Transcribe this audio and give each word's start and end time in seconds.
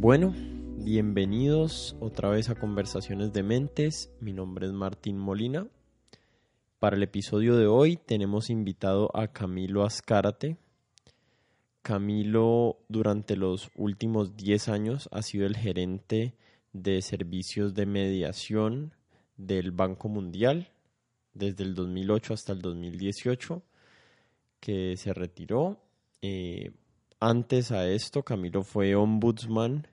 Bueno, 0.00 0.32
bienvenidos 0.76 1.96
otra 1.98 2.28
vez 2.28 2.50
a 2.50 2.54
Conversaciones 2.54 3.32
de 3.32 3.42
Mentes. 3.42 4.12
Mi 4.20 4.32
nombre 4.32 4.68
es 4.68 4.72
Martín 4.72 5.18
Molina. 5.18 5.66
Para 6.78 6.94
el 6.94 7.02
episodio 7.02 7.56
de 7.56 7.66
hoy 7.66 7.96
tenemos 7.96 8.48
invitado 8.48 9.10
a 9.12 9.26
Camilo 9.26 9.84
Azcárate. 9.84 10.56
Camilo 11.82 12.78
durante 12.88 13.34
los 13.34 13.72
últimos 13.74 14.36
10 14.36 14.68
años 14.68 15.08
ha 15.10 15.22
sido 15.22 15.46
el 15.46 15.56
gerente 15.56 16.36
de 16.72 17.02
servicios 17.02 17.74
de 17.74 17.86
mediación 17.86 18.94
del 19.36 19.72
Banco 19.72 20.08
Mundial 20.08 20.70
desde 21.34 21.64
el 21.64 21.74
2008 21.74 22.34
hasta 22.34 22.52
el 22.52 22.60
2018 22.60 23.64
que 24.60 24.96
se 24.96 25.12
retiró. 25.12 25.82
Eh, 26.22 26.70
antes 27.20 27.72
a 27.72 27.88
esto, 27.88 28.22
Camilo 28.22 28.62
fue 28.62 28.94
ombudsman 28.94 29.88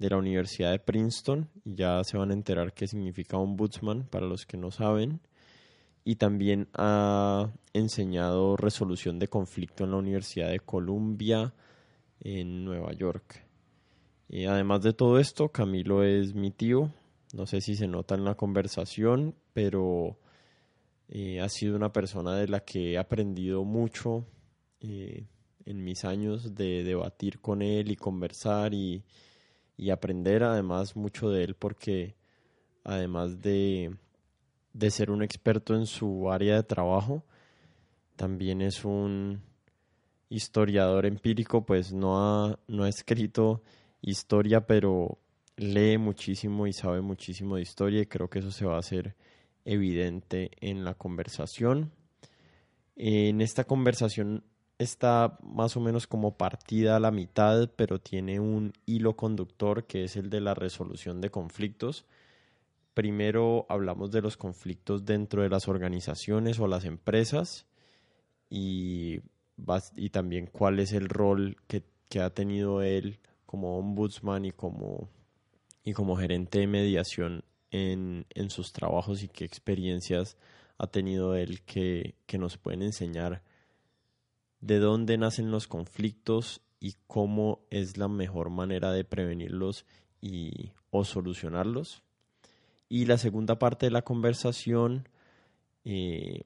de 0.00 0.08
la 0.08 0.16
Universidad 0.16 0.72
de 0.72 0.78
Princeton 0.78 1.50
y 1.62 1.74
ya 1.74 2.02
se 2.04 2.16
van 2.16 2.30
a 2.30 2.34
enterar 2.34 2.72
qué 2.72 2.88
significa 2.88 3.36
ombudsman 3.36 4.06
para 4.08 4.26
los 4.26 4.46
que 4.46 4.56
no 4.56 4.70
saben. 4.70 5.20
Y 6.04 6.16
también 6.16 6.68
ha 6.72 7.52
enseñado 7.74 8.56
resolución 8.56 9.18
de 9.18 9.28
conflicto 9.28 9.84
en 9.84 9.90
la 9.90 9.98
Universidad 9.98 10.50
de 10.50 10.60
Columbia 10.60 11.52
en 12.18 12.64
Nueva 12.64 12.92
York. 12.94 13.46
Y 14.30 14.46
además 14.46 14.80
de 14.82 14.94
todo 14.94 15.18
esto, 15.18 15.50
Camilo 15.50 16.02
es 16.02 16.34
mi 16.34 16.50
tío. 16.50 16.90
No 17.34 17.44
sé 17.44 17.60
si 17.60 17.76
se 17.76 17.86
nota 17.86 18.14
en 18.14 18.24
la 18.24 18.36
conversación, 18.36 19.34
pero 19.52 20.16
eh, 21.08 21.42
ha 21.42 21.48
sido 21.50 21.76
una 21.76 21.92
persona 21.92 22.36
de 22.36 22.48
la 22.48 22.60
que 22.60 22.92
he 22.92 22.98
aprendido 22.98 23.64
mucho. 23.64 24.24
Eh, 24.80 25.26
en 25.66 25.84
mis 25.84 26.06
años 26.06 26.54
de 26.54 26.82
debatir 26.84 27.38
con 27.40 27.60
él 27.60 27.90
y 27.90 27.96
conversar 27.96 28.72
y, 28.72 29.04
aprender 29.88 30.42
además 30.42 30.94
mucho 30.96 31.30
de 31.30 31.44
él 31.44 31.54
porque 31.54 32.14
además 32.84 33.40
de, 33.40 33.96
ser 34.90 35.10
un 35.10 35.22
experto 35.22 35.74
en 35.74 35.86
su 35.86 36.30
área 36.30 36.56
de 36.56 36.62
trabajo, 36.62 37.24
también 38.16 38.60
es 38.60 38.84
un 38.84 39.40
historiador 40.28 41.06
empírico, 41.06 41.64
pues 41.64 41.92
no 41.92 42.18
ha, 42.18 42.58
no 42.68 42.84
ha 42.84 42.88
escrito 42.90 43.62
historia, 44.02 44.66
pero 44.66 45.18
lee 45.56 45.96
muchísimo 45.98 46.66
y 46.66 46.72
sabe 46.72 47.00
muchísimo 47.00 47.56
de 47.56 47.62
historia 47.62 48.02
y 48.02 48.06
creo 48.06 48.28
que 48.28 48.40
eso 48.40 48.50
se 48.50 48.66
va 48.66 48.76
a 48.76 48.80
hacer 48.80 49.16
evidente 49.64 50.50
en 50.60 50.84
la 50.84 50.94
conversación. 50.94 51.92
En 52.96 53.40
esta 53.40 53.64
conversación 53.64 54.44
está 54.80 55.38
más 55.42 55.76
o 55.76 55.80
menos 55.80 56.06
como 56.06 56.38
partida 56.38 56.96
a 56.96 57.00
la 57.00 57.10
mitad, 57.10 57.70
pero 57.76 58.00
tiene 58.00 58.40
un 58.40 58.72
hilo 58.86 59.14
conductor 59.14 59.84
que 59.84 60.04
es 60.04 60.16
el 60.16 60.30
de 60.30 60.40
la 60.40 60.54
resolución 60.54 61.20
de 61.20 61.30
conflictos. 61.30 62.06
Primero 62.94 63.66
hablamos 63.68 64.10
de 64.10 64.22
los 64.22 64.38
conflictos 64.38 65.04
dentro 65.04 65.42
de 65.42 65.50
las 65.50 65.68
organizaciones 65.68 66.58
o 66.58 66.66
las 66.66 66.86
empresas 66.86 67.66
y, 68.48 69.20
y 69.96 70.10
también 70.10 70.46
cuál 70.46 70.80
es 70.80 70.94
el 70.94 71.10
rol 71.10 71.58
que, 71.66 71.84
ha 72.18 72.30
tenido 72.30 72.80
él 72.80 73.20
como 73.44 73.78
ombudsman 73.78 74.46
y 74.46 74.52
como, 74.52 75.10
gerente 76.16 76.60
de 76.60 76.66
mediación 76.66 77.44
en, 77.70 78.24
en 78.30 78.48
sus 78.48 78.72
trabajos 78.72 79.22
y 79.22 79.28
qué 79.28 79.44
experiencias 79.44 80.38
ha 80.78 80.86
tenido 80.86 81.34
él 81.34 81.60
que, 81.64 82.14
que 82.24 82.38
nos 82.38 82.56
pueden 82.56 82.80
enseñar 82.82 83.42
de 84.60 84.78
dónde 84.78 85.18
nacen 85.18 85.50
los 85.50 85.66
conflictos 85.66 86.60
y 86.80 86.96
cómo 87.06 87.66
es 87.70 87.96
la 87.96 88.08
mejor 88.08 88.50
manera 88.50 88.92
de 88.92 89.04
prevenirlos 89.04 89.86
y 90.20 90.72
o 90.90 91.04
solucionarlos. 91.04 92.02
Y 92.88 93.06
la 93.06 93.18
segunda 93.18 93.58
parte 93.58 93.86
de 93.86 93.92
la 93.92 94.02
conversación 94.02 95.08
eh, 95.84 96.42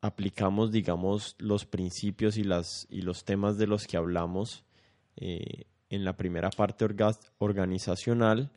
aplicamos, 0.00 0.70
digamos, 0.72 1.36
los 1.38 1.64
principios 1.64 2.36
y, 2.36 2.44
las, 2.44 2.86
y 2.90 3.02
los 3.02 3.24
temas 3.24 3.56
de 3.56 3.66
los 3.66 3.86
que 3.86 3.96
hablamos 3.96 4.64
eh, 5.16 5.64
en 5.88 6.04
la 6.04 6.16
primera 6.16 6.50
parte 6.50 6.86
organizacional 7.38 8.50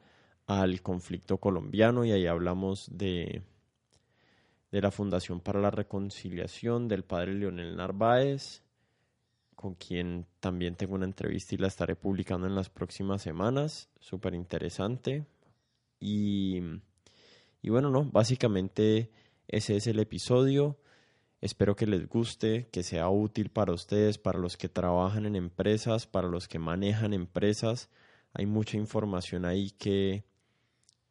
al 0.48 0.82
conflicto 0.82 1.38
colombiano 1.38 2.06
y 2.06 2.12
ahí 2.12 2.28
hablamos 2.28 2.88
de, 2.92 3.44
de 4.72 4.82
la 4.82 4.92
Fundación 4.92 5.40
para 5.40 5.60
la 5.60 5.72
Reconciliación 5.72 6.88
del 6.88 7.04
padre 7.04 7.34
Leonel 7.34 7.76
Narváez, 7.76 8.65
con 9.56 9.76
quien 9.76 10.26
también 10.40 10.76
tengo 10.76 10.96
una 10.96 11.06
entrevista 11.06 11.56
y 11.56 11.58
la 11.58 11.68
estaré 11.68 11.96
publicando 11.96 12.48
en 12.48 12.56
las 12.56 12.70
próximas 12.70 13.22
semanas. 13.22 13.90
Súper 14.00 14.34
interesante. 14.34 15.26
Y, 16.00 16.60
y 17.62 17.70
bueno, 17.70 17.90
no, 17.90 18.06
básicamente 18.06 19.12
ese 19.48 19.78
es 19.78 19.88
el 19.88 20.00
episodio. 20.00 20.78
Espero 21.42 21.76
que 21.76 21.88
les 21.88 22.08
guste, 22.08 22.68
que 22.72 22.84
sea 22.84 23.10
útil 23.10 23.50
para 23.50 23.74
ustedes, 23.74 24.18
para 24.18 24.40
los 24.40 24.58
que 24.58 24.70
trabajan 24.70 25.26
en 25.26 25.36
empresas, 25.36 26.08
para 26.08 26.28
los 26.28 26.48
que 26.48 26.60
manejan 26.60 27.14
empresas. 27.14 27.90
Hay 28.34 28.46
mucha 28.46 28.78
información 28.78 29.46
ahí 29.46 29.72
que, 29.72 30.26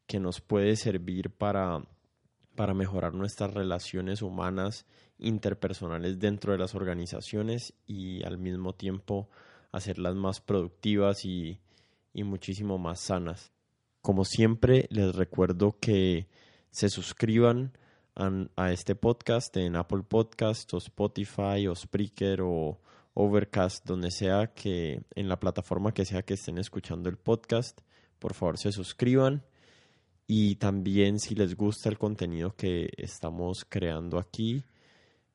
que 0.07 0.21
nos 0.21 0.41
puede 0.41 0.77
servir 0.77 1.31
para, 1.31 1.83
para 2.55 2.75
mejorar 2.75 3.15
nuestras 3.15 3.53
relaciones 3.53 4.23
humanas 4.23 4.87
interpersonales 5.19 6.19
dentro 6.19 6.53
de 6.53 6.59
las 6.59 6.75
organizaciones 6.75 7.75
y 7.87 8.25
al 8.25 8.39
mismo 8.39 8.75
tiempo 8.75 9.29
hacerlas 9.73 10.15
más 10.15 10.41
productivas 10.41 11.25
y, 11.25 11.61
muchísimo 12.15 12.79
más 12.79 13.01
sanas. 13.01 13.51
Como 14.01 14.25
siempre, 14.25 14.87
les 14.91 15.15
recuerdo 15.15 15.77
que 15.81 16.29
se 16.71 16.89
suscriban 16.89 17.73
a, 18.57 18.73
este 18.73 18.95
podcast 18.95 19.57
en 19.57 19.75
Apple 19.75 20.05
Podcast 20.09 20.73
o 20.75 20.79
Spotify 20.79 21.67
o 21.69 21.75
Spreaker 21.75 22.43
o 22.43 22.79
Overcast, 23.15 23.85
donde 23.85 24.11
sea 24.11 24.55
que 24.55 25.03
en 25.15 25.29
la 25.29 25.41
plataforma 25.41 25.93
que 25.93 26.05
sea 26.05 26.23
que 26.23 26.35
estén 26.35 26.59
escuchando 26.59 27.09
el 27.09 27.17
podcast, 27.17 27.81
por 28.21 28.35
favor 28.35 28.59
se 28.59 28.71
suscriban 28.71 29.45
y 30.27 30.57
también 30.57 31.21
si 31.21 31.35
les 31.35 31.55
gusta 31.57 31.89
el 31.89 31.99
contenido 31.99 32.57
que 32.57 32.91
estamos 32.97 33.65
creando 33.69 34.19
aquí, 34.19 34.65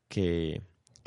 que, 0.07 0.61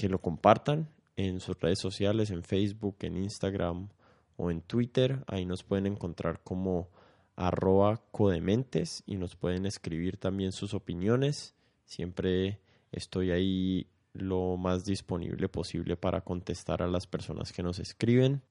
lo 0.08 0.20
compartan 0.20 0.88
en 1.14 1.38
sus 1.38 1.60
redes 1.60 1.78
sociales, 1.78 2.30
en 2.30 2.42
Facebook, 2.42 2.96
en 3.02 3.16
Instagram 3.16 3.88
o 4.36 4.50
en 4.50 4.60
Twitter. 4.60 5.22
Ahí 5.28 5.46
nos 5.46 5.62
pueden 5.62 5.86
encontrar 5.86 6.40
como 6.42 6.90
arroba 7.36 8.02
codementes 8.10 9.04
y 9.06 9.14
nos 9.14 9.36
pueden 9.36 9.64
escribir 9.64 10.16
también 10.16 10.50
sus 10.50 10.74
opiniones. 10.74 11.54
Siempre 11.84 12.60
estoy 12.90 13.30
ahí 13.30 13.86
lo 14.12 14.56
más 14.56 14.84
disponible 14.84 15.48
posible 15.48 15.96
para 15.96 16.22
contestar 16.22 16.82
a 16.82 16.88
las 16.88 17.06
personas 17.06 17.52
que 17.52 17.62
nos 17.62 17.78
escriben. 17.78 18.42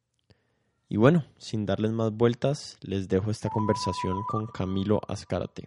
Y 0.92 0.98
bueno, 0.98 1.24
sin 1.38 1.66
darles 1.66 1.94
más 1.94 2.12
vueltas, 2.12 2.78
les 2.82 3.08
dejo 3.08 3.32
esta 3.32 3.50
conversación 3.50 4.24
con 4.28 4.46
Camilo 4.48 5.00
Azcárate. 5.08 5.66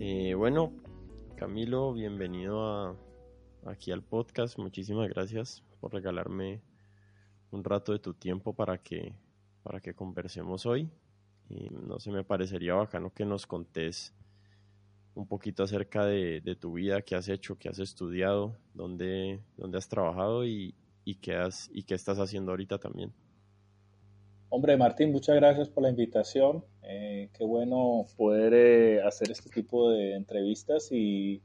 Eh, 0.00 0.32
bueno, 0.32 0.72
Camilo, 1.36 1.92
bienvenido 1.92 2.96
aquí 3.66 3.92
al 3.92 4.02
podcast. 4.02 4.58
Muchísimas 4.58 5.10
gracias 5.10 5.62
por 5.82 5.92
regalarme 5.92 6.62
un 7.50 7.62
rato 7.62 7.92
de 7.92 7.98
tu 7.98 8.14
tiempo 8.14 8.54
para 8.54 8.78
que, 8.78 9.14
para 9.62 9.80
que 9.80 9.92
conversemos 9.92 10.64
hoy. 10.64 10.88
Y 11.50 11.68
no 11.68 11.98
sé, 12.00 12.10
me 12.10 12.24
parecería 12.24 12.72
bacano 12.72 13.12
que 13.12 13.26
nos 13.26 13.46
contés 13.46 14.14
un 15.18 15.26
poquito 15.26 15.64
acerca 15.64 16.06
de, 16.06 16.56
tu 16.60 16.74
vida, 16.74 17.02
qué 17.02 17.16
has 17.16 17.28
hecho, 17.28 17.58
qué 17.58 17.68
has 17.68 17.80
estudiado, 17.80 18.56
dónde, 18.72 19.40
dónde 19.56 19.78
has 19.78 19.88
trabajado 19.88 20.46
y, 20.46 20.74
qué 21.20 21.34
has, 21.34 21.68
y 21.72 21.82
qué 21.82 21.94
estás 21.94 22.18
haciendo 22.18 22.52
ahorita 22.52 22.78
también. 22.78 23.12
Hombre, 24.48 24.76
Martín, 24.76 25.10
muchas 25.10 25.34
gracias 25.34 25.68
por 25.68 25.82
la 25.82 25.90
invitación. 25.90 26.64
Eh, 26.84 27.30
qué 27.36 27.44
bueno 27.44 28.06
poder 28.16 28.54
eh, 28.54 29.02
hacer 29.02 29.30
este 29.32 29.50
tipo 29.50 29.90
de 29.90 30.14
entrevistas 30.14 30.88
y 30.92 31.42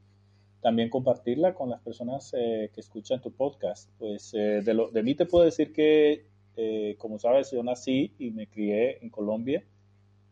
también 0.62 0.88
compartirla 0.88 1.52
con 1.52 1.68
las 1.68 1.82
personas 1.82 2.32
eh, 2.32 2.70
que 2.72 2.80
escuchan 2.80 3.20
tu 3.20 3.32
podcast. 3.32 3.90
Pues 3.98 4.30
de 4.32 5.02
mí 5.02 5.16
te 5.16 5.26
puedo 5.26 5.44
decir 5.44 5.72
que, 5.72 6.26
como 6.98 7.18
sabes, 7.18 7.50
yo 7.50 7.62
nací 7.64 8.14
y 8.18 8.30
me 8.30 8.46
crié 8.46 9.02
en 9.02 9.10
Colombia. 9.10 9.64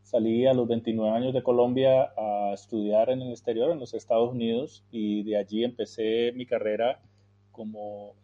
Salí 0.02 0.46
a 0.46 0.52
los 0.52 0.68
29 0.68 1.16
años 1.16 1.32
de 1.34 1.42
Colombia 1.42 2.12
a 2.16 2.52
estudiar 2.52 3.10
en 3.10 3.22
el 3.22 3.30
exterior, 3.30 3.70
en 3.70 3.78
los 3.78 3.94
Estados 3.94 4.30
Unidos, 4.30 4.84
y 4.90 5.22
de 5.22 5.36
allí 5.36 5.64
empecé 5.64 6.32
mi 6.32 6.44
carrera 6.44 7.00
como 7.50 8.14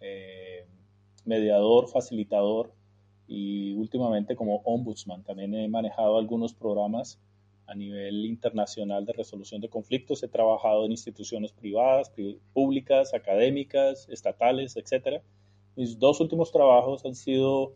mediador, 1.24 1.88
facilitador 1.88 2.72
y 3.28 3.74
últimamente 3.74 4.34
como 4.34 4.56
ombudsman. 4.64 5.22
También 5.22 5.54
he 5.54 5.68
manejado 5.68 6.18
algunos 6.18 6.54
programas 6.54 7.20
a 7.66 7.74
nivel 7.74 8.24
internacional 8.24 9.04
de 9.04 9.12
resolución 9.12 9.60
de 9.60 9.68
conflictos. 9.68 10.22
He 10.22 10.28
trabajado 10.28 10.86
en 10.86 10.92
instituciones 10.92 11.52
privadas, 11.52 12.10
públicas, 12.54 13.12
académicas, 13.12 14.08
estatales, 14.08 14.76
etc. 14.76 15.22
Mis 15.76 15.98
dos 15.98 16.20
últimos 16.20 16.50
trabajos 16.50 17.04
han 17.04 17.14
sido 17.14 17.74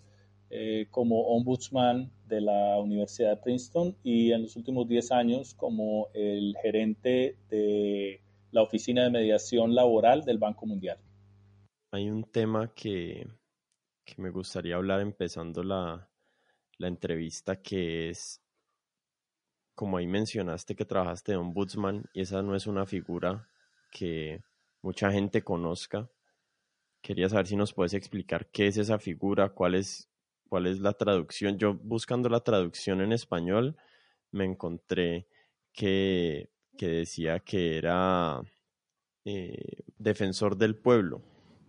eh, 0.48 0.86
como 0.90 1.20
ombudsman 1.28 2.10
de 2.32 2.40
la 2.40 2.78
Universidad 2.78 3.30
de 3.30 3.42
Princeton 3.42 3.96
y 4.02 4.32
en 4.32 4.42
los 4.42 4.56
últimos 4.56 4.88
10 4.88 5.12
años 5.12 5.54
como 5.54 6.08
el 6.14 6.56
gerente 6.62 7.36
de 7.50 8.22
la 8.50 8.62
Oficina 8.62 9.04
de 9.04 9.10
Mediación 9.10 9.74
Laboral 9.74 10.24
del 10.24 10.38
Banco 10.38 10.66
Mundial. 10.66 10.98
Hay 11.90 12.08
un 12.08 12.24
tema 12.24 12.72
que, 12.74 13.26
que 14.04 14.14
me 14.16 14.30
gustaría 14.30 14.76
hablar 14.76 15.00
empezando 15.00 15.62
la, 15.62 16.08
la 16.78 16.88
entrevista 16.88 17.60
que 17.60 18.08
es 18.08 18.42
como 19.74 19.96
ahí 19.96 20.06
mencionaste 20.06 20.74
que 20.74 20.84
trabajaste 20.84 21.32
de 21.32 21.38
ombudsman 21.38 22.04
y 22.12 22.22
esa 22.22 22.42
no 22.42 22.54
es 22.54 22.66
una 22.66 22.86
figura 22.86 23.48
que 23.90 24.42
mucha 24.82 25.10
gente 25.10 25.42
conozca. 25.42 26.10
Quería 27.02 27.28
saber 27.28 27.46
si 27.46 27.56
nos 27.56 27.72
puedes 27.72 27.94
explicar 27.94 28.50
qué 28.50 28.68
es 28.68 28.76
esa 28.76 28.98
figura, 28.98 29.50
cuál 29.50 29.74
es, 29.74 30.08
cuál 30.52 30.66
es 30.66 30.80
la 30.80 30.92
traducción. 30.92 31.56
Yo 31.56 31.72
buscando 31.82 32.28
la 32.28 32.40
traducción 32.40 33.00
en 33.00 33.12
español 33.12 33.74
me 34.32 34.44
encontré 34.44 35.26
que, 35.72 36.50
que 36.76 36.88
decía 36.88 37.40
que 37.40 37.78
era 37.78 38.42
eh, 39.24 39.82
defensor 39.96 40.58
del 40.58 40.76
pueblo. 40.76 41.22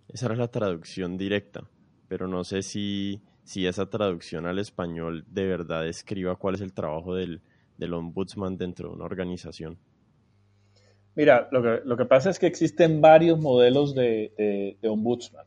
Esa 0.09 0.25
era 0.25 0.35
la 0.35 0.49
traducción 0.49 1.17
directa, 1.17 1.63
pero 2.09 2.27
no 2.27 2.43
sé 2.43 2.61
si, 2.61 3.21
si 3.45 3.67
esa 3.67 3.89
traducción 3.89 4.47
al 4.47 4.59
español 4.59 5.23
de 5.29 5.47
verdad 5.47 5.87
escriba 5.87 6.35
cuál 6.35 6.55
es 6.55 6.61
el 6.61 6.73
trabajo 6.73 7.15
del, 7.15 7.41
del 7.77 7.93
ombudsman 7.93 8.57
dentro 8.57 8.89
de 8.89 8.95
una 8.95 9.05
organización? 9.05 9.79
Mira, 11.15 11.47
lo 11.53 11.63
que, 11.63 11.79
lo 11.85 11.95
que 11.95 12.05
pasa 12.05 12.29
es 12.29 12.37
que 12.37 12.47
existen 12.47 12.99
varios 12.99 13.39
modelos 13.39 13.95
de, 13.95 14.77
de, 14.81 14.89
ombudsman. 14.89 15.45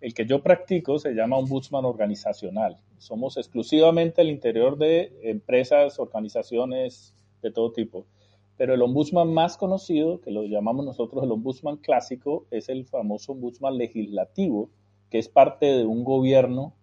El 0.00 0.14
que 0.14 0.26
yo 0.26 0.42
practico 0.42 0.98
se 0.98 1.12
llama 1.12 1.36
ombudsman 1.38 1.84
organizacional. 1.84 2.76
Somos 2.98 3.36
exclusivamente 3.36 4.20
al 4.20 4.28
interior 4.28 4.78
de 4.78 5.12
empresas, 5.22 5.98
organizaciones 5.98 7.14
de 7.42 7.50
todo 7.50 7.72
tipo. 7.72 8.06
Pero 8.56 8.74
el 8.74 8.82
ombudsman 8.82 9.32
más 9.32 9.56
conocido, 9.56 10.20
que 10.20 10.30
lo 10.30 10.44
llamamos 10.44 10.84
nosotros 10.84 11.22
el 11.22 11.32
ombudsman 11.32 11.76
clásico, 11.76 12.46
es 12.50 12.68
el 12.68 12.84
famoso 12.84 13.32
ombudsman 13.32 13.78
legislativo, 13.78 14.70
que 15.10 15.18
es 15.18 15.28
parte 15.28 15.66
de 15.66 15.84
un 15.84 16.04
gobierno 16.04 16.74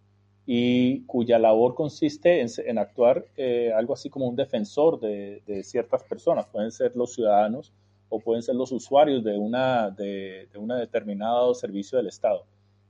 y 0.45 1.01
cuya 1.01 1.39
labor 1.39 1.73
consiste 1.73 2.41
en, 2.41 2.77
actuar 2.77 3.25
eh, 3.35 3.73
algo 3.75 3.93
así 3.93 4.09
como 4.09 4.27
un 4.27 4.35
defensor 4.35 4.99
de, 4.99 5.63
ciertas 5.63 6.03
personas. 6.03 6.45
Pueden 6.47 6.71
ser 6.71 6.95
los 6.95 7.13
ciudadanos 7.13 7.73
o 8.09 8.19
pueden 8.19 8.43
ser 8.43 8.55
los 8.55 8.71
usuarios 8.71 9.23
de 9.23 9.37
una 9.37 9.89
de, 9.89 10.47
una 10.55 10.77
determinado 10.77 11.53
servicio 11.55 11.97
del 11.97 12.07
Estado. 12.07 12.45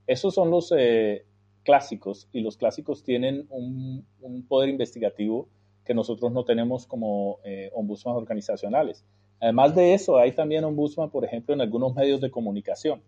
Esos 0.08 0.34
son 0.34 0.52
los 0.52 0.74
eh, 0.78 1.26
clásicos 1.64 2.28
y 2.32 2.42
los 2.42 2.58
clásicos 2.58 3.04
tienen 3.04 3.48
un, 3.50 4.06
poder 4.48 4.70
investigativo 4.70 5.48
que 5.84 5.94
nosotros 5.94 6.32
no 6.32 6.46
tenemos 6.46 6.88
como 6.88 7.40
eh, 7.44 7.72
ombudsman 7.74 8.16
organizacionales. 8.16 9.06
Además 9.40 9.76
de 9.76 9.94
eso, 9.94 10.18
hay 10.18 10.32
también 10.32 10.64
ombudsman, 10.64 11.10
por 11.10 11.26
ejemplo, 11.26 11.54
en 11.54 11.62
algunos 11.62 11.94
medios 11.96 12.22
de 12.22 12.32
comunicación 12.32 13.02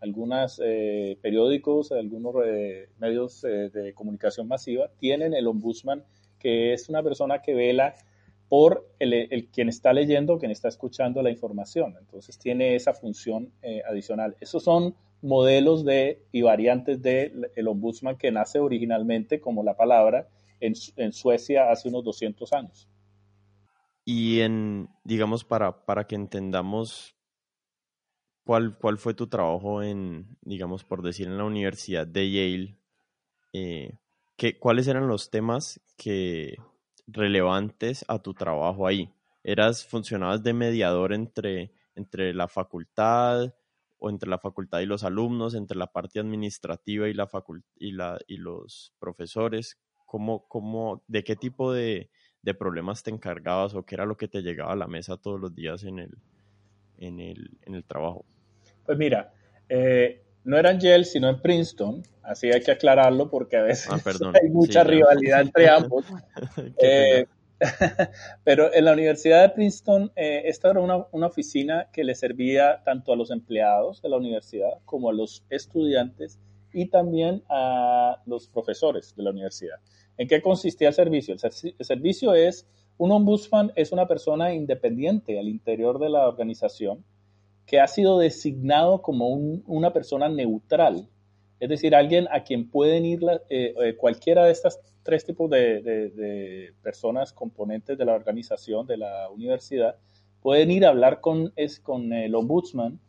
algunos 0.00 0.60
eh, 0.64 1.18
periódicos, 1.20 1.92
algunos 1.92 2.34
eh, 2.44 2.88
medios 2.98 3.44
eh, 3.44 3.70
de 3.70 3.94
comunicación 3.94 4.46
masiva 4.48 4.90
tienen 4.98 5.34
el 5.34 5.46
ombudsman, 5.46 6.04
que 6.38 6.72
es 6.72 6.88
una 6.88 7.02
persona 7.02 7.42
que 7.42 7.54
vela 7.54 7.94
por 8.48 8.88
el, 8.98 9.48
quien 9.52 9.68
está 9.68 9.92
leyendo, 9.92 10.38
quien 10.38 10.50
está 10.50 10.68
escuchando 10.68 11.22
la 11.22 11.30
información. 11.30 11.96
Entonces 11.98 12.38
tiene 12.38 12.76
esa 12.76 12.94
función 12.94 13.52
adicional. 13.86 14.36
Esos 14.40 14.62
son 14.62 14.94
modelos 15.22 15.84
de 15.84 16.22
y 16.32 16.42
variantes 16.42 17.02
del 17.02 17.50
el 17.56 17.68
ombudsman 17.68 18.16
que 18.16 18.30
nace 18.30 18.58
originalmente, 18.58 19.40
como 19.40 19.62
la 19.62 19.76
palabra, 19.76 20.28
en, 20.60 20.74
en, 20.96 21.12
Suecia 21.12 21.70
hace 21.70 21.88
unos 21.88 22.04
200 22.04 22.52
años. 22.52 22.88
Y 24.04 24.40
en, 24.40 24.88
digamos, 25.04 25.44
para, 25.44 25.84
para 25.84 26.06
que 26.06 26.14
entendamos 26.14 27.18
¿Cuál, 28.48 28.78
¿Cuál 28.78 28.96
fue 28.96 29.12
tu 29.12 29.26
trabajo 29.26 29.82
en, 29.82 30.38
digamos, 30.40 30.82
por 30.82 31.02
decir, 31.02 31.26
en 31.26 31.36
la 31.36 31.44
Universidad 31.44 32.06
de 32.06 32.30
Yale? 32.30 32.78
Eh, 33.52 33.98
¿qué, 34.38 34.58
¿Cuáles 34.58 34.88
eran 34.88 35.06
los 35.06 35.28
temas 35.28 35.82
que 35.98 36.56
relevantes 37.06 38.06
a 38.08 38.22
tu 38.22 38.32
trabajo 38.32 38.86
ahí? 38.86 39.12
¿Eras, 39.44 39.84
funcionabas 39.84 40.42
de 40.42 40.54
mediador 40.54 41.12
entre, 41.12 41.72
entre 41.94 42.32
la 42.32 42.48
facultad 42.48 43.52
o 43.98 44.10
entre 44.10 44.28
la 44.28 44.38
facultad 44.38 44.80
y 44.80 44.86
los 44.86 45.04
alumnos, 45.04 45.54
entre 45.54 45.76
la 45.76 45.88
parte 45.88 46.20
administrativa 46.20 47.08
y, 47.08 47.14
la 47.14 47.28
y, 47.76 47.92
la, 47.92 48.18
y 48.26 48.36
los 48.36 48.94
profesores? 48.98 49.78
¿Cómo, 50.06 50.46
cómo, 50.48 51.02
¿De 51.06 51.22
qué 51.24 51.36
tipo 51.36 51.72
de, 51.72 52.10
de 52.42 52.54
problemas 52.54 53.02
te 53.02 53.10
encargabas 53.10 53.74
o 53.74 53.84
qué 53.84 53.94
era 53.94 54.06
lo 54.06 54.16
que 54.16 54.28
te 54.28 54.42
llegaba 54.42 54.72
a 54.72 54.76
la 54.76 54.86
mesa 54.86 55.16
todos 55.16 55.40
los 55.40 55.54
días 55.54 55.84
en 55.84 55.98
el, 55.98 56.16
en 56.96 57.20
el, 57.20 57.58
en 57.62 57.74
el 57.74 57.84
trabajo? 57.84 58.24
Pues 58.86 58.96
mira, 58.96 59.32
eh, 59.68 60.22
no 60.44 60.56
era 60.56 60.70
en 60.70 60.80
Yale, 60.80 61.04
sino 61.04 61.28
en 61.28 61.40
Princeton, 61.42 62.02
así 62.22 62.50
hay 62.50 62.62
que 62.62 62.70
aclararlo 62.70 63.28
porque 63.28 63.56
a 63.56 63.62
veces 63.62 63.88
ah, 63.92 64.32
hay 64.42 64.48
mucha 64.50 64.84
rivalidad 64.84 65.42
entre 65.42 65.68
ambos. 65.68 66.06
Eh, 66.78 67.26
pero 68.44 68.72
en 68.72 68.84
la 68.84 68.92
Universidad 68.92 69.42
de 69.42 69.48
Princeton, 69.50 70.12
eh, 70.14 70.42
esta 70.44 70.70
era 70.70 70.80
una, 70.80 71.06
una, 71.12 71.26
oficina 71.26 71.88
que 71.92 72.04
le 72.04 72.14
servía 72.14 72.82
tanto 72.84 73.12
a 73.12 73.16
los 73.16 73.30
empleados 73.30 74.00
de 74.00 74.08
la 74.08 74.16
universidad 74.16 74.78
como 74.84 75.10
a 75.10 75.12
los 75.12 75.44
estudiantes 75.50 76.38
y 76.72 76.86
también 76.86 77.42
a 77.48 78.22
los 78.26 78.48
profesores 78.48 79.14
de 79.16 79.22
la 79.22 79.30
universidad. 79.30 79.76
¿En 80.18 80.26
qué 80.26 80.42
consistía 80.42 80.88
el 80.88 80.94
servicio? 80.94 81.34
El, 81.34 81.84
servicio 81.84 82.34
es, 82.34 82.66
un 82.98 83.12
ombudsman 83.12 83.72
es 83.76 83.92
una 83.92 84.08
persona 84.08 84.52
independiente 84.52 85.38
al 85.38 85.48
interior 85.48 86.00
de 86.00 86.10
la 86.10 86.26
organización 86.26 87.04
que 87.66 87.80
ha 87.80 87.86
sido 87.86 88.18
designado 88.18 89.00
como 89.00 89.28
una 89.28 89.92
persona 89.92 90.28
neutral, 90.28 91.08
es 91.60 91.68
decir, 91.68 91.94
alguien 91.94 92.28
a 92.30 92.44
quien 92.44 92.68
pueden 92.68 93.04
ir 93.04 93.20
eh, 93.48 93.74
eh, 93.80 93.96
cualquiera 93.96 94.44
de 94.44 94.52
estas 94.52 94.80
tres 95.02 95.24
tipos 95.24 95.50
de, 95.50 96.72
personas 96.82 97.32
componentes 97.32 97.96
de 97.96 98.04
la 98.04 98.14
organización, 98.14 98.86
de 98.86 98.98
la 98.98 99.28
universidad, 99.30 99.96
pueden 100.40 100.70
ir 100.70 100.84
a 100.84 100.90
hablar 100.90 101.20
con, 101.20 101.52
con 101.82 102.12
el 102.12 102.34
ombudsman 102.34 103.00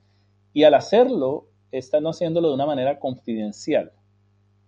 y 0.54 0.64
al 0.64 0.74
hacerlo 0.74 1.48
están 1.72 2.06
haciéndolo 2.06 2.50
de 2.50 2.56
una 2.56 2.66
manera 2.66 3.00
confidencial, 3.00 3.92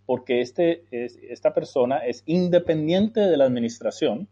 porque 0.06 0.42
este, 0.42 0.84
esta 0.92 1.54
persona 1.54 2.00
es 2.00 2.24
independiente 2.26 3.22
de 3.22 3.38
la 3.38 3.46
administración 3.46 4.28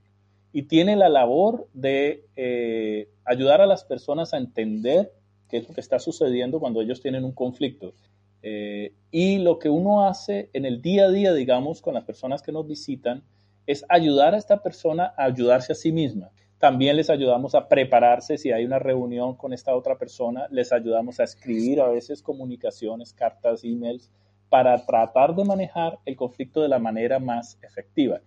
y 0.51 0.63
tiene 0.63 0.95
la 0.95 1.09
labor 1.09 1.67
de 1.73 2.25
eh, 2.35 3.07
ayudar 3.25 3.61
a 3.61 3.67
las 3.67 3.83
personas 3.83 4.33
a 4.33 4.37
entender 4.37 5.11
qué 5.49 5.57
es 5.57 5.67
lo 5.67 5.73
que 5.73 5.81
está 5.81 5.99
sucediendo 5.99 6.59
cuando 6.59 6.81
ellos 6.81 7.01
tienen 7.01 7.23
un 7.23 7.31
conflicto. 7.31 7.93
Eh, 8.41 8.93
y 9.11 9.39
lo 9.39 9.59
que 9.59 9.69
uno 9.69 10.07
hace 10.07 10.49
en 10.53 10.65
el 10.65 10.81
día 10.81 11.05
a 11.05 11.11
día, 11.11 11.33
digamos, 11.33 11.81
con 11.81 11.93
las 11.93 12.05
personas 12.05 12.41
que 12.41 12.51
nos 12.51 12.67
visitan, 12.67 13.23
es 13.65 13.85
ayudar 13.89 14.33
a 14.33 14.37
esta 14.37 14.63
persona 14.63 15.13
a 15.17 15.25
ayudarse 15.25 15.73
a 15.73 15.75
sí 15.75 15.91
misma. 15.91 16.31
También 16.57 16.97
les 16.97 17.09
ayudamos 17.09 17.55
a 17.55 17.67
prepararse 17.67 18.37
si 18.37 18.51
hay 18.51 18.65
una 18.65 18.79
reunión 18.79 19.35
con 19.35 19.53
esta 19.53 19.75
otra 19.75 19.97
persona, 19.97 20.47
les 20.51 20.73
ayudamos 20.73 21.19
a 21.19 21.23
escribir 21.23 21.79
a 21.79 21.87
veces 21.87 22.21
comunicaciones, 22.21 23.13
cartas, 23.13 23.63
emails, 23.63 24.11
para 24.49 24.85
tratar 24.85 25.35
de 25.35 25.45
manejar 25.45 25.99
el 26.05 26.15
conflicto 26.15 26.61
de 26.61 26.67
la 26.67 26.79
manera 26.79 27.19
más 27.19 27.57
efectiva. 27.61 28.21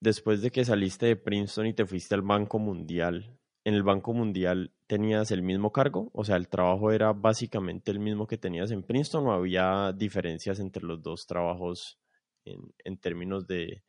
Después 0.00 0.40
de 0.40 0.50
que 0.50 0.64
saliste 0.64 1.06
de 1.06 1.16
Princeton 1.16 1.66
y 1.66 1.74
te 1.74 1.84
fuiste 1.84 2.14
al 2.14 2.22
Banco 2.22 2.58
Mundial, 2.58 3.38
en 3.64 3.74
el 3.74 3.82
Banco 3.82 4.12
Mundial 4.14 4.72
tenías 4.86 5.30
el 5.30 5.42
mismo 5.42 5.72
cargo? 5.72 6.10
O 6.12 6.24
sea, 6.24 6.36
el 6.36 6.48
trabajo 6.48 6.92
era 6.92 7.12
básicamente 7.12 7.90
el 7.90 8.00
mismo 8.00 8.26
que 8.26 8.38
tenías 8.38 8.70
en 8.70 8.82
Princeton 8.82 9.26
o 9.26 9.32
había 9.32 9.92
diferencias 9.92 10.60
entre 10.60 10.82
los 10.82 11.02
dos 11.02 11.26
trabajos 11.26 11.98
en, 12.44 12.96
términos 12.98 13.46
de, 13.46 13.82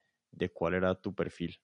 cuál 0.53 0.75
era 0.75 0.95
tu 0.95 1.13
perfil? 1.15 1.55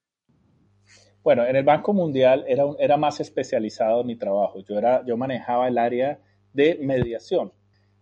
Bueno, 1.21 1.45
en 1.45 1.55
el 1.55 1.63
Banco 1.63 1.93
Mundial 1.93 2.45
era, 2.47 2.63
era 2.79 2.95
más 2.95 3.19
especializado 3.19 4.03
mi 4.03 4.15
trabajo. 4.15 4.63
Yo, 4.63 4.77
era, 4.77 5.05
yo 5.05 5.17
manejaba 5.17 5.67
el 5.67 5.77
área 5.77 6.21
de 6.53 6.79
mediación. 6.81 7.51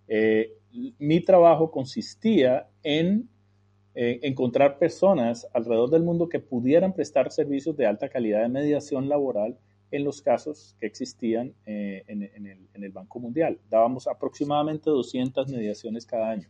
Eh, 0.08 0.54
mi 1.00 1.22
trabajo 1.22 1.72
consistía 1.72 2.70
en 2.84 3.30
encontrar 3.98 4.78
personas 4.78 5.48
alrededor 5.54 5.90
del 5.90 6.04
mundo 6.04 6.28
que 6.28 6.42
pudieran 6.42 6.94
prestar 6.94 7.32
servicios 7.32 7.78
de 7.78 7.86
alta 7.86 8.10
calidad 8.10 8.42
de 8.42 8.50
mediación 8.50 9.08
laboral 9.08 9.58
en 9.92 10.04
los 10.04 10.22
casos 10.22 10.76
que 10.80 10.88
existían 10.88 11.56
eh, 11.66 12.04
en, 12.08 12.84
el, 12.84 12.92
Banco 12.92 13.20
Mundial. 13.20 13.60
Dábamos 13.70 14.08
aproximadamente 14.08 14.90
200 14.90 15.48
mediaciones 15.50 16.06
cada 16.06 16.32
año. 16.32 16.50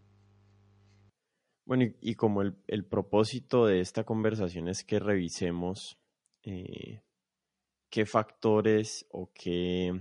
Bueno, 1.66 1.86
y, 2.00 2.16
como 2.16 2.42
el, 2.42 2.86
propósito 2.86 3.66
de 3.66 3.80
esta 3.80 4.04
conversación 4.04 4.68
es 4.68 4.84
que 4.84 5.00
revisemos 5.00 5.98
eh, 6.44 7.02
qué 7.90 8.06
factores 8.06 9.08
o 9.10 9.32
qué, 9.34 10.00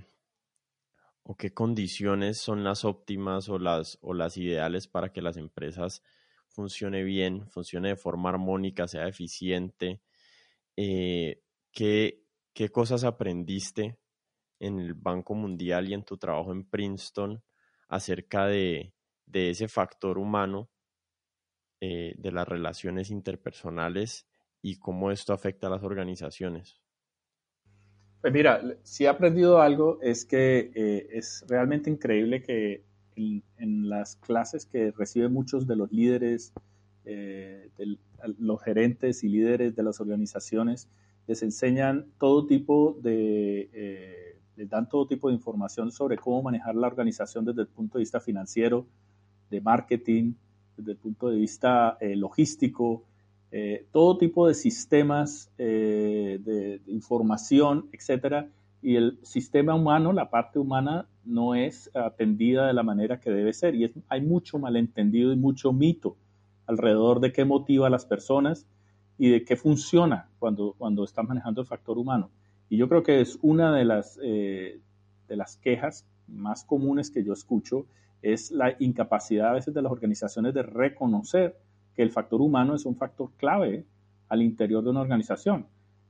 o 1.23 1.37
qué 1.37 1.55
condiciones 1.55 2.39
son 2.39 2.65
las 2.65 2.85
óptimas 2.85 3.49
o 3.49 3.59
las, 3.59 3.99
o 4.03 4.13
las 4.13 4.37
ideales 4.37 4.87
para 4.87 5.13
que 5.13 5.23
las 5.23 5.39
empresas 5.39 6.03
funcione 6.49 7.03
bien, 7.03 7.49
funcione 7.49 7.89
de 7.89 7.97
forma 7.97 8.29
armónica, 8.29 8.87
sea 8.87 9.09
eficiente. 9.09 10.01
Eh, 10.77 11.43
¿qué, 11.73 12.24
¿Qué 12.55 12.69
cosas 12.69 13.03
aprendiste 13.03 13.99
en 14.61 14.79
el 14.79 14.95
Banco 14.95 15.35
Mundial 15.35 15.89
y 15.89 15.95
en 15.95 16.05
tu 16.05 16.17
trabajo 16.17 16.53
en 16.53 16.65
Princeton 16.65 17.43
acerca 17.89 18.47
de, 18.47 18.95
ese 19.33 19.67
factor 19.67 20.19
humano, 20.19 20.71
eh, 21.81 22.15
de 22.17 22.31
las 22.31 22.47
relaciones 22.47 23.11
interpersonales 23.11 24.29
y 24.63 24.79
cómo 24.79 25.11
esto 25.11 25.33
afecta 25.33 25.67
a 25.67 25.71
las 25.71 25.83
organizaciones? 25.83 26.81
Pues 28.21 28.33
mira, 28.33 28.63
si 28.85 29.05
he 29.05 29.09
aprendido 29.09 29.61
algo 29.61 29.99
es 30.01 30.25
que 30.25 30.71
eh, 30.77 31.09
es 31.11 31.45
realmente 31.49 31.91
increíble 31.91 32.41
que 32.41 32.85
en, 33.17 33.89
las 33.89 34.15
clases 34.17 34.65
que 34.65 34.93
reciben 34.93 35.33
muchos 35.33 35.67
de 35.67 35.75
los 35.75 35.91
líderes, 35.91 36.53
eh, 37.05 37.69
los 38.39 38.63
gerentes 38.63 39.25
y 39.25 39.29
líderes 39.29 39.75
de 39.75 39.83
las 39.83 40.01
organizaciones, 40.01 40.89
les 41.27 41.43
enseñan 41.43 42.07
todo 42.19 42.47
tipo 42.47 42.99
de 43.03 44.35
les 44.57 44.69
dan 44.69 44.89
todo 44.89 45.07
tipo 45.07 45.29
de 45.29 45.35
información 45.35 45.91
sobre 45.91 46.17
cómo 46.17 46.43
manejar 46.43 46.75
la 46.75 46.87
organización 46.87 47.45
desde 47.45 47.63
el 47.63 47.69
punto 47.69 47.99
de 47.99 48.03
vista 48.03 48.21
financiero, 48.21 48.87
de 49.51 49.61
marketing, 49.61 50.35
desde 50.77 50.93
el 50.93 50.99
punto 50.99 51.29
de 51.29 51.37
vista 51.37 51.97
eh, 52.01 52.17
logístico, 52.17 53.05
eh, 53.51 53.87
todo 53.93 54.19
tipo 54.19 54.49
de 54.49 54.55
sistemas 54.55 55.51
eh, 55.59 56.41
de, 56.43 56.81
información, 56.87 57.89
etcétera. 57.93 58.49
Y 58.83 58.97
el 58.97 59.19
sistema 59.23 59.75
humano, 59.75 60.13
la 60.13 60.29
parte 60.29 60.59
humana, 60.59 61.07
no 61.25 61.55
es 61.55 61.91
atendida 61.95 62.67
de 62.67 62.75
la 62.75 62.83
manera 62.83 63.19
que 63.19 63.31
debe 63.31 63.53
ser. 63.53 63.75
Y 63.75 63.91
hay 64.09 64.21
mucho 64.21 64.59
malentendido 64.59 65.33
y 65.33 65.37
mucho 65.37 65.73
mito 65.73 66.17
alrededor 66.67 67.21
de 67.21 67.33
qué 67.33 67.45
motiva 67.45 67.87
a 67.87 67.91
las 67.91 68.05
personas 68.05 68.67
y 69.19 69.31
de 69.31 69.45
qué 69.45 69.57
funciona 69.57 70.29
cuando, 70.39 70.75
cuando 70.77 71.05
están 71.05 71.27
manejando 71.27 71.61
el 71.61 71.67
factor 71.67 71.99
humano. 71.99 72.31
Y 72.69 72.77
yo 72.77 72.89
creo 72.89 73.03
que 73.03 73.21
es 73.21 73.39
una 73.43 73.75
de 73.75 73.85
las, 73.85 74.19
eh, 74.23 74.81
de 75.29 75.37
las 75.37 75.57
quejas 75.57 76.07
más 76.27 76.65
comunes 76.65 77.11
que 77.11 77.23
yo 77.23 77.33
escucho, 77.33 77.87
es 78.23 78.51
la 78.51 78.75
incapacidad 78.79 79.51
a 79.51 79.53
veces 79.53 79.75
de 79.75 79.83
las 79.83 79.93
organizaciones 79.93 80.55
de 80.55 80.63
reconocer 80.63 81.57
que 81.95 82.03
el 82.03 82.11
factor 82.11 82.41
humano 82.41 82.75
es 82.75 82.87
un 82.87 82.97
factor 82.97 83.31
clave 83.37 83.85
al 84.29 84.43
interior 84.43 84.83
de 84.83 84.91
una 84.91 85.03
organización. 85.03 85.67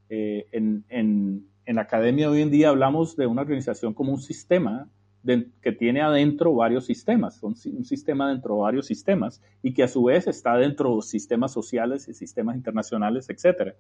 Eh, 0.08 0.46
en, 0.52 0.84
en, 0.88 1.46
en, 1.66 1.76
la 1.76 1.82
academia 1.82 2.30
hoy 2.30 2.42
en 2.42 2.50
día 2.50 2.68
hablamos 2.68 3.16
de 3.16 3.26
una 3.26 3.42
organización 3.42 3.94
como 3.94 4.12
un 4.12 4.20
sistema 4.20 4.88
que 5.24 5.72
tiene 5.72 6.02
adentro 6.02 6.54
varios 6.54 6.86
sistemas, 6.86 7.42
un, 7.42 7.56
sistema 7.56 8.28
dentro 8.28 8.56
de 8.56 8.60
varios 8.60 8.86
sistemas 8.86 9.42
y 9.62 9.72
que 9.72 9.82
a 9.82 9.88
su 9.88 10.04
vez 10.04 10.26
está 10.26 10.56
dentro 10.56 10.96
de 10.96 11.02
sistemas 11.02 11.52
sociales 11.52 12.08
y 12.08 12.14
sistemas 12.14 12.56
internacionales, 12.56 13.28
etc. 13.30 13.74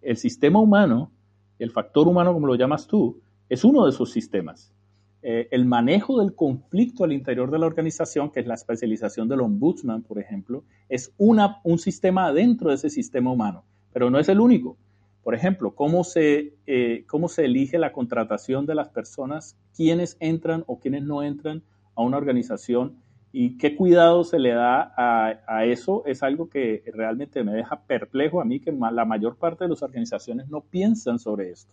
El 0.00 0.16
sistema 0.16 0.60
humano 0.60 1.10
el 1.58 1.70
factor 1.70 2.08
humano, 2.08 2.32
como 2.32 2.46
lo 2.46 2.54
llamas 2.54 2.86
tú, 2.86 3.20
es 3.48 3.64
uno 3.64 3.84
de 3.84 3.90
esos 3.90 4.10
sistemas. 4.10 4.72
Eh, 5.22 5.48
el 5.50 5.64
manejo 5.64 6.20
del 6.20 6.34
conflicto 6.34 7.04
al 7.04 7.12
interior 7.12 7.50
de 7.50 7.58
la 7.58 7.66
organización, 7.66 8.30
que 8.30 8.40
es 8.40 8.46
la 8.46 8.54
especialización 8.54 9.28
del 9.28 9.40
ombudsman, 9.40 10.02
por 10.02 10.18
ejemplo, 10.18 10.64
es 10.88 11.12
una, 11.16 11.60
un 11.64 11.78
sistema 11.78 12.32
dentro 12.32 12.68
de 12.68 12.76
ese 12.76 12.90
sistema 12.90 13.30
humano, 13.32 13.64
pero 13.92 14.10
no 14.10 14.18
es 14.18 14.28
el 14.28 14.40
único. 14.40 14.76
Por 15.24 15.34
ejemplo, 15.34 15.74
cómo 15.74 16.04
se, 16.04 16.54
eh, 16.66 17.04
cómo 17.08 17.28
se 17.28 17.46
elige 17.46 17.78
la 17.78 17.92
contratación 17.92 18.66
de 18.66 18.74
las 18.74 18.90
personas, 18.90 19.56
quiénes 19.74 20.18
entran 20.20 20.64
o 20.66 20.78
quiénes 20.78 21.02
no 21.02 21.22
entran 21.22 21.62
a 21.96 22.02
una 22.02 22.18
organización 22.18 22.98
y 23.32 23.56
qué 23.56 23.74
cuidado 23.74 24.22
se 24.22 24.38
le 24.38 24.50
da 24.50 24.92
a, 24.96 25.64
eso 25.64 26.04
es 26.06 26.22
algo 26.22 26.48
que 26.48 26.84
realmente 26.92 27.42
me 27.42 27.52
deja 27.52 27.82
perplejo 27.86 28.40
a 28.40 28.44
mí, 28.44 28.60
que 28.60 28.70
la 28.70 29.04
mayor 29.04 29.36
parte 29.36 29.64
de 29.64 29.70
las 29.70 29.82
organizaciones 29.82 30.48
no 30.48 30.60
piensan 30.60 31.18
sobre 31.18 31.50
esto. 31.50 31.72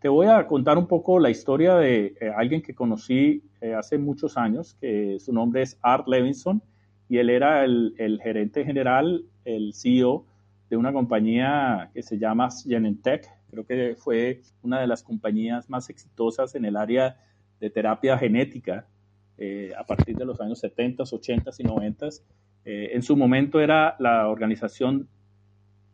Te 0.00 0.08
voy 0.08 0.28
a 0.28 0.46
contar 0.46 0.78
un 0.78 0.86
poco 0.86 1.18
la 1.18 1.30
historia 1.30 1.74
de 1.76 2.14
eh, 2.20 2.30
alguien 2.36 2.62
que 2.62 2.74
conocí 2.74 3.42
eh, 3.60 3.74
hace 3.74 3.98
muchos 3.98 4.36
años, 4.36 4.76
que 4.80 5.18
su 5.18 5.32
nombre 5.32 5.62
es 5.62 5.78
Art 5.82 6.06
Levinson, 6.06 6.62
y 7.08 7.18
él 7.18 7.28
era 7.28 7.64
el, 7.64 8.20
gerente 8.22 8.64
general, 8.64 9.24
el 9.44 9.74
CEO 9.74 10.26
de 10.70 10.76
una 10.76 10.92
compañía 10.92 11.90
que 11.92 12.02
se 12.02 12.16
llama 12.16 12.48
Genentech. 12.50 13.26
Creo 13.50 13.66
que 13.66 13.96
fue 13.98 14.40
una 14.62 14.80
de 14.80 14.86
las 14.86 15.02
compañías 15.02 15.68
más 15.68 15.90
exitosas 15.90 16.54
en 16.54 16.64
el 16.64 16.76
área 16.76 17.16
de 17.58 17.70
terapia 17.70 18.16
genética 18.16 18.86
eh, 19.36 19.72
a 19.76 19.84
partir 19.84 20.16
de 20.16 20.24
los 20.24 20.40
años 20.40 20.60
70, 20.60 21.02
80 21.02 21.50
y 21.58 21.62
90. 21.64 22.06
Eh, 22.64 22.90
en 22.92 23.02
su 23.02 23.16
momento 23.16 23.60
era 23.60 23.96
la 23.98 24.28
organización 24.28 25.08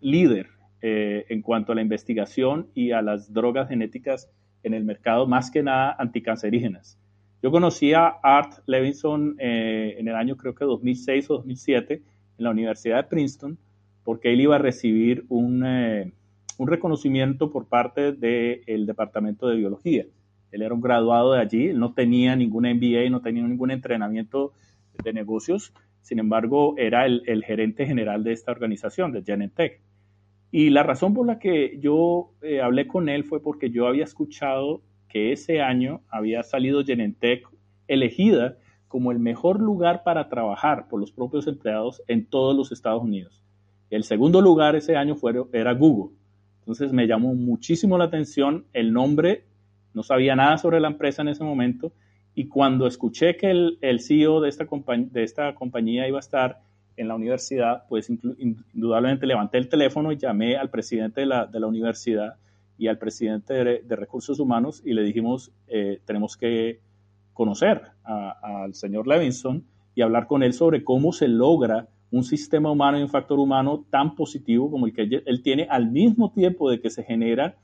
líder 0.00 0.50
eh, 0.82 1.24
en 1.30 1.40
cuanto 1.40 1.72
a 1.72 1.74
la 1.74 1.80
investigación 1.80 2.68
y 2.74 2.92
a 2.92 3.00
las 3.00 3.32
drogas 3.32 3.70
genéticas 3.70 4.30
en 4.62 4.74
el 4.74 4.84
mercado, 4.84 5.26
más 5.26 5.50
que 5.50 5.62
nada 5.62 5.96
anticancerígenas. 5.98 6.98
Yo 7.42 7.50
conocí 7.50 7.94
a 7.94 8.08
Art 8.08 8.58
Levinson 8.66 9.36
en 9.38 10.08
el 10.08 10.16
año 10.16 10.36
creo 10.36 10.54
que 10.54 10.64
2006 10.64 11.30
o 11.30 11.34
2007 11.34 12.02
en 12.38 12.44
la 12.44 12.50
Universidad 12.50 12.96
de 12.96 13.04
Princeton, 13.04 13.58
porque 14.06 14.32
él 14.32 14.40
iba 14.40 14.54
a 14.54 14.60
recibir 14.60 15.26
un, 15.28 15.64
un 15.64 16.68
reconocimiento 16.68 17.50
por 17.50 17.66
parte 17.66 18.12
del 18.12 18.86
Departamento 18.86 19.48
de 19.48 19.56
Biología. 19.56 20.06
Él 20.52 20.62
era 20.62 20.72
un 20.72 20.80
graduado 20.80 21.32
de 21.32 21.40
allí, 21.40 21.74
no 21.74 21.92
tenía 21.92 22.36
ningún 22.36 22.66
MBA, 22.66 23.10
no 23.10 23.20
tenía 23.20 23.42
ningún 23.42 23.72
entrenamiento 23.72 24.52
de 25.02 25.12
negocios, 25.12 25.74
sin 26.02 26.20
embargo, 26.20 26.76
era 26.78 27.04
el, 27.04 27.42
gerente 27.44 27.84
general 27.84 28.22
de 28.22 28.30
esta 28.30 28.52
organización, 28.52 29.10
de 29.10 29.24
Genentech. 29.24 29.80
Y 30.52 30.70
la 30.70 30.84
razón 30.84 31.12
por 31.12 31.26
la 31.26 31.40
que 31.40 31.76
yo 31.80 32.30
eh, 32.42 32.60
hablé 32.60 32.86
con 32.86 33.08
él 33.08 33.24
fue 33.24 33.42
porque 33.42 33.70
yo 33.70 33.88
había 33.88 34.04
escuchado 34.04 34.82
que 35.08 35.32
ese 35.32 35.62
año 35.62 36.02
había 36.10 36.44
salido 36.44 36.84
Genentech 36.84 37.44
elegida 37.88 38.56
como 38.86 39.10
el 39.10 39.18
mejor 39.18 39.60
lugar 39.60 40.04
para 40.04 40.28
trabajar 40.28 40.86
por 40.86 41.00
los 41.00 41.10
propios 41.10 41.48
empleados 41.48 42.00
en 42.06 42.24
todos 42.24 42.56
los 42.56 42.70
Estados 42.70 43.02
Unidos. 43.02 43.45
El 43.90 44.04
segundo 44.04 44.40
lugar 44.40 44.76
ese 44.76 44.96
año 44.96 45.14
fue, 45.14 45.34
era 45.52 45.72
Google. 45.74 46.16
Entonces 46.60 46.92
me 46.92 47.06
llamó 47.06 47.34
muchísimo 47.34 47.96
la 47.96 48.04
atención 48.04 48.66
el 48.72 48.92
nombre 48.92 49.44
no 49.96 50.02
sabía 50.02 50.36
nada 50.36 50.58
sobre 50.58 50.78
la 50.78 50.88
empresa 50.88 51.22
en 51.22 51.28
ese 51.28 51.42
momento 51.42 51.90
y 52.34 52.48
cuando 52.48 52.86
escuché 52.86 53.34
que 53.38 53.50
el, 53.50 53.78
el 53.80 54.00
CEO 54.00 54.42
de 54.42 54.50
esta, 54.50 54.66
de 54.66 55.22
esta 55.22 55.54
compañía 55.54 56.06
iba 56.06 56.18
a 56.18 56.20
estar 56.20 56.60
en 56.98 57.08
la 57.08 57.14
universidad, 57.14 57.84
pues 57.88 58.10
indudablemente 58.10 59.26
levanté 59.26 59.56
el 59.56 59.70
teléfono 59.70 60.12
y 60.12 60.18
llamé 60.18 60.56
al 60.56 60.68
presidente 60.68 61.22
de 61.22 61.26
la, 61.26 61.66
universidad 61.66 62.36
y 62.76 62.88
al 62.88 62.98
presidente 62.98 63.54
de, 63.54 63.96
recursos 63.96 64.38
humanos 64.38 64.82
y 64.84 64.92
le 64.92 65.02
dijimos, 65.02 65.50
eh, 65.66 66.00
tenemos 66.04 66.36
que 66.36 66.80
conocer 67.32 67.82
al 68.04 68.74
señor 68.74 69.06
Levinson 69.06 69.64
y 69.94 70.02
hablar 70.02 70.26
con 70.26 70.42
él 70.42 70.52
sobre 70.52 70.84
cómo 70.84 71.12
se 71.12 71.28
logra 71.28 71.88
un 72.10 72.24
sistema 72.24 72.70
humano 72.70 72.98
y 72.98 73.02
un 73.02 73.08
factor 73.08 73.38
humano 73.38 73.84
tan 73.90 74.14
positivo 74.14 74.70
como 74.70 74.86
el 74.86 74.92
que 74.92 75.22
él 75.24 75.42
tiene 75.42 75.66
al 75.68 75.90
mismo 75.90 76.30
tiempo 76.32 76.70
de 76.70 76.80
que 76.80 76.90
se 76.90 77.02
genera 77.02 77.56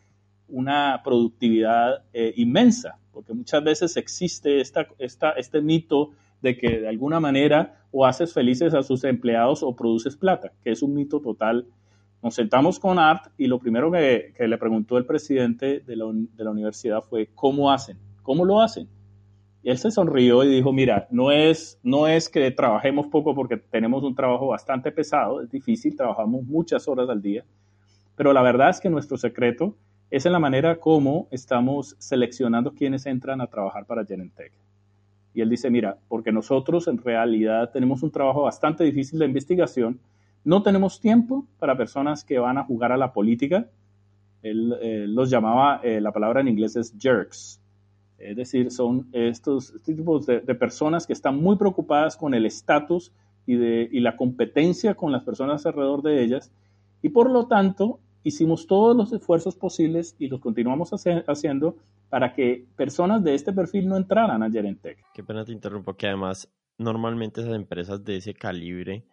una 0.48 1.00
productividad 1.02 2.04
eh, 2.12 2.34
inmensa, 2.36 2.98
porque 3.12 3.32
muchas 3.32 3.64
veces 3.64 3.96
existe 3.96 4.60
esta, 4.60 4.86
esta, 4.98 5.30
este 5.32 5.60
mito 5.60 6.10
de 6.42 6.56
que 6.56 6.80
de 6.80 6.88
alguna 6.88 7.20
manera 7.20 7.86
o 7.90 8.04
haces 8.04 8.32
felices 8.32 8.74
a 8.74 8.82
sus 8.82 9.04
empleados 9.04 9.62
o 9.62 9.74
produces 9.74 10.16
plata, 10.16 10.52
que 10.62 10.72
es 10.72 10.82
un 10.82 10.94
mito 10.94 11.20
total. 11.20 11.66
Nos 12.22 12.34
sentamos 12.34 12.78
con 12.78 12.98
Art 12.98 13.32
y 13.38 13.46
lo 13.46 13.58
primero 13.58 13.90
que, 13.90 14.34
le 14.38 14.58
preguntó 14.58 14.98
el 14.98 15.06
presidente 15.06 15.80
de 15.80 15.96
la, 15.96 16.06
de 16.12 16.44
la, 16.44 16.50
universidad 16.50 17.02
fue, 17.02 17.30
¿cómo 17.34 17.70
hacen? 17.70 17.96
¿Cómo 18.22 18.44
lo 18.44 18.60
hacen? 18.60 18.88
Y 19.62 19.70
él 19.70 19.78
se 19.78 19.90
sonrió 19.92 20.42
y 20.42 20.48
dijo, 20.48 20.72
mira, 20.72 21.06
no 21.10 21.30
es, 21.30 21.78
no 21.84 22.08
es 22.08 22.28
que 22.28 22.50
trabajemos 22.50 23.06
poco 23.06 23.34
porque 23.34 23.56
tenemos 23.56 24.02
un 24.02 24.14
trabajo 24.14 24.48
bastante 24.48 24.90
pesado, 24.90 25.40
es 25.40 25.50
difícil, 25.50 25.96
trabajamos 25.96 26.42
muchas 26.44 26.88
horas 26.88 27.08
al 27.08 27.22
día, 27.22 27.44
pero 28.16 28.32
la 28.32 28.42
verdad 28.42 28.70
es 28.70 28.80
que 28.80 28.90
nuestro 28.90 29.16
secreto 29.16 29.76
es 30.10 30.26
en 30.26 30.32
la 30.32 30.40
manera 30.40 30.80
como 30.80 31.28
estamos 31.30 31.94
seleccionando 31.98 32.74
quienes 32.74 33.06
entran 33.06 33.40
a 33.40 33.46
trabajar 33.46 33.86
para 33.86 34.04
Genentech. 34.04 34.52
Y 35.32 35.40
él 35.40 35.48
dice, 35.48 35.70
mira, 35.70 35.96
porque 36.08 36.32
nosotros 36.32 36.88
en 36.88 36.98
realidad 36.98 37.70
tenemos 37.70 38.02
un 38.02 38.10
trabajo 38.10 38.42
bastante 38.42 38.84
difícil 38.84 39.20
de 39.20 39.26
investigación, 39.26 40.00
no 40.44 40.62
tenemos 40.62 41.00
tiempo 41.00 41.46
para 41.60 41.76
personas 41.76 42.24
que 42.24 42.40
van 42.40 42.58
a 42.58 42.64
jugar 42.64 42.90
a 42.90 42.96
la 42.96 43.12
política. 43.12 43.68
Él 44.42 44.76
eh, 44.82 45.06
los 45.08 45.30
llamaba, 45.30 45.80
eh, 45.84 46.00
la 46.00 46.10
palabra 46.10 46.40
en 46.40 46.48
inglés 46.48 46.74
es 46.74 46.92
jerks, 46.98 47.61
es 48.22 48.36
decir, 48.36 48.70
son 48.70 49.08
estos, 49.12 49.74
tipos 49.84 50.26
de, 50.26 50.40
personas 50.54 51.06
que 51.06 51.12
están 51.12 51.36
muy 51.36 51.56
preocupadas 51.56 52.16
con 52.16 52.34
el 52.34 52.46
estatus 52.46 53.12
y, 53.46 53.54
y 53.54 54.00
la 54.00 54.16
competencia 54.16 54.94
con 54.94 55.12
las 55.12 55.24
personas 55.24 55.66
alrededor 55.66 56.02
de 56.02 56.22
ellas 56.22 56.52
y 57.02 57.08
por 57.08 57.30
lo 57.30 57.46
tanto 57.46 57.98
hicimos 58.22 58.66
todos 58.66 58.96
los 58.96 59.12
esfuerzos 59.12 59.56
posibles 59.56 60.14
y 60.18 60.28
los 60.28 60.40
continuamos 60.40 60.90
haciendo 60.92 61.76
para 62.08 62.34
que 62.34 62.66
personas 62.76 63.24
de 63.24 63.34
este 63.34 63.52
perfil 63.52 63.88
no 63.88 63.96
entraran 63.96 64.42
a 64.42 64.50
Gerentech. 64.50 64.98
Qué 65.14 65.24
pena 65.24 65.44
te 65.44 65.52
interrumpo, 65.52 65.94
que 65.94 66.06
además 66.06 66.48
normalmente 66.78 67.40
esas 67.40 67.54
empresas 67.54 68.04
de 68.04 68.16
ese 68.16 68.34
calibre 68.34 69.04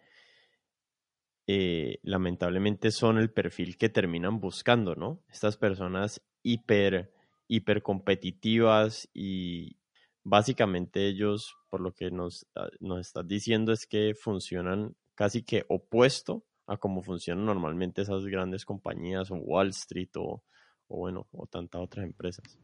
eh, 1.46 1.98
lamentablemente 2.02 2.90
son 2.90 3.18
el 3.18 3.30
perfil 3.30 3.76
que 3.76 3.88
terminan 3.88 4.38
buscando, 4.38 4.94
¿no? 4.94 5.20
Estas 5.28 5.56
personas 5.56 6.22
hiper, 6.42 7.12
hiper 7.50 7.82
competitivas 7.82 9.10
y 9.12 9.76
básicamente 10.22 11.08
ellos, 11.08 11.56
por 11.68 11.80
lo 11.80 11.92
que 11.92 12.12
nos, 12.12 12.46
ah, 12.54 12.68
nos 12.78 13.00
estás 13.00 13.26
diciendo, 13.26 13.72
es 13.72 13.86
que 13.86 14.14
funcionan 14.14 14.94
casi 15.16 15.42
que 15.42 15.64
opuesto 15.68 16.44
a 16.66 16.76
cómo 16.76 17.02
funcionan 17.02 17.44
normalmente 17.44 18.02
esas 18.02 18.24
grandes 18.24 18.64
compañías 18.64 19.32
o 19.32 19.34
Wall 19.34 19.70
Street 19.70 20.10
o, 20.16 20.44
o 20.86 20.96
bueno, 20.96 21.26
o 21.32 21.46
tantas 21.46 21.82
otras 21.82 22.06
empresas. 22.06 22.56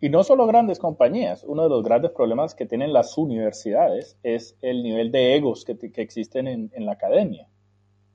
Y 0.00 0.08
no 0.08 0.22
solo 0.22 0.46
grandes 0.46 0.78
compañías, 0.78 1.42
uno 1.42 1.64
de 1.64 1.68
los 1.70 1.82
grandes 1.82 2.12
problemas 2.12 2.54
que 2.54 2.66
tienen 2.66 2.92
las 2.92 3.18
universidades 3.18 4.18
es 4.22 4.56
el 4.62 4.84
nivel 4.84 5.10
de 5.10 5.34
egos 5.34 5.64
que, 5.64 5.76
que 5.76 6.02
existen 6.02 6.46
en, 6.46 6.70
en, 6.74 6.86
la 6.86 6.92
academia, 6.92 7.48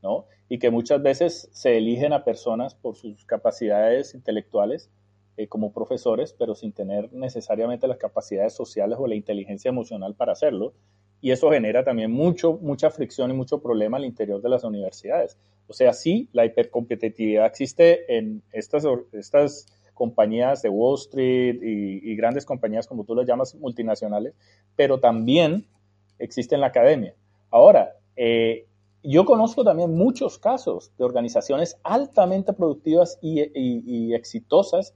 ¿no? 0.01 0.27
Y 0.47 0.59
que 0.59 0.71
muchas 0.71 1.01
veces 1.01 1.49
se 1.51 1.77
eligen 1.77 2.13
a 2.13 2.23
personas 2.23 2.75
por 2.75 2.95
sus 2.95 3.25
capacidades 3.25 4.13
intelectuales 4.13 4.89
eh, 5.37 5.47
como 5.47 5.71
profesores, 5.71 6.33
pero 6.37 6.55
sin 6.55 6.73
tener 6.73 7.11
necesariamente 7.13 7.87
las 7.87 7.97
capacidades 7.97 8.53
sociales 8.53 8.97
o 8.99 9.07
la 9.07 9.15
inteligencia 9.15 9.69
emocional 9.69 10.15
para 10.15 10.33
hacerlo. 10.33 10.73
Y 11.21 11.31
eso 11.31 11.51
genera 11.51 11.83
también 11.83 12.11
mucho, 12.11 12.53
mucha 12.61 12.89
fricción 12.89 13.29
y 13.31 13.33
mucho 13.33 13.61
problema 13.61 13.97
al 13.97 14.05
interior 14.05 14.41
de 14.41 14.49
las 14.49 14.63
universidades. 14.63 15.37
O 15.67 15.73
sea, 15.73 15.93
sí, 15.93 16.29
la 16.33 16.45
hipercompetitividad 16.45 17.45
existe 17.45 18.17
en 18.17 18.41
estas, 18.51 18.85
estas 19.13 19.67
compañías 19.93 20.63
de 20.63 20.69
Wall 20.69 20.97
Street 20.97 21.59
y, 21.61 22.15
grandes 22.15 22.43
compañías, 22.43 22.87
como 22.87 23.03
tú 23.03 23.13
las 23.13 23.27
llamas, 23.27 23.53
multinacionales, 23.55 24.33
pero 24.75 24.99
también 24.99 25.67
existe 26.17 26.55
en 26.55 26.61
la 26.61 26.67
academia. 26.67 27.13
Ahora, 27.51 27.93
eh, 28.15 28.65
yo 29.03 29.25
conozco 29.25 29.63
también 29.63 29.95
muchos 29.95 30.37
casos 30.37 30.91
de 30.97 31.03
organizaciones 31.03 31.77
altamente 31.83 32.53
productivas 32.53 33.17
y, 33.21 34.13
exitosas 34.13 34.93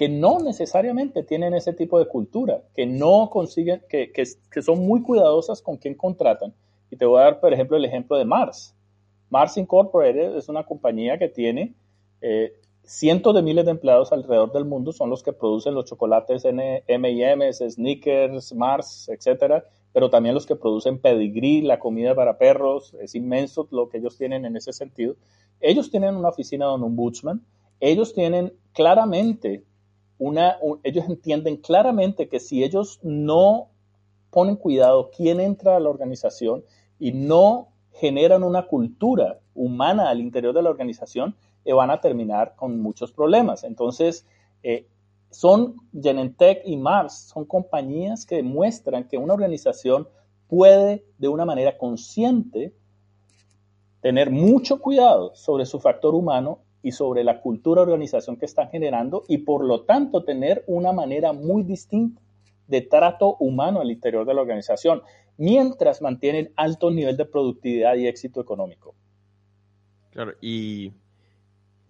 que 0.00 0.08
no 0.08 0.38
necesariamente 0.38 1.22
tienen 1.22 1.52
ese 1.52 1.74
tipo 1.74 1.98
de 1.98 2.06
cultura, 2.06 2.62
que 2.74 2.86
no 2.86 3.28
consiguen, 3.28 3.82
que, 3.86 4.10
que, 4.10 4.62
son 4.62 4.78
muy 4.86 5.02
cuidadosas 5.02 5.60
con 5.60 5.76
quién 5.76 5.94
contratan. 5.94 6.54
Y 6.90 6.96
te 6.96 7.04
voy 7.04 7.20
a 7.20 7.24
dar, 7.24 7.40
por 7.40 7.52
ejemplo, 7.52 7.76
el 7.76 7.84
ejemplo 7.84 8.16
de 8.16 8.24
Mars. 8.24 8.74
Mars 9.28 9.58
Incorporated 9.58 10.38
es 10.38 10.48
una 10.48 10.64
compañía 10.64 11.18
que 11.18 11.28
tiene 11.28 11.74
eh, 12.22 12.54
cientos 12.82 13.34
de 13.34 13.42
miles 13.42 13.66
de 13.66 13.72
empleados 13.72 14.10
alrededor 14.10 14.50
del 14.52 14.64
mundo 14.64 14.90
son 14.92 15.10
los 15.10 15.22
que 15.22 15.34
producen 15.34 15.74
los 15.74 15.84
chocolates 15.84 16.46
M&M's, 16.46 17.58
Snickers, 17.58 18.54
Mars, 18.54 19.10
etcétera, 19.10 19.66
pero 19.92 20.08
también 20.08 20.34
los 20.34 20.46
que 20.46 20.56
producen 20.56 20.98
pedigree, 20.98 21.60
la 21.60 21.78
comida 21.78 22.14
para 22.14 22.38
perros, 22.38 22.94
es 23.02 23.14
inmenso 23.14 23.68
lo 23.70 23.90
que 23.90 23.98
ellos 23.98 24.16
tienen 24.16 24.46
en 24.46 24.56
ese 24.56 24.72
sentido. 24.72 25.16
Ellos 25.60 25.90
tienen 25.90 26.16
una 26.16 26.30
oficina 26.30 26.68
de 26.68 26.74
un 26.76 26.84
ombudsman, 26.84 27.44
ellos 27.80 28.14
tienen 28.14 28.54
claramente 28.72 29.62
una, 30.20 30.58
ellos 30.84 31.06
entienden 31.08 31.56
claramente 31.56 32.28
que 32.28 32.40
si 32.40 32.62
ellos 32.62 33.00
no 33.02 33.70
ponen 34.30 34.56
cuidado 34.56 35.10
quién 35.10 35.40
entra 35.40 35.76
a 35.76 35.80
la 35.80 35.88
organización 35.88 36.62
y 36.98 37.12
no 37.12 37.68
generan 37.92 38.44
una 38.44 38.66
cultura 38.66 39.40
humana 39.54 40.10
al 40.10 40.20
interior 40.20 40.54
de 40.54 40.62
la 40.62 40.70
organización, 40.70 41.34
eh, 41.64 41.72
van 41.72 41.90
a 41.90 42.02
terminar 42.02 42.54
con 42.54 42.80
muchos 42.80 43.12
problemas. 43.12 43.64
Entonces, 43.64 44.26
eh, 44.62 44.86
son 45.30 45.76
Genentech 45.92 46.62
y 46.66 46.76
Mars, 46.76 47.30
son 47.32 47.46
compañías 47.46 48.26
que 48.26 48.36
demuestran 48.36 49.08
que 49.08 49.16
una 49.16 49.32
organización 49.32 50.06
puede 50.48 51.06
de 51.16 51.28
una 51.28 51.46
manera 51.46 51.78
consciente 51.78 52.74
tener 54.02 54.30
mucho 54.30 54.80
cuidado 54.80 55.34
sobre 55.34 55.64
su 55.64 55.80
factor 55.80 56.14
humano 56.14 56.58
y 56.82 56.92
sobre 56.92 57.24
la 57.24 57.40
cultura 57.40 57.80
de 57.80 57.92
organización 57.92 58.36
que 58.36 58.46
están 58.46 58.70
generando 58.70 59.24
y 59.28 59.38
por 59.38 59.64
lo 59.64 59.82
tanto 59.82 60.24
tener 60.24 60.64
una 60.66 60.92
manera 60.92 61.32
muy 61.32 61.62
distinta 61.62 62.20
de 62.66 62.82
trato 62.82 63.36
humano 63.40 63.80
al 63.80 63.90
interior 63.90 64.24
de 64.24 64.32
la 64.32 64.40
organización, 64.40 65.02
mientras 65.36 66.00
mantienen 66.00 66.52
alto 66.56 66.90
nivel 66.90 67.16
de 67.16 67.24
productividad 67.24 67.96
y 67.96 68.06
éxito 68.06 68.40
económico. 68.40 68.94
Claro, 70.10 70.34
y 70.40 70.92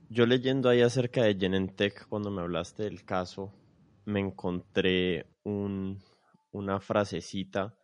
yo 0.08 0.26
leyendo 0.26 0.68
ahí 0.68 0.80
acerca 0.80 1.22
de 1.22 1.34
Genentech, 1.34 2.08
cuando 2.08 2.30
me 2.30 2.40
hablaste 2.42 2.84
del 2.84 3.04
caso, 3.04 3.52
me 4.06 4.20
encontré 4.20 5.26
una 5.44 6.80
frasecita 6.80 7.74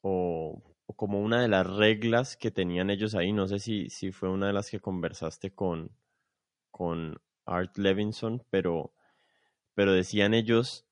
o, 0.00 0.62
como 0.96 1.20
una 1.20 1.40
de 1.40 1.48
las 1.48 1.66
reglas 1.66 2.36
que 2.36 2.50
tenían 2.50 2.90
ellos 2.90 3.14
ahí. 3.14 3.32
No 3.32 3.46
sé 3.46 3.58
si, 3.58 3.88
si 3.90 4.10
fue 4.10 4.28
una 4.28 4.48
de 4.48 4.52
las 4.52 4.70
que 4.70 4.80
conversaste 4.80 5.52
con, 5.54 5.90
con 6.72 7.20
Art 7.46 7.78
Levinson, 7.78 8.44
pero, 8.50 8.92
pero 9.74 9.92
decían 9.92 10.34
ellos, 10.34 10.84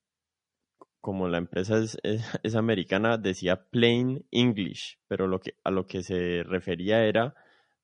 como 1.01 1.27
la 1.27 1.39
empresa 1.39 1.79
es, 1.79 1.99
es 2.45 2.55
americana, 2.55 3.19
decía 3.19 3.69
plain 3.71 4.25
English, 4.31 5.01
pero 5.09 5.27
lo 5.27 5.41
que, 5.41 5.55
a 5.65 5.73
lo 5.73 5.89
que 5.89 6.05
se 6.05 6.45
refería 6.45 7.05
era 7.05 7.35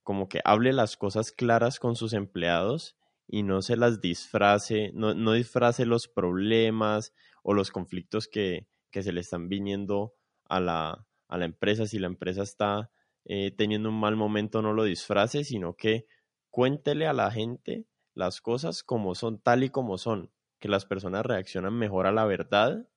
como 0.04 0.28
que 0.28 0.40
hable 0.44 0.72
las 0.72 0.96
cosas 0.96 1.32
claras 1.32 1.80
con 1.80 1.96
sus 1.96 2.12
empleados 2.12 2.96
y 3.26 3.42
no 3.42 3.60
se 3.60 3.76
las 3.76 4.00
disfrace, 4.00 4.92
no, 4.94 5.14
no 5.14 5.32
disfrace 5.32 5.84
los 5.84 6.06
problemas 6.06 7.12
o 7.42 7.54
los 7.54 7.72
conflictos 7.72 8.28
que, 8.28 8.68
que 8.92 9.02
se 9.02 9.12
le 9.12 9.20
están 9.20 9.48
viniendo 9.48 10.14
a 10.44 10.60
la, 10.60 11.06
a 11.28 11.38
la, 11.38 11.44
empresa. 11.44 11.86
Si 11.86 11.98
la 11.98 12.06
empresa 12.06 12.42
está 12.42 12.90
eh, 13.24 13.50
teniendo 13.56 13.88
un 13.88 13.98
mal 13.98 14.14
momento, 14.14 14.62
no 14.62 14.72
lo 14.72 14.84
disfrace, 14.84 15.42
sino 15.42 15.74
que 15.74 16.06
cuéntele 16.50 17.06
a 17.06 17.12
la 17.12 17.30
gente 17.30 17.86
las 18.14 18.40
cosas 18.40 18.82
como 18.82 19.14
son, 19.14 19.38
tal 19.38 19.64
y 19.64 19.70
como 19.70 19.98
son, 19.98 20.30
que 20.58 20.68
las 20.68 20.86
personas 20.86 21.26
reaccionan 21.26 21.74
mejor 21.74 22.06
a 22.06 22.12
la 22.12 22.24
verdad 22.24 22.88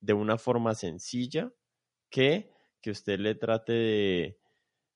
de 0.00 0.12
una 0.14 0.38
forma 0.38 0.74
sencilla 0.74 1.52
que 2.08 2.50
que 2.80 2.90
usted 2.90 3.18
le 3.18 3.34
trate 3.34 3.72
de, 3.72 4.38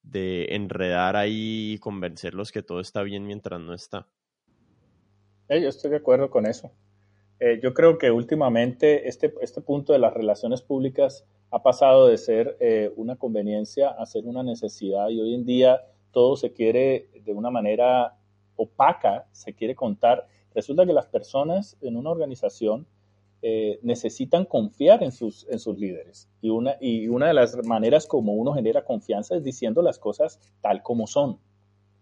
de 0.03 0.55
enredar 0.55 1.17
ahí 1.17 1.75
y 1.75 1.79
convencerlos 1.79 2.53
que 2.53 2.63
todo 2.63 2.81
está 2.81 3.03
bien 3.03 3.27
mientras 3.27 3.61
no 3.61 3.75
está. 3.75 4.09
Yo 5.49 5.69
estoy 5.69 5.91
de 5.91 5.99
acuerdo 5.99 6.31
con 6.31 6.47
eso. 6.47 6.73
Eh, 7.41 7.61
yo 7.63 7.75
creo 7.75 7.99
que 7.99 8.11
últimamente 8.11 9.09
este, 9.09 9.35
este 9.43 9.61
punto 9.61 9.93
de 9.93 9.99
las 9.99 10.15
relaciones 10.15 10.63
públicas 10.63 11.27
ha 11.51 11.63
pasado 11.63 12.07
de 12.07 12.17
ser 12.17 12.57
eh, 12.61 12.91
una 12.97 13.17
conveniencia 13.17 13.91
a 13.91 14.07
ser 14.07 14.25
una 14.25 14.43
necesidad 14.43 15.09
y 15.11 15.21
hoy 15.21 15.35
en 15.35 15.45
día 15.45 15.83
todo 16.15 16.37
se 16.37 16.55
quiere 16.55 17.11
de 17.23 17.35
una 17.35 17.51
manera 17.51 18.17
opaca, 18.57 19.27
se 19.33 19.53
quiere 19.53 19.75
contar. 19.75 20.27
Resulta 20.55 20.87
que 20.87 20.95
las 20.95 21.07
personas 21.07 21.77
en 21.83 21.97
una 21.97 22.11
organización 22.11 22.87
eh, 23.43 23.79
necesitan 23.83 24.47
confiar 24.47 25.03
en 25.03 25.13
sus, 25.13 25.47
en 25.51 25.59
sus 25.59 25.79
líderes. 25.79 26.31
Y 26.41 26.49
una, 26.49 26.77
y 26.81 27.09
una 27.09 27.27
de 27.27 27.35
las 27.35 27.55
maneras 27.67 28.07
como 28.07 28.33
uno 28.33 28.55
genera 28.55 28.87
confianza 28.87 29.37
es 29.37 29.45
diciendo 29.45 29.83
las 29.83 29.99
cosas 29.99 30.41
tal 30.63 30.83
como 30.83 31.07
son, 31.07 31.39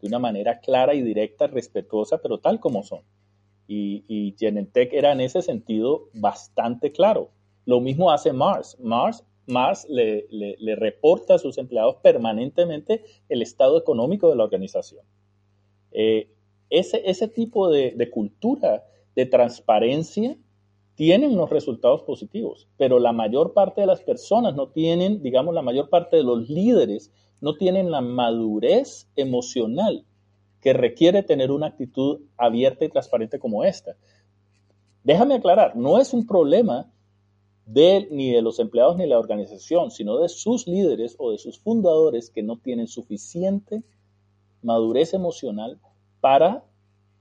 de 0.00 0.06
una 0.06 0.20
manera 0.20 0.60
clara 0.60 0.94
y 0.94 1.02
directa, 1.02 1.48
respetuosa, 1.48 2.18
pero 2.18 2.38
tal 2.38 2.60
como 2.60 2.84
son. 2.84 3.00
Y, 3.66 4.04
y 4.06 4.36
Genentech 4.38 4.92
era 4.92 5.10
en 5.10 5.20
ese 5.20 5.42
sentido 5.42 6.10
bastante 6.14 6.92
claro. 6.92 7.30
Lo 7.64 7.80
mismo 7.80 8.12
hace 8.12 8.32
Mars. 8.32 8.76
Mars, 8.80 9.24
Mars 9.46 9.86
le, 9.88 10.26
reporta 10.76 11.34
a 11.34 11.38
sus 11.38 11.58
empleados 11.58 11.96
permanentemente 11.96 13.04
el 13.28 13.42
estado 13.42 13.78
económico 13.78 14.28
de 14.28 14.36
la 14.36 14.44
organización. 14.44 15.04
Eh, 15.90 16.28
ese, 16.70 17.02
ese 17.04 17.28
tipo 17.28 17.68
de, 17.68 18.10
cultura 18.10 18.84
de 19.14 19.26
transparencia 19.26 20.36
tienen 20.94 21.36
los 21.36 21.50
resultados 21.50 22.02
positivos, 22.02 22.68
pero 22.76 22.98
la 22.98 23.12
mayor 23.12 23.52
parte 23.52 23.80
de 23.80 23.86
las 23.86 24.02
personas 24.02 24.54
no 24.54 24.68
tienen, 24.68 25.22
digamos, 25.22 25.54
la 25.54 25.62
mayor 25.62 25.88
parte 25.88 26.16
de 26.16 26.22
los 26.22 26.48
líderes 26.48 27.12
no 27.40 27.56
tienen 27.56 27.90
la 27.90 28.00
madurez 28.00 29.08
emocional 29.16 30.04
que 30.60 30.72
requiere 30.72 31.22
tener 31.22 31.50
una 31.50 31.66
actitud 31.66 32.20
abierta 32.36 32.84
y 32.84 32.88
transparente 32.88 33.38
como 33.38 33.64
esta. 33.64 33.96
Déjame 35.02 35.34
aclarar, 35.34 35.74
no 35.74 35.98
es 35.98 36.14
un 36.14 36.26
problema 36.26 36.91
de, 37.66 38.08
ni 38.10 38.32
de 38.32 38.42
los 38.42 38.58
empleados 38.58 38.96
ni 38.96 39.04
de 39.04 39.10
la 39.10 39.18
organización, 39.18 39.90
sino 39.90 40.18
de 40.18 40.28
sus 40.28 40.66
líderes 40.66 41.16
o 41.18 41.30
de 41.30 41.38
sus 41.38 41.58
fundadores 41.58 42.30
que 42.30 42.42
no 42.42 42.58
tienen 42.58 42.88
suficiente 42.88 43.82
madurez 44.62 45.14
emocional 45.14 45.78
para 46.20 46.64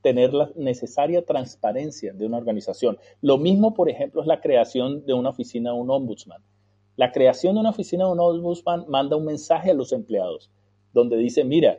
tener 0.01 0.33
la 0.33 0.51
necesaria 0.55 1.25
transparencia 1.25 2.13
de 2.13 2.25
una 2.25 2.37
organización. 2.37 2.97
Lo 3.21 3.37
mismo, 3.37 3.73
por 3.73 3.89
ejemplo, 3.89 4.21
es 4.21 4.27
la 4.27 4.41
creación 4.41 5.05
de 5.05 5.13
una 5.13 5.29
oficina 5.29 5.71
de 5.71 5.79
un 5.79 5.89
ombudsman. 5.89 6.41
La 6.95 7.11
creación 7.11 7.55
de 7.55 7.61
una 7.61 7.69
oficina 7.69 8.05
de 8.05 8.11
un 8.11 8.19
ombudsman 8.19 8.85
manda 8.87 9.15
un 9.15 9.25
mensaje 9.25 9.71
a 9.71 9.75
los 9.75 9.91
empleados 9.91 10.51
donde 10.93 11.17
dice, 11.17 11.43
mira, 11.43 11.77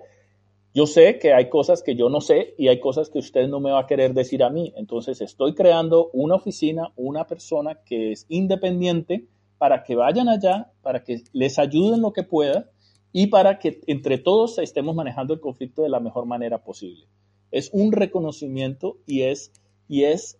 Yo 0.74 0.86
sé 0.86 1.18
que 1.18 1.34
hay 1.34 1.50
cosas 1.50 1.82
que 1.82 1.96
yo 1.96 2.08
no 2.08 2.22
sé 2.22 2.54
y 2.56 2.68
hay 2.68 2.80
cosas 2.80 3.10
que 3.10 3.18
usted 3.18 3.46
no 3.46 3.60
me 3.60 3.70
va 3.70 3.80
a 3.80 3.86
querer 3.86 4.14
decir 4.14 4.42
a 4.42 4.48
mí. 4.48 4.72
Entonces 4.76 5.20
estoy 5.20 5.54
creando 5.54 6.08
una 6.14 6.36
oficina, 6.36 6.92
una 6.96 7.26
persona 7.26 7.80
que 7.84 8.12
es 8.12 8.24
independiente 8.30 9.26
para 9.58 9.84
que 9.84 9.96
vayan 9.96 10.30
allá, 10.30 10.72
para 10.80 11.04
que 11.04 11.22
les 11.32 11.58
ayuden 11.58 12.00
lo 12.00 12.14
que 12.14 12.22
pueda 12.22 12.70
y 13.12 13.26
para 13.26 13.58
que 13.58 13.80
entre 13.86 14.16
todos 14.16 14.58
estemos 14.58 14.94
manejando 14.94 15.34
el 15.34 15.40
conflicto 15.40 15.82
de 15.82 15.90
la 15.90 16.00
mejor 16.00 16.24
manera 16.24 16.64
posible. 16.64 17.06
Es 17.50 17.68
un 17.74 17.92
reconocimiento 17.92 18.96
y 19.06 19.22
es, 19.22 19.52
y 19.88 20.04
es 20.04 20.38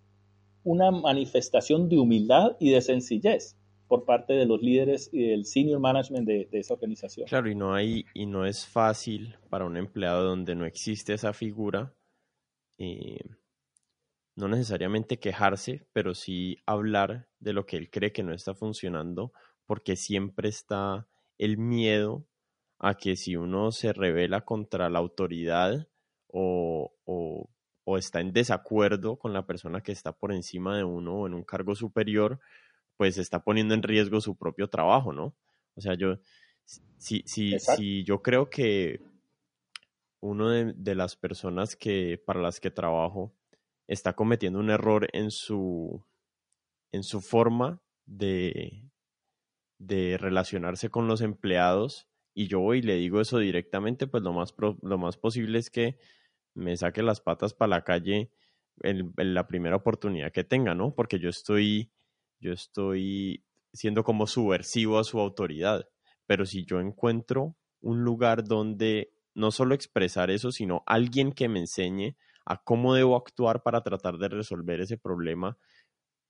una 0.65 0.91
manifestación 0.91 1.91
de 1.91 1.99
humildad 1.99 2.57
y 2.59 2.71
de 2.71 2.81
sencillez 2.81 3.57
por 3.93 4.07
parte 4.07 4.33
de 4.33 4.47
los 4.47 4.63
líderes 4.63 5.11
y 5.13 5.29
del 5.29 5.45
senior 5.45 5.79
management 5.79 6.27
de, 6.27 6.49
esa 6.53 6.73
organización. 6.73 7.27
Claro, 7.27 7.51
y 7.51 7.55
no 7.55 7.75
hay, 7.75 8.07
y 8.15 8.25
no 8.25 8.47
es 8.47 8.67
fácil 8.67 9.37
para 9.51 9.67
un 9.67 9.77
empleado 9.77 10.25
donde 10.25 10.55
no 10.55 10.65
existe 10.65 11.13
esa 11.13 11.35
figura, 11.35 11.93
eh, 12.79 13.21
no 14.35 14.49
necesariamente 14.49 15.19
quejarse, 15.19 15.87
pero 15.93 16.15
sí 16.15 16.57
hablar 16.65 17.29
de 17.39 17.53
lo 17.53 17.67
que 17.67 17.77
él 17.77 17.91
cree 17.91 18.13
que 18.13 18.23
no 18.23 18.33
está 18.33 18.55
funcionando, 18.55 19.35
porque 19.67 19.97
siempre 19.97 20.49
está 20.49 21.07
el 21.37 21.59
miedo 21.59 22.27
a 22.79 22.95
que 22.95 23.15
si 23.15 23.37
uno 23.37 23.73
se 23.73 23.93
revela 23.93 24.41
contra 24.47 24.89
la 24.89 25.01
autoridad 25.01 25.87
o, 26.29 26.95
o, 27.05 27.51
o 27.85 27.99
está 27.99 28.21
en 28.21 28.33
desacuerdo 28.33 29.19
con 29.19 29.35
la 29.35 29.45
persona 29.45 29.83
que 29.83 29.93
está 29.93 30.13
por 30.13 30.33
encima 30.33 30.79
de 30.79 30.85
uno 30.85 31.15
o 31.15 31.27
en 31.27 31.35
un 31.35 31.45
cargo 31.45 31.75
superior, 31.75 32.41
pues 32.97 33.19
está 33.19 33.43
poniendo 33.43 33.75
en 33.75 33.83
riesgo 33.83 34.21
su 34.21 34.37
propio 34.37 34.69
trabajo, 34.69 35.13
¿no? 35.13 35.35
O 35.75 35.81
sea, 35.81 35.95
yo, 35.95 36.19
si, 36.99 37.23
si, 37.27 37.59
si 37.59 38.05
yo 38.05 38.23
creo 38.23 38.49
que 38.51 39.01
uno 40.21 40.51
de, 40.51 40.95
las 40.95 41.17
personas 41.17 41.75
que, 41.75 42.17
para 42.25 42.41
las 42.41 42.61
que 42.61 42.71
trabajo 42.71 43.35
está 43.89 44.13
cometiendo 44.15 44.61
un 44.61 44.71
error 44.71 45.09
en 45.13 45.31
su, 45.31 46.05
en 46.93 47.03
su 47.03 47.21
forma 47.21 47.83
de, 48.07 48.89
de 49.79 50.17
relacionarse 50.19 50.91
con 50.91 51.09
los 51.09 51.23
empleados 51.23 52.09
y 52.35 52.47
yo 52.47 52.61
voy 52.61 52.79
y 52.79 52.83
le 52.83 52.95
digo 52.97 53.21
eso 53.21 53.39
directamente, 53.39 54.07
pues 54.07 54.23
lo 54.23 54.33
más, 54.33 54.55
lo 54.59 54.99
más 54.99 55.17
posible 55.17 55.59
es 55.59 55.71
que 55.71 55.99
me 56.55 56.77
saque 56.77 57.03
las 57.03 57.21
patas 57.21 57.53
para 57.53 57.71
la 57.71 57.85
calle 57.85 58.31
en, 58.83 59.13
en, 59.17 59.35
la 59.35 59.47
primera 59.49 59.77
oportunidad 59.77 60.33
que 60.33 60.45
tenga, 60.45 60.75
¿no? 60.75 60.95
Porque 60.95 61.19
yo 61.19 61.29
estoy 61.29 61.91
yo 62.43 62.53
estoy 62.53 63.45
siendo 63.73 64.05
como 64.05 64.27
subversivo 64.27 64.99
a 64.99 65.05
su 65.05 65.19
autoridad. 65.21 65.89
Pero 66.27 66.45
si 66.45 66.65
yo 66.65 66.81
encuentro 66.81 67.57
un 67.81 68.05
lugar 68.05 68.45
donde 68.45 69.15
no 69.35 69.51
solo 69.51 69.75
expresar 69.75 70.31
eso, 70.31 70.53
sino 70.53 70.83
alguien 70.87 71.33
que 71.33 71.49
me 71.49 71.61
enseñe 71.61 72.17
a 72.45 72.63
cómo 72.63 72.95
debo 72.95 73.17
actuar 73.17 73.63
para 73.63 73.83
tratar 73.83 74.19
de 74.19 74.29
resolver 74.29 74.81
ese 74.81 74.99
problema, 74.99 75.57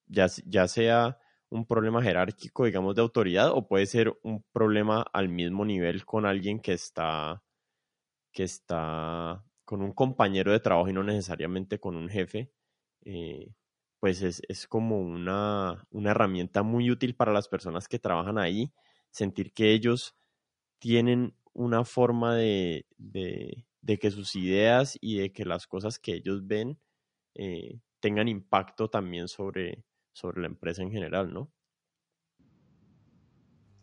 ya, 0.06 0.28
sea 0.68 1.18
un 1.48 1.66
problema 1.66 2.02
jerárquico, 2.02 2.66
digamos, 2.66 2.94
de 2.94 3.02
autoridad, 3.02 3.50
o 3.52 3.66
puede 3.66 3.86
ser 3.86 4.18
un 4.22 4.44
problema 4.52 5.02
al 5.12 5.28
mismo 5.28 5.64
nivel 5.64 6.04
con 6.04 6.26
alguien 6.26 6.60
que 6.60 6.74
está, 6.74 7.42
que 8.32 8.44
está 8.44 9.44
con 9.64 9.82
un 9.82 9.92
compañero 9.92 10.52
de 10.52 10.60
trabajo 10.60 10.88
y 10.90 10.92
no 10.92 11.02
necesariamente 11.02 11.78
con 11.78 11.96
un 11.96 12.08
jefe. 12.08 12.50
Eh, 13.04 13.52
pues 14.02 14.20
es, 14.22 14.42
es 14.48 14.66
como 14.66 14.98
una, 14.98 15.86
una, 15.92 16.10
herramienta 16.10 16.64
muy 16.64 16.90
útil 16.90 17.14
para 17.14 17.32
las 17.32 17.46
personas 17.46 17.86
que 17.86 18.00
trabajan 18.00 18.36
ahí, 18.36 18.72
sentir 19.12 19.52
que 19.52 19.72
ellos 19.72 20.16
tienen 20.80 21.36
una 21.52 21.84
forma 21.84 22.34
de, 22.34 22.84
de, 22.98 23.98
que 24.00 24.10
sus 24.10 24.34
ideas 24.34 24.98
y 25.00 25.18
de 25.18 25.32
que 25.32 25.44
las 25.44 25.68
cosas 25.68 26.00
que 26.00 26.14
ellos 26.14 26.44
ven 26.48 26.80
eh, 27.36 27.78
tengan 28.00 28.26
impacto 28.26 28.90
también 28.90 29.28
sobre, 29.28 29.84
sobre 30.12 30.40
la 30.40 30.48
empresa 30.48 30.82
en 30.82 30.90
general, 30.90 31.32
¿no? 31.32 31.52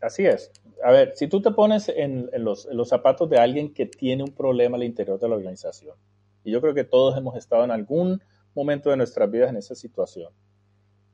Así 0.01 0.25
es. 0.25 0.51
A 0.84 0.91
ver, 0.91 1.13
si 1.15 1.29
tú 1.29 1.41
te 1.41 1.51
pones 1.51 1.88
en, 1.88 2.29
en, 2.34 2.43
los, 2.43 2.65
en, 2.65 2.75
los, 2.75 2.89
zapatos 2.89 3.29
de 3.29 3.38
alguien 3.38 3.73
que 3.73 3.86
tiene 3.86 4.23
un 4.23 4.36
problema 4.36 4.75
al 4.75 4.84
interior 4.84 5.17
de 5.17 5.29
la 5.29 5.36
organización, 5.36 5.95
y 6.43 6.51
yo 6.51 6.60
creo 6.60 6.73
que 6.73 6.84
todos 6.84 7.17
hemos 7.17 7.38
estado 7.38 7.63
en 7.63 7.71
algún 7.71 8.21
momento 8.55 8.89
de 8.89 8.97
nuestras 8.97 9.29
vidas 9.29 9.49
en 9.49 9.57
esa 9.57 9.75
situación. 9.75 10.31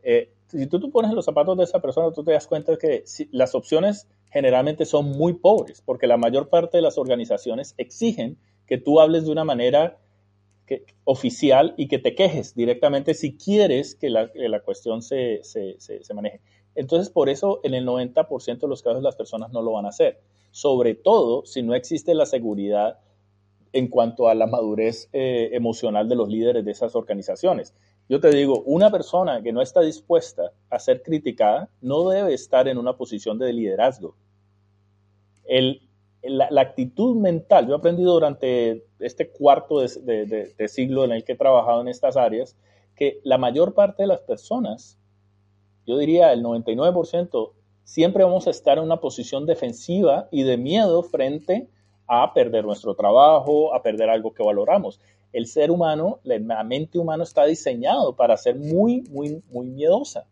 Eh, 0.03 0.31
si 0.47 0.67
tú 0.67 0.79
te 0.79 0.87
pones 0.89 1.09
en 1.09 1.15
los 1.15 1.25
zapatos 1.25 1.57
de 1.57 1.63
esa 1.63 1.81
persona, 1.81 2.11
tú 2.11 2.23
te 2.23 2.31
das 2.31 2.47
cuenta 2.47 2.77
que 2.77 3.03
las 3.31 3.55
opciones 3.55 4.07
generalmente 4.31 4.85
son 4.85 5.11
muy 5.11 5.33
pobres, 5.33 5.81
porque 5.81 6.07
la 6.07 6.17
mayor 6.17 6.49
parte 6.49 6.77
de 6.77 6.81
las 6.81 6.97
organizaciones 6.97 7.73
exigen 7.77 8.37
que 8.67 8.77
tú 8.77 8.99
hables 8.99 9.25
de 9.25 9.31
una 9.31 9.43
manera 9.43 9.97
que, 10.65 10.85
oficial 11.03 11.73
y 11.77 11.87
que 11.87 11.99
te 11.99 12.15
quejes 12.15 12.55
directamente 12.55 13.13
si 13.13 13.37
quieres 13.37 13.95
que 13.95 14.09
la, 14.09 14.29
la 14.33 14.59
cuestión 14.61 15.01
se, 15.01 15.39
se, 15.43 15.77
se, 15.79 16.13
maneje. 16.13 16.41
Entonces, 16.75 17.09
por 17.09 17.29
eso 17.29 17.59
en 17.63 17.73
el 17.73 17.85
90% 17.85 18.59
de 18.59 18.67
los 18.67 18.81
casos 18.81 19.01
las 19.01 19.15
personas 19.15 19.51
no 19.51 19.61
lo 19.61 19.71
van 19.73 19.85
a 19.85 19.89
hacer, 19.89 20.19
sobre 20.51 20.95
todo 20.95 21.45
si 21.45 21.61
no 21.63 21.73
existe 21.73 22.13
la 22.13 22.25
seguridad 22.25 22.99
en 23.75 23.89
cuanto 23.89 24.29
a 24.29 24.35
la 24.35 24.47
madurez 24.47 25.09
eh, 25.11 25.49
emocional 25.51 26.07
de 26.07 26.15
los 26.15 26.29
líderes 26.29 26.63
de 26.63 26.71
esas 26.71 26.95
organizaciones. 26.95 27.73
Yo 28.07 28.21
te 28.21 28.29
digo, 28.29 28.63
una 28.65 28.89
persona 28.89 29.43
que 29.43 29.51
no 29.51 29.61
está 29.61 29.81
dispuesta 29.81 30.53
a 30.69 30.79
ser 30.79 31.03
criticada 31.03 31.69
no 31.81 32.07
debe 32.07 32.33
estar 32.33 32.69
en 32.69 32.77
una 32.77 32.95
posición 32.95 33.37
de 33.37 33.51
liderazgo. 33.51 34.15
la, 36.23 36.61
actitud 36.61 37.17
mental, 37.17 37.67
yo 37.67 37.73
he 37.73 37.77
aprendido 37.77 38.13
durante 38.13 38.85
este 38.99 39.29
cuarto 39.29 39.81
de, 39.81 40.69
siglo 40.69 41.03
en 41.03 41.11
el 41.11 41.25
que 41.25 41.33
he 41.33 41.37
trabajado 41.37 41.81
en 41.81 41.89
estas 41.89 42.15
áreas, 42.15 42.55
que 42.95 43.19
la 43.25 43.37
mayor 43.37 43.73
parte 43.73 44.03
de 44.03 44.07
las 44.07 44.21
personas, 44.21 44.97
yo 45.85 45.97
diría 45.97 46.31
el 46.31 46.41
99%, 46.45 47.51
siempre 47.83 48.23
vamos 48.23 48.47
a 48.47 48.51
estar 48.51 48.77
en 48.77 48.85
una 48.85 49.01
posición 49.01 49.45
defensiva 49.45 50.29
y 50.31 50.43
de 50.43 50.55
miedo 50.55 51.03
frente 51.03 51.67
a 52.07 52.33
perder 52.33 52.65
nuestro 52.65 52.95
trabajo, 52.95 53.73
a 53.73 53.81
perder 53.81 54.09
algo 54.09 54.33
que 54.33 54.43
valoramos. 54.43 54.99
El 55.33 55.47
ser 55.47 55.71
humano, 55.71 56.19
la 56.23 56.63
mente 56.63 56.97
humana 56.97 57.23
está 57.23 57.45
diseñado 57.45 58.15
para 58.15 58.37
ser 58.37 58.55
muy, 58.55 59.01
muy, 59.09 59.43
muy 59.51 59.67
miedosa. 59.67 60.25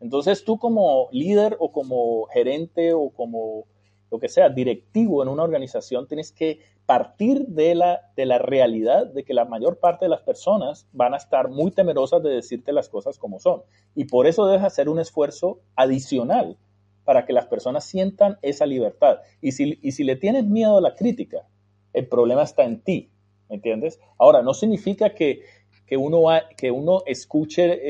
Entonces 0.00 0.44
tú 0.44 0.58
como 0.58 1.08
líder 1.12 1.56
o 1.60 1.70
como 1.70 2.26
gerente 2.26 2.92
o 2.92 3.10
como 3.10 3.64
lo 4.10 4.18
que 4.18 4.28
sea, 4.28 4.50
directivo 4.50 5.22
en 5.22 5.28
una 5.28 5.42
organización, 5.42 6.06
tienes 6.06 6.32
que 6.32 6.60
partir 6.84 7.46
de 7.46 7.74
la, 7.74 8.10
de 8.16 8.26
la 8.26 8.38
realidad 8.38 9.06
de 9.06 9.24
que 9.24 9.32
la 9.32 9.46
mayor 9.46 9.78
parte 9.78 10.04
de 10.04 10.10
las 10.10 10.20
personas 10.20 10.86
van 10.92 11.14
a 11.14 11.16
estar 11.16 11.48
muy 11.48 11.70
temerosas 11.70 12.22
de 12.22 12.30
decirte 12.30 12.72
las 12.72 12.88
cosas 12.88 13.18
como 13.18 13.38
son. 13.38 13.62
Y 13.94 14.04
por 14.04 14.26
eso 14.26 14.46
debes 14.46 14.64
hacer 14.64 14.88
un 14.88 14.98
esfuerzo 14.98 15.60
adicional 15.76 16.58
para 17.04 17.24
que 17.24 17.32
las 17.32 17.46
personas 17.46 17.84
sientan 17.84 18.38
esa 18.42 18.66
libertad. 18.66 19.20
Y 19.40 19.52
si, 19.52 19.74
si 19.90 20.04
le 20.04 20.16
tienes 20.16 20.44
miedo 20.46 20.78
a 20.78 20.80
la 20.80 20.94
crítica, 20.94 21.46
el 21.92 22.06
problema 22.06 22.42
está 22.42 22.64
en 22.64 22.80
ti, 22.80 23.10
¿me 23.48 23.56
entiendes? 23.56 24.00
Ahora, 24.18 24.42
no 24.42 24.54
significa 24.54 25.14
que, 25.14 25.42
uno, 25.90 26.24
que 26.56 26.70
uno 26.70 27.02
escuche, 27.06 27.64
eh, 27.64 27.80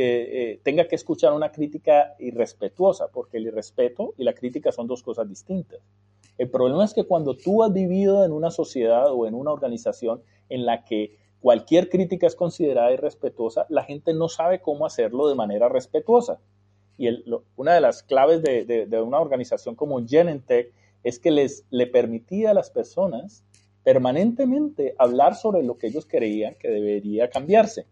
eh, 0.52 0.60
tenga 0.62 0.88
que 0.88 0.96
escuchar 0.96 1.32
una 1.32 1.52
crítica 1.52 2.14
irrespetuosa, 2.18 3.08
porque 3.12 3.36
el 3.36 3.46
irrespeto 3.46 4.14
y 4.18 4.24
la 4.24 4.34
crítica 4.34 4.72
son 4.72 4.86
dos 4.86 5.02
cosas 5.02 5.28
distintas. 5.28 5.80
El 6.38 6.50
problema 6.50 6.84
es 6.84 6.94
que 6.94 7.04
cuando 7.04 7.36
tú 7.36 7.62
has 7.62 7.72
vivido 7.72 8.24
en 8.24 8.32
una 8.32 8.50
sociedad 8.50 9.12
o 9.12 9.26
en 9.26 9.34
una 9.34 9.52
organización 9.52 10.22
en 10.48 10.66
la 10.66 10.84
que 10.84 11.16
cualquier 11.40 11.88
crítica 11.88 12.26
es 12.26 12.34
considerada 12.34 12.92
irrespetuosa, 12.92 13.66
la 13.68 13.84
gente 13.84 14.14
no 14.14 14.28
sabe 14.28 14.60
cómo 14.60 14.86
hacerlo 14.86 15.28
de 15.28 15.34
manera 15.34 15.68
respetuosa. 15.68 16.40
Y 17.02 17.08
una 17.56 17.74
de 17.74 17.80
las 17.80 18.04
claves 18.04 18.42
de, 18.44 19.02
una 19.04 19.18
organización 19.18 19.74
como 19.74 20.06
Genentech 20.06 20.72
es 21.02 21.18
que 21.18 21.32
les 21.32 21.66
le 21.68 21.88
permitía 21.88 22.52
a 22.52 22.54
las 22.54 22.70
personas 22.70 23.42
permanentemente 23.82 24.94
hablar 24.98 25.34
sobre 25.34 25.64
lo 25.64 25.78
que 25.78 25.88
ellos 25.88 26.06
creían 26.06 26.54
que 26.60 26.68
debería 26.68 27.28
cambiarse, 27.28 27.86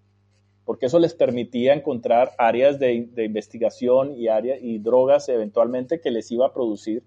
porque 0.65 0.87
eso 0.87 1.01
les 1.01 1.15
permitía 1.15 1.75
encontrar 1.75 2.31
áreas 2.39 2.79
de, 2.79 2.93
investigación 2.95 4.17
y, 4.17 4.29
áreas, 4.29 4.61
y 4.63 4.79
drogas 4.79 5.29
eventualmente 5.29 6.01
que 6.01 6.13
les 6.13 6.31
iba 6.31 6.47
a 6.47 6.55
producir 6.55 7.03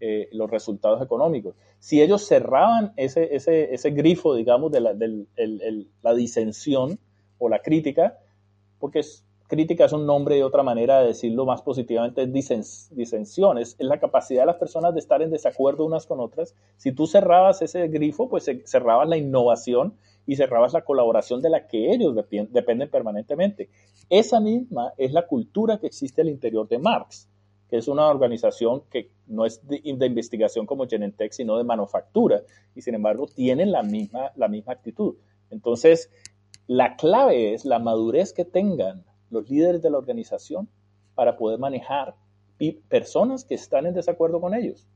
eh, 0.00 0.28
los 0.32 0.50
resultados 0.50 1.00
económicos. 1.02 1.54
Si 1.78 2.02
ellos 2.02 2.26
cerraban 2.26 2.94
ese, 2.96 3.32
ese, 3.36 3.72
ese 3.72 3.90
grifo, 3.90 4.34
digamos, 4.34 4.72
de 4.72 4.80
la, 4.80 4.92
la 6.02 6.14
disensión 6.14 6.98
o 7.38 7.48
la 7.48 7.60
crítica, 7.60 8.18
porque 8.80 8.98
es, 8.98 9.24
crítica 9.48 9.84
es 9.84 9.92
un 9.92 10.06
nombre 10.06 10.36
de 10.36 10.44
otra 10.44 10.62
manera 10.62 11.00
de 11.00 11.08
decirlo 11.08 11.44
más 11.46 11.62
positivamente, 11.62 12.26
disensiones, 12.26 13.76
es 13.78 13.86
la 13.86 14.00
capacidad 14.00 14.42
de 14.42 14.46
las 14.46 14.56
personas 14.56 14.94
de 14.94 15.00
estar 15.00 15.22
en 15.22 15.30
desacuerdo 15.30 15.84
unas 15.84 16.06
con 16.06 16.20
otras. 16.20 16.54
Si 16.76 16.92
tú 16.92 17.06
cerrabas 17.06 17.62
ese 17.62 17.86
grifo, 17.88 18.28
pues 18.28 18.50
cerrabas 18.64 19.08
la 19.08 19.16
innovación 19.16 19.94
y 20.26 20.36
cerrabas 20.36 20.72
la 20.72 20.84
colaboración 20.84 21.42
de 21.42 21.50
la 21.50 21.66
que 21.66 21.92
ellos 21.92 22.14
dependen 22.14 22.88
permanentemente. 22.90 23.68
Esa 24.08 24.40
misma 24.40 24.92
es 24.96 25.12
la 25.12 25.26
cultura 25.26 25.78
que 25.78 25.86
existe 25.86 26.22
al 26.22 26.28
interior 26.28 26.66
de 26.68 26.78
Marx, 26.78 27.28
que 27.68 27.76
es 27.76 27.88
una 27.88 28.08
organización 28.08 28.82
que 28.90 29.10
no 29.26 29.44
es 29.44 29.66
de, 29.66 29.80
investigación 29.84 30.66
como 30.66 30.86
Genentech, 30.86 31.32
sino 31.32 31.58
de 31.58 31.64
manufactura, 31.64 32.42
y 32.74 32.82
sin 32.82 32.94
embargo 32.94 33.26
tienen 33.26 33.72
la 33.72 33.82
misma, 33.82 34.32
la 34.36 34.48
misma 34.48 34.72
actitud. 34.72 35.16
Entonces, 35.50 36.10
la 36.66 36.96
clave 36.96 37.52
es 37.52 37.64
la 37.64 37.78
madurez 37.78 38.32
que 38.32 38.44
tengan 38.44 39.04
los 39.34 39.50
líderes 39.50 39.82
de 39.82 39.90
la 39.90 39.98
organización 39.98 40.68
para 41.14 41.36
poder 41.36 41.58
manejar 41.58 42.14
personas 42.88 43.44
que 43.44 43.54
están 43.54 43.84
en 43.86 43.94
desacuerdo 43.94 44.40
con 44.40 44.54
ellos. 44.54 44.86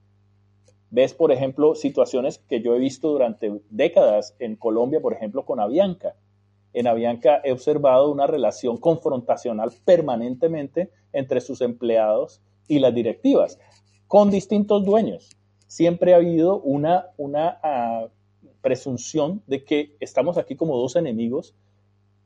Ves, 0.91 1.13
por 1.13 1.33
ejemplo, 1.33 1.75
situaciones 1.75 2.39
que 2.39 2.63
yo 2.63 2.75
he 2.75 2.79
visto 2.79 3.11
durante 3.11 3.61
décadas 3.69 4.35
en 4.39 4.57
Colombia, 4.57 5.01
por 5.01 5.13
ejemplo, 5.13 5.45
con 5.45 5.61
Avianca. 5.61 6.15
En 6.73 6.87
Avianca 6.87 7.43
he 7.45 7.53
observado 7.53 8.11
una 8.11 8.27
relación 8.27 8.79
confrontacional 8.79 9.71
permanentemente 9.85 10.91
entre 11.13 11.41
sus 11.41 11.61
empleados 11.61 12.41
y 12.69 12.79
las 12.79 12.95
directivas, 12.95 13.59
con 14.07 14.31
distintos 14.31 14.85
dueños. 14.85 15.31
Siempre 15.67 16.15
ha 16.15 16.17
habido 16.17 16.61
una, 16.61 17.09
una 17.19 17.59
ah, 17.63 18.07
presunción 18.63 19.43
de 19.47 19.65
que 19.65 19.97
estamos 20.01 20.39
aquí 20.39 20.57
como 20.57 20.77
dos 20.79 20.97
enemigos. 20.97 21.55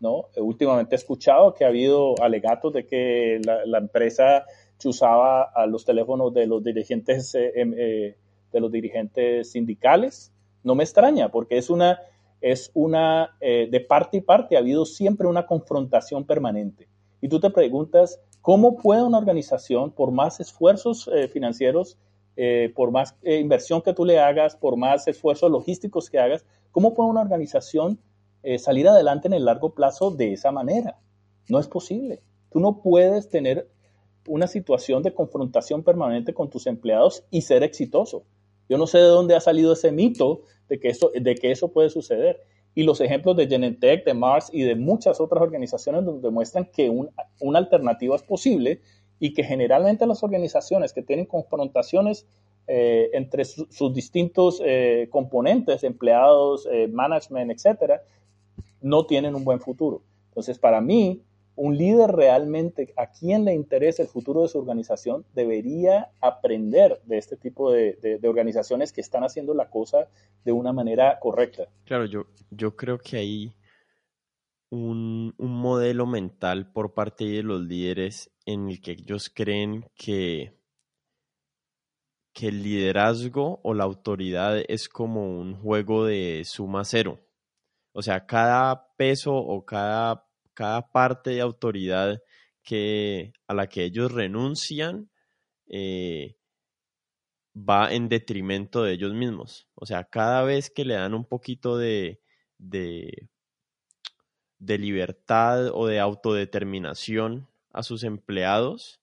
¿No? 0.02 0.26
Últimamente 0.36 0.96
he 0.96 0.98
escuchado 0.98 1.54
que 1.54 1.64
ha 1.64 1.68
habido 1.68 2.20
alegatos 2.20 2.72
de 2.72 2.84
que 2.84 3.40
la, 3.44 3.78
empresa 3.78 4.44
chuzaba 4.76 5.44
a 5.44 5.64
los 5.66 5.84
teléfonos 5.84 6.34
de 6.34 6.46
los 6.46 6.62
dirigentes 6.62 7.32
eh, 7.36 7.52
em, 7.54 7.72
eh, 7.78 8.16
de 8.52 8.60
los 8.60 8.70
dirigentes 8.72 9.52
sindicales. 9.52 10.32
No 10.64 10.74
me 10.74 10.82
extraña, 10.82 11.30
porque 11.30 11.56
es 11.56 11.70
una, 11.70 12.00
es 12.40 12.72
una, 12.74 13.36
eh, 13.40 13.68
de 13.70 13.80
parte 13.80 14.16
y 14.16 14.20
parte 14.22 14.56
ha 14.56 14.58
habido 14.58 14.84
siempre 14.84 15.28
una 15.28 15.46
confrontación 15.46 16.24
permanente. 16.24 16.88
Y 17.20 17.28
tú 17.28 17.38
te 17.38 17.50
preguntas, 17.50 18.20
¿cómo 18.40 18.76
puede 18.76 19.04
una 19.04 19.18
organización, 19.18 19.92
por 19.92 20.10
más 20.10 20.40
esfuerzos 20.40 21.08
financieros, 21.32 21.96
por 22.74 22.90
más 22.90 23.14
inversión 23.22 23.80
que 23.82 23.92
tú 23.92 24.04
le 24.04 24.18
hagas, 24.18 24.56
por 24.56 24.76
más 24.76 25.06
esfuerzos 25.06 25.48
logísticos 25.48 26.10
que 26.10 26.18
hagas, 26.18 26.44
cómo 26.72 26.94
puede 26.94 27.10
una 27.10 27.20
organización 27.20 28.00
salir 28.58 28.88
adelante 28.88 29.28
en 29.28 29.34
el 29.34 29.44
largo 29.44 29.74
plazo 29.74 30.10
de 30.10 30.32
esa 30.32 30.50
manera? 30.50 30.98
No 31.48 31.58
es 31.58 31.68
posible. 31.68 32.20
Tú 32.50 32.60
no 32.60 32.82
puedes 32.82 33.28
tener 33.28 33.68
una 34.26 34.46
situación 34.46 35.02
de 35.02 35.14
confrontación 35.14 35.82
permanente 35.82 36.34
con 36.34 36.50
tus 36.50 36.66
empleados 36.66 37.24
y 37.30 37.42
ser 37.42 37.62
exitoso. 37.62 38.24
Yo 38.68 38.78
no 38.78 38.86
sé 38.86 38.98
de 38.98 39.04
dónde 39.04 39.34
ha 39.34 39.40
salido 39.40 39.72
ese 39.72 39.92
mito 39.92 40.42
de 40.68 40.78
que 40.78 40.88
eso, 40.88 41.10
de 41.14 41.34
que 41.34 41.50
eso 41.50 41.68
puede 41.72 41.90
suceder. 41.90 42.40
Y 42.74 42.84
los 42.84 43.00
ejemplos 43.00 43.36
de 43.36 43.46
Genentech, 43.46 44.04
de 44.04 44.14
Mars 44.14 44.48
y 44.52 44.62
de 44.62 44.76
muchas 44.76 45.20
otras 45.20 45.42
organizaciones 45.42 46.04
donde 46.04 46.22
demuestran 46.22 46.64
que 46.64 46.88
una 46.88 47.58
alternativa 47.58 48.16
es 48.16 48.22
posible 48.22 48.80
y 49.18 49.34
que 49.34 49.44
generalmente 49.44 50.06
las 50.06 50.22
organizaciones 50.22 50.92
que 50.92 51.02
tienen 51.02 51.26
confrontaciones 51.26 52.26
eh, 52.66 53.10
entre 53.12 53.44
sus 53.44 53.92
distintos 53.92 54.62
eh, 54.64 55.08
componentes, 55.10 55.84
empleados, 55.84 56.66
eh, 56.70 56.88
management, 56.88 57.50
etcétera, 57.50 58.02
no 58.82 59.06
tienen 59.06 59.34
un 59.34 59.44
buen 59.44 59.60
futuro. 59.60 60.02
Entonces, 60.28 60.58
para 60.58 60.80
mí, 60.80 61.22
un 61.54 61.76
líder 61.76 62.10
realmente 62.10 62.92
a 62.96 63.10
quien 63.10 63.44
le 63.44 63.54
interesa 63.54 64.02
el 64.02 64.08
futuro 64.08 64.42
de 64.42 64.48
su 64.48 64.58
organización 64.58 65.24
debería 65.34 66.10
aprender 66.20 67.00
de 67.04 67.18
este 67.18 67.36
tipo 67.36 67.70
de, 67.70 68.18
organizaciones 68.24 68.92
que 68.92 69.00
están 69.00 69.22
haciendo 69.24 69.54
la 69.54 69.68
cosa 69.68 70.08
de 70.44 70.52
una 70.52 70.72
manera 70.72 71.18
correcta. 71.20 71.68
Claro, 71.84 72.06
yo, 72.06 72.76
creo 72.76 72.98
que 72.98 73.18
hay 73.18 73.54
un, 74.70 75.34
un 75.36 75.52
modelo 75.52 76.06
mental 76.06 76.72
por 76.72 76.94
parte 76.94 77.24
de 77.24 77.42
los 77.42 77.60
líderes 77.60 78.30
en 78.46 78.68
el 78.68 78.80
que 78.80 78.92
ellos 78.92 79.30
creen 79.32 79.84
que, 79.94 80.56
que 82.32 82.48
el 82.48 82.62
liderazgo 82.62 83.60
o 83.62 83.74
la 83.74 83.84
autoridad 83.84 84.58
es 84.68 84.88
como 84.88 85.38
un 85.38 85.54
juego 85.54 86.06
de 86.06 86.42
suma 86.46 86.84
cero. 86.84 87.20
O 87.92 88.02
sea, 88.02 88.26
cada 88.26 88.94
peso 88.96 89.34
o 89.34 89.64
cada 89.64 90.26
cada 90.54 90.92
parte 90.92 91.30
de 91.30 91.40
autoridad 91.40 92.22
que, 92.62 93.32
a 93.46 93.54
la 93.54 93.68
que 93.68 93.84
ellos 93.84 94.12
renuncian 94.12 95.10
eh, 95.68 96.36
va 97.56 97.92
en 97.92 98.08
detrimento 98.08 98.82
de 98.82 98.92
ellos 98.92 99.14
mismos. 99.14 99.68
O 99.74 99.86
sea, 99.86 100.04
cada 100.04 100.42
vez 100.42 100.70
que 100.70 100.84
le 100.84 100.94
dan 100.94 101.14
un 101.14 101.24
poquito 101.24 101.76
de, 101.76 102.20
de, 102.58 103.28
libertad 104.60 105.68
o 105.72 105.86
de 105.86 106.00
autodeterminación 106.00 107.48
a 107.72 107.82
sus 107.82 108.04
empleados, 108.04 109.00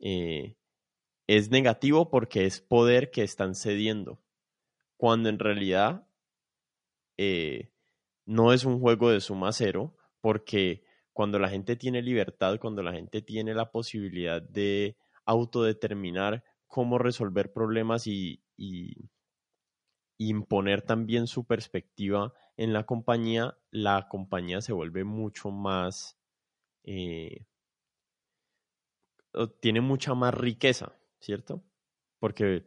eh, 0.00 0.56
es 1.26 1.50
negativo 1.50 2.10
porque 2.10 2.44
es 2.44 2.60
poder 2.60 3.10
que 3.10 3.22
están 3.22 3.54
cediendo, 3.54 4.20
cuando 4.96 5.28
en 5.28 5.38
realidad 5.38 6.06
eh, 7.16 7.71
no 8.24 8.52
es 8.52 8.64
un 8.64 8.80
juego 8.80 9.10
de 9.10 9.20
suma 9.20 9.52
cero, 9.52 9.96
porque 10.20 10.84
cuando 11.12 11.38
la 11.38 11.48
gente 11.48 11.76
tiene 11.76 12.02
libertad, 12.02 12.58
cuando 12.60 12.82
la 12.82 12.92
gente 12.92 13.22
tiene 13.22 13.54
la 13.54 13.70
posibilidad 13.70 14.40
de 14.40 14.96
autodeterminar 15.24 16.44
cómo 16.66 16.98
resolver 16.98 17.52
problemas 17.52 18.06
y, 18.06 18.42
imponer 20.18 20.82
también 20.82 21.26
su 21.26 21.44
perspectiva 21.44 22.32
en 22.56 22.72
la 22.72 22.84
compañía, 22.84 23.58
la 23.70 24.06
compañía 24.08 24.60
se 24.60 24.72
vuelve 24.72 25.02
mucho 25.02 25.50
más, 25.50 26.16
eh, 26.84 27.44
tiene 29.60 29.80
mucha 29.80 30.14
más 30.14 30.32
riqueza, 30.32 30.94
¿cierto? 31.18 31.64
Porque 32.20 32.64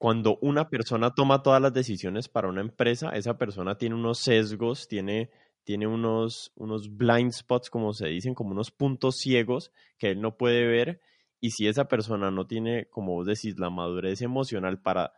cuando 0.00 0.38
una 0.40 0.70
persona 0.70 1.14
toma 1.14 1.42
todas 1.42 1.60
las 1.60 1.74
decisiones 1.74 2.26
para 2.26 2.48
una 2.48 2.62
empresa, 2.62 3.10
esa 3.10 3.36
persona 3.36 3.76
tiene 3.76 3.96
unos 3.96 4.18
sesgos, 4.18 4.88
tiene 4.88 5.28
tiene 5.62 5.86
unos, 5.86 6.52
unos 6.56 6.96
blind 6.96 7.32
spots, 7.32 7.68
como 7.68 7.92
se 7.92 8.08
dicen, 8.08 8.34
como 8.34 8.52
unos 8.52 8.70
puntos 8.70 9.18
ciegos 9.18 9.72
que 9.98 10.12
él 10.12 10.22
no 10.22 10.38
puede 10.38 10.66
ver. 10.66 11.02
Y 11.38 11.50
si 11.50 11.68
esa 11.68 11.84
persona 11.84 12.30
no 12.30 12.46
tiene, 12.46 12.86
como 12.86 13.12
vos 13.12 13.26
decís, 13.26 13.58
la 13.58 13.68
madurez 13.68 14.22
emocional 14.22 14.80
para, 14.80 15.12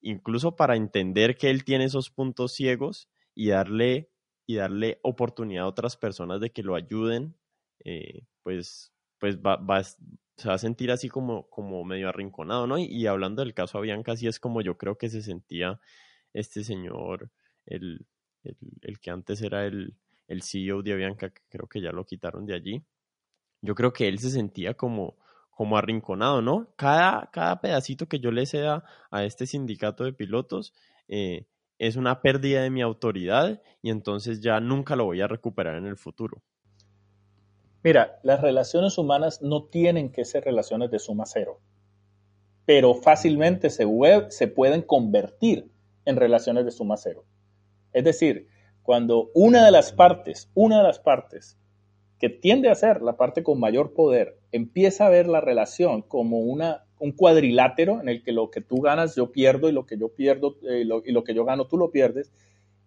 incluso 0.00 0.56
para 0.56 0.76
entender 0.76 1.36
que 1.36 1.50
él 1.50 1.62
tiene 1.62 1.84
esos 1.84 2.08
puntos 2.08 2.54
ciegos 2.54 3.10
y 3.34 3.50
darle, 3.50 4.10
y 4.46 4.54
darle 4.54 4.98
oportunidad 5.02 5.64
a 5.64 5.68
otras 5.68 5.98
personas 5.98 6.40
de 6.40 6.52
que 6.52 6.62
lo 6.62 6.74
ayuden, 6.74 7.36
eh, 7.84 8.24
pues, 8.42 8.94
pues 9.18 9.38
va, 9.38 9.56
va, 9.56 9.82
se 10.36 10.48
va 10.48 10.54
a 10.54 10.58
sentir 10.58 10.90
así 10.90 11.08
como, 11.08 11.48
como 11.48 11.84
medio 11.84 12.08
arrinconado, 12.08 12.66
¿no? 12.66 12.78
Y, 12.78 13.06
hablando 13.06 13.42
del 13.42 13.54
caso 13.54 13.78
Avianca, 13.78 14.12
así 14.12 14.26
es 14.26 14.40
como 14.40 14.62
yo 14.62 14.76
creo 14.78 14.96
que 14.96 15.08
se 15.08 15.22
sentía 15.22 15.80
este 16.32 16.64
señor, 16.64 17.30
el, 17.66 18.06
el, 18.44 19.00
que 19.00 19.10
antes 19.10 19.42
era 19.42 19.66
el, 19.66 19.94
el 20.28 20.42
CEO 20.42 20.82
de 20.82 20.94
Avianca, 20.94 21.30
que 21.30 21.42
creo 21.48 21.68
que 21.68 21.80
ya 21.80 21.92
lo 21.92 22.04
quitaron 22.04 22.46
de 22.46 22.54
allí, 22.54 22.84
yo 23.60 23.74
creo 23.74 23.92
que 23.92 24.08
él 24.08 24.18
se 24.18 24.30
sentía 24.30 24.74
como, 24.74 25.16
como 25.50 25.76
arrinconado, 25.76 26.42
¿no? 26.42 26.72
Cada, 26.76 27.30
cada 27.32 27.60
pedacito 27.60 28.06
que 28.08 28.18
yo 28.18 28.30
le 28.32 28.46
ceda 28.46 28.84
a 29.10 29.24
este 29.24 29.46
sindicato 29.46 30.04
de 30.04 30.12
pilotos 30.12 30.74
eh, 31.08 31.46
es 31.78 31.96
una 31.96 32.22
pérdida 32.22 32.62
de 32.62 32.70
mi 32.70 32.82
autoridad 32.82 33.62
y 33.82 33.90
entonces 33.90 34.40
ya 34.40 34.60
nunca 34.60 34.96
lo 34.96 35.04
voy 35.04 35.20
a 35.20 35.28
recuperar 35.28 35.76
en 35.76 35.86
el 35.86 35.96
futuro. 35.96 36.42
Mira, 37.84 38.20
las 38.22 38.40
relaciones 38.40 38.96
humanas 38.96 39.42
no 39.42 39.64
tienen 39.64 40.12
que 40.12 40.24
ser 40.24 40.44
relaciones 40.44 40.90
de 40.90 41.00
suma 41.00 41.24
cero, 41.26 41.60
pero 42.64 42.94
fácilmente 42.94 43.70
se, 43.70 43.86
se 44.28 44.48
pueden 44.48 44.82
convertir 44.82 45.68
en 46.04 46.16
relaciones 46.16 46.64
de 46.64 46.70
suma 46.70 46.96
cero. 46.96 47.24
Es 47.92 48.04
decir, 48.04 48.46
cuando 48.82 49.30
una 49.34 49.64
de 49.64 49.72
las 49.72 49.92
partes, 49.92 50.48
una 50.54 50.78
de 50.78 50.84
las 50.84 51.00
partes 51.00 51.58
que 52.20 52.28
tiende 52.28 52.68
a 52.68 52.76
ser 52.76 53.02
la 53.02 53.16
parte 53.16 53.42
con 53.42 53.58
mayor 53.58 53.94
poder, 53.94 54.38
empieza 54.52 55.06
a 55.06 55.10
ver 55.10 55.26
la 55.26 55.40
relación 55.40 56.02
como 56.02 56.38
una, 56.38 56.84
un 57.00 57.10
cuadrilátero 57.10 58.00
en 58.00 58.08
el 58.08 58.22
que 58.22 58.30
lo 58.30 58.50
que 58.50 58.60
tú 58.60 58.80
ganas 58.80 59.16
yo 59.16 59.32
pierdo 59.32 59.68
y 59.68 59.72
lo 59.72 59.86
que 59.86 59.98
yo 59.98 60.08
pierdo 60.10 60.56
eh, 60.68 60.84
y 61.04 61.12
lo 61.12 61.24
que 61.24 61.34
yo 61.34 61.44
gano 61.44 61.66
tú 61.66 61.78
lo 61.78 61.90
pierdes, 61.90 62.30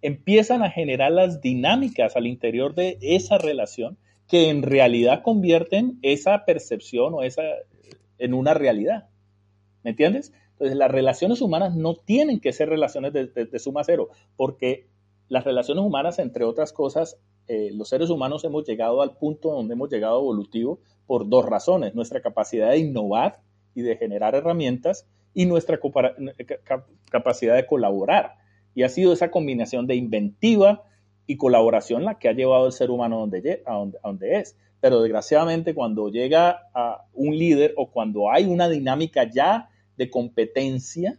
empiezan 0.02 0.64
a 0.64 0.70
generar 0.70 1.12
las 1.12 1.42
dinámicas 1.42 2.16
al 2.16 2.28
interior 2.28 2.76
de 2.76 2.98
esa 3.02 3.38
relación 3.38 3.98
que 4.28 4.50
en 4.50 4.64
realidad 4.64 5.22
convierten 5.24 6.00
esa 6.02 6.46
percepción 6.46 7.14
o 7.14 7.24
esa 7.24 7.44
en 8.18 8.34
una 8.34 8.54
realidad. 8.54 9.10
¿Me 9.84 9.92
entiendes? 9.92 10.34
Entonces, 10.52 10.78
las 10.78 10.90
relaciones 10.90 11.42
humanas 11.42 11.76
no 11.76 11.96
tienen 11.96 12.40
que 12.40 12.54
ser 12.54 12.70
relaciones 12.70 13.14
de 13.14 13.60
suma 13.60 13.84
cero, 13.84 14.10
porque 14.38 14.88
las 15.28 15.44
relaciones 15.44 15.84
humanas, 15.84 16.20
entre 16.20 16.46
otras 16.46 16.72
cosas, 16.72 17.18
eh, 17.48 17.72
los 17.74 17.90
seres 17.90 18.10
humanos 18.10 18.44
hemos 18.44 18.66
llegado 18.66 19.02
al 19.02 19.18
punto 19.18 19.52
donde 19.52 19.74
hemos 19.74 19.90
llegado 19.90 20.20
evolutivo 20.20 20.80
por 21.06 21.30
dos 21.30 21.46
razones, 21.46 21.94
nuestra 21.94 22.22
capacidad 22.22 22.72
de 22.72 22.80
innovar 22.80 23.40
y 23.76 23.82
de 23.82 23.98
generar 23.98 24.36
herramientas 24.36 25.08
y 25.34 25.46
nuestra 25.46 25.80
capacidad 27.10 27.56
de 27.56 27.66
colaborar. 27.66 28.36
Y 28.74 28.84
ha 28.84 28.90
sido 28.90 29.14
esa 29.14 29.32
combinación 29.32 29.86
de 29.86 29.96
inventiva 29.96 30.84
y 31.28 31.38
colaboración 31.38 32.04
la 32.04 32.20
que 32.20 32.30
ha 32.30 32.34
llevado 32.34 32.66
al 32.66 32.72
ser 32.72 32.92
humano 32.92 33.20
donde, 33.20 33.64
a 33.66 33.74
donde, 34.04 34.40
es. 34.40 34.56
Pero 34.80 35.02
desgraciadamente 35.02 35.74
cuando 35.74 36.10
llega 36.10 36.70
a 36.74 37.06
un 37.14 37.38
líder 37.38 37.74
o 37.78 37.90
cuando 37.90 38.32
hay 38.32 38.46
una 38.46 38.70
dinámica 38.70 39.30
ya 39.30 39.70
de 39.98 40.10
competencia, 40.10 41.18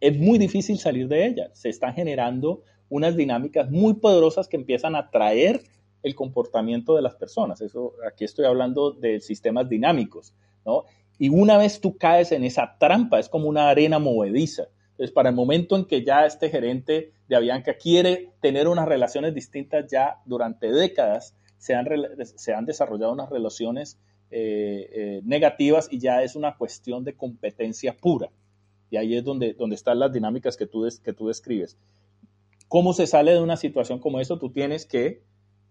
es 0.00 0.16
muy 0.18 0.38
difícil 0.38 0.78
salir 0.78 1.08
de 1.08 1.26
ella. 1.26 1.50
Se 1.52 1.68
están 1.68 1.94
generando 1.94 2.62
unas 2.88 3.16
dinámicas 3.16 3.70
muy 3.70 3.94
poderosas 3.94 4.48
que 4.48 4.56
empiezan 4.56 4.94
a 4.96 5.10
traer 5.10 5.62
el 6.02 6.14
comportamiento 6.14 6.94
de 6.96 7.02
las 7.02 7.16
personas. 7.16 7.60
Eso, 7.60 7.94
aquí 8.06 8.24
estoy 8.24 8.46
hablando 8.46 8.92
de 8.92 9.20
sistemas 9.20 9.68
dinámicos, 9.68 10.32
¿no? 10.64 10.84
Y 11.18 11.28
una 11.30 11.58
vez 11.58 11.80
tú 11.80 11.98
caes 11.98 12.30
en 12.30 12.44
esa 12.44 12.76
trampa, 12.78 13.18
es 13.18 13.28
como 13.28 13.48
una 13.48 13.68
arena 13.68 13.98
movediza. 13.98 14.68
Entonces, 14.98 15.14
para 15.14 15.28
el 15.28 15.36
momento 15.36 15.76
en 15.76 15.84
que 15.84 16.04
ya 16.04 16.26
este 16.26 16.50
gerente 16.50 17.12
de 17.28 17.36
Avianca 17.36 17.74
quiere 17.74 18.32
tener 18.40 18.66
unas 18.66 18.88
relaciones 18.88 19.32
distintas, 19.32 19.86
ya 19.88 20.20
durante 20.24 20.72
décadas 20.72 21.36
se 21.56 21.76
han, 21.76 21.86
se 22.24 22.52
han 22.52 22.64
desarrollado 22.64 23.12
unas 23.12 23.30
relaciones 23.30 23.96
eh, 24.32 24.90
eh, 24.92 25.20
negativas 25.22 25.86
y 25.88 26.00
ya 26.00 26.24
es 26.24 26.34
una 26.34 26.56
cuestión 26.56 27.04
de 27.04 27.14
competencia 27.14 27.96
pura. 27.96 28.28
Y 28.90 28.96
ahí 28.96 29.16
es 29.16 29.22
donde, 29.22 29.54
donde 29.54 29.76
están 29.76 30.00
las 30.00 30.12
dinámicas 30.12 30.56
que 30.56 30.66
tú, 30.66 30.88
que 31.04 31.12
tú 31.12 31.28
describes. 31.28 31.78
¿Cómo 32.66 32.92
se 32.92 33.06
sale 33.06 33.30
de 33.30 33.40
una 33.40 33.56
situación 33.56 34.00
como 34.00 34.18
eso? 34.18 34.36
Tú 34.36 34.50
tienes 34.50 34.84
que 34.84 35.22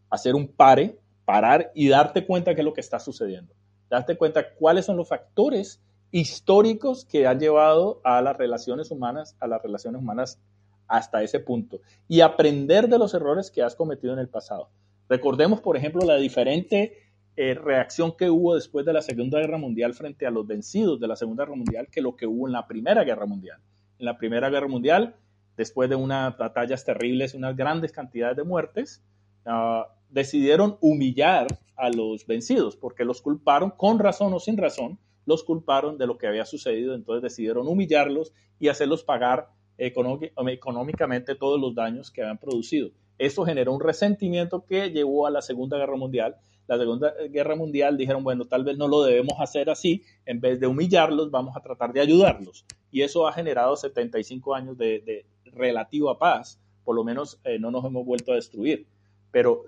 hacer 0.10 0.36
un 0.36 0.48
pare, 0.48 1.00
parar 1.26 1.70
y 1.76 1.90
darte 1.90 2.26
cuenta 2.26 2.56
qué 2.56 2.62
es 2.62 2.66
lo 2.66 2.74
que 2.74 2.80
está 2.80 2.98
sucediendo. 2.98 3.54
Darte 3.90 4.16
cuenta 4.16 4.54
cuáles 4.54 4.86
son 4.86 4.96
los 4.96 5.10
factores 5.10 5.82
históricos 6.12 7.06
que 7.06 7.28
han 7.28 7.40
llevado 7.40 8.02
a 8.04 8.22
las 8.22 8.38
relaciones 8.38 8.92
humanas, 8.92 9.36
a 9.40 9.48
las 9.48 9.62
relaciones 9.62 10.02
humanas 10.02 10.40
hasta 10.88 11.22
ese 11.22 11.40
punto 11.40 11.82
y 12.08 12.22
aprender 12.22 12.88
de 12.88 12.98
los 12.98 13.14
errores 13.14 13.52
que 13.52 13.62
has 13.62 13.76
cometido 13.76 14.14
en 14.14 14.20
el 14.20 14.30
pasado. 14.30 14.70
Recordemos, 15.10 15.62
por 15.62 15.78
ejemplo, 15.78 16.06
la 16.06 16.16
diferente 16.16 16.98
eh, 17.36 17.54
reacción 17.54 18.14
que 18.18 18.30
hubo 18.30 18.56
después 18.56 18.86
de 18.86 18.94
la 18.94 19.02
Segunda 19.02 19.40
Guerra 19.40 19.58
Mundial 19.58 19.94
frente 19.94 20.26
a 20.26 20.32
los 20.32 20.48
vencidos 20.48 21.00
de 21.00 21.08
la 21.08 21.16
Segunda 21.16 21.44
Guerra 21.44 21.58
Mundial 21.58 21.88
que 21.92 22.02
lo 22.02 22.16
que 22.16 22.26
hubo 22.26 22.48
en 22.48 22.54
la 22.54 22.68
Primera 22.68 23.04
Guerra 23.04 23.26
Mundial. 23.26 23.60
En 24.00 24.06
la 24.06 24.18
Primera 24.18 24.50
Guerra 24.50 24.68
Mundial, 24.68 25.16
después 25.56 25.90
de 25.90 25.96
unas 25.96 26.38
batallas 26.38 26.84
terribles, 26.84 27.34
unas 27.34 27.56
grandes 27.56 27.92
cantidades 27.92 28.38
de 28.38 28.44
muertes, 28.44 29.04
uh, 29.46 29.84
decidieron 30.10 30.78
humillar 30.82 31.48
a 31.76 31.90
los 31.90 32.26
vencidos 32.26 32.76
porque 32.76 33.06
los 33.06 33.22
culparon, 33.22 33.72
con 33.72 34.00
razón 34.00 34.34
o 34.34 34.40
sin 34.40 34.58
razón, 34.58 34.98
los 35.28 35.44
culparon 35.44 35.98
de 35.98 36.08
lo 36.08 36.18
que 36.18 36.26
había 36.26 36.46
sucedido, 36.46 36.96
entonces 36.96 37.22
decidieron 37.22 37.68
humillarlos 37.68 38.34
y 38.60 38.70
hacerlos 38.70 39.04
pagar 39.04 39.50
económicamente 39.78 41.36
todos 41.36 41.60
los 41.60 41.76
daños 41.76 42.10
que 42.10 42.22
habían 42.22 42.40
producido. 42.40 42.90
Eso 43.20 43.46
generó 43.46 43.74
un 43.74 43.82
resentimiento 43.82 44.66
que 44.66 44.90
llevó 44.90 45.28
a 45.28 45.32
la 45.32 45.42
Segunda 45.42 45.78
Guerra 45.78 45.98
Mundial. 45.98 46.38
La 46.66 46.78
Segunda 46.78 47.14
Guerra 47.30 47.56
Mundial 47.56 47.98
dijeron, 47.98 48.24
bueno, 48.24 48.46
tal 48.46 48.64
vez 48.64 48.78
no 48.78 48.88
lo 48.88 49.04
debemos 49.04 49.36
hacer 49.40 49.70
así, 49.70 50.02
en 50.26 50.40
vez 50.40 50.62
de 50.62 50.68
humillarlos, 50.68 51.30
vamos 51.30 51.58
a 51.58 51.62
tratar 51.62 51.92
de 51.92 52.00
ayudarlos. 52.00 52.66
Y 52.90 53.02
eso 53.02 53.28
ha 53.28 53.34
generado 53.34 53.76
75 53.76 54.56
años 54.56 54.78
de, 54.78 55.26
relativa 55.44 56.18
paz, 56.18 56.58
por 56.86 56.96
lo 56.96 57.04
menos 57.04 57.40
eh, 57.44 57.60
no 57.60 57.70
nos 57.70 57.84
hemos 57.84 58.06
vuelto 58.06 58.32
a 58.32 58.36
destruir. 58.36 58.88
Pero 59.32 59.64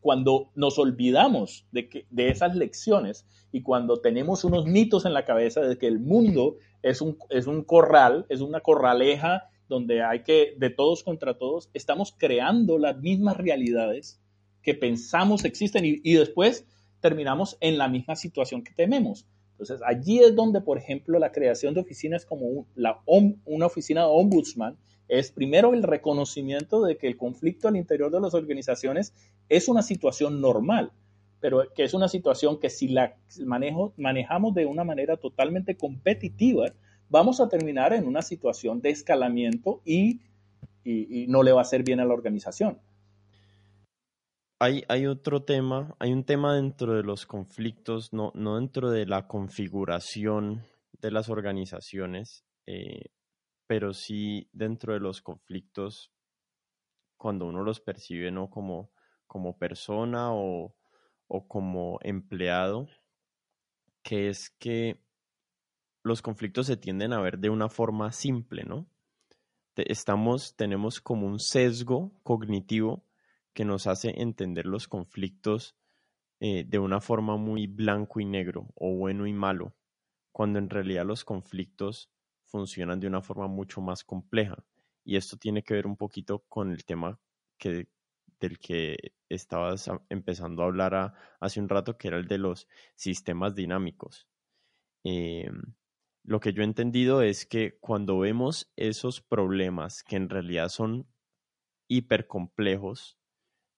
cuando 0.00 0.50
nos 0.54 0.78
olvidamos 0.78 1.66
de, 1.72 1.88
que, 1.88 2.06
de 2.10 2.28
esas 2.28 2.54
lecciones 2.54 3.26
y 3.52 3.62
cuando 3.62 4.00
tenemos 4.00 4.44
unos 4.44 4.66
mitos 4.66 5.04
en 5.04 5.14
la 5.14 5.24
cabeza 5.24 5.60
de 5.60 5.78
que 5.78 5.86
el 5.86 5.98
mundo 5.98 6.56
es 6.82 7.00
un, 7.00 7.18
es 7.30 7.46
un 7.46 7.64
corral, 7.64 8.26
es 8.28 8.40
una 8.40 8.60
corraleja 8.60 9.48
donde 9.68 10.02
hay 10.02 10.22
que, 10.22 10.54
de 10.56 10.70
todos 10.70 11.02
contra 11.02 11.36
todos, 11.36 11.70
estamos 11.74 12.14
creando 12.16 12.78
las 12.78 12.98
mismas 12.98 13.36
realidades 13.36 14.20
que 14.62 14.74
pensamos 14.74 15.44
existen 15.44 15.84
y, 15.84 16.14
después 16.14 16.66
terminamos 17.00 17.56
en 17.60 17.78
la 17.78 17.88
misma 17.88 18.16
situación 18.16 18.64
que 18.64 18.72
tememos. 18.72 19.26
Entonces, 19.52 19.80
allí 19.84 20.20
es 20.20 20.34
donde, 20.34 20.60
por 20.60 20.78
ejemplo, 20.78 21.18
la 21.18 21.32
creación 21.32 21.74
de 21.74 21.80
oficinas 21.80 22.24
como 22.24 22.66
la, 22.74 23.00
una 23.06 23.66
oficina 23.66 24.02
de 24.02 24.08
ombudsman 24.10 24.76
es 25.08 25.32
primero 25.32 25.74
el 25.74 25.82
reconocimiento 25.82 26.82
de 26.82 26.96
que 26.96 27.06
el 27.06 27.16
conflicto 27.16 27.68
al 27.68 27.76
interior 27.76 28.10
de 28.10 28.20
las 28.20 28.34
organizaciones 28.34 29.14
es 29.48 29.68
una 29.68 29.82
situación 29.82 30.40
normal, 30.40 30.92
pero 31.40 31.64
que 31.74 31.84
es 31.84 31.94
una 31.94 32.08
situación 32.08 32.60
que 32.60 32.70
si 32.70 32.88
la 32.88 33.16
manejo, 33.44 33.94
manejamos 33.96 34.54
de 34.54 34.66
una 34.66 34.84
manera 34.84 35.16
totalmente 35.16 35.76
competitiva, 35.76 36.72
vamos 37.08 37.40
a 37.40 37.48
terminar 37.48 37.92
en 37.94 38.06
una 38.06 38.22
situación 38.22 38.80
de 38.80 38.90
escalamiento 38.90 39.80
y, 39.84 40.20
y, 40.84 41.26
no 41.28 41.42
le 41.42 41.52
va 41.52 41.60
a 41.60 41.62
hacer 41.62 41.82
bien 41.82 42.00
a 42.00 42.04
la 42.04 42.14
organización. 42.14 42.78
Hay, 44.60 44.82
hay, 44.88 45.06
otro 45.06 45.44
tema, 45.44 45.94
hay 46.00 46.12
un 46.12 46.24
tema 46.24 46.56
dentro 46.56 46.94
de 46.94 47.04
los 47.04 47.26
conflictos, 47.26 48.12
no, 48.12 48.32
no 48.34 48.56
dentro 48.56 48.90
de 48.90 49.06
la 49.06 49.28
configuración 49.28 50.64
de 51.00 51.12
las 51.12 51.28
organizaciones, 51.28 52.44
eh, 52.66 53.10
pero 53.68 53.92
sí 53.92 54.48
dentro 54.52 54.94
de 54.94 54.98
los 54.98 55.20
conflictos, 55.20 56.10
cuando 57.18 57.44
uno 57.46 57.62
los 57.62 57.80
percibe 57.80 58.30
no 58.32 58.48
como, 58.48 58.90
como 59.26 59.58
persona 59.58 60.32
o, 60.32 60.74
como 61.46 61.98
empleado, 62.02 62.88
que 64.02 64.30
es 64.30 64.48
que 64.58 65.04
los 66.02 66.22
conflictos 66.22 66.66
se 66.66 66.78
tienden 66.78 67.12
a 67.12 67.20
ver 67.20 67.38
de 67.38 67.50
una 67.50 67.68
forma 67.68 68.10
simple, 68.10 68.64
¿no? 68.64 68.88
Estamos, 69.76 70.56
tenemos 70.56 71.02
como 71.02 71.26
un 71.26 71.38
sesgo 71.38 72.18
cognitivo 72.22 73.04
que 73.52 73.66
nos 73.66 73.86
hace 73.86 74.14
entender 74.22 74.64
los 74.64 74.88
conflictos 74.88 75.76
eh, 76.40 76.64
de 76.66 76.78
una 76.78 77.02
forma 77.02 77.36
muy 77.36 77.66
blanco 77.66 78.18
y 78.18 78.24
negro 78.24 78.72
o 78.76 78.96
bueno 78.96 79.26
y 79.26 79.34
malo, 79.34 79.74
cuando 80.32 80.58
en 80.58 80.70
realidad 80.70 81.04
los 81.04 81.24
conflictos 81.26 82.10
funcionan 82.48 83.00
de 83.00 83.06
una 83.06 83.22
forma 83.22 83.46
mucho 83.46 83.80
más 83.80 84.04
compleja. 84.04 84.64
Y 85.04 85.16
esto 85.16 85.36
tiene 85.36 85.62
que 85.62 85.74
ver 85.74 85.86
un 85.86 85.96
poquito 85.96 86.44
con 86.48 86.70
el 86.70 86.84
tema 86.84 87.18
que, 87.56 87.88
del 88.40 88.58
que 88.58 88.96
estabas 89.28 89.90
empezando 90.08 90.62
a 90.62 90.66
hablar 90.66 91.14
hace 91.40 91.60
un 91.60 91.68
rato, 91.68 91.96
que 91.96 92.08
era 92.08 92.18
el 92.18 92.26
de 92.26 92.38
los 92.38 92.68
sistemas 92.94 93.54
dinámicos. 93.54 94.26
Em, 95.04 95.74
lo 96.24 96.40
que 96.40 96.52
yo 96.52 96.62
he 96.62 96.64
entendido 96.64 97.22
es 97.22 97.46
que 97.46 97.78
cuando 97.80 98.18
vemos 98.18 98.70
esos 98.76 99.20
problemas 99.20 100.02
que 100.02 100.16
en 100.16 100.28
realidad 100.28 100.68
son 100.68 101.06
hipercomplejos, 101.88 103.18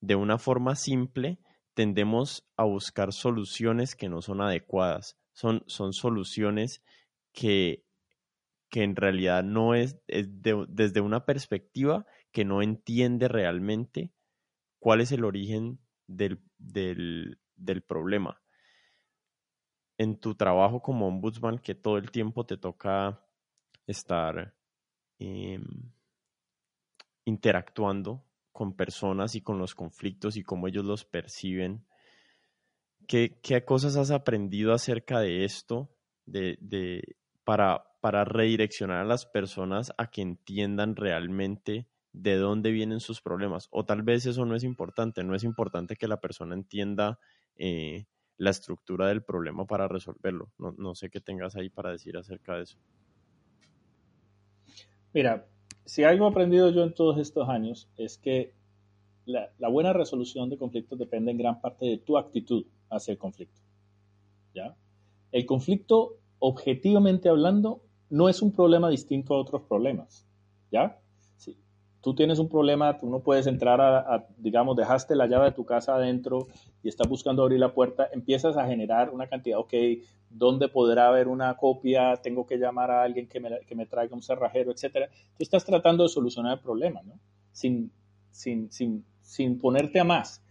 de 0.01 0.17
una 0.17 0.39
forma 0.39 0.75
simple, 0.75 1.39
tendemos 1.75 2.49
a 2.57 2.65
buscar 2.65 3.13
soluciones 3.13 3.95
que 3.95 4.09
no 4.09 4.23
son 4.23 4.41
adecuadas. 4.41 5.17
Son, 5.33 5.63
son 5.67 5.93
soluciones 5.93 6.83
que 7.33 7.85
que 8.71 8.85
en 8.85 8.95
realidad 8.95 9.43
no 9.43 9.75
es, 9.75 10.01
desde 10.07 11.01
una 11.01 11.27
perspectiva 11.27 12.07
que 12.31 12.45
no 12.45 12.63
entiende 12.63 13.27
realmente 13.27 14.13
cuál 14.79 15.01
es 15.01 15.11
el 15.11 15.25
origen 15.25 15.81
del, 16.07 16.41
problema. 17.87 18.41
En 19.99 20.19
tu 20.19 20.37
trabajo 20.37 20.81
como 20.81 21.09
ombudsman, 21.09 21.59
que 21.59 21.75
todo 21.75 21.99
el 21.99 22.11
tiempo 22.11 22.47
te 22.47 22.57
toca 22.57 23.21
estar 23.87 24.55
em, 25.19 25.93
interactuando 27.25 28.25
con 28.53 28.77
personas 28.77 29.35
y 29.35 29.43
con 29.43 29.59
los 29.59 29.75
conflictos 29.75 30.37
y 30.37 30.45
cómo 30.45 30.69
ellos 30.69 30.85
los 30.85 31.05
perciben, 31.05 31.87
¿qué, 33.09 33.65
cosas 33.67 33.97
has 33.97 34.13
aprendido 34.13 34.73
acerca 34.73 35.19
de 35.19 35.45
esto 35.45 35.93
de, 36.25 36.57
de, 36.61 37.17
para, 37.45 37.90
para 38.01 38.25
redireccionar 38.25 38.99
a 38.99 39.05
las 39.05 39.27
personas 39.27 39.93
a 39.99 40.11
que 40.11 40.23
entiendan 40.23 40.97
realmente 40.97 41.87
de 42.13 42.37
dónde 42.37 42.71
vienen 42.71 43.01
sus 43.01 43.21
problemas. 43.21 43.69
O 43.71 43.85
tal 43.85 44.03
vez 44.03 44.27
eso 44.27 44.45
no 44.45 44.55
es 44.55 44.65
importante, 44.65 45.23
no 45.23 45.35
es 45.35 45.45
importante 45.45 45.97
que 45.97 46.09
la 46.09 46.21
persona 46.21 46.55
entienda 46.55 47.19
eh, 47.57 48.07
la 48.37 48.51
estructura 48.51 49.09
del 49.09 49.23
problema 49.23 49.67
para 49.67 49.87
resolverlo. 49.87 50.51
No, 50.59 50.95
sé 50.95 51.11
qué 51.11 51.21
tengas 51.21 51.57
ahí 51.57 51.69
para 51.69 51.93
decir 51.93 52.17
acerca 52.17 52.57
de 52.57 52.63
eso. 52.63 52.79
Mira, 55.13 55.47
si 55.85 56.05
algo 56.05 56.27
he 56.27 56.31
aprendido 56.31 56.71
yo 56.71 56.83
en 56.85 56.95
todos 56.95 57.19
estos 57.19 57.49
años 57.49 57.91
es 57.97 58.17
que 58.17 58.55
la, 59.27 59.53
la, 59.59 59.69
buena 59.69 59.93
resolución 59.93 60.49
de 60.49 60.57
conflictos 60.57 60.99
depende 60.99 61.31
en 61.31 61.39
gran 61.39 61.61
parte 61.61 61.85
de 61.85 61.99
tu 61.99 62.17
actitud 62.17 62.65
hacia 62.89 63.13
el 63.13 63.19
conflicto. 63.19 63.61
¿ya? 64.55 64.75
El 65.33 65.47
conflicto, 65.47 66.19
objetivamente 66.39 67.29
hablando, 67.29 67.83
no 68.11 68.29
es 68.29 68.43
un 68.43 68.53
problema 68.53 68.91
distinto 68.91 69.35
a 69.35 69.39
otros 69.39 69.63
problemas, 69.63 70.27
¿ya? 70.71 70.99
Si 71.37 71.57
tú 72.01 72.15
tienes 72.15 72.39
un 72.39 72.49
problema, 72.49 72.99
tú 72.99 73.09
no 73.09 73.21
puedes 73.21 73.47
entrar 73.47 73.81
a, 73.81 74.27
digamos, 74.37 74.77
dejaste 74.77 75.15
la 75.15 75.27
llave 75.27 75.47
de 75.47 75.53
tu 75.53 75.65
casa 75.65 75.95
adentro 75.95 76.49
y 76.83 76.89
estás 76.89 77.09
buscando 77.09 77.43
abrir 77.43 77.61
la 77.61 77.73
puerta, 77.73 78.09
empiezas 78.13 78.57
a 78.57 78.67
generar 78.67 79.11
una 79.11 79.29
cantidad, 79.29 79.59
ok, 79.59 79.73
¿dónde 80.29 80.69
podrá 80.69 81.09
haber 81.09 81.29
una 81.29 81.57
copia? 81.57 82.17
Tengo 82.17 82.47
que 82.47 82.59
llamar 82.59 82.91
a 82.91 83.03
alguien 83.03 83.29
que 83.29 83.41
me, 83.41 83.61
que 83.61 83.75
me 83.75 83.87
traiga 83.87 84.15
un 84.15 84.23
cerrajero, 84.23 84.73
etcétera. 84.73 85.09
Tú 85.09 85.43
estás 85.43 85.65
tratando 85.65 86.03
de 86.03 86.09
solucionar 86.09 86.55
el 86.59 86.63
problema, 86.63 87.01
¿no? 87.03 87.15
Sin, 87.53 87.93
sin, 88.31 88.71
sin, 88.73 89.05
sin 89.21 89.59
ponerte 89.59 90.01
a 90.01 90.05
más. 90.05 90.43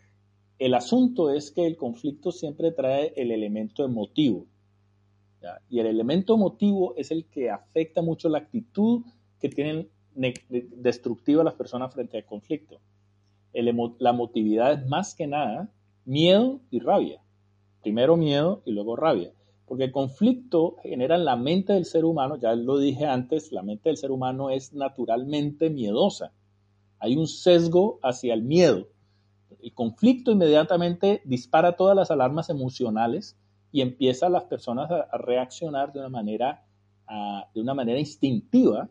El 0.58 0.74
asunto 0.74 1.30
es 1.30 1.52
que 1.52 1.66
el 1.66 1.78
conflicto 1.78 2.32
siempre 2.32 2.72
trae 2.72 3.14
el 3.16 3.32
elemento 3.32 3.86
emotivo. 3.86 4.46
Y 5.70 5.80
el 5.80 5.86
elemento 5.86 6.36
emotivo 6.36 6.94
es 6.96 7.12
el 7.12 7.26
que 7.26 7.50
afecta 7.50 8.02
mucho 8.02 8.30
la 8.30 8.40
actitud 8.40 9.04
que 9.40 9.50
tienen 9.50 9.90
destructiva 10.14 11.44
las 11.44 11.54
personas 11.54 11.94
frente 11.94 12.18
al 12.18 12.26
conflicto. 12.26 12.80
la 13.54 14.10
emotividad 14.10 14.74
es 14.74 14.88
más 14.88 15.16
que 15.16 15.28
nada 15.28 15.72
miedo 16.06 16.60
y 16.70 16.80
rabia. 16.80 17.22
Primero 17.82 18.18
miedo 18.18 18.62
y 18.66 18.72
luego 18.72 18.96
rabia. 18.96 19.32
Porque 19.66 19.86
el 19.86 19.92
conflicto 19.92 20.78
genera 20.82 21.16
en 21.16 21.26
la 21.26 21.36
mente 21.36 21.74
del 21.74 21.86
ser 21.86 22.04
humano, 22.04 22.38
ya 22.38 22.56
lo 22.56 22.80
dije 22.80 23.06
antes, 23.06 23.52
la 23.52 23.62
mente 23.62 23.90
del 23.90 23.98
ser 23.98 24.12
humano 24.12 24.50
es 24.50 24.74
naturalmente 24.74 25.70
miedosa. 25.70 26.34
Hay 26.98 27.16
un 27.16 27.28
sesgo 27.28 28.00
hacia 28.02 28.34
el 28.34 28.42
miedo. 28.42 28.88
El 29.62 29.74
conflicto 29.74 30.32
inmediatamente 30.32 31.22
dispara 31.26 31.76
todas 31.76 31.96
las 31.96 32.12
alarmas 32.12 32.50
emocionales 32.50 33.38
y 33.72 33.82
empieza 33.82 34.28
a 34.28 34.30
las 34.30 34.44
personas 34.46 34.90
a, 34.92 35.18
reaccionar 35.18 35.94
de 35.94 36.00
una 36.00 36.10
manera, 36.10 36.64
de 37.54 37.62
una 37.62 37.74
manera 37.74 38.00
instintiva, 38.00 38.90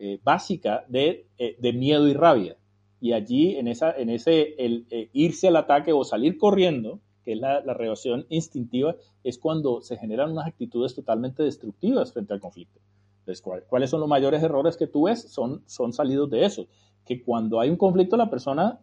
eh, 0.00 0.20
básica, 0.22 0.84
de, 0.86 1.26
eh, 1.38 1.56
de, 1.58 1.72
miedo 1.72 2.06
y 2.06 2.14
rabia. 2.14 2.56
Y 3.00 3.14
allí, 3.14 3.56
en, 3.56 3.66
esa, 3.66 3.90
en 3.90 4.10
ese 4.10 4.54
eh, 4.56 5.10
irse 5.12 5.48
al 5.48 5.56
ataque 5.56 5.92
o 5.92 6.04
salir 6.04 6.38
corriendo, 6.38 7.00
que 7.24 7.32
es 7.32 7.40
la, 7.40 7.60
reacción 7.74 8.24
instintiva, 8.28 8.94
es 9.24 9.38
cuando 9.38 9.80
se 9.80 9.96
generan 9.96 10.30
unas 10.30 10.46
actitudes 10.46 10.94
totalmente 10.94 11.42
destructivas 11.42 12.12
frente 12.12 12.32
al 12.32 12.38
conflicto. 12.38 12.80
Entonces, 13.20 13.44
¿cuáles 13.68 13.90
son 13.90 13.98
los 13.98 14.08
mayores 14.08 14.40
errores 14.40 14.76
que 14.76 14.86
tú 14.86 15.02
ves? 15.06 15.32
Son, 15.32 15.62
son 15.66 15.92
salidos 15.92 16.30
de 16.30 16.44
eso. 16.44 16.66
Que 17.04 17.22
cuando 17.22 17.58
hay 17.58 17.68
un 17.68 17.76
conflicto, 17.76 18.16
la 18.16 18.30
persona, 18.30 18.78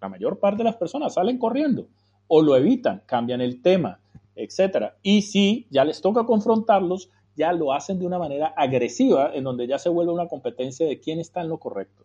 la 0.00 0.08
mayor 0.08 0.38
parte 0.38 0.58
de 0.58 0.64
las 0.64 0.76
personas, 0.76 1.14
salen 1.14 1.38
corriendo 1.38 1.86
o 2.28 2.42
lo 2.42 2.56
evitan, 2.56 3.02
cambian 3.06 3.40
el 3.40 3.62
tema, 3.62 4.00
etc. 4.36 4.92
Y 5.02 5.22
si 5.22 5.66
ya 5.70 5.84
les 5.84 6.00
toca 6.00 6.24
confrontarlos, 6.24 7.10
ya 7.36 7.52
lo 7.52 7.72
hacen 7.72 7.98
de 7.98 8.06
una 8.06 8.18
manera 8.18 8.48
agresiva, 8.56 9.34
en 9.34 9.44
donde 9.44 9.66
ya 9.66 9.78
se 9.78 9.88
vuelve 9.88 10.12
una 10.12 10.28
competencia 10.28 10.86
de 10.86 11.00
quién 11.00 11.18
está 11.18 11.40
en 11.40 11.48
lo 11.48 11.58
correcto. 11.58 12.04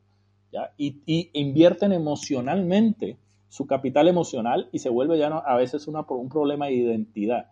¿ya? 0.52 0.72
Y, 0.78 1.30
invierten 1.34 1.92
emocionalmente 1.94 3.18
su 3.50 3.68
capital 3.68 4.08
emocional 4.08 4.70
y 4.72 4.80
se 4.80 4.90
vuelve 4.90 5.18
ya 5.18 5.28
a 5.28 5.56
veces 5.58 5.88
una, 5.88 6.02
un 6.02 6.30
problema 6.30 6.68
de 6.68 6.74
identidad. 6.74 7.48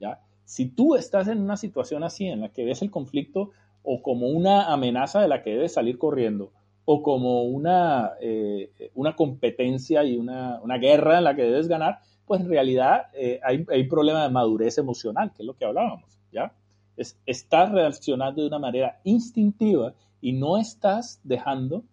¿ya? 0.00 0.20
Si 0.44 0.66
tú 0.66 0.94
estás 0.96 1.28
en 1.28 1.40
una 1.40 1.56
situación 1.56 2.04
así 2.04 2.26
en 2.26 2.40
la 2.40 2.48
que 2.48 2.64
ves 2.64 2.82
el 2.82 2.90
conflicto 2.90 3.50
o 3.82 4.02
como 4.02 4.28
una 4.28 4.72
amenaza 4.72 5.20
de 5.20 5.28
la 5.28 5.42
que 5.42 5.50
debes 5.50 5.74
salir 5.74 5.98
corriendo, 5.98 6.52
o 6.84 7.02
como 7.02 7.44
una, 7.44 8.12
eh, 8.20 8.70
una 8.94 9.14
competencia 9.14 10.04
y 10.04 10.16
una, 10.16 10.60
una, 10.62 10.78
guerra 10.78 11.18
en 11.18 11.24
la 11.24 11.36
que 11.36 11.42
debes 11.42 11.68
ganar, 11.68 12.00
pues 12.32 12.40
en 12.40 12.48
realidad 12.48 13.08
eh, 13.12 13.40
hay, 13.44 13.66
hay 13.68 13.84
problema 13.84 14.22
de 14.22 14.30
madurez 14.30 14.78
emocional, 14.78 15.34
que 15.36 15.42
es 15.42 15.46
lo 15.46 15.54
que 15.54 15.66
hablábamos, 15.66 16.18
¿ya? 16.32 16.54
Es, 16.96 17.18
estás 17.26 17.70
reaccionando 17.70 18.40
de 18.40 18.48
una 18.48 18.58
manera 18.58 19.02
instintiva 19.04 19.92
y 20.22 20.32
no 20.32 20.56
estás 20.56 21.20
dejando 21.24 21.84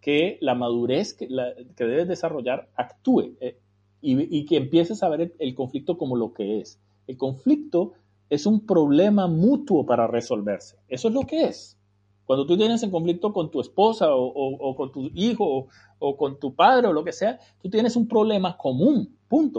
que 0.00 0.38
la 0.40 0.54
madurez 0.54 1.12
que, 1.12 1.28
que 1.76 1.84
debes 1.84 2.08
desarrollar 2.08 2.70
actúe 2.76 3.36
eh, 3.42 3.58
y, 4.00 4.46
que 4.46 4.56
empieces 4.56 5.02
a 5.02 5.10
ver 5.10 5.34
el, 5.38 5.54
conflicto 5.54 5.98
como 5.98 6.16
lo 6.16 6.32
que 6.32 6.60
es. 6.60 6.80
El 7.06 7.18
conflicto 7.18 7.92
es 8.30 8.46
un 8.46 8.64
problema 8.64 9.26
mutuo 9.26 9.84
para 9.84 10.06
resolverse. 10.06 10.78
Eso 10.88 11.08
es 11.08 11.14
lo 11.14 11.26
que 11.26 11.44
es. 11.44 11.76
Cuando 12.24 12.46
tú 12.46 12.56
tienes 12.56 12.82
en 12.82 12.90
conflicto 12.90 13.34
con 13.34 13.50
tu 13.50 13.60
esposa 13.60 14.06
o, 14.14 14.74
con 14.76 14.90
tu 14.92 15.10
hijo 15.12 15.68
o, 15.98 16.16
con 16.16 16.40
tu 16.40 16.54
padre 16.54 16.88
o 16.88 16.94
lo 16.94 17.04
que 17.04 17.12
sea, 17.12 17.38
tú 17.60 17.68
tienes 17.68 17.96
un 17.96 18.08
problema 18.08 18.56
común, 18.56 19.14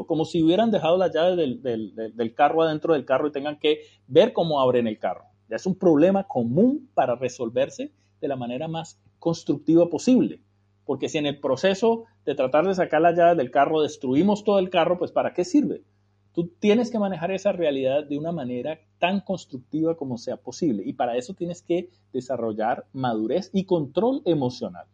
Como 0.07 0.25
si 0.25 0.41
hubieran 0.41 0.71
dejado 0.71 0.97
la 0.97 1.11
llave 1.11 1.35
del, 1.35 2.33
carro 2.33 2.63
adentro 2.63 2.93
del 2.93 3.05
carro 3.05 3.27
y 3.27 3.31
tengan 3.31 3.59
que 3.59 3.81
ver 4.07 4.31
cómo 4.31 4.61
abren 4.61 4.87
el 4.87 4.99
carro. 4.99 5.25
Es 5.49 5.65
un 5.65 5.75
problema 5.75 6.23
común 6.23 6.89
para 6.93 7.15
resolverse 7.15 7.91
de 8.21 8.27
la 8.27 8.35
manera 8.35 8.67
más 8.67 8.99
constructiva 9.19 9.89
posible. 9.89 10.39
Porque 10.85 11.09
si 11.09 11.17
en 11.17 11.25
el 11.25 11.39
proceso 11.39 12.05
de 12.25 12.35
tratar 12.35 12.65
de 12.65 12.75
sacar 12.75 13.01
la 13.01 13.13
llave 13.13 13.35
del 13.35 13.51
carro 13.51 13.81
destruimos 13.81 14.43
todo 14.43 14.59
el 14.59 14.69
carro, 14.69 14.97
pues 14.97 15.11
¿para 15.11 15.33
qué 15.33 15.43
sirve? 15.43 15.83
Tú 16.31 16.47
tienes 16.59 16.89
que 16.91 16.99
manejar 16.99 17.31
esa 17.31 17.51
realidad 17.51 18.05
de 18.05 18.17
una 18.17 18.31
manera 18.31 18.79
tan 18.99 19.21
constructiva 19.21 19.95
como 19.95 20.17
sea 20.17 20.37
posible. 20.37 20.83
Y 20.85 20.93
para 20.93 21.17
eso 21.17 21.33
tienes 21.33 21.61
que 21.61 21.89
desarrollar 22.13 22.85
madurez 22.93 23.49
y 23.53 23.65
control 23.65 24.21
emocional. 24.25 24.85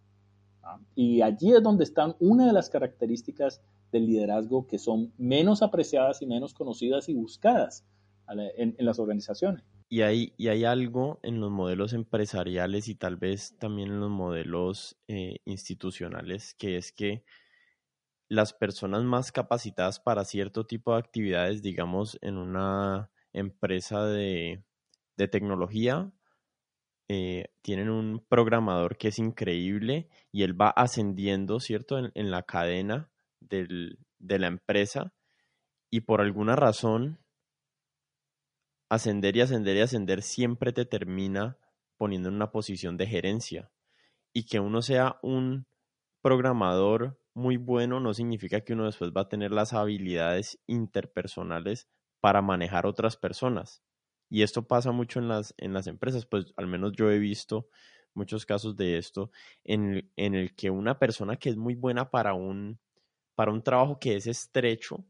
Y 0.95 1.21
allí 1.21 1.53
es 1.53 1.63
donde 1.63 1.84
están 1.84 2.15
una 2.19 2.47
de 2.47 2.53
las 2.53 2.69
características 2.69 3.61
del 3.92 4.06
liderazgo 4.06 4.68
que 4.68 4.80
son 4.80 5.14
menos 5.18 5.62
apreciadas 5.62 6.22
y 6.22 6.28
menos 6.28 6.54
conocidas 6.54 7.10
y 7.10 7.14
buscadas 7.14 7.86
en 8.28 8.76
las 8.80 9.00
organizaciones. 9.00 9.66
Y 9.92 10.04
hay, 10.04 10.34
y 10.38 10.48
hay 10.48 10.64
algo 10.64 11.20
en 11.22 11.42
los 11.42 11.52
modelos 11.52 11.92
empresariales 11.92 12.88
y 12.88 12.96
tal 12.96 13.18
vez 13.18 13.58
también 13.60 13.89
en 13.89 14.00
los 14.00 14.10
modelos 14.10 14.98
eh, 15.10 15.39
institucionales, 15.44 16.54
que 16.54 16.78
es 16.78 16.94
que 16.94 17.26
las 18.30 18.54
personas 18.54 19.04
más 19.04 19.34
capacitadas 19.34 20.00
para 20.00 20.24
cierto 20.24 20.66
tipo 20.66 20.94
de 20.94 21.00
actividades, 21.00 21.62
digamos, 21.62 22.18
en 22.22 22.38
una 22.38 23.12
empresa 23.34 24.06
de, 24.06 24.64
tecnología, 25.30 26.10
eh, 27.10 27.50
tienen 27.62 27.89
un 27.89 28.26
programador 28.30 28.96
que 28.96 29.10
es 29.10 29.20
increíble 29.20 30.08
y 30.32 30.44
él 30.44 30.60
va 30.60 30.70
ascendiendo, 30.70 31.60
¿cierto?, 31.60 32.00
en 32.00 32.32
la 32.32 32.44
cadena 32.44 33.12
de 33.42 34.39
la 34.39 34.48
empresa 34.48 35.14
y 35.89 36.02
por 36.02 36.22
alguna 36.22 36.56
razón 36.56 37.20
ascender 38.89 39.38
y 39.38 39.42
ascender 39.42 39.78
y 39.78 39.82
ascender 39.82 40.22
siempre 40.22 40.74
te 40.74 40.86
termina 40.86 41.58
poniendo 41.98 42.30
en 42.30 42.36
una 42.36 42.52
posición 42.52 42.98
de 42.98 43.08
gerencia. 43.08 43.72
Y 44.34 44.46
que 44.46 44.60
uno 44.60 44.82
sea 44.82 45.18
un 45.22 45.66
programador 46.22 47.20
muy 47.34 47.58
bueno 47.58 48.00
no 48.00 48.14
significa 48.14 48.62
que 48.62 48.74
uno 48.74 48.86
después 48.86 49.12
va 49.12 49.22
a 49.22 49.30
tener 49.30 49.52
las 49.52 49.74
habilidades 49.74 50.60
interpersonales 50.68 51.88
para 52.20 52.42
manejar 52.42 52.86
otras 52.86 53.18
personas. 53.18 53.82
Y 54.30 54.44
esto 54.44 54.68
pasa 54.68 54.92
mucho 54.92 55.20
en 55.20 55.28
las, 55.28 55.54
en 55.58 55.74
las 55.74 55.88
empresas, 55.88 56.26
pues 56.26 56.54
al 56.56 56.68
menos 56.68 56.94
yo 56.94 57.12
he 57.12 57.20
visto 57.20 57.68
muchos 58.14 58.46
casos 58.46 58.76
de 58.76 58.98
esto, 58.98 59.32
en, 59.64 60.12
en 60.16 60.36
el 60.36 60.54
que 60.56 60.70
una 60.70 61.00
persona 61.00 61.38
que 61.38 61.50
es 61.50 61.58
muy 61.58 61.76
buena 61.76 62.10
para 62.10 62.34
un, 62.34 62.80
para 63.42 63.54
un 63.54 63.64
trabajo 63.64 63.98
que 63.98 64.16
es 64.16 64.28
estrecho, 64.28 65.04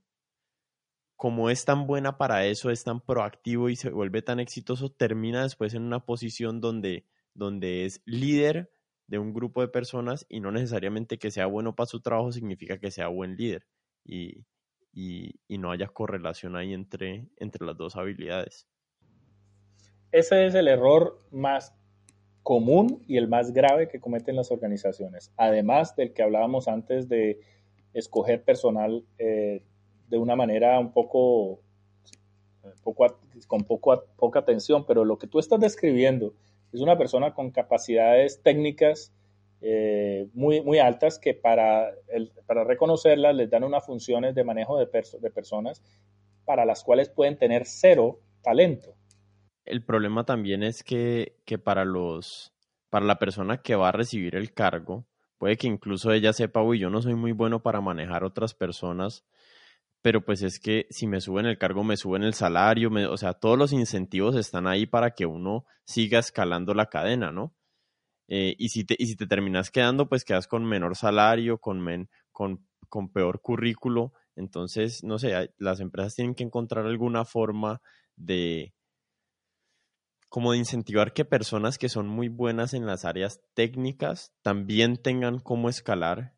como 1.17 1.49
es 1.49 1.65
tan 1.65 1.85
buena 1.85 2.17
para 2.17 2.45
eso, 2.45 2.69
es 2.69 2.81
tan 2.81 3.01
proactivo 3.01 3.67
y 3.67 3.75
se 3.75 3.89
vuelve 3.89 4.21
tan 4.21 4.39
exitoso, 4.39 4.89
termina 4.89 5.43
después 5.43 5.73
en 5.73 5.83
una 5.83 6.05
posición 6.05 6.61
donde, 6.61 7.05
donde 7.33 7.83
es 7.83 8.01
líder 8.05 8.71
de 9.07 9.19
un 9.19 9.33
grupo 9.33 9.59
de 9.59 9.67
personas 9.67 10.25
y 10.29 10.39
no 10.39 10.49
necesariamente 10.49 11.19
que 11.19 11.29
sea 11.29 11.45
bueno 11.45 11.75
para 11.75 11.87
su 11.87 11.99
trabajo 11.99 12.31
significa 12.31 12.79
que 12.79 12.89
sea 12.89 13.09
buen 13.09 13.35
líder 13.35 13.67
y, 14.05 14.45
no 15.49 15.71
haya 15.71 15.87
correlación 15.87 16.55
ahí 16.55 16.71
entre, 16.71 17.27
entre 17.35 17.65
las 17.65 17.75
dos 17.75 17.97
habilidades. 17.97 18.65
Ese 20.13 20.45
es 20.45 20.55
el 20.55 20.69
error 20.69 21.21
más 21.31 21.75
común 22.43 23.03
y 23.09 23.17
el 23.17 23.27
más 23.27 23.51
grave 23.51 23.89
que 23.89 23.99
cometen 23.99 24.37
las 24.37 24.51
organizaciones, 24.51 25.33
además 25.35 25.97
del 25.97 26.13
que 26.13 26.23
hablábamos 26.23 26.69
antes 26.69 27.09
de 27.09 27.41
escoger 27.93 28.43
personal 28.43 29.03
eh, 29.17 29.63
de 30.07 30.17
una 30.17 30.35
manera 30.35 30.79
un 30.79 30.91
poco, 30.91 31.61
con 33.47 33.63
poco, 33.63 34.03
poca 34.17 34.39
atención, 34.39 34.85
pero 34.85 35.05
lo 35.05 35.17
que 35.17 35.27
tú 35.27 35.39
estás 35.39 35.59
describiendo 35.59 36.33
es 36.73 36.81
una 36.81 36.97
persona 36.97 37.33
con 37.33 37.51
capacidades 37.51 38.41
técnicas 38.41 39.13
eh, 39.61 40.27
muy, 40.33 40.61
muy 40.61 40.79
altas 40.79 41.19
que 41.19 41.33
para, 41.33 41.91
para 42.47 42.63
reconocerlas 42.63 43.35
les 43.35 43.49
dan 43.49 43.63
unas 43.63 43.85
funciones 43.85 44.33
de 44.33 44.43
manejo 44.43 44.77
de, 44.77 44.87
de 45.19 45.31
personas 45.31 45.83
para 46.45 46.65
las 46.65 46.83
cuales 46.83 47.09
pueden 47.09 47.37
tener 47.37 47.65
cero 47.65 48.19
talento. 48.41 48.95
El 49.65 49.85
problema 49.85 50.25
también 50.25 50.63
es 50.63 50.83
que, 50.83 51.37
que 51.45 51.59
para 51.59 51.85
los 51.85 52.51
para 52.89 53.05
la 53.05 53.19
persona 53.19 53.61
que 53.61 53.75
va 53.75 53.87
a 53.87 53.93
recibir 53.93 54.35
el 54.35 54.53
cargo, 54.53 55.05
puede 55.41 55.57
que 55.57 55.65
incluso 55.65 56.11
ella 56.11 56.33
sepa, 56.33 56.61
uy, 56.61 56.77
yo 56.77 56.91
no 56.91 57.01
soy 57.01 57.15
muy 57.15 57.31
bueno 57.31 57.63
para 57.63 57.81
manejar 57.81 58.23
otras 58.23 58.53
personas, 58.53 59.25
pero 60.03 60.23
pues 60.23 60.43
es 60.43 60.59
que 60.59 60.85
si 60.91 61.07
me 61.07 61.19
suben 61.19 61.47
el 61.47 61.57
cargo, 61.57 61.83
me 61.83 61.97
suben 61.97 62.21
el 62.21 62.35
salario, 62.35 62.91
o 63.09 63.17
sea, 63.17 63.33
todos 63.33 63.57
los 63.57 63.73
incentivos 63.73 64.35
están 64.35 64.67
ahí 64.67 64.85
para 64.85 65.15
que 65.15 65.25
uno 65.25 65.65
siga 65.83 66.19
escalando 66.19 66.75
la 66.75 66.89
cadena, 66.89 67.31
¿no? 67.31 67.55
Eh, 68.27 68.55
y, 68.59 68.69
si 68.69 68.83
te, 68.83 68.95
y 68.99 69.07
si 69.07 69.15
te 69.15 69.25
terminas 69.25 69.71
quedando, 69.71 70.07
pues 70.07 70.25
quedas 70.25 70.47
con 70.47 70.63
menor 70.63 70.95
salario, 70.95 71.57
con, 71.57 71.81
men, 71.81 72.07
con, 72.31 72.67
con 72.87 73.11
peor 73.11 73.41
currículo. 73.41 74.13
Entonces, 74.35 75.03
no 75.03 75.17
sé, 75.17 75.55
las 75.57 75.79
empresas 75.79 76.13
tienen 76.13 76.35
que 76.35 76.43
encontrar 76.43 76.85
alguna 76.85 77.25
forma 77.25 77.81
de 78.15 78.75
como 80.31 80.53
de 80.53 80.59
incentivar 80.59 81.11
que 81.11 81.25
personas 81.25 81.77
que 81.77 81.89
son 81.89 82.07
muy 82.07 82.29
buenas 82.29 82.73
en 82.73 82.85
las 82.85 83.03
áreas 83.03 83.41
técnicas 83.53 84.33
también 84.41 84.95
tengan 84.95 85.39
cómo 85.39 85.67
escalar 85.67 86.33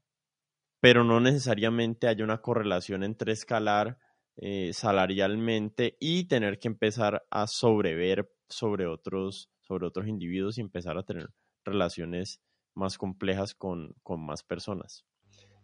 pero 0.84 1.06
no 1.06 1.22
necesariamente 1.22 2.10
haya 2.10 2.26
una 2.26 2.42
correlación 2.42 3.06
entre 3.06 3.32
escalar 3.32 4.00
eh, 4.36 4.72
salarialmente 4.74 5.96
y 5.98 6.28
tener 6.28 6.60
que 6.60 6.68
empezar 6.68 7.24
a 7.30 7.48
sobrever 7.48 8.30
sobre 8.50 8.86
otros, 8.86 9.50
sobre 9.62 9.88
otros 9.88 10.10
individuos 10.10 10.58
y 10.58 10.62
empezar 10.62 10.98
a 10.98 11.04
tener 11.04 11.30
relaciones 11.64 12.42
más 12.74 12.98
complejas 12.98 13.56
con, 13.56 13.96
más 14.18 14.44
personas. 14.44 15.06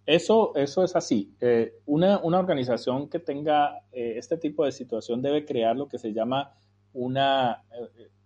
Eso, 0.06 0.56
eso 0.56 0.86
es 0.86 0.96
así. 0.96 1.36
Eh, 1.42 1.74
una, 1.86 2.20
organización 2.20 3.10
que 3.10 3.20
tenga 3.20 3.78
eh, 3.92 4.14
este 4.16 4.38
tipo 4.38 4.64
de 4.64 4.72
situación 4.72 5.22
debe 5.22 5.44
crear 5.44 5.76
lo 5.76 5.90
que 5.90 5.98
se 5.98 6.14
llama 6.14 6.56
una, 6.94 7.64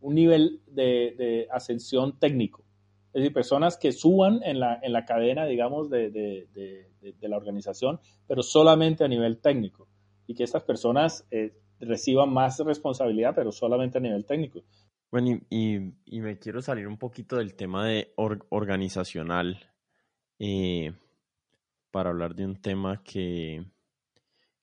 un 0.01 0.15
nivel 0.15 0.61
de 0.67 1.47
ascensión 1.51 2.19
técnico. 2.19 2.63
Es 3.13 3.21
decir, 3.21 3.33
personas 3.33 3.77
que 3.77 3.91
suban 3.91 4.41
en 4.43 4.59
la, 4.59 4.79
en 4.81 4.91
la 4.91 5.05
cadena, 5.05 5.45
digamos, 5.45 5.87
de, 5.91 6.09
de, 6.09 6.47
de, 6.99 7.27
la 7.29 7.37
organización, 7.37 7.99
pero 8.27 8.41
solamente 8.41 9.03
a 9.03 9.07
nivel 9.07 9.37
técnico. 9.37 9.87
Y 10.25 10.33
que 10.33 10.43
estas 10.43 10.63
personas 10.63 11.23
eh, 11.29 11.53
reciban 11.79 12.33
más 12.33 12.57
responsabilidad, 12.59 13.35
pero 13.35 13.51
solamente 13.51 13.99
a 13.99 14.01
nivel 14.01 14.25
técnico. 14.25 14.63
Bueno, 15.11 15.39
y, 15.51 15.93
y, 16.05 16.21
me 16.21 16.39
quiero 16.39 16.59
salir 16.63 16.87
un 16.87 16.97
poquito 16.97 17.35
del 17.35 17.53
tema 17.53 17.85
de 17.85 18.13
organizacional 18.15 19.59
eh, 20.39 20.91
para 21.91 22.09
hablar 22.09 22.33
de 22.33 22.45
un 22.45 22.59
tema 22.59 23.03
que, 23.03 23.63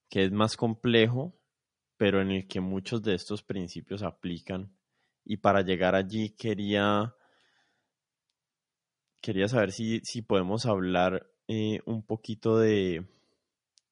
que 0.09 0.25
es 0.25 0.33
más 0.33 0.57
complejo, 0.57 1.35
pero 2.01 2.23
en 2.23 2.31
el 2.31 2.49
que 2.49 2.61
muchos 2.61 3.03
de 3.03 3.13
estos 3.13 3.43
principios 3.43 4.03
aplican. 4.03 4.75
Y 5.23 5.37
para 5.37 5.61
llegar 5.61 5.95
allí 5.95 6.31
quería 6.31 7.15
quería 9.21 9.49
saber 9.49 9.71
si, 9.71 10.01
si 10.01 10.23
podemos 10.23 10.65
hablar 10.65 11.31
eh, 11.47 11.81
un 11.85 12.03
poquito 12.03 12.59
de, 12.59 13.07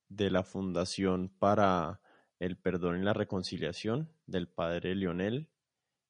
de 0.09 0.31
la 0.31 0.43
Fundación 0.43 1.29
para 1.39 2.01
el 2.39 2.57
Perdón 2.57 2.99
y 2.99 3.05
la 3.05 3.13
Reconciliación 3.13 4.11
del 4.25 4.49
padre 4.49 4.95
Lionel, 4.95 5.51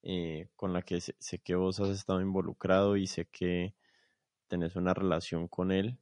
eh, 0.01 0.47
con 0.55 0.71
la 0.71 0.83
que 0.83 1.01
sé, 1.01 1.39
que 1.39 1.55
vos 1.55 1.81
has 1.81 1.89
estado 1.89 2.21
involucrado 2.21 2.95
y 2.95 3.07
sé 3.07 3.25
que 3.25 3.75
tenés 4.47 4.77
una 4.77 4.93
relación 4.93 5.49
con 5.49 5.73
él. 5.73 5.99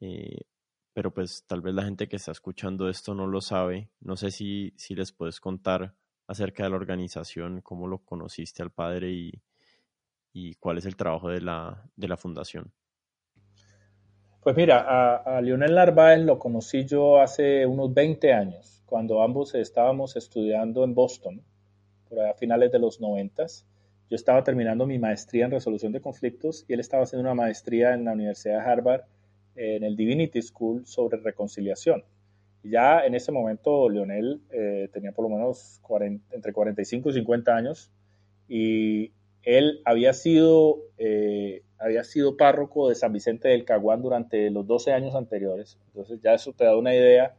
Eh, 0.00 0.46
pero 0.94 1.12
pues 1.12 1.44
tal 1.46 1.60
vez 1.60 1.74
la 1.74 1.82
gente 1.82 2.08
que 2.08 2.16
está 2.16 2.30
escuchando 2.30 2.88
esto 2.88 3.14
no 3.14 3.26
lo 3.26 3.40
sabe. 3.40 3.90
No 4.00 4.16
sé 4.16 4.30
si, 4.30 4.72
si 4.76 4.94
les 4.94 5.12
puedes 5.12 5.40
contar 5.40 5.94
acerca 6.26 6.62
de 6.62 6.70
la 6.70 6.76
organización, 6.76 7.60
cómo 7.60 7.88
lo 7.88 7.98
conociste 7.98 8.62
al 8.62 8.70
padre 8.70 9.10
y, 9.10 9.32
y 10.32 10.54
cuál 10.54 10.78
es 10.78 10.86
el 10.86 10.96
trabajo 10.96 11.28
de 11.28 11.40
la, 11.40 11.90
de 11.96 12.08
la 12.08 12.16
fundación? 12.16 12.72
Pues 14.42 14.56
mira, 14.56 15.22
a, 15.24 15.40
Lionel 15.40 15.74
Narváez 15.74 16.20
lo 16.20 16.38
conocí 16.38 16.84
yo 16.84 17.20
hace 17.20 17.64
unos 17.66 17.94
20 17.94 18.32
años, 18.32 18.82
cuando 18.84 19.22
ambos 19.22 19.54
estábamos 19.54 20.16
estudiando 20.16 20.84
en 20.84 20.94
Boston, 20.94 21.42
por 22.08 22.20
a 22.20 22.34
finales 22.34 22.70
de 22.70 22.78
los 22.78 23.00
90. 23.00 23.46
Yo 24.10 24.16
estaba 24.16 24.44
terminando 24.44 24.86
mi 24.86 24.98
maestría 24.98 25.46
en 25.46 25.52
resolución 25.52 25.92
de 25.92 26.02
conflictos 26.02 26.66
y 26.68 26.74
él 26.74 26.80
estaba 26.80 27.04
haciendo 27.04 27.22
una 27.22 27.34
maestría 27.34 27.94
en 27.94 28.04
la 28.04 28.12
Universidad 28.12 28.62
de 28.62 28.70
Harvard 28.70 29.02
en 29.56 29.84
el 29.84 29.96
Divinity 29.96 30.42
School 30.42 30.86
sobre 30.86 31.18
reconciliación. 31.18 32.04
Y 32.62 32.70
ya 32.70 33.04
en 33.04 33.14
ese 33.14 33.30
momento 33.30 33.88
Lionel 33.88 34.40
eh, 34.50 34.88
tenía 34.92 35.12
por 35.12 35.28
lo 35.28 35.36
menos 35.36 35.80
entre 36.32 36.52
45 36.52 37.10
y 37.10 37.12
50 37.12 37.54
años 37.54 37.90
y 38.48 39.12
él 39.42 39.82
había 39.84 40.12
sido, 40.14 40.78
eh, 40.96 41.62
había 41.78 42.04
sido 42.04 42.36
párroco 42.36 42.88
de 42.88 42.94
San 42.94 43.12
Vicente 43.12 43.48
del 43.48 43.64
Caguán 43.64 44.02
durante 44.02 44.50
los 44.50 44.66
12 44.66 44.92
años 44.92 45.14
anteriores. 45.14 45.78
Entonces 45.88 46.20
ya 46.22 46.34
eso 46.34 46.52
te 46.52 46.64
da 46.64 46.76
una 46.76 46.94
idea 46.94 47.34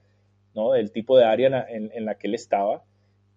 ¿no? 0.53 0.73
del 0.73 0.91
tipo 0.91 1.17
de 1.17 1.25
área 1.25 1.65
en, 1.67 2.05
la 2.05 2.15
que 2.15 2.27
él 2.27 2.35
estaba. 2.35 2.83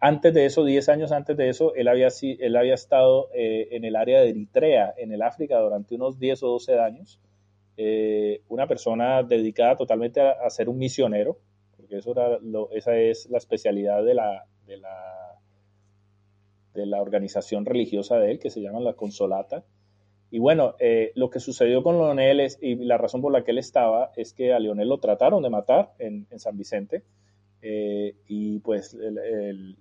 Antes 0.01 0.33
de 0.35 0.45
eso, 0.45 0.65
10 0.65 0.89
años 0.91 1.11
antes 1.13 1.37
de 1.37 1.49
eso, 1.49 1.75
él 1.75 1.89
había, 1.89 2.09
él 2.23 2.57
había 2.57 2.75
estado 2.75 3.31
eh, 3.35 3.69
en 3.73 3.85
el 3.85 3.97
área 3.97 4.21
de 4.21 4.29
Eritrea, 4.29 4.95
en 4.97 5.13
el 5.13 5.23
África, 5.23 5.59
durante 5.59 5.97
unos 5.97 6.19
10 6.21 6.43
o 6.45 6.49
12 6.51 6.79
años. 6.79 7.19
Eh, 7.81 8.43
una 8.49 8.67
persona 8.67 9.23
dedicada 9.23 9.77
totalmente 9.77 10.21
a, 10.21 10.51
ser 10.51 10.69
un 10.69 10.79
misionero, 10.79 11.39
porque 11.77 11.99
eso 11.99 12.11
era 12.11 12.41
esa 12.73 12.97
es 12.97 13.31
la 13.31 13.39
especialidad 13.39 14.05
de 14.05 14.15
la, 14.15 14.47
de 14.67 14.79
la 14.79 15.39
de 16.75 16.87
la 16.87 17.01
organización 17.01 17.65
religiosa 17.65 18.19
de 18.19 18.33
él, 18.33 18.39
que 18.41 18.51
se 18.51 18.61
llama 18.61 18.81
la 18.81 18.95
Consolata. 18.95 19.65
Y 20.33 20.41
bueno, 20.41 20.75
eh, 20.81 21.13
lo 21.15 21.31
que 21.31 21.39
sucedió 21.39 21.85
con 21.85 21.99
Leonel 21.99 22.49
y 22.61 22.75
la 22.85 22.99
razón 22.99 23.23
por 23.23 23.33
la 23.33 23.45
que 23.45 23.53
él 23.53 23.59
estaba 23.59 24.11
es 24.17 24.33
que 24.33 24.53
a 24.53 24.59
Leonel 24.59 24.89
lo 24.89 24.99
trataron 24.99 25.45
de 25.45 25.51
matar 25.51 25.93
en, 26.01 26.27
San 26.37 26.57
Vicente 26.57 27.05
eh, 27.63 28.17
y 28.27 28.59
pues 28.59 28.97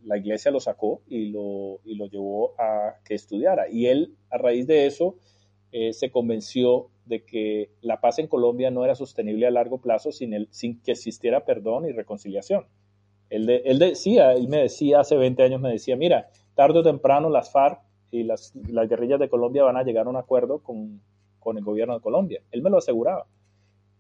la 0.04 0.18
iglesia 0.18 0.52
lo 0.52 0.60
sacó 0.60 1.02
y 1.08 1.30
lo, 1.30 1.80
y 1.84 1.96
lo 1.96 2.06
llevó 2.06 2.54
a 2.60 2.98
que 3.04 3.16
estudiara. 3.16 3.68
Y 3.70 3.88
él 3.88 4.14
a 4.30 4.38
raíz 4.38 4.68
de 4.68 4.86
eso 4.86 5.16
eh, 5.72 5.94
se 5.94 6.12
convenció 6.12 6.90
de 7.06 7.24
que 7.24 7.72
la 7.82 8.02
paz 8.02 8.20
en 8.20 8.28
Colombia 8.28 8.72
no 8.72 8.84
era 8.84 8.96
sostenible 8.96 9.48
a 9.48 9.52
largo 9.52 9.80
plazo 9.80 10.12
sin, 10.12 10.32
que 10.84 10.92
existiera 10.92 11.46
perdón 11.46 11.86
y 11.86 11.92
reconciliación. 11.92 12.66
Él, 13.30 13.50
él 13.50 13.80
decía, 13.80 14.34
él 14.34 14.48
me 14.48 14.60
decía 14.60 15.02
hace 15.02 15.18
20 15.18 15.44
años, 15.44 15.62
me 15.62 15.72
decía, 15.72 15.96
mira, 15.96 16.30
tarde 16.56 16.80
o 16.80 16.84
temprano 16.84 17.30
las 17.30 17.52
FARC 17.52 17.82
y 18.12 18.24
las, 18.24 18.54
guerrillas 18.90 19.20
de 19.20 19.30
Colombia 19.30 19.64
van 19.64 19.78
a 19.78 19.84
llegar 19.84 20.08
a 20.08 20.10
un 20.10 20.16
acuerdo 20.16 20.60
con, 20.60 21.02
el 21.46 21.64
gobierno 21.64 21.94
de 21.94 22.02
Colombia. 22.02 22.42
Él 22.52 22.62
me 22.62 22.70
lo 22.70 22.78
aseguraba. 22.78 23.26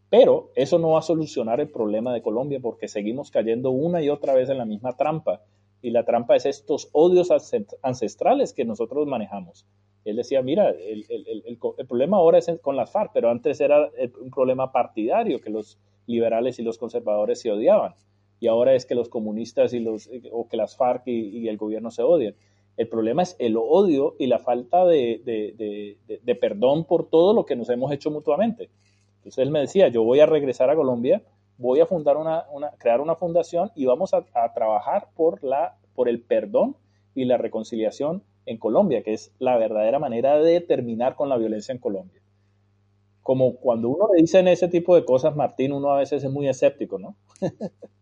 Pero 0.09 0.51
eso 0.55 0.79
no 0.79 0.91
va 0.91 0.99
a 0.99 1.01
solucionar 1.01 1.61
el 1.61 1.69
problema 1.69 2.13
de 2.13 2.21
Colombia 2.21 2.59
porque 2.61 2.89
seguimos 2.89 3.31
cayendo 3.31 3.71
una 3.71 4.01
y 4.01 4.09
otra 4.09 4.33
vez 4.33 4.49
en 4.49 4.57
la 4.57 4.65
misma 4.65 4.97
trampa. 4.97 5.41
Y 5.81 5.91
la 5.91 6.03
trampa 6.03 6.35
es 6.35 6.45
estos 6.45 6.89
odios 6.91 7.29
ancestrales 7.81 8.53
que 8.53 8.65
nosotros 8.65 9.07
manejamos. 9.07 9.65
Él 10.09 10.15
decía, 10.15 10.41
mira, 10.41 10.69
el, 10.69 11.57
problema 11.87 12.17
ahora 12.17 12.37
es 12.37 12.49
con 12.61 12.75
las 12.75 12.91
FARC, 12.91 13.11
pero 13.13 13.29
antes 13.29 13.59
era 13.59 13.89
un 14.21 14.31
problema 14.31 14.71
partidario, 14.71 15.41
que 15.41 15.49
los 15.49 15.77
liberales 16.05 16.59
y 16.59 16.63
los 16.63 16.77
conservadores 16.77 17.41
se 17.41 17.51
odiaban 17.51 17.93
y 18.39 18.47
ahora 18.47 18.75
es 18.75 18.85
que 18.85 18.95
los 18.95 19.09
comunistas 19.09 19.73
y 19.73 19.79
los, 19.79 20.09
o 20.31 20.47
que 20.47 20.57
las 20.57 20.75
FARC 20.75 21.07
y, 21.07 21.47
el 21.47 21.57
gobierno 21.57 21.91
se 21.91 22.03
odian. 22.03 22.35
El 22.75 22.87
problema 22.87 23.23
es 23.23 23.35
el 23.39 23.57
odio 23.57 24.15
y 24.19 24.27
la 24.27 24.37
falta 24.37 24.85
de, 24.85 25.21
de, 26.23 26.35
perdón 26.35 26.85
por 26.85 27.09
todo 27.09 27.33
lo 27.33 27.45
que 27.45 27.55
nos 27.55 27.69
hemos 27.69 27.91
hecho 27.91 28.11
mutuamente. 28.11 28.69
Entonces 29.17 29.39
él 29.39 29.49
me 29.49 29.59
decía, 29.59 29.87
yo 29.87 30.03
voy 30.03 30.19
a 30.19 30.27
regresar 30.27 30.69
a 30.69 30.75
Colombia, 30.75 31.23
voy 31.57 31.79
a 31.79 31.87
fundar 31.87 32.17
una, 32.17 32.45
una 32.51 32.69
crear 32.77 33.01
una 33.01 33.15
fundación 33.15 33.71
y 33.75 33.85
vamos 33.85 34.13
a, 34.13 34.23
a, 34.35 34.53
trabajar 34.53 35.07
por, 35.15 35.43
la, 35.43 35.75
por 35.95 36.07
el 36.07 36.21
perdón 36.21 36.75
y 37.15 37.25
la 37.25 37.37
reconciliación 37.37 38.21
en 38.47 38.57
Colombia, 38.57 39.03
que 39.03 39.13
es 39.13 39.31
la 39.39 39.57
verdadera 39.57 39.99
manera 39.99 40.39
de 40.39 40.61
terminar 40.61 41.15
con 41.15 41.29
la 41.29 41.37
violencia 41.37 41.71
en 41.71 41.79
Colombia. 41.79 42.21
Como 43.21 43.57
cuando 43.57 43.89
uno 43.89 44.09
le 44.13 44.21
dicen 44.21 44.47
ese 44.47 44.67
tipo 44.67 44.95
de 44.95 45.05
cosas, 45.05 45.35
Martín, 45.35 45.73
uno 45.73 45.91
a 45.91 45.99
veces 45.99 46.23
es 46.23 46.31
muy 46.31 46.47
escéptico, 46.47 46.97
¿no? 46.97 47.15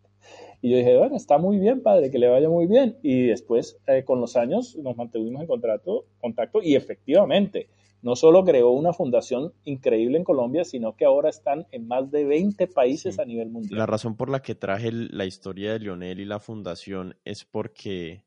Y 0.62 0.72
yo 0.72 0.78
dije, 0.78 0.98
bueno, 0.98 1.16
está 1.16 1.38
muy 1.38 1.60
bien, 1.60 1.84
padre, 1.84 2.10
que 2.10 2.18
le 2.18 2.28
vaya 2.28 2.50
muy 2.50 2.66
bien. 2.66 2.98
Y 3.04 3.28
después, 3.28 3.78
eh, 3.86 4.04
con 4.04 4.20
los 4.20 4.36
años, 4.36 4.76
nos 4.78 4.98
mantuvimos 4.98 5.41
en 5.41 5.48
contacto, 5.48 6.06
contacto 6.20 6.60
y 6.64 6.76
efectivamente, 6.76 7.70
no 8.02 8.16
solo 8.16 8.43
creó 8.43 8.72
una 8.72 8.91
fundación 8.91 9.54
increíble 9.64 10.18
en 10.18 10.24
Colombia, 10.24 10.64
sino 10.64 10.96
que 10.96 11.06
ahora 11.06 11.30
están 11.30 11.68
en 11.72 11.88
más 11.88 12.10
de 12.10 12.26
20 12.26 12.66
países 12.68 13.20
a 13.20 13.26
nivel 13.26 13.50
mundial. 13.50 13.78
La 13.78 13.86
razón 13.86 14.16
por 14.16 14.30
la 14.30 14.41
que 14.41 14.56
traje 14.56 14.91
la 14.91 15.26
historia 15.26 15.74
de 15.74 15.80
Lionel 15.80 16.20
y 16.20 16.26
la 16.26 16.39
fundación 16.39 17.16
es 17.26 17.46
porque, 17.46 18.24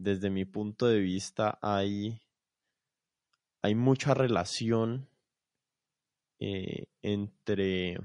desde 0.00 0.30
mi 0.30 0.46
punto 0.46 0.86
de 0.86 0.98
vista, 0.98 1.58
hay, 1.60 2.22
hay 3.60 3.74
mucha 3.74 4.14
relación 4.14 5.10
eh, 6.38 6.86
entre 7.02 7.98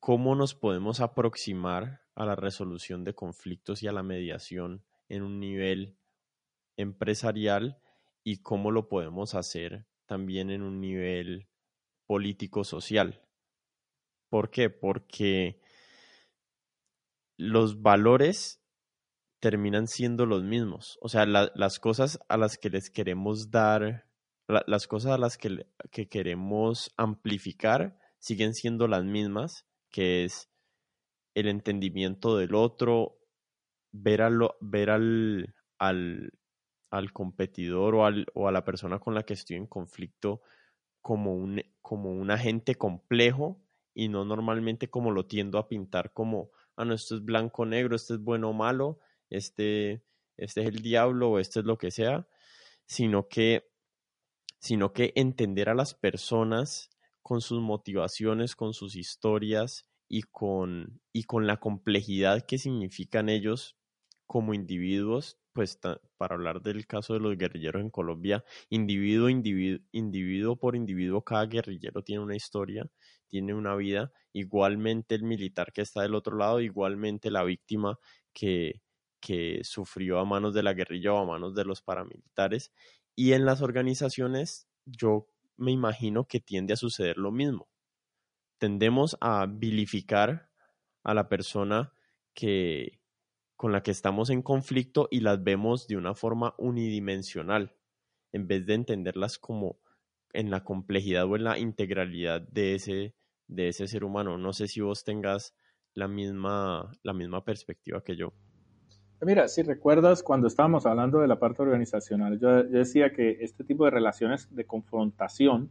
cómo 0.00 0.34
nos 0.34 0.56
podemos 0.56 0.98
aproximar 0.98 2.00
a 2.16 2.26
la 2.26 2.34
resolución 2.34 3.04
de 3.04 3.14
conflictos 3.14 3.84
y 3.84 3.86
a 3.86 3.92
la 3.92 4.02
mediación 4.02 4.84
en 5.08 5.22
un 5.22 5.38
nivel 5.38 5.96
empresarial 6.76 7.78
y 8.24 8.38
cómo 8.38 8.72
lo 8.72 8.88
podemos 8.88 9.36
hacer 9.36 9.86
también 10.06 10.50
en 10.50 10.62
un 10.62 10.80
nivel 10.80 11.46
político-social. 12.06 13.22
¿Por 14.28 14.50
qué? 14.50 14.68
Porque 14.68 15.60
los 17.36 17.82
valores 17.82 18.63
terminan 19.44 19.88
siendo 19.88 20.24
los 20.24 20.42
mismos. 20.42 20.98
O 21.02 21.10
sea, 21.10 21.26
las 21.26 21.78
cosas 21.78 22.18
a 22.30 22.38
las 22.38 22.56
que 22.56 22.70
les 22.70 22.88
queremos 22.88 23.50
dar, 23.50 24.06
las 24.48 24.86
cosas 24.86 25.12
a 25.12 25.18
las 25.18 25.36
que, 25.36 25.66
que 25.90 26.08
queremos 26.08 26.94
amplificar 26.96 27.98
siguen 28.18 28.54
siendo 28.54 28.88
las 28.88 29.04
mismas, 29.04 29.66
que 29.90 30.24
es 30.24 30.48
el 31.34 31.48
entendimiento 31.48 32.38
del 32.38 32.54
otro, 32.54 33.18
ver, 33.92 34.22
ver 34.62 34.88
al, 34.88 35.54
al, 35.78 37.12
competidor 37.12 37.96
o, 37.96 38.06
al, 38.06 38.24
a 38.34 38.50
la 38.50 38.64
persona 38.64 38.98
con 38.98 39.14
la 39.14 39.24
que 39.24 39.34
estoy 39.34 39.58
en 39.58 39.66
conflicto 39.66 40.40
como 41.02 41.34
un, 41.34 42.30
agente 42.30 42.76
complejo 42.76 43.60
y 43.92 44.08
no 44.08 44.24
normalmente 44.24 44.88
como 44.88 45.10
lo 45.10 45.26
tiendo 45.26 45.58
a 45.58 45.68
pintar 45.68 46.14
como, 46.14 46.48
ah, 46.76 46.86
no, 46.86 46.94
esto 46.94 47.16
es 47.16 47.22
blanco 47.22 47.66
negro, 47.66 47.94
este 47.94 48.14
es 48.14 48.20
bueno 48.20 48.48
o 48.48 48.52
malo, 48.54 49.00
este, 49.36 50.04
este 50.36 50.62
es 50.62 50.66
el 50.66 50.82
diablo 50.82 51.30
o 51.30 51.38
este 51.38 51.60
es 51.60 51.66
lo 51.66 51.78
que 51.78 51.90
sea, 51.90 52.26
sino 52.86 53.28
que, 53.28 53.70
sino 54.58 54.92
que 54.92 55.12
entender 55.16 55.68
a 55.68 55.74
las 55.74 55.94
personas 55.94 56.90
con 57.22 57.40
sus 57.40 57.60
motivaciones, 57.60 58.56
con 58.56 58.74
sus 58.74 58.96
historias 58.96 59.88
y 60.08 60.22
con, 60.22 61.00
y 61.12 61.24
con 61.24 61.46
la 61.46 61.58
complejidad 61.58 62.46
que 62.46 62.58
significan 62.58 63.28
ellos 63.28 63.76
como 64.26 64.54
individuos, 64.54 65.38
pues 65.52 65.78
para 66.16 66.34
hablar 66.34 66.62
del 66.62 66.86
caso 66.86 67.14
de 67.14 67.20
los 67.20 67.36
guerrilleros 67.36 67.80
en 67.82 67.90
Colombia, 67.90 68.44
individuo, 68.70 69.28
individuo, 69.28 69.84
individuo 69.92 70.56
por 70.56 70.76
individuo, 70.76 71.22
cada 71.22 71.46
guerrillero 71.46 72.02
tiene 72.02 72.22
una 72.22 72.36
historia, 72.36 72.90
tiene 73.28 73.54
una 73.54 73.76
vida, 73.76 74.12
igualmente 74.32 75.14
el 75.14 75.22
militar 75.22 75.72
que 75.72 75.82
está 75.82 76.02
del 76.02 76.14
otro 76.14 76.36
lado, 76.36 76.60
igualmente 76.60 77.30
la 77.30 77.44
víctima 77.44 77.98
que, 78.32 78.82
que 79.24 79.60
sufrió 79.64 80.18
a 80.18 80.26
manos 80.26 80.52
de 80.52 80.62
la 80.62 80.74
guerrilla 80.74 81.14
o 81.14 81.18
a 81.18 81.24
manos 81.24 81.54
de 81.54 81.64
los 81.64 81.80
paramilitares. 81.80 82.74
Y 83.16 83.32
en 83.32 83.46
las 83.46 83.62
organizaciones 83.62 84.68
yo 84.84 85.30
me 85.56 85.72
imagino 85.72 86.28
que 86.28 86.40
tiende 86.40 86.74
a 86.74 86.76
suceder 86.76 87.16
lo 87.16 87.32
mismo. 87.32 87.66
Tendemos 88.58 89.16
a 89.22 89.46
vilificar 89.46 90.50
a 91.04 91.14
la 91.14 91.30
persona 91.30 91.94
que, 92.34 93.00
con 93.56 93.72
la 93.72 93.82
que 93.82 93.92
estamos 93.92 94.28
en 94.28 94.42
conflicto 94.42 95.08
y 95.10 95.20
las 95.20 95.42
vemos 95.42 95.86
de 95.88 95.96
una 95.96 96.14
forma 96.14 96.54
unidimensional, 96.58 97.74
en 98.30 98.46
vez 98.46 98.66
de 98.66 98.74
entenderlas 98.74 99.38
como 99.38 99.78
en 100.34 100.50
la 100.50 100.64
complejidad 100.64 101.24
o 101.24 101.36
en 101.36 101.44
la 101.44 101.58
integralidad 101.58 102.42
de 102.42 102.74
ese, 102.74 103.14
de 103.46 103.68
ese 103.68 103.86
ser 103.86 104.04
humano. 104.04 104.36
No 104.36 104.52
sé 104.52 104.68
si 104.68 104.82
vos 104.82 105.02
tengas 105.02 105.56
la 105.94 106.08
misma, 106.08 106.92
la 107.02 107.14
misma 107.14 107.42
perspectiva 107.42 108.04
que 108.04 108.16
yo. 108.16 108.34
Mira, 109.20 109.48
si 109.48 109.62
recuerdas 109.62 110.22
cuando 110.22 110.48
estábamos 110.48 110.86
hablando 110.86 111.20
de 111.20 111.28
la 111.28 111.38
parte 111.38 111.62
organizacional, 111.62 112.38
yo, 112.38 112.62
decía 112.64 113.12
que 113.12 113.38
este 113.40 113.64
tipo 113.64 113.84
de 113.84 113.90
relaciones 113.90 114.54
de 114.54 114.64
confrontación 114.64 115.70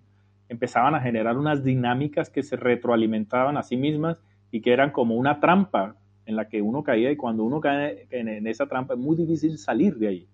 empezaban 0.49 0.95
a 0.95 1.01
generar 1.01 1.37
unas 1.37 1.63
dinámicas 1.63 2.29
que 2.29 2.43
se 2.43 2.55
retroalimentaban 2.55 3.57
a 3.57 3.63
sí 3.63 3.77
mismas 3.77 4.21
y 4.51 4.61
que 4.61 4.73
eran 4.73 4.91
como 4.91 5.15
una 5.15 5.39
trampa 5.39 5.95
en 6.25 6.35
la 6.35 6.47
que 6.47 6.61
uno 6.61 6.83
caía 6.83 7.11
y 7.11 7.17
cuando 7.17 7.43
uno 7.43 7.59
cae 7.59 8.07
en, 8.09 8.47
esa 8.47 8.67
trampa 8.67 8.93
es 8.93 8.99
muy 8.99 9.15
difícil 9.15 9.57
salir 9.57 9.97
de 9.97 10.07
ahí, 10.07 10.27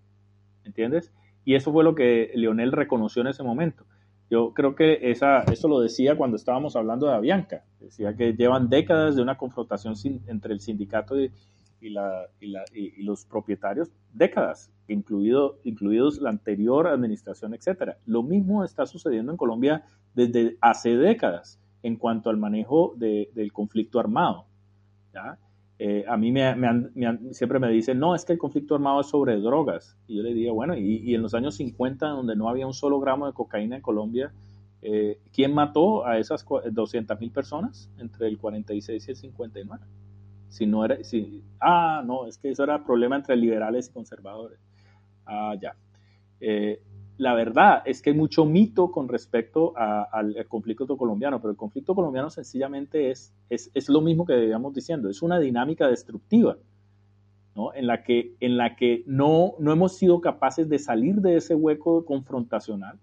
¿entiendes? 0.63 1.11
Y 1.45 1.55
eso 1.55 1.71
fue 1.71 1.83
lo 1.83 1.95
que 1.95 2.31
Leonel 2.35 2.71
reconoció 2.71 3.21
en 3.21 3.29
ese 3.29 3.43
momento. 3.43 3.85
Yo 4.29 4.53
creo 4.53 4.75
que 4.75 4.99
esa, 5.09 5.41
eso 5.51 5.67
lo 5.67 5.79
decía 5.79 6.15
cuando 6.15 6.37
estábamos 6.37 6.75
hablando 6.75 7.07
de 7.07 7.15
Avianca. 7.15 7.63
Decía 7.79 8.15
que 8.15 8.33
llevan 8.33 8.69
décadas 8.69 9.15
de 9.15 9.23
una 9.23 9.37
confrontación 9.37 9.95
entre 10.27 10.53
el 10.53 10.59
sindicato 10.59 11.19
y, 11.19 11.31
la, 11.81 12.27
y, 12.41 13.03
los 13.03 13.25
propietarios, 13.25 13.89
décadas, 14.13 14.71
incluido, 14.87 15.59
incluidos 15.63 16.19
la 16.19 16.29
anterior 16.29 16.87
administración, 16.87 17.53
etc. 17.53 17.93
Lo 18.05 18.23
mismo 18.23 18.65
está 18.65 18.85
sucediendo 18.85 19.31
en 19.31 19.37
Colombia 19.37 19.85
desde 20.13 20.57
hace 20.59 20.97
décadas 20.97 21.59
en 21.83 21.95
cuanto 21.95 22.29
al 22.29 22.37
manejo 22.37 22.95
del 22.97 23.53
conflicto 23.53 23.99
armado. 23.99 24.45
Eh, 25.81 26.03
a 26.09 26.17
mí 26.17 26.29
me, 26.33 26.53
siempre 27.31 27.57
me 27.57 27.69
dicen, 27.69 27.99
no, 27.99 28.13
es 28.13 28.25
que 28.25 28.33
el 28.33 28.39
conflicto 28.39 28.75
armado 28.75 28.99
es 28.99 29.07
sobre 29.07 29.39
drogas. 29.39 29.97
Y 30.07 30.17
yo 30.17 30.23
le 30.23 30.33
digo, 30.33 30.53
bueno, 30.53 30.75
y, 30.77 31.15
en 31.15 31.21
los 31.21 31.33
años 31.33 31.55
50, 31.55 32.05
donde 32.09 32.35
no 32.35 32.49
había 32.49 32.67
un 32.67 32.73
solo 32.73 32.99
gramo 32.99 33.27
de 33.27 33.33
cocaína 33.33 33.77
en 33.77 33.81
Colombia, 33.81 34.33
eh, 34.81 35.19
¿quién 35.33 35.53
mató 35.53 36.05
a 36.05 36.17
esas 36.17 36.45
200 36.69 37.19
mil 37.19 37.31
personas 37.31 37.89
entre 37.97 38.27
el 38.27 38.37
46 38.37 39.07
y 39.07 39.11
el 39.11 39.17
59? 39.17 39.85
Si 40.49 40.65
no 40.65 40.83
era, 40.83 41.03
si, 41.03 41.43
ah, 41.61 42.03
no, 42.05 42.25
es 42.25 42.37
que 42.37 42.49
eso 42.49 42.63
era 42.63 42.83
problema 42.83 43.15
entre 43.15 43.35
liberales 43.35 43.89
y 43.89 43.93
conservadores. 43.93 44.59
Ah, 45.25 45.55
ya. 45.59 45.75
Eh, 46.41 46.81
la 47.19 47.33
verdad 47.33 47.83
es 47.85 48.01
que 48.01 48.11
hay 48.11 48.15
mucho 48.15 48.45
mito 48.45 48.91
con 48.91 49.09
respecto 49.09 49.73
al 49.75 50.45
conflicto 50.47 50.97
colombiano, 50.97 51.41
pero 51.41 51.51
el 51.51 51.57
conflicto 51.57 51.93
colombiano 51.93 52.29
sencillamente 52.29 53.11
es, 53.11 53.33
es, 53.49 53.89
lo 53.89 53.99
mismo 53.99 54.25
que 54.25 54.33
debíamos 54.33 54.73
diciendo, 54.73 55.09
es 55.09 55.21
una 55.21 55.37
dinámica 55.37 55.89
destructiva, 55.89 56.57
¿no? 57.55 57.73
en 57.73 57.87
la 57.87 58.03
que, 58.03 58.37
en 58.39 58.55
la 58.55 58.77
que 58.77 59.03
no, 59.05 59.55
no 59.59 59.73
hemos 59.73 59.97
sido 59.97 60.21
capaces 60.21 60.69
de 60.69 60.79
salir 60.79 61.15
de 61.15 61.35
ese 61.35 61.55
hueco 61.55 62.05
confrontacional, 62.05 62.97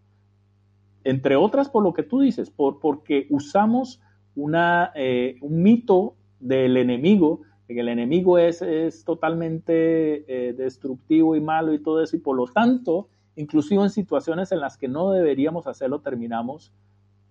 entre 1.05 1.37
otras 1.37 1.69
por 1.69 1.83
lo 1.83 1.93
que 1.93 2.03
tú 2.03 2.21
dices, 2.21 2.49
por, 2.49 2.81
porque 2.81 3.27
usamos 3.29 4.01
una, 4.35 4.93
eh, 4.95 5.37
un 5.43 5.63
mito 5.63 6.17
del 6.41 6.77
enemigo, 6.77 7.43
que 7.67 7.81
el 7.81 7.89
enemigo 7.89 8.39
es, 8.39 8.63
es 8.63 9.05
totalmente 9.05 10.25
eh, 10.29 10.53
destructivo 10.53 11.35
y 11.37 11.41
malo 11.41 11.73
y 11.73 11.83
todo 11.83 12.03
eso, 12.03 12.17
y 12.17 12.21
por 12.21 12.37
lo 12.37 12.47
tanto 12.47 13.09
inclusive 13.37 13.83
en 13.83 13.91
situaciones 13.91 14.51
en 14.51 14.61
las 14.61 14.77
que 14.77 14.89
no 14.89 15.11
deberíamos 15.11 15.67
hacerlo, 15.67 16.01
terminamos 16.01 16.73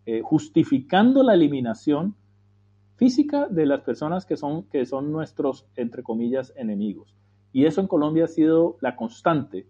eh, 0.06 0.22
justificando 0.24 1.24
la 1.24 1.34
eliminación 1.34 2.16
física 2.96 3.48
de 3.50 3.66
las 3.66 3.82
personas 3.82 4.26
que 4.26 4.38
son, 4.38 4.64
que 4.70 4.86
son 4.86 5.12
nuestros, 5.12 5.68
entre 5.76 6.04
comillas, 6.04 6.54
enemigos. 6.56 7.14
Y 7.52 7.66
eso 7.66 7.82
en 7.82 7.88
Colombia 7.88 8.26
ha 8.26 8.28
sido 8.28 8.78
la 8.82 8.96
constante. 8.96 9.68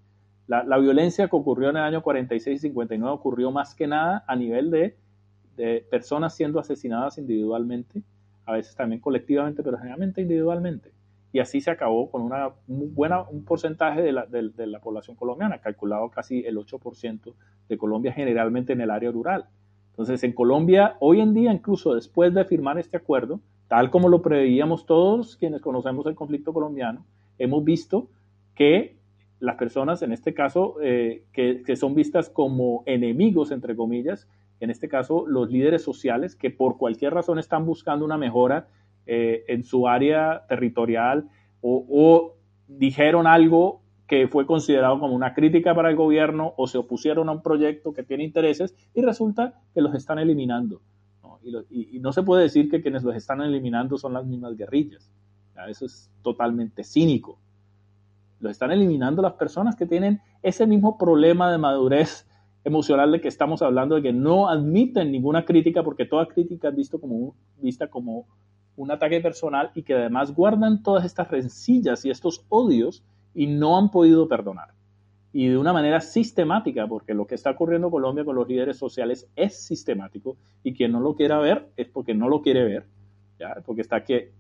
La, 0.48 0.78
violencia 0.78 1.28
que 1.28 1.36
ocurrió 1.36 1.70
en 1.70 1.78
el 1.78 1.84
año 1.84 2.04
46 2.04 2.58
y 2.58 2.68
59 2.68 3.12
ocurrió 3.12 3.50
más 3.50 3.74
que 3.74 3.88
nada 3.88 4.24
a 4.28 4.36
nivel 4.36 4.70
de, 4.70 4.96
de 5.56 5.88
personas 5.90 6.36
siendo 6.36 6.60
asesinadas 6.60 7.18
individualmente, 7.18 8.04
a 8.46 8.54
veces 8.54 8.76
también 8.76 9.02
colectivamente, 9.02 9.64
pero 9.64 9.78
generalmente 9.78 10.22
individualmente 10.22 10.92
y 11.36 11.40
así 11.40 11.60
se 11.60 11.70
acabó 11.70 12.10
con 12.10 12.22
una 12.22 12.52
buena, 12.66 13.24
un 13.24 13.44
porcentaje 13.44 14.02
de 14.02 14.14
la, 14.14 14.26
de, 14.26 14.68
la 14.68 14.80
población 14.80 15.18
colombiana, 15.18 15.58
calculado 15.58 16.10
casi 16.10 16.46
el 16.46 16.56
8% 16.56 17.34
de 17.68 17.78
Colombia 17.78 18.14
generalmente 18.14 18.72
en 18.72 18.80
el 18.80 18.90
área 18.90 19.12
rural. 19.12 19.44
Entonces, 19.90 20.24
en 20.24 20.32
Colombia, 20.32 20.96
hoy 21.02 21.20
en 21.20 21.34
día, 21.34 21.52
incluso 21.52 21.94
después 21.94 22.34
de 22.34 22.46
firmar 22.46 22.80
este 22.80 22.96
acuerdo, 22.96 23.42
tal 23.68 23.92
como 23.92 24.08
lo 24.08 24.22
preveíamos 24.22 24.86
todos 24.86 25.36
quienes 25.36 25.60
conocemos 25.60 26.06
el 26.06 26.16
conflicto 26.16 26.54
colombiano, 26.54 27.06
hemos 27.38 27.66
visto 27.66 28.08
que 28.56 28.96
las 29.42 29.58
personas, 29.58 30.04
en 30.04 30.14
este 30.14 30.34
caso, 30.34 30.78
eh, 30.82 31.26
que, 31.34 31.64
que, 31.64 31.76
son 31.76 31.96
vistas 31.96 32.30
como 32.30 32.84
enemigos, 32.86 33.52
entre 33.52 33.76
comillas, 33.76 34.26
en 34.60 34.70
este 34.70 34.88
caso 34.88 35.26
los 35.28 35.50
líderes 35.50 35.84
sociales, 35.84 36.36
que 36.36 36.50
por 36.50 36.78
cualquier 36.78 37.14
razón 37.14 37.40
están 37.40 37.66
buscando 37.66 38.06
una 38.06 38.18
mejora 38.18 38.68
eh, 39.08 39.44
en 39.48 39.64
su 39.64 39.88
área 39.88 40.46
territorial 40.48 41.30
o, 41.62 42.34
dijeron 42.68 43.28
algo 43.28 43.82
que 44.08 44.28
fue 44.28 44.48
considerado 44.48 45.00
como 45.00 45.14
una 45.14 45.36
crítica 45.36 45.76
para 45.76 45.90
el 45.90 45.96
gobierno 45.96 46.54
o 46.58 46.66
se 46.68 46.80
opusieron 46.80 47.30
a 47.30 47.34
un 47.34 47.44
proyecto 47.44 47.94
que 47.94 48.04
tiene 48.04 48.24
intereses 48.24 48.76
y 48.94 49.02
resulta 49.02 49.62
que 49.74 49.82
los 49.82 49.94
están 49.94 50.20
eliminando. 50.20 50.82
Y, 51.70 52.00
no 52.00 52.12
se 52.12 52.24
puede 52.24 52.44
decir 52.44 52.70
que 52.70 52.82
quienes 52.82 53.04
los 53.04 53.16
están 53.16 53.42
eliminando 53.42 53.98
son 53.98 54.14
las 54.14 54.26
mismas 54.26 54.58
guerrillas. 54.58 55.12
Eso 55.68 55.86
es 55.86 56.10
totalmente 56.24 56.84
cínico. 56.84 57.40
Los 58.40 58.52
están 58.52 58.72
eliminando 58.72 59.22
las 59.22 59.34
personas 59.34 59.76
que 59.76 59.86
tienen 59.86 60.22
ese 60.42 60.66
mismo 60.66 60.98
problema 60.98 61.52
de 61.52 61.60
madurez 61.60 62.28
emocional 62.66 63.12
de 63.12 63.22
que 63.22 63.28
estamos 63.28 63.62
hablando, 63.62 63.96
de 63.96 64.02
que 64.02 64.12
no 64.12 64.50
admiten 64.50 65.12
ninguna 65.12 65.46
crítica 65.46 65.84
porque 65.84 66.06
toda 66.06 66.26
crítica 66.28 66.70
es 66.70 66.76
visto 66.76 67.00
como, 67.00 67.36
vista 67.62 67.88
como 67.88 68.26
un 68.76 68.92
ataque 68.92 69.22
personal 69.22 69.72
y 69.76 69.84
que 69.84 69.94
además 69.94 70.34
guardan 70.34 70.84
todas 70.84 71.06
estas 71.06 71.30
rencillas 71.30 72.04
y 72.04 72.10
estos 72.10 72.44
odios 72.50 73.04
y 73.34 73.46
no 73.48 73.78
han 73.78 73.92
podido 73.92 74.28
perdonar. 74.28 74.70
Y 75.32 75.48
de 75.48 75.58
una 75.58 75.74
manera 75.74 76.02
sistemática, 76.02 76.88
porque 76.88 77.14
lo 77.14 77.28
que 77.28 77.36
está 77.36 77.52
ocurriendo 77.52 77.88
en 77.88 77.92
Colombia 77.92 78.26
con 78.26 78.36
los 78.36 78.48
líderes 78.48 78.78
sociales 78.78 79.30
es 79.36 79.64
sistemático 79.64 80.36
y 80.64 80.74
quien 80.74 80.92
no 80.92 81.00
lo 81.00 81.16
quiera 81.16 81.38
ver 81.40 81.68
es 81.78 81.88
porque 81.88 82.16
no 82.16 82.30
lo 82.30 82.42
quiere 82.42 82.64
ver, 82.64 82.86
¿ya? 83.40 83.62
porque 83.66 83.82
está 83.82 84.04
que 84.04 84.32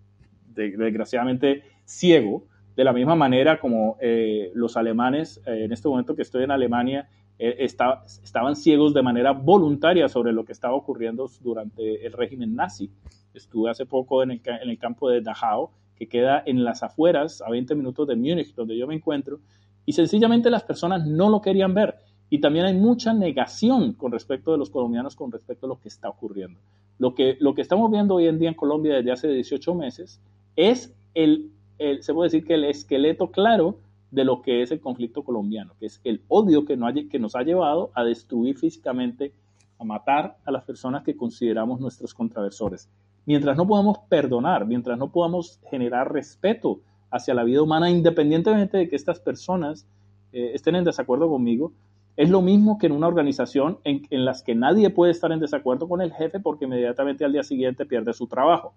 desgraciadamente 0.55 1.63
ciego, 1.83 2.43
de 2.75 2.83
la 2.83 2.93
misma 2.93 3.15
manera 3.15 3.59
como 3.59 3.97
eh, 4.01 4.51
los 4.55 4.77
alemanes, 4.77 5.41
eh, 5.45 5.65
en 5.65 5.71
este 5.71 5.87
momento 5.87 6.15
que 6.15 6.23
estoy 6.23 6.43
en 6.43 6.51
Alemania, 6.51 7.07
eh, 7.37 7.57
estaban 7.59 8.55
ciegos 8.55 8.93
de 8.93 9.01
manera 9.01 9.31
voluntaria 9.31 10.07
sobre 10.07 10.31
lo 10.31 10.45
que 10.45 10.53
estaba 10.53 10.75
ocurriendo 10.75 11.29
durante 11.41 12.05
el 12.05 12.13
régimen 12.13 12.55
nazi. 12.55 12.89
Estuve 13.33 13.69
hace 13.69 13.85
poco 13.85 14.23
en 14.23 14.31
el, 14.31 14.77
campo 14.79 15.09
de 15.09 15.21
Dachau, 15.21 15.69
que 15.97 16.07
queda 16.07 16.41
en 16.45 16.63
las 16.63 16.83
afueras, 16.83 17.41
a 17.41 17.49
20 17.49 17.75
minutos 17.75 18.07
de 18.07 18.15
Múnich, 18.15 18.55
donde 18.55 18.77
yo 18.77 18.87
me 18.87 18.95
encuentro, 18.95 19.39
y 19.85 19.93
sencillamente 19.93 20.49
las 20.49 20.63
personas 20.63 21.05
no 21.05 21.29
lo 21.29 21.41
querían 21.41 21.73
ver. 21.73 21.95
Y 22.29 22.39
también 22.39 22.65
hay 22.65 22.73
mucha 22.73 23.13
negación 23.13 23.93
con 23.93 24.11
respecto 24.11 24.51
de 24.51 24.57
los 24.57 24.69
colombianos 24.69 25.15
con 25.15 25.31
respecto 25.31 25.67
a 25.67 25.69
lo 25.69 25.79
que 25.79 25.89
está 25.89 26.09
ocurriendo. 26.09 26.59
Lo 26.97 27.13
que, 27.13 27.37
lo 27.39 27.53
que 27.53 27.61
estamos 27.61 27.91
viendo 27.91 28.15
hoy 28.15 28.27
en 28.27 28.39
día 28.39 28.49
en 28.49 28.55
Colombia 28.55 28.95
desde 28.95 29.11
hace 29.11 29.27
18 29.27 29.75
meses 29.75 30.21
es 30.55 30.95
el, 31.13 31.51
se 31.77 32.13
puede 32.13 32.27
decir 32.27 32.45
que 32.45 32.55
el 32.55 32.63
esqueleto 32.63 33.31
claro 33.31 33.77
de 34.11 34.23
lo 34.23 34.41
que 34.41 34.61
es 34.61 34.71
el 34.71 34.79
conflicto 34.79 35.23
colombiano, 35.23 35.73
que 35.79 35.87
es 35.87 36.01
el 36.03 36.21
odio 36.27 36.65
que, 36.65 36.77
no 36.77 36.87
que 37.09 37.19
nos 37.19 37.35
ha 37.35 37.43
llevado 37.43 37.91
a 37.93 38.03
destruir 38.03 38.57
físicamente, 38.57 39.33
a 39.79 39.83
matar 39.83 40.37
a 40.45 40.51
las 40.51 40.63
personas 40.63 41.03
que 41.03 41.17
consideramos 41.17 41.79
nuestros 41.79 42.13
contraversores 42.13 42.89
mientras 43.25 43.57
no 43.57 43.67
podamos 43.67 43.99
perdonar, 44.09 44.65
mientras 44.65 44.97
no 44.97 45.11
podamos 45.11 45.59
generar 45.69 46.11
respeto 46.11 46.79
hacia 47.11 47.33
la 47.33 47.43
vida 47.43 47.61
humana, 47.61 47.89
independientemente 47.89 48.77
de 48.77 48.89
que 48.89 48.95
estas 48.95 49.19
personas 49.19 49.87
eh, 50.31 50.51
estén 50.53 50.75
en 50.75 50.83
desacuerdo 50.83 51.29
conmigo, 51.29 51.71
es 52.17 52.29
lo 52.29 52.41
mismo 52.41 52.77
que 52.77 52.87
en 52.87 52.93
una 52.93 53.07
organización 53.07 53.79
en, 53.83 54.03
en 54.09 54.25
las 54.25 54.41
que 54.41 54.55
nadie 54.55 54.89
puede 54.89 55.11
estar 55.11 55.31
en 55.31 55.39
desacuerdo 55.39 55.89
con 55.89 56.01
el 56.01 56.13
jefe 56.13 56.39
porque 56.39 56.65
inmediatamente 56.65 57.25
al 57.25 57.33
día 57.33 57.43
siguiente 57.43 57.85
pierde 57.85 58.13
su 58.13 58.27
trabajo. 58.27 58.73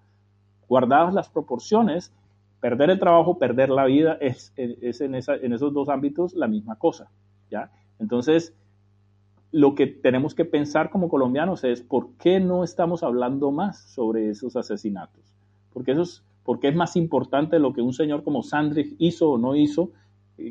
Guardadas 0.68 1.14
las 1.14 1.28
proporciones, 1.28 2.12
perder 2.60 2.90
el 2.90 2.98
trabajo, 2.98 3.38
perder 3.38 3.70
la 3.70 3.84
vida, 3.84 4.18
es, 4.20 4.52
en, 4.56 5.14
esa, 5.14 5.34
en, 5.36 5.52
esos 5.52 5.72
dos 5.72 5.88
ámbitos 5.88 6.34
la 6.34 6.48
misma 6.48 6.76
cosa. 6.76 7.10
¿ya? 7.50 7.70
Entonces, 7.98 8.54
lo 9.50 9.74
que 9.74 9.86
tenemos 9.86 10.34
que 10.34 10.44
pensar 10.44 10.90
como 10.90 11.08
colombianos 11.08 11.64
es 11.64 11.82
por 11.82 12.14
qué 12.16 12.40
no 12.40 12.64
estamos 12.64 13.02
hablando 13.02 13.50
más 13.50 13.90
sobre 13.92 14.28
esos 14.28 14.56
asesinatos. 14.56 15.34
Porque, 15.72 15.92
eso 15.92 16.02
es, 16.02 16.24
porque 16.44 16.68
es 16.68 16.74
más 16.74 16.96
importante 16.96 17.58
lo 17.58 17.72
que 17.72 17.82
un 17.82 17.92
señor 17.92 18.24
como 18.24 18.42
Sandrich 18.42 18.94
hizo 18.98 19.30
o 19.30 19.38
no 19.38 19.54
hizo, 19.54 19.92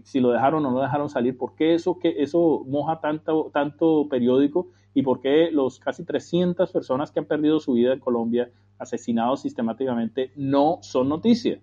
si 0.03 0.19
lo 0.19 0.31
dejaron 0.31 0.65
o 0.65 0.71
no 0.71 0.81
dejaron 0.81 1.09
salir, 1.09 1.37
por 1.37 1.55
qué 1.55 1.75
eso 1.75 2.63
moja 2.67 2.99
tanto, 2.99 3.49
tanto 3.53 4.07
periódico 4.09 4.67
y 4.93 5.01
por 5.01 5.21
qué 5.21 5.49
los 5.51 5.79
casi 5.79 6.03
300 6.03 6.71
personas 6.71 7.11
que 7.11 7.19
han 7.19 7.25
perdido 7.25 7.59
su 7.59 7.73
vida 7.73 7.93
en 7.93 7.99
Colombia 7.99 8.49
asesinados 8.77 9.41
sistemáticamente 9.41 10.31
no 10.35 10.79
son 10.81 11.09
noticia. 11.09 11.59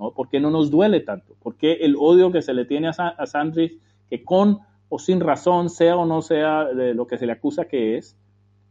¿No? 0.00 0.12
¿Por 0.12 0.28
qué 0.28 0.40
no 0.40 0.50
nos 0.50 0.70
duele 0.70 1.00
tanto? 1.00 1.36
¿Por 1.40 1.54
qué 1.54 1.74
el 1.74 1.94
odio 1.96 2.32
que 2.32 2.42
se 2.42 2.54
le 2.54 2.64
tiene 2.64 2.88
a, 2.88 2.90
a 2.90 3.26
Sandrich, 3.26 3.78
que 4.08 4.24
con 4.24 4.58
o 4.88 4.98
sin 4.98 5.20
razón, 5.20 5.70
sea 5.70 5.96
o 5.96 6.06
no 6.06 6.20
sea 6.20 6.64
de 6.64 6.94
lo 6.94 7.06
que 7.06 7.16
se 7.16 7.26
le 7.26 7.32
acusa 7.32 7.66
que 7.66 7.96
es, 7.96 8.16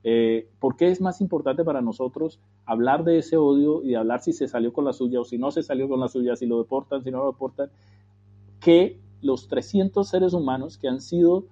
eh, 0.03 0.49
¿por 0.59 0.77
qué 0.77 0.89
es 0.89 1.01
más 1.01 1.19
importante 1.19 1.63
para 1.63 1.81
nosotros 1.81 2.39
hablar 2.65 3.03
de 3.03 3.17
ese 3.17 3.35
odio 3.37 3.83
y 3.83 3.95
hablar 3.95 4.21
si 4.21 4.31
se 4.31 4.47
salió 4.47 4.71
con 4.71 4.85
la 4.85 4.93
suya 4.93 5.19
o 5.19 5.25
si 5.25 5.37
no 5.37 5.51
se 5.51 5.63
salió 5.63 5.89
con 5.89 5.99
la 5.99 6.07
suya, 6.07 6.35
si 6.35 6.45
lo 6.45 6.57
deportan, 6.57 7.03
si 7.03 7.11
no 7.11 7.19
lo 7.19 7.31
deportan, 7.31 7.69
que 8.59 8.99
los 9.21 9.47
300 9.47 10.07
seres 10.07 10.33
humanos 10.33 10.77
que 10.77 10.87
han 10.87 11.01
sido 11.01 11.45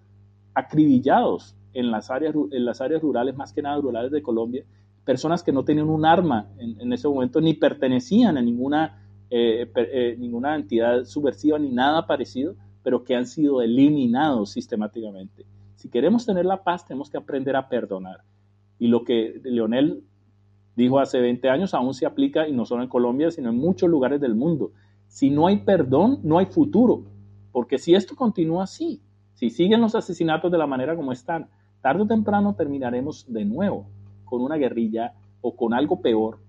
acribillados 0.53 1.55
en 1.73 1.91
las 1.91 2.09
áreas, 2.09 2.33
en 2.51 2.65
las 2.65 2.79
áreas 2.81 3.01
rurales, 3.01 3.35
más 3.35 3.51
que 3.51 3.61
nada 3.61 3.79
rurales 3.81 4.11
de 4.11 4.21
Colombia, 4.21 4.63
personas 5.03 5.43
que 5.43 5.51
no 5.51 5.63
tenían 5.63 5.89
un 5.89 6.05
arma 6.05 6.47
en, 6.57 6.91
ese 6.91 7.07
momento 7.07 7.39
ni 7.41 7.53
pertenecían 7.53 8.37
a 8.37 8.41
ninguna, 8.41 9.06
eh, 9.29 9.69
eh, 9.75 10.15
ninguna 10.17 10.55
entidad 10.55 11.03
subversiva 11.03 11.59
ni 11.59 11.69
nada 11.71 12.07
parecido, 12.07 12.55
pero 12.83 13.03
que 13.03 13.15
han 13.15 13.25
sido 13.25 13.61
eliminados 13.61 14.51
sistemáticamente. 14.51 15.45
Si 15.75 15.89
queremos 15.89 16.25
tener 16.25 16.45
la 16.45 16.63
paz, 16.63 16.85
tenemos 16.85 17.09
que 17.09 17.17
aprender 17.17 17.55
a 17.55 17.67
perdonar. 17.67 18.21
Y 18.79 18.87
lo 18.87 19.03
que 19.03 19.41
Leonel 19.43 20.03
dijo 20.75 20.99
hace 20.99 21.19
20 21.19 21.49
años 21.49 21.73
aún 21.73 21.93
se 21.93 22.05
aplica, 22.05 22.47
y 22.47 22.53
no 22.53 22.65
solo 22.65 22.83
en 22.83 22.89
Colombia, 22.89 23.31
sino 23.31 23.49
en 23.49 23.57
muchos 23.57 23.89
lugares 23.89 24.21
del 24.21 24.35
mundo. 24.35 24.71
Si 25.07 25.29
no 25.29 25.47
hay 25.47 25.57
perdón, 25.57 26.19
no 26.23 26.37
hay 26.37 26.45
futuro. 26.45 27.03
Porque 27.51 27.77
si 27.77 27.95
esto 27.95 28.15
continúa 28.15 28.63
así, 28.63 29.01
si 29.33 29.49
siguen 29.49 29.81
los 29.81 29.95
asesinatos 29.95 30.51
de 30.51 30.57
la 30.57 30.67
manera 30.67 30.95
como 30.95 31.11
están, 31.11 31.49
tarde 31.81 32.03
o 32.03 32.07
temprano 32.07 32.55
terminaremos 32.55 33.25
de 33.31 33.45
nuevo 33.45 33.87
con 34.25 34.41
una 34.41 34.55
guerrilla 34.55 35.13
o 35.41 35.55
con 35.55 35.73
algo 35.73 36.01
peor 36.01 36.39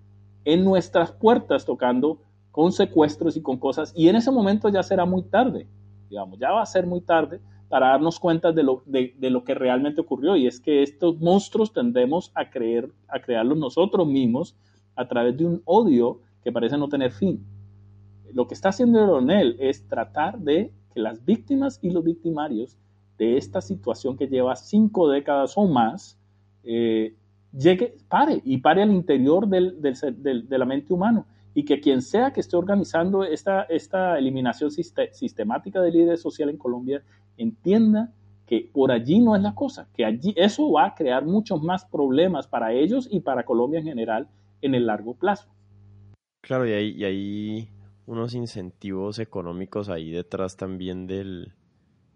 en 0.44 0.64
nuestras 0.64 1.12
puertas 1.12 1.64
tocando 1.64 2.20
con 2.58 2.72
secuestros 2.72 3.36
y 3.36 3.40
con 3.40 3.56
cosas. 3.56 3.92
Y 3.94 4.08
en 4.08 4.16
ese 4.16 4.32
momento 4.32 4.68
ya 4.68 4.82
será 4.82 5.04
muy 5.04 5.22
tarde 5.22 5.68
digamos, 6.08 6.38
ya 6.38 6.50
va 6.50 6.62
a 6.62 6.66
ser 6.66 6.86
muy 6.86 7.00
tarde 7.00 7.40
para 7.68 7.88
darnos 7.88 8.18
cuenta 8.18 8.52
de 8.52 8.62
lo, 8.62 8.82
de, 8.86 9.14
lo 9.20 9.44
que 9.44 9.54
realmente 9.54 10.00
ocurrió 10.00 10.36
y 10.36 10.46
es 10.46 10.58
que 10.58 10.82
estos 10.82 11.20
monstruos 11.20 11.72
tendemos 11.72 12.32
a 12.34 12.50
creer, 12.50 12.90
a 13.08 13.20
crearlos 13.20 13.58
nosotros 13.58 14.06
mismos 14.08 14.56
a 14.96 15.06
través 15.06 15.36
de 15.36 15.44
un 15.44 15.62
odio 15.64 16.20
que 16.42 16.50
parece 16.50 16.78
no 16.78 16.88
tener 16.88 17.12
fin. 17.12 17.44
Lo 18.32 18.46
que 18.46 18.54
está 18.54 18.70
haciendo 18.70 19.04
Leonel 19.04 19.56
es 19.60 19.86
tratar 19.86 20.38
de 20.38 20.72
que 20.94 21.00
las 21.00 21.24
víctimas 21.24 21.78
y 21.82 21.90
los 21.90 22.04
victimarios 22.04 22.78
de 23.18 23.36
esta 23.36 23.60
situación 23.60 24.16
que 24.16 24.28
lleva 24.28 24.56
cinco 24.56 25.10
décadas 25.10 25.52
o 25.56 25.66
más 25.66 26.18
eh, 26.64 27.14
llegue, 27.52 27.98
pare 28.08 28.40
y 28.44 28.58
pare 28.58 28.82
al 28.82 28.92
interior 28.92 29.46
del, 29.46 29.80
del, 29.82 30.48
de 30.48 30.58
la 30.58 30.64
mente 30.64 30.94
humana 30.94 31.26
y 31.58 31.64
que 31.64 31.80
quien 31.80 32.02
sea 32.02 32.32
que 32.32 32.38
esté 32.38 32.56
organizando 32.56 33.24
esta, 33.24 33.62
esta 33.62 34.16
eliminación 34.16 34.70
sistemática 34.70 35.82
del 35.82 35.92
líder 35.92 36.16
social 36.16 36.50
en 36.50 36.56
Colombia 36.56 37.02
entienda 37.36 38.12
que 38.46 38.70
por 38.72 38.92
allí 38.92 39.18
no 39.18 39.34
es 39.34 39.42
la 39.42 39.56
cosa, 39.56 39.88
que 39.92 40.04
allí 40.04 40.32
eso 40.36 40.70
va 40.70 40.86
a 40.86 40.94
crear 40.94 41.24
muchos 41.24 41.60
más 41.60 41.84
problemas 41.84 42.46
para 42.46 42.72
ellos 42.72 43.08
y 43.10 43.18
para 43.18 43.44
Colombia 43.44 43.80
en 43.80 43.86
general 43.86 44.28
en 44.62 44.76
el 44.76 44.86
largo 44.86 45.16
plazo. 45.16 45.48
Claro, 46.42 46.64
y 46.64 46.74
hay, 46.74 46.90
y 46.90 47.04
hay 47.04 47.68
unos 48.06 48.34
incentivos 48.34 49.18
económicos 49.18 49.88
ahí 49.88 50.12
detrás 50.12 50.56
también 50.56 51.08
del, 51.08 51.54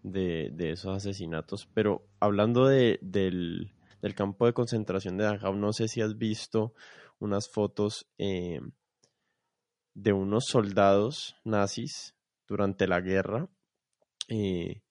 de, 0.03 0.53
esos 0.71 0.95
asesinatos. 0.95 1.67
Pero 1.73 2.07
hablando 2.21 2.65
de, 2.65 2.97
del, 3.01 3.73
del, 4.01 4.15
campo 4.15 4.45
de 4.45 4.53
concentración 4.53 5.17
de 5.17 5.25
Dachau, 5.25 5.53
no 5.53 5.73
sé 5.73 5.89
si 5.89 5.99
has 5.99 6.17
visto 6.17 6.73
unas 7.19 7.49
fotos 7.49 8.07
eh, 8.17 8.61
de 9.93 10.13
unos 10.13 10.45
soldados 10.45 11.35
nazis 11.43 12.15
durante 12.47 12.87
la 12.87 13.01
guerra 13.01 13.49
eh, 14.27 14.81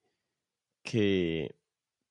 que, 0.83 1.55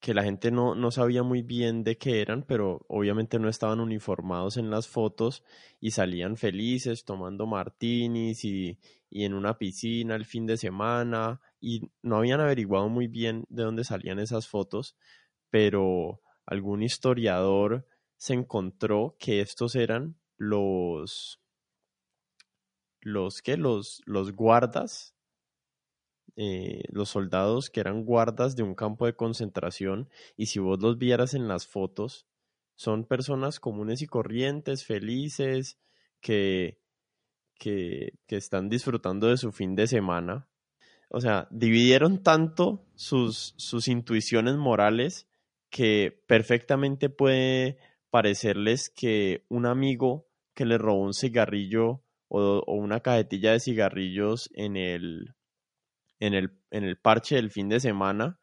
que, 0.01 0.15
la 0.15 0.25
gente 0.25 0.51
no, 0.51 0.75
no, 0.75 0.91
sabía 0.91 1.23
muy 1.23 1.43
bien 1.43 1.85
de 1.85 1.97
qué 1.97 2.21
eran, 2.21 2.43
pero 2.43 2.85
obviamente 2.89 3.39
no 3.39 3.49
estaban 3.49 3.81
uniformados 3.81 4.57
en 4.57 4.71
las 4.71 4.89
fotos 4.89 5.45
y 5.81 5.93
salían 5.93 6.37
felices 6.37 7.05
tomando 7.05 7.47
martinis 7.47 8.45
y, 8.45 8.79
y 9.11 9.25
en 9.25 9.35
una 9.35 9.59
piscina 9.59 10.17
el 10.17 10.25
fin 10.25 10.47
de 10.47 10.57
semana 10.57 11.41
y 11.61 11.91
no 12.03 12.17
habían 12.17 12.41
averiguado 12.41 12.89
muy 12.89 13.09
bien 13.09 13.45
de 13.51 13.63
dónde 13.63 13.85
salían 13.85 14.19
esas 14.19 14.49
fotos, 14.49 14.97
pero 15.51 16.21
algún 16.47 16.83
historiador 16.83 17.87
se 18.17 18.35
encontró 18.35 19.17
que 19.19 19.41
estos 19.41 19.75
eran 19.75 20.17
los 20.39 21.42
los 23.03 23.43
que 23.43 23.57
los, 23.57 24.01
los 24.07 24.33
guardas, 24.33 25.15
eh, 26.37 26.83
los 26.89 27.11
soldados 27.11 27.69
que 27.69 27.81
eran 27.81 28.05
guardas 28.05 28.57
de 28.57 28.63
un 28.63 28.75
campo 28.75 29.07
de 29.07 29.15
concentración, 29.15 30.09
y 30.37 30.47
si 30.47 30.59
vos 30.59 30.81
los 30.81 30.97
vieras 30.97 31.35
en 31.35 31.49
las 31.49 31.67
fotos, 31.67 32.27
son 32.75 33.05
personas 33.05 33.61
comunes 33.61 34.01
y 34.01 34.07
corrientes, 34.07 34.85
felices, 34.85 35.79
que, 36.21 36.81
que, 37.59 38.15
que 38.27 38.37
están 38.37 38.69
disfrutando 38.69 39.29
de 39.29 39.37
su 39.37 39.53
fin 39.53 39.75
de 39.75 39.87
semana. 39.87 40.49
O 41.11 41.21
sea, 41.21 41.47
dividieron 41.51 42.23
tanto 42.23 42.87
sus, 42.95 43.55
sus 43.59 43.89
intuiciones 43.89 44.57
morales 44.57 45.29
que 45.69 46.23
perfectamente 46.27 47.11
puede 47.11 47.77
parecerles 48.11 48.89
que 48.89 49.45
un 49.49 49.67
amigo 49.67 50.27
que 50.55 50.65
le 50.65 50.79
robó 50.79 51.03
un 51.03 51.15
cigarrillo 51.15 52.03
o, 52.33 52.65
una 52.67 53.01
cajetilla 53.01 53.53
de 53.53 53.61
cigarrillos 53.61 54.51
en 54.55 54.77
el, 54.77 55.35
en, 56.19 56.35
el, 56.35 56.59
en 56.71 56.85
el 56.85 56.97
parche 56.97 57.37
del 57.37 57.51
fin 57.51 57.69
de 57.69 57.81
semana, 57.81 58.41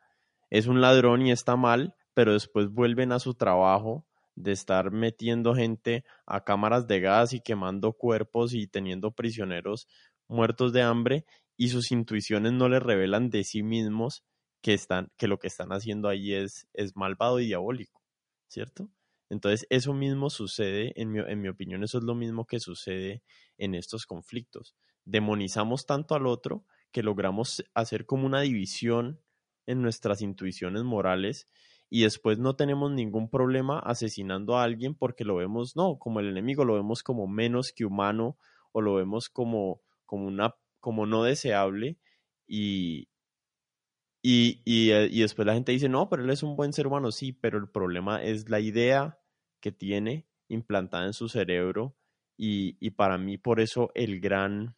es 0.50 0.68
un 0.68 0.80
ladrón 0.80 1.26
y 1.26 1.32
está 1.32 1.56
mal, 1.56 1.96
pero 2.14 2.34
después 2.34 2.70
vuelven 2.70 3.12
a 3.12 3.20
su 3.20 3.34
trabajo 3.34 4.06
de 4.36 4.52
estar 4.52 4.92
metiendo 4.92 5.56
gente 5.56 6.04
a 6.26 6.44
cámaras 6.44 6.88
de 6.88 7.00
gas 7.02 7.34
y 7.34 7.42
quemando 7.42 7.94
cuerpos 7.94 8.54
y 8.54 8.68
teniendo 8.68 9.12
prisioneros 9.12 9.88
muertos 10.28 10.72
de 10.72 10.84
hambre 10.84 11.26
y 11.58 11.70
sus 11.70 11.92
intuiciones 11.92 12.54
no 12.54 12.70
les 12.70 12.82
revelan 12.82 13.30
de 13.30 13.44
sí 13.44 13.64
mismos 13.64 14.24
que, 14.62 14.74
están, 14.74 15.12
que 15.18 15.28
lo 15.28 15.40
que 15.40 15.48
están 15.48 15.70
haciendo 15.72 16.08
ahí 16.08 16.34
es, 16.34 16.68
es 16.74 16.96
malvado 16.96 17.40
y 17.40 17.48
diabólico, 17.48 18.02
¿cierto? 18.48 18.90
Entonces, 19.30 19.68
eso 19.70 19.94
mismo 19.94 20.30
sucede, 20.30 20.94
en 21.00 21.12
mi, 21.12 21.20
en 21.20 21.42
mi 21.42 21.50
opinión, 21.50 21.84
eso 21.84 22.00
es 22.00 22.04
lo 22.04 22.16
mismo 22.16 22.46
que 22.46 22.60
sucede 22.60 23.22
en 23.58 23.76
estos 23.76 24.06
conflictos. 24.06 24.76
Demonizamos 25.06 25.86
tanto 25.86 26.16
al 26.16 26.26
otro 26.26 26.66
que 26.92 27.04
logramos 27.04 27.64
hacer 27.74 28.06
como 28.06 28.26
una 28.26 28.42
división 28.42 29.20
en 29.68 29.82
nuestras 29.84 30.22
intuiciones 30.22 30.84
morales 30.84 31.48
y 31.90 32.02
después 32.02 32.40
no 32.40 32.56
tenemos 32.56 32.92
ningún 32.92 33.30
problema 33.30 33.80
asesinando 33.80 34.58
a 34.58 34.64
alguien 34.64 34.96
porque 34.96 35.26
lo 35.26 35.36
vemos, 35.36 35.76
no, 35.76 35.98
como 35.98 36.20
el 36.20 36.30
enemigo, 36.30 36.66
lo 36.66 36.74
vemos 36.76 37.04
como 37.04 37.28
menos 37.28 37.72
que 37.72 37.86
humano 37.86 38.38
o 38.72 38.82
lo 38.82 38.96
vemos 38.96 39.30
como, 39.30 39.82
como, 40.06 40.28
una, 40.28 40.56
como 40.80 41.06
no 41.06 41.24
deseable 41.24 41.98
y, 42.48 43.10
y, 44.22 44.62
y, 44.66 44.92
eh, 44.92 45.08
y, 45.12 45.22
después 45.22 45.46
la 45.46 45.54
gente 45.54 45.72
dice, 45.72 45.90
no, 45.90 46.10
pero 46.10 46.24
él 46.24 46.30
es 46.30 46.44
un 46.44 46.56
buen 46.56 46.74
ser 46.74 46.88
humano, 46.88 47.12
sí, 47.12 47.32
pero 47.32 47.58
el 47.58 47.70
problema 47.70 48.24
es 48.24 48.50
la 48.50 48.60
idea 48.60 49.19
que 49.60 49.72
tiene 49.72 50.26
implantada 50.47 51.05
en 51.05 51.14
su 51.14 51.30
cerebro 51.30 51.95
y, 52.38 52.78
y 52.80 52.91
para 52.91 53.18
mí 53.18 53.38
por 53.38 53.60
eso 53.60 53.91
el 53.95 54.20
gran, 54.20 54.76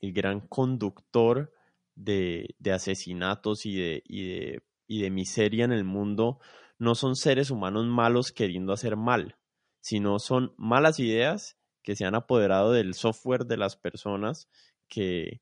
el 0.00 0.12
gran 0.12 0.40
conductor 0.40 1.52
de, 1.94 2.54
de 2.58 2.72
asesinatos 2.72 3.66
y 3.66 3.76
de, 3.76 4.02
y, 4.06 4.28
de, 4.28 4.62
y 4.86 5.02
de 5.02 5.10
miseria 5.10 5.64
en 5.64 5.72
el 5.72 5.84
mundo 5.84 6.38
no 6.78 6.94
son 6.94 7.16
seres 7.16 7.50
humanos 7.50 7.86
malos 7.86 8.32
queriendo 8.32 8.72
hacer 8.72 8.96
mal, 8.96 9.36
sino 9.80 10.18
son 10.18 10.54
malas 10.56 11.00
ideas 11.00 11.58
que 11.82 11.96
se 11.96 12.04
han 12.04 12.14
apoderado 12.14 12.72
del 12.72 12.94
software 12.94 13.46
de 13.46 13.56
las 13.56 13.76
personas 13.76 14.48
que, 14.88 15.40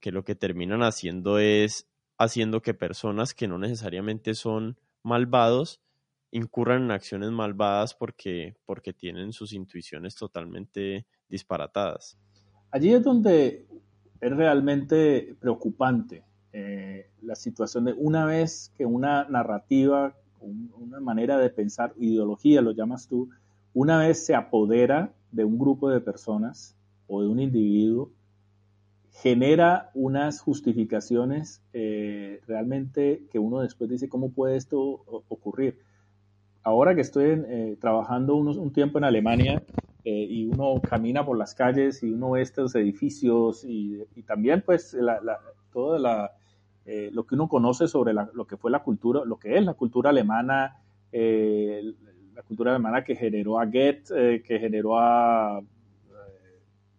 que 0.00 0.12
lo 0.12 0.24
que 0.24 0.34
terminan 0.34 0.82
haciendo 0.82 1.38
es 1.38 1.88
haciendo 2.18 2.62
que 2.62 2.74
personas 2.74 3.34
que 3.34 3.48
no 3.48 3.58
necesariamente 3.58 4.34
son 4.34 4.78
malvados 5.02 5.80
incurran 6.30 6.84
en 6.84 6.90
acciones 6.90 7.30
malvadas 7.30 7.94
porque, 7.94 8.56
porque 8.64 8.92
tienen 8.92 9.32
sus 9.32 9.52
intuiciones 9.52 10.14
totalmente 10.14 11.06
disparatadas. 11.28 12.18
Allí 12.70 12.92
es 12.92 13.02
donde 13.02 13.66
es 14.20 14.36
realmente 14.36 15.36
preocupante 15.40 16.24
eh, 16.52 17.10
la 17.22 17.34
situación 17.34 17.84
de 17.84 17.92
una 17.92 18.24
vez 18.24 18.72
que 18.76 18.86
una 18.86 19.24
narrativa, 19.24 20.16
una 20.40 21.00
manera 21.00 21.38
de 21.38 21.50
pensar, 21.50 21.92
ideología 21.98 22.60
lo 22.60 22.72
llamas 22.72 23.08
tú, 23.08 23.30
una 23.74 23.98
vez 23.98 24.24
se 24.24 24.34
apodera 24.34 25.12
de 25.32 25.44
un 25.44 25.58
grupo 25.58 25.90
de 25.90 26.00
personas 26.00 26.74
o 27.08 27.22
de 27.22 27.28
un 27.28 27.40
individuo, 27.40 28.10
genera 29.10 29.90
unas 29.94 30.40
justificaciones 30.40 31.62
eh, 31.72 32.40
realmente 32.46 33.26
que 33.30 33.38
uno 33.38 33.60
después 33.60 33.88
dice, 33.90 34.08
¿cómo 34.08 34.30
puede 34.30 34.56
esto 34.56 34.78
ocurrir? 35.28 35.78
Ahora 36.66 36.96
que 36.96 37.00
estoy 37.00 37.44
eh, 37.46 37.76
trabajando 37.80 38.34
un 38.34 38.72
tiempo 38.72 38.98
en 38.98 39.04
Alemania 39.04 39.62
eh, 40.02 40.26
y 40.28 40.46
uno 40.46 40.82
camina 40.82 41.24
por 41.24 41.38
las 41.38 41.54
calles 41.54 42.02
y 42.02 42.10
uno 42.10 42.32
ve 42.32 42.42
estos 42.42 42.74
edificios 42.74 43.64
y, 43.64 44.04
también 44.26 44.64
pues 44.66 44.96
todo 45.72 45.98
lo 45.98 47.26
que 47.26 47.34
uno 47.36 47.48
conoce 47.48 47.86
sobre 47.86 48.12
lo 48.12 48.46
que 48.48 48.56
fue 48.56 48.72
la 48.72 48.82
cultura, 48.82 49.24
lo 49.24 49.38
que 49.38 49.56
es 49.56 49.64
la 49.64 49.74
cultura 49.74 50.10
alemana, 50.10 50.76
la 51.12 52.42
cultura 52.42 52.72
alemana 52.72 53.04
que 53.04 53.14
generó 53.14 53.60
a 53.60 53.66
Goethe, 53.66 54.42
que 54.42 54.58
generó 54.58 54.98
a 54.98 55.60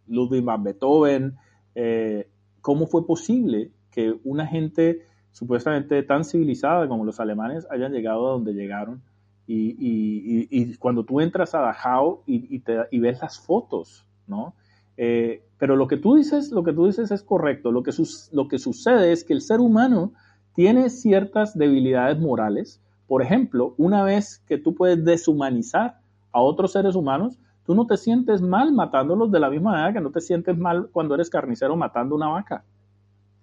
Ludwig 0.07 0.45
van 0.45 0.63
Beethoven, 0.63 1.35
eh, 1.75 2.29
cómo 2.61 2.87
fue 2.87 3.05
posible 3.05 3.71
que 3.91 4.15
una 4.23 4.47
gente 4.47 5.01
supuestamente 5.31 6.01
tan 6.03 6.23
civilizada 6.23 6.87
como 6.87 7.03
los 7.03 7.19
alemanes 7.19 7.67
hayan 7.69 7.91
llegado 7.91 8.27
a 8.27 8.31
donde 8.31 8.53
llegaron. 8.53 9.01
Y, 9.47 10.75
cuando 10.75 11.03
tú 11.03 11.21
entras 11.21 11.55
a 11.55 11.61
Dachau 11.61 12.21
y, 12.25 12.99
ves 12.99 13.21
las 13.21 13.39
fotos, 13.39 14.05
¿no? 14.27 14.53
Eh, 14.97 15.43
pero 15.57 15.75
lo 15.75 15.87
que 15.87 15.97
tú 15.97 16.15
dices, 16.15 16.51
lo 16.51 16.63
que 16.63 16.73
tú 16.73 16.87
dices 16.87 17.11
es 17.11 17.23
correcto. 17.23 17.71
Lo 17.71 17.83
que, 17.83 17.91
lo 18.31 18.47
que 18.47 18.59
sucede 18.59 19.11
es 19.11 19.23
que 19.23 19.33
el 19.33 19.41
ser 19.41 19.59
humano 19.59 20.13
tiene 20.53 20.89
ciertas 20.89 21.57
debilidades 21.57 22.19
morales. 22.19 22.81
Por 23.07 23.21
ejemplo, 23.21 23.73
una 23.77 24.03
vez 24.03 24.43
que 24.47 24.57
tú 24.57 24.75
puedes 24.75 25.03
deshumanizar 25.05 25.99
a 26.31 26.41
otros 26.41 26.73
seres 26.73 26.95
humanos, 26.95 27.39
Tú 27.67 27.75
no 27.75 27.85
te 27.85 27.97
sientes 27.97 28.41
mal 28.41 28.71
matándolos 28.71 29.29
de 29.29 29.41
la 29.41 29.49
misma 29.49 29.71
manera 29.71 29.91
que 29.91 29.99
no 29.99 30.09
te 30.09 30.21
sientes 30.21 30.57
mal 30.57 30.87
cuando 30.93 31.15
eres 31.15 31.29
carnicero 31.29 31.75
matando 31.75 32.15
una 32.15 32.29
vaca. 32.29 32.63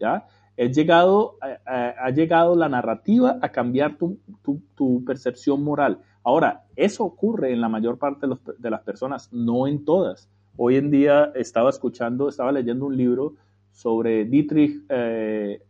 ¿Ya? 0.00 0.26
Llegado, 0.56 1.36
ha 1.66 2.10
llegado 2.10 2.56
la 2.56 2.68
narrativa 2.68 3.38
a 3.42 3.48
cambiar 3.50 3.96
tu, 3.96 5.04
percepción 5.04 5.62
moral. 5.62 5.98
Ahora, 6.22 6.64
eso 6.76 7.04
ocurre 7.04 7.52
en 7.52 7.60
la 7.60 7.68
mayor 7.68 7.98
parte 7.98 8.26
de, 8.58 8.70
las 8.70 8.82
personas, 8.82 9.32
no 9.32 9.66
en 9.66 9.84
todas. 9.84 10.28
Hoy 10.56 10.76
en 10.76 10.90
día 10.90 11.32
estaba 11.34 11.70
escuchando, 11.70 12.28
estaba 12.28 12.52
leyendo 12.52 12.86
un 12.86 12.96
libro 12.96 13.34
sobre 13.72 14.24
Dietrich 14.24 14.84
eh, 14.88 15.60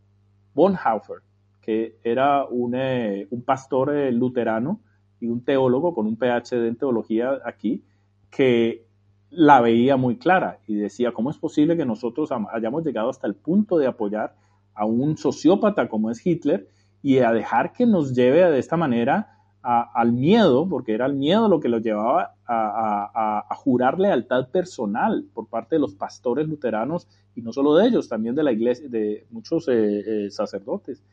Bonhoeffer, 0.53 1.21
que 1.61 1.97
era 2.03 2.45
un, 2.45 2.75
eh, 2.75 3.27
pastor 3.43 3.95
eh, 3.95 4.11
luterano 4.11 4.79
y 5.19 5.27
un 5.27 5.43
teólogo 5.43 5.93
con 5.93 6.05
un 6.05 6.15
PhD 6.15 6.67
en 6.67 6.75
teología 6.75 7.39
aquí, 7.43 7.83
que 8.29 8.85
la 9.31 9.59
veía 9.59 9.97
muy 9.97 10.17
clara 10.17 10.59
y 10.67 10.75
decía, 10.75 11.11
¿cómo 11.11 11.31
es 11.31 11.37
posible 11.37 11.75
que 11.75 11.85
nosotros 11.85 12.29
hayamos 12.53 12.85
llegado 12.85 13.09
hasta 13.09 13.27
el 13.27 13.35
punto 13.35 13.77
de 13.77 13.87
apoyar 13.87 14.35
a 14.75 14.85
un 14.85 15.17
sociópata 15.17 15.87
como 15.89 16.11
es 16.11 16.25
Hitler 16.25 16.67
y 17.01 17.19
a 17.19 17.31
dejar 17.31 17.71
que 17.71 17.85
nos 17.85 18.13
lleve 18.13 18.49
de 18.49 18.59
esta 18.59 18.77
manera 18.77 19.31
al 19.61 20.13
miedo, 20.13 20.69
porque 20.69 20.93
era 20.93 21.07
el 21.07 21.15
miedo 21.15 21.49
lo 21.49 21.59
que 21.59 21.69
lo 21.69 21.79
llevaba 21.79 22.35
a, 22.45 23.55
jurar 23.55 23.99
lealtad 23.99 24.49
personal 24.49 25.25
por 25.33 25.47
parte 25.47 25.75
de 25.75 25.79
los 25.79 25.95
pastores 25.95 26.47
luteranos 26.47 27.07
y 27.35 27.41
no 27.41 27.51
solo 27.51 27.75
de 27.75 27.87
ellos, 27.87 28.07
también 28.07 28.35
de 28.35 28.43
la 28.43 28.51
iglesia, 28.51 28.87
de 28.87 29.25
muchos 29.31 29.67
eh, 29.67 30.25
eh, 30.25 30.29
sacerdotes, 30.29 31.03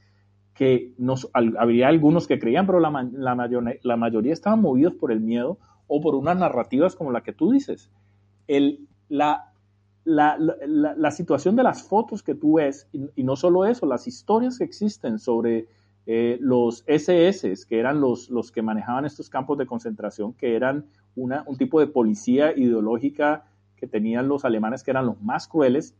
que 0.54 0.92
nos, 0.98 1.30
había 1.32 1.88
algunos 1.88 2.26
que 2.26 2.38
creían, 2.38 2.66
pero 2.66 2.78
la, 2.78 3.08
la 3.10 3.96
mayoría 3.96 4.34
estaban 4.34 4.60
movidos 4.60 4.94
por 4.94 5.12
el 5.12 5.20
miedo 5.20 5.58
o 5.86 6.02
por 6.02 6.14
unas 6.14 6.36
narrativas 6.36 6.94
como 6.94 7.10
la 7.10 7.22
que 7.22 7.32
tú 7.32 7.52
dices. 7.52 7.90
El, 8.48 8.86
la, 9.08 9.51
la, 10.04 10.36
la, 10.38 11.10
situación 11.12 11.54
de 11.54 11.62
las 11.62 11.84
fotos 11.84 12.22
que 12.22 12.34
tú 12.34 12.54
ves, 12.54 12.88
y, 12.92 13.22
no 13.22 13.36
solo 13.36 13.64
eso, 13.64 13.86
las 13.86 14.06
historias 14.06 14.58
que 14.58 14.64
existen 14.64 15.18
sobre 15.18 15.68
eh, 16.06 16.38
los 16.40 16.82
SS, 16.86 17.66
que 17.68 17.78
eran 17.78 18.00
los, 18.00 18.28
los 18.28 18.50
que 18.50 18.62
manejaban 18.62 19.04
estos 19.04 19.30
campos 19.30 19.58
de 19.58 19.66
concentración, 19.66 20.32
que 20.32 20.56
eran 20.56 20.86
una, 21.14 21.44
un 21.46 21.56
tipo 21.56 21.78
de 21.78 21.86
policía 21.86 22.56
ideológica 22.56 23.44
que 23.76 23.86
tenían 23.86 24.28
los 24.28 24.44
alemanes, 24.44 24.82
que 24.82 24.90
eran 24.90 25.06
los 25.06 25.20
más 25.22 25.46
crueles. 25.46 25.94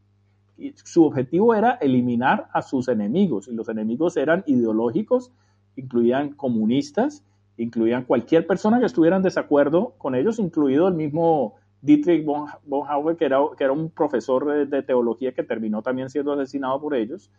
Y 0.59 0.73
su 0.85 1.05
objetivo 1.05 1.55
era 1.55 1.73
eliminar 1.73 2.49
a 2.53 2.63
sus 2.63 2.89
enemigos, 2.89 3.47
y 3.49 3.53
los 3.53 3.69
enemigos 3.69 4.17
eran 4.17 4.43
ideológicos, 4.47 5.31
incluían 5.77 6.31
comunistas, 6.31 7.23
incluían 7.57 8.05
cualquier 8.05 8.47
persona 8.47 8.81
que 8.81 8.87
estuviera 8.87 9.17
en 9.17 9.23
desacuerdo 9.23 9.95
con 9.99 10.15
ellos, 10.17 10.41
incluido 10.41 10.89
el 10.89 10.95
mismo 10.95 11.55
Dietrich 11.83 12.25
Bonhoeffer, 12.25 13.17
que 13.17 13.25
era, 13.25 13.39
que 13.59 13.65
era 13.65 13.73
un 13.73 13.91
profesor 13.91 14.67
de, 14.67 14.83
teología 14.83 15.33
que 15.33 15.43
terminó 15.43 15.83
también 15.83 16.09
siendo 16.09 16.33
asesinado 16.33 16.81
por 16.81 16.95
ellos, 16.95 17.31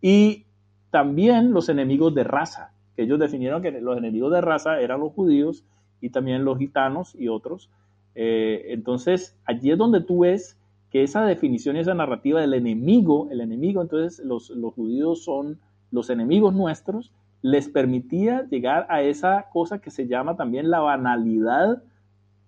y 0.00 0.46
también 0.90 1.52
los 1.52 1.68
enemigos 1.68 2.14
de 2.14 2.24
raza, 2.24 2.72
que 2.96 3.02
ellos 3.02 3.18
definieron 3.18 3.60
que 3.60 3.72
los 3.72 3.98
enemigos 3.98 4.32
de 4.32 4.40
raza 4.40 4.80
eran 4.80 5.00
los 5.00 5.12
judíos 5.12 5.64
y 6.00 6.10
también 6.10 6.44
los 6.44 6.58
gitanos 6.58 7.14
y 7.16 7.28
otros. 7.28 7.70
Eh, 8.14 8.66
entonces, 8.68 9.36
allí 9.44 9.72
es 9.72 9.78
donde 9.78 10.00
tú 10.00 10.20
ves 10.20 10.56
que 10.90 11.02
esa 11.02 11.24
definición 11.24 11.76
y 11.76 11.80
esa 11.80 11.94
narrativa 11.94 12.40
del 12.40 12.54
enemigo, 12.54 13.28
el 13.30 13.40
enemigo, 13.40 13.82
entonces 13.82 14.24
los, 14.24 14.50
los 14.50 14.72
judíos 14.74 15.24
son 15.24 15.58
los 15.90 16.08
enemigos 16.08 16.54
nuestros, 16.54 17.12
les 17.42 17.68
permitía 17.68 18.46
llegar 18.48 18.86
a 18.88 19.02
esa 19.02 19.46
cosa 19.52 19.80
que 19.80 19.90
se 19.90 20.06
llama 20.06 20.36
también 20.36 20.70
la 20.70 20.80
banalidad, 20.80 21.82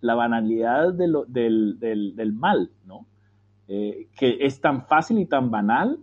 la 0.00 0.14
banalidad 0.14 0.92
del, 0.94 2.32
mal, 2.34 2.70
¿no? 2.86 3.06
Eh, 3.68 4.08
que 4.18 4.38
es 4.40 4.60
tan 4.60 4.86
fácil 4.86 5.18
y 5.18 5.26
tan 5.26 5.50
banal 5.50 5.98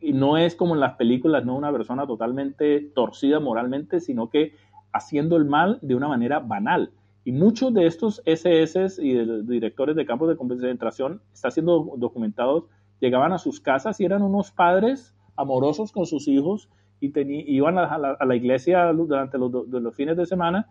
y 0.00 0.12
no 0.12 0.38
es 0.38 0.54
como 0.54 0.74
en 0.74 0.80
las 0.80 0.94
películas, 0.94 1.44
no 1.44 1.56
una 1.56 1.72
persona 1.72 2.06
totalmente 2.06 2.80
torcida 2.94 3.38
moralmente, 3.40 4.00
sino 4.00 4.30
que 4.30 4.54
haciendo 4.92 5.36
el 5.36 5.44
mal 5.44 5.78
de 5.82 5.94
una 5.94 6.08
manera 6.08 6.38
banal. 6.38 6.90
Y 7.24 7.32
muchos 7.32 7.74
de 7.74 7.86
estos 7.86 8.22
SS 8.24 9.04
y 9.04 9.12
de 9.12 9.42
directores 9.42 9.94
de 9.94 10.06
campos 10.06 10.28
de 10.30 10.36
concentración, 10.36 11.20
está 11.32 11.50
siendo 11.50 11.92
documentados, 11.98 12.64
llegaban 12.98 13.32
a 13.32 13.38
sus 13.38 13.60
casas 13.60 14.00
y 14.00 14.04
eran 14.04 14.22
unos 14.22 14.50
padres 14.50 15.14
amorosos 15.36 15.92
con 15.92 16.06
sus 16.06 16.28
hijos 16.28 16.68
y 17.00 17.12
iban 17.54 17.78
a 17.78 17.98
la, 17.98 18.36
iglesia 18.36 18.92
durante 18.92 19.38
los, 19.38 19.50
los, 19.68 19.94
fines 19.94 20.16
de 20.16 20.26
semana 20.26 20.68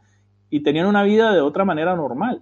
y 0.49 0.61
tenían 0.61 0.85
una 0.85 1.03
vida 1.03 1.33
de 1.33 1.41
otra 1.41 1.65
manera 1.65 1.95
normal. 1.95 2.41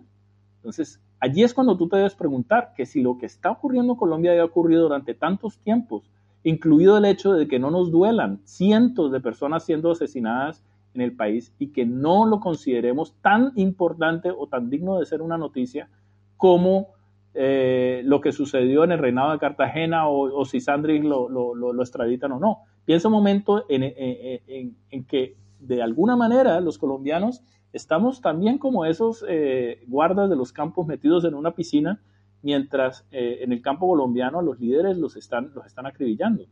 Entonces, 0.57 1.01
allí 1.19 1.43
es 1.43 1.53
cuando 1.53 1.77
tú 1.77 1.87
te 1.87 1.97
debes 1.97 2.15
preguntar 2.15 2.73
que 2.75 2.85
si 2.85 3.01
lo 3.01 3.17
que 3.17 3.25
está 3.25 3.51
ocurriendo 3.51 3.93
en 3.93 3.99
Colombia 3.99 4.39
ha 4.39 4.45
ocurrido 4.45 4.83
durante 4.83 5.13
tantos 5.13 5.57
tiempos, 5.59 6.09
incluido 6.43 6.97
el 6.97 7.05
hecho 7.05 7.33
de 7.33 7.47
que 7.47 7.59
no 7.59 7.71
nos 7.71 7.91
duelan 7.91 8.41
cientos 8.45 9.11
de 9.11 9.19
personas 9.19 9.65
siendo 9.65 9.91
asesinadas 9.91 10.63
en 10.93 11.01
el 11.01 11.15
país 11.15 11.53
y 11.59 11.67
que 11.67 11.85
no 11.85 12.25
lo 12.25 12.39
consideremos 12.39 13.13
tan 13.21 13.51
importante 13.55 14.31
o 14.31 14.47
tan 14.47 14.69
digno 14.69 14.99
de 14.99 15.05
ser 15.05 15.21
una 15.21 15.37
noticia 15.37 15.89
como 16.37 16.89
eh, 17.33 18.01
lo 18.03 18.19
que 18.19 18.31
sucedió 18.31 18.83
en 18.83 18.93
el 18.93 18.99
reinado 18.99 19.31
de 19.31 19.37
Cartagena 19.37 20.07
o, 20.09 20.43
si 20.45 20.59
Sandri 20.59 20.99
lo, 21.01 21.29
lo, 21.29 21.53
lo, 21.53 21.81
extraditan 21.83 22.31
o 22.31 22.39
no. 22.39 22.61
Piensa 22.83 23.09
un 23.09 23.13
momento 23.13 23.65
en, 23.69 25.05
que 25.05 25.35
de 25.59 25.81
alguna 25.83 26.15
manera 26.15 26.59
los 26.61 26.79
colombianos 26.79 27.43
estamos 27.77 28.21
también 28.21 28.57
como 28.57 28.85
esos 28.85 29.23
eh, 29.27 29.83
guardas 29.87 30.29
de 30.29 30.35
los 30.35 30.51
campos 30.51 30.85
metidos 30.85 31.23
en 31.23 31.35
una 31.35 31.51
piscina, 31.51 32.01
mientras 32.41 33.05
eh, 33.11 33.39
en 33.41 33.53
el 33.53 33.61
campo 33.61 33.87
colombiano 33.87 34.41
los 34.41 34.59
líderes 34.59 34.97
los 34.97 35.15
están, 35.15 35.51
los 35.55 35.65
están 35.65 35.85
acribillando. 35.85 36.43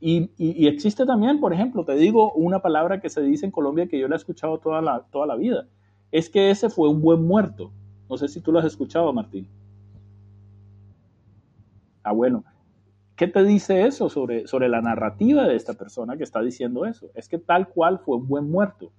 Y, 0.00 0.28
existe 0.66 1.06
también, 1.06 1.40
por 1.40 1.54
ejemplo, 1.54 1.84
te 1.84 1.94
digo 1.94 2.32
una 2.34 2.60
palabra 2.60 3.00
que 3.00 3.08
se 3.08 3.22
dice 3.22 3.46
en 3.46 3.52
Colombia 3.52 3.88
que 3.88 3.98
yo 3.98 4.06
la 4.06 4.16
he 4.16 4.18
escuchado 4.18 4.58
toda 4.58 4.82
la, 4.82 5.06
toda 5.10 5.26
la 5.26 5.34
vida, 5.34 5.66
es 6.10 6.28
que 6.28 6.50
ese 6.50 6.68
fue 6.68 6.90
un 6.90 7.00
buen 7.00 7.22
muerto. 7.26 7.72
No 8.10 8.18
sé 8.18 8.28
si 8.28 8.40
tú 8.40 8.52
lo 8.52 8.58
has 8.58 8.66
escuchado, 8.66 9.10
Martín. 9.14 9.48
Ah, 12.02 12.12
bueno, 12.12 12.44
¿Qué 13.16 13.28
te 13.28 13.44
dice 13.44 13.86
eso 13.86 14.08
sobre, 14.08 14.46
sobre 14.46 14.68
la 14.68 14.80
narrativa 14.80 15.46
de 15.46 15.54
esta 15.54 15.74
persona 15.74 16.16
que 16.16 16.24
está 16.24 16.42
diciendo 16.42 16.86
eso? 16.86 17.10
Es 17.14 17.28
que 17.28 17.38
tal 17.38 17.68
cual 17.68 18.00
fue 18.00 18.16
un 18.16 18.26
buen 18.26 18.50
muerto. 18.50 18.90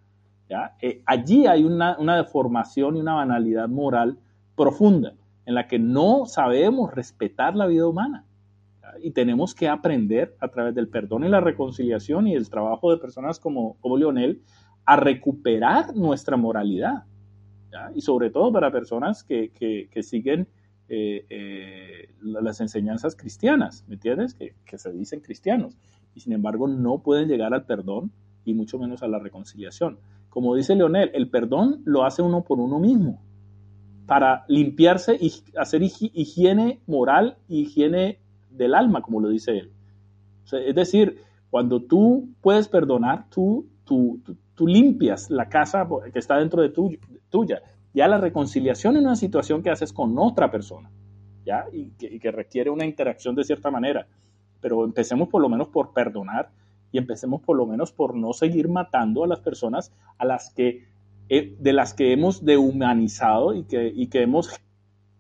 Eh, 0.82 1.02
allí 1.06 1.48
hay 1.48 1.64
una, 1.64 1.96
deformación 2.18 2.98
y 2.98 3.00
una 3.00 3.16
banalidad 3.16 3.68
moral 3.68 4.18
profunda. 4.56 5.14
en 5.46 5.56
la 5.56 5.68
que 5.68 5.78
no 5.78 6.26
sabemos 6.26 6.94
respetar 6.94 7.54
la 7.56 7.66
vida 7.66 7.86
humana. 7.86 8.26
Y 9.02 9.12
tenemos 9.12 9.54
que 9.54 9.68
aprender 9.68 10.38
a 10.39 10.48
través 10.48 10.74
del 10.74 10.88
perdón 10.88 11.26
y 11.26 11.28
la 11.28 11.41
reconciliación 11.41 12.28
y 12.28 12.34
el 12.36 12.50
trabajo 12.50 12.91
de 12.91 12.98
personas 12.98 13.39
como, 13.39 13.76
como 13.82 13.98
Leonel 13.98 14.41
a 14.86 14.96
recuperar 14.96 15.96
nuestra 15.96 16.38
moralidad. 16.38 17.04
Y 17.94 18.02
sobre 18.02 18.30
todo 18.30 18.54
para 18.54 18.72
personas 18.72 19.24
que, 19.24 19.52
que, 19.52 20.04
siguen 20.04 20.48
eh, 20.88 21.26
eh, 21.30 22.10
las 22.22 22.62
enseñanzas 22.62 23.16
cristianas, 23.16 23.84
¿me 23.88 23.96
entiendes? 23.96 24.36
Que, 24.36 24.54
que 24.64 24.78
se 24.78 24.94
dicen 24.94 25.20
cristianos 25.20 25.76
y 26.16 26.20
sin 26.20 26.34
embargo 26.34 26.68
no 26.68 27.00
pueden 27.00 27.28
llegar 27.28 27.54
al 27.54 27.66
perdón 27.66 28.12
y 28.46 28.54
mucho 28.54 28.78
menos 28.78 29.04
a 29.04 29.08
la 29.08 29.20
reconciliación. 29.20 29.98
Como 30.34 30.56
dice 30.56 30.76
Leonel, 30.76 31.12
el 31.14 31.30
perdón 31.30 31.84
lo 31.86 32.06
hace 32.06 32.24
uno 32.24 32.44
por 32.44 32.60
uno 32.60 32.80
mismo 32.80 33.22
para 34.08 34.46
limpiarse 34.48 35.16
y 35.16 35.32
hacer 35.56 35.84
higiene 35.84 36.82
moral 36.88 37.38
y 37.48 37.62
higiene 37.62 38.18
del 38.50 38.74
alma, 38.74 39.04
como 39.04 39.20
lo 39.20 39.30
dice 39.30 39.60
él. 39.60 39.72
es 40.52 40.74
decir, 40.74 41.20
cuando 41.52 41.84
tú 41.84 42.30
puedes 42.42 42.68
perdonar, 42.68 43.30
tú, 43.30 43.68
tú, 43.86 44.24
limpias 44.66 45.30
la 45.30 45.50
casa 45.50 45.88
que 46.12 46.18
está 46.18 46.40
dentro 46.40 46.64
de 46.64 46.70
tu, 46.70 46.98
tuya. 47.30 47.62
Ya 47.94 48.08
la 48.08 48.18
reconciliación 48.18 48.98
es 48.98 49.04
una 49.04 49.16
situación 49.16 49.62
que 49.62 49.70
haces 49.70 49.94
con 49.94 50.18
otra 50.18 50.50
persona, 50.50 50.90
¿ya? 51.46 51.66
Y 51.72 51.92
que 51.92 52.32
requiere 52.32 52.72
una 52.72 52.88
interacción 52.88 53.36
de 53.36 53.44
cierta 53.44 53.70
manera. 53.70 54.08
Pero 54.60 54.84
empecemos 54.84 55.30
por 55.30 55.44
lo 55.44 55.50
menos 55.50 55.68
por 55.68 55.94
perdonar 55.94 56.50
y 56.94 57.00
empecemos 57.00 57.41
por 57.41 57.58
lo 57.58 57.66
menos 57.66 57.91
por 57.91 58.16
no 58.16 58.32
seguir 58.32 58.70
matando 58.70 59.26
a 59.26 59.28
las 59.28 59.41
personas 59.41 59.91
a 60.18 60.26
las 60.26 60.54
que 60.54 60.86
eh, 61.28 61.56
de 61.60 61.74
las 61.74 61.94
que 61.94 62.14
hemos 62.14 62.46
dehumanizado 62.46 63.56
y 63.56 63.64
que, 63.64 63.88
y 63.88 64.08
que 64.08 64.22
hemos 64.22 64.52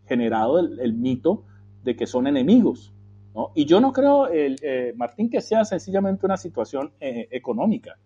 generado 0.05 0.59
el, 0.59 0.93
mito 0.93 1.43
de 1.83 1.95
que 1.95 2.05
son 2.05 2.27
enemigos. 2.27 2.93
¿no? 3.33 3.51
Y 3.55 3.65
yo 3.65 3.79
no 3.79 3.91
creo, 3.93 4.27
eh, 4.31 4.93
Martín, 4.95 5.29
que 5.29 5.41
sea 5.41 5.65
sencillamente 5.65 6.25
una 6.25 6.37
situación 6.37 6.91
eh, 6.99 7.27
económica. 7.31 7.97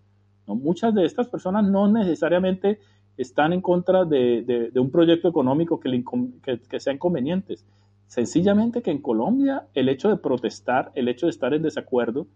¿no? 0.47 0.55
Muchas 0.55 0.93
de 0.93 1.05
estas 1.05 1.27
personas 1.27 1.65
no 1.65 1.91
necesariamente 1.91 2.79
están 3.17 3.51
en 3.51 3.61
contra 3.61 4.05
de, 4.05 4.71
de, 4.71 4.79
un 4.79 4.91
proyecto 4.91 5.27
económico 5.27 5.79
que, 5.79 6.03
que, 6.43 6.61
que 6.61 6.79
sea 6.79 6.93
inconveniente. 6.93 7.55
Sencillamente 8.05 8.83
que 8.83 8.91
en 8.91 9.01
Colombia 9.01 9.67
el 9.73 9.89
hecho 9.89 10.07
de 10.09 10.17
protestar, 10.17 10.91
el 10.93 11.09
hecho 11.09 11.25
de 11.25 11.31
estar 11.31 11.53
en 11.53 11.63
desacuerdo, 11.63 12.27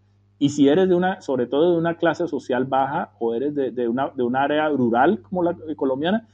y 0.42 0.50
si 0.50 0.68
eres 0.68 0.90
de 0.90 0.96
una, 0.96 1.22
sobre 1.22 1.46
todo 1.46 1.74
de 1.74 1.78
una 1.78 1.98
clase 1.98 2.28
social 2.28 2.66
baja 2.66 3.12
o 3.20 3.36
eres 3.36 3.54
de, 3.54 3.70
de, 3.70 3.88
una, 3.88 4.10
de 4.10 4.24
un 4.24 4.36
área 4.36 4.68
rural 4.70 5.22
como 5.22 5.44
la 5.44 5.56
colombiana, 5.76 6.28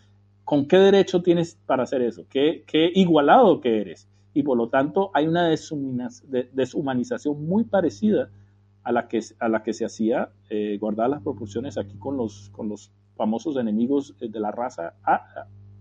¿con 0.46 0.66
qué 0.66 0.78
derecho 0.78 1.22
tienes 1.22 1.60
para 1.66 1.84
hacer 1.84 2.02
eso? 2.02 2.24
¿Qué, 2.30 2.64
qué 2.66 2.90
igualado 2.96 3.60
que 3.60 3.82
eres? 3.82 4.08
Y 4.34 4.44
por 4.44 4.58
lo 4.58 4.70
tanto 4.70 5.12
hay 5.14 5.28
una 5.28 5.50
deshumanización 5.50 7.46
muy 7.46 7.66
parecida 7.66 8.30
a 8.84 8.94
la 8.94 9.10
que, 9.10 9.20
a 9.40 9.50
la 9.50 9.62
que 9.62 9.74
se 9.74 9.84
hacía, 9.84 10.30
eh, 10.50 10.78
guardar 10.80 11.10
las 11.10 11.22
proporciones 11.22 11.78
aquí 11.78 11.98
con 11.98 12.16
los, 12.16 12.50
con 12.52 12.70
los 12.70 12.94
famosos 13.18 13.58
enemigos 13.58 14.16
eh, 14.22 14.30
de 14.30 14.40
la 14.40 14.52
raza, 14.52 14.94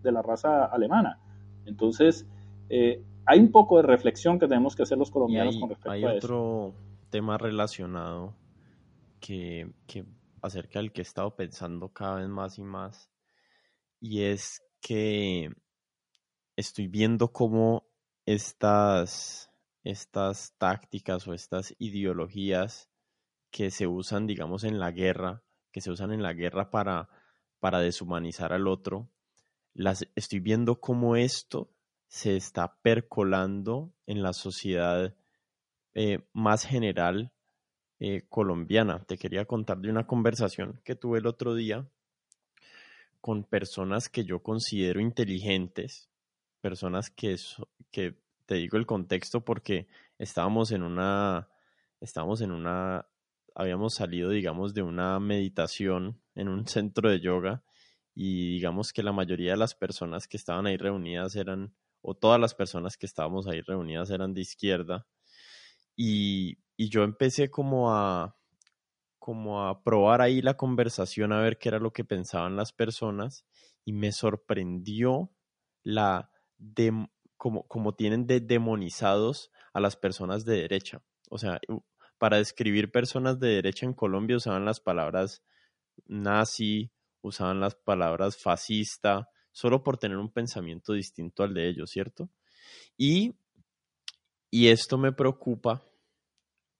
de 0.03 0.11
la 0.11 0.23
raza 0.23 0.65
alemana. 0.65 1.21
Entonces, 1.65 2.27
eh, 2.71 3.01
hay 3.25 3.39
un 3.39 3.53
poco 3.53 3.77
de 3.77 3.85
reflexión 3.85 4.41
que 4.41 4.49
tenemos 4.49 4.75
que 4.75 4.83
hacer 4.83 4.99
los 4.99 5.13
colombianos 5.13 5.59
con 5.59 5.69
respecto 5.69 6.09
a 6.09 6.15
eso 6.15 6.75
tema 7.11 7.39
relacionado 7.39 8.37
que, 9.21 9.73
acerca 10.43 10.79
del 10.79 10.93
que 10.93 11.01
he 11.01 11.03
estado 11.03 11.35
pensando 11.35 11.93
cada 11.93 12.17
vez 12.17 12.29
más 12.29 12.59
y 12.59 12.63
más, 12.63 13.11
y 14.01 14.23
es 14.23 14.63
que 14.81 15.51
estoy 16.57 16.87
viendo 16.89 17.33
cómo 17.33 17.89
estas, 18.25 19.51
estas 19.83 20.55
tácticas 20.59 21.27
o 21.27 21.35
estas 21.35 21.75
ideologías 21.79 22.91
que 23.51 23.71
se 23.71 23.87
usan, 23.87 24.27
digamos, 24.27 24.65
en 24.65 24.79
la 24.79 24.91
guerra, 24.91 25.43
que 25.73 25.81
se 25.81 25.91
usan 25.91 26.13
en 26.13 26.23
la 26.23 26.33
guerra 26.33 26.71
para, 26.71 27.09
para 27.59 27.81
deshumanizar 27.81 28.53
al 28.53 28.69
otro, 28.69 29.11
las 29.75 30.07
estoy 30.15 30.41
viendo 30.41 30.81
cómo 30.81 31.17
esto 31.17 31.71
se 32.09 32.37
está 32.37 32.79
percolando 32.83 33.93
en 34.07 34.23
la 34.23 34.33
sociedad 34.33 35.15
eh, 35.99 36.29
más 36.35 36.67
general 36.67 37.33
eh, 38.01 38.27
colombiana. 38.29 39.03
Te 39.07 39.17
quería 39.17 39.47
contar 39.47 39.79
de 39.79 39.89
una 39.89 40.07
conversación 40.07 40.79
que 40.85 40.95
tuve 40.95 41.21
el 41.21 41.27
otro 41.27 41.55
día 41.55 41.89
con 43.23 43.45
personas 43.45 44.11
que 44.11 44.23
yo 44.23 44.43
considero 44.43 45.01
inteligentes, 45.01 46.11
personas 46.61 47.09
que, 47.09 47.37
que 47.91 48.15
te 48.45 48.57
digo 48.57 48.77
el 48.77 48.85
contexto 48.85 49.43
porque 49.43 49.89
estábamos 50.19 50.71
en 50.71 50.83
una, 50.83 51.49
estábamos 52.03 52.43
en 52.43 52.51
una, 52.51 53.07
habíamos 53.55 53.95
salido, 53.95 54.29
digamos, 54.29 54.75
de 54.75 54.83
una 54.83 55.19
meditación 55.19 56.21
en 56.35 56.49
un 56.49 56.67
centro 56.69 57.09
de 57.09 57.21
yoga 57.21 57.65
y 58.15 58.51
digamos 58.51 58.93
que 58.93 59.03
la 59.03 59.13
mayoría 59.13 59.53
de 59.53 59.57
las 59.57 59.75
personas 59.75 60.29
que 60.29 60.37
estaban 60.37 60.67
ahí 60.67 60.77
reunidas 60.77 61.37
eran, 61.37 61.75
o 62.03 62.15
todas 62.15 62.39
las 62.39 62.55
personas 62.55 62.99
que 62.99 63.07
estábamos 63.07 63.47
ahí 63.47 63.63
reunidas 63.63 64.11
eran 64.11 64.35
de 64.35 64.43
izquierda 64.43 65.07
y, 65.97 66.59
yo 66.79 67.05
empecé 67.05 67.51
como 67.51 67.93
a, 67.95 68.37
como 69.19 69.67
a 69.67 69.83
probar 69.83 70.21
ahí 70.21 70.43
la 70.43 70.57
conversación 70.57 71.33
a 71.33 71.41
ver 71.41 71.59
qué 71.59 71.71
era 71.71 71.79
lo 71.79 71.93
que 71.93 72.05
pensaban 72.05 72.55
las 72.55 72.73
personas 72.73 73.47
y 73.85 73.93
me 73.93 74.13
sorprendió 74.13 75.33
la 75.83 76.31
de, 76.59 77.09
como, 77.39 77.67
como 77.67 77.95
tienen 77.95 78.27
de 78.27 78.41
demonizados 78.41 79.51
a 79.73 79.81
las 79.81 79.97
personas 79.97 80.45
de 80.45 80.57
derecha. 80.61 81.03
O 81.31 81.39
sea, 81.39 81.61
para 82.19 82.37
describir 82.37 82.91
personas 82.91 83.41
de 83.41 83.49
derecha 83.49 83.87
en 83.87 83.95
Colombia 83.95 84.37
usaban 84.37 84.65
las 84.65 84.81
palabras 84.81 85.43
nazi, 86.07 86.93
usaban 87.23 87.61
las 87.61 87.75
palabras 87.75 88.37
fascista, 88.37 89.29
solo 89.51 89.83
por 89.83 89.97
tener 89.97 90.19
un 90.19 90.31
pensamiento 90.31 90.93
distinto 90.93 91.43
al 91.43 91.55
de 91.55 91.69
ellos, 91.69 91.91
¿cierto? 91.91 92.31
Y 92.97 93.35
y 94.51 94.69
esto 94.69 94.99
me 94.99 95.13
preocupa 95.13 95.83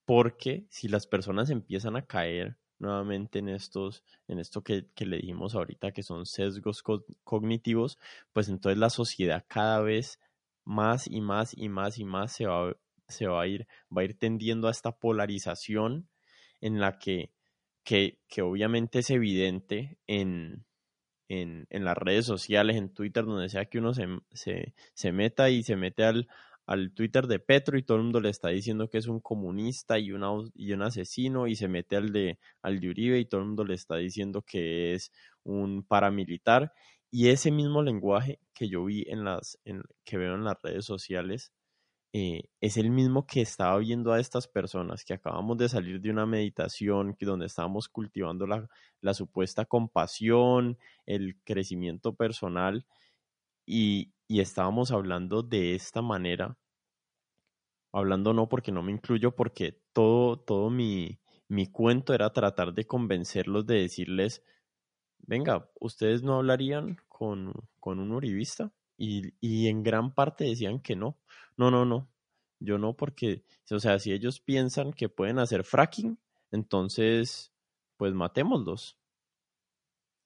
porque 0.05 0.67
si 0.71 0.89
las 0.89 1.07
personas 1.07 1.51
empiezan 1.51 1.97
a 1.97 2.07
caer 2.07 2.57
nuevamente 2.79 3.39
en 3.39 3.49
estos, 3.49 4.05
en 4.29 4.39
esto 4.39 4.63
que, 4.63 4.87
le 4.99 5.17
dijimos 5.17 5.55
ahorita 5.55 5.93
que 5.93 6.03
son 6.03 6.27
sesgos 6.27 6.83
cognitivos, 7.25 7.99
pues 8.33 8.49
entonces 8.49 8.79
la 8.79 8.91
sociedad 8.91 9.45
cada 9.49 9.81
vez 9.81 10.21
más 10.65 11.07
y 11.07 11.21
más 11.21 11.55
y 11.57 11.69
más 11.69 11.99
y 11.99 12.05
más 12.05 12.33
se 12.33 12.47
va, 12.47 12.77
se 13.09 13.27
va 13.27 13.43
a 13.43 13.47
ir, 13.47 13.67
va 13.95 14.03
a 14.03 14.05
ir 14.05 14.19
tendiendo 14.19 14.69
a 14.69 14.73
esta 14.73 14.93
polarización 14.93 16.09
en 16.61 16.81
la 16.81 16.99
que, 16.99 17.33
que, 17.85 18.19
que 18.29 18.43
obviamente 18.43 19.01
es 19.01 19.11
evidente 19.11 19.99
en, 20.07 20.67
en, 21.29 21.67
en, 21.71 21.85
las 21.85 21.97
redes 21.97 22.27
sociales, 22.27 22.77
en 22.77 22.93
Twitter, 22.93 23.25
donde 23.25 23.49
sea 23.49 23.67
que 23.67 23.79
uno 23.79 23.95
se, 23.95 24.07
se, 24.33 24.75
se 24.95 25.13
meta 25.13 25.51
y 25.51 25.63
se 25.63 25.77
mete 25.77 26.05
al, 26.05 26.29
al 26.67 26.93
Twitter 26.93 27.27
de 27.27 27.39
Petro 27.39 27.79
y 27.79 27.83
todo 27.83 27.99
el 27.99 28.05
mundo 28.05 28.21
le 28.21 28.29
está 28.29 28.49
diciendo 28.49 28.91
que 28.91 28.99
es 28.99 29.07
un 29.07 29.21
comunista 29.21 29.99
y, 29.99 30.13
un 30.13 30.83
asesino 30.83 31.47
y 31.47 31.55
se 31.55 31.69
mete 31.69 31.97
al 31.97 32.13
de, 32.13 32.39
al 32.63 32.81
de 32.81 32.89
Uribe 32.91 33.19
y 33.21 33.25
todo 33.25 33.41
el 33.41 33.47
mundo 33.49 33.65
le 33.65 33.75
está 33.75 33.97
diciendo 33.97 34.43
que 34.43 34.95
es 34.95 35.13
un 35.45 35.85
paramilitar. 35.85 36.73
Y 37.11 37.29
ese 37.29 37.53
mismo 37.53 37.83
lenguaje 37.83 38.41
que 38.53 38.69
yo 38.69 38.85
vi 38.85 39.05
en 39.09 39.25
las 39.25 39.59
que 40.05 40.19
veo 40.19 40.35
en 40.35 40.45
las 40.45 40.61
redes 40.61 40.85
sociales 40.85 41.53
eh, 42.13 42.49
es 42.61 42.77
el 42.79 42.91
mismo 42.91 43.27
que 43.27 43.43
estaba 43.43 43.79
viendo 43.79 44.13
a 44.13 44.21
estas 44.21 44.49
personas 44.49 45.05
que 45.05 45.15
acabamos 45.15 45.59
de 45.59 45.69
salir 45.69 46.01
de 46.01 46.11
una 46.11 46.27
meditación 46.27 47.17
donde 47.21 47.47
estábamos 47.47 47.89
cultivando 47.89 48.47
la, 48.47 48.69
la 49.03 49.15
supuesta 49.15 49.67
compasión, 49.67 50.79
el 51.05 51.37
crecimiento 51.45 52.15
personal 52.15 52.87
y, 53.67 54.13
y 54.29 54.41
estábamos 54.41 54.91
hablando 54.91 55.43
de 55.43 55.75
esta 55.75 56.03
manera, 56.03 56.59
hablando 57.93 58.33
no 58.33 58.49
porque 58.49 58.73
no 58.73 58.83
me 58.83 58.93
incluyo, 58.93 59.35
porque 59.35 59.81
todo, 59.93 60.39
todo 60.39 60.71
mi, 60.71 61.19
mi 61.49 61.67
cuento 61.67 62.15
era 62.15 62.33
tratar 62.33 62.75
de 62.75 62.87
convencerlos 62.87 63.67
de 63.67 63.81
decirles, 63.83 64.43
venga, 65.19 65.71
ustedes 65.81 66.23
no 66.23 66.37
hablarían 66.37 66.99
con, 67.09 67.53
con 67.81 68.01
un 68.01 68.13
uribista 68.13 68.73
y, 68.97 69.35
y 69.41 69.69
en 69.69 69.83
gran 69.83 70.15
parte 70.15 70.45
decían 70.45 70.81
que 70.81 70.97
no, 70.97 71.19
no, 71.57 71.71
no, 71.71 71.85
no, 71.85 72.09
yo 72.59 72.79
no 72.79 72.97
porque, 72.97 73.45
o 73.71 73.79
sea, 73.79 73.99
si 73.99 74.13
ellos 74.13 74.41
piensan 74.41 74.93
que 74.93 75.09
pueden 75.09 75.39
hacer 75.39 75.65
fracking, 75.65 76.19
entonces, 76.51 77.53
pues 77.97 78.15
matémoslos. 78.15 78.99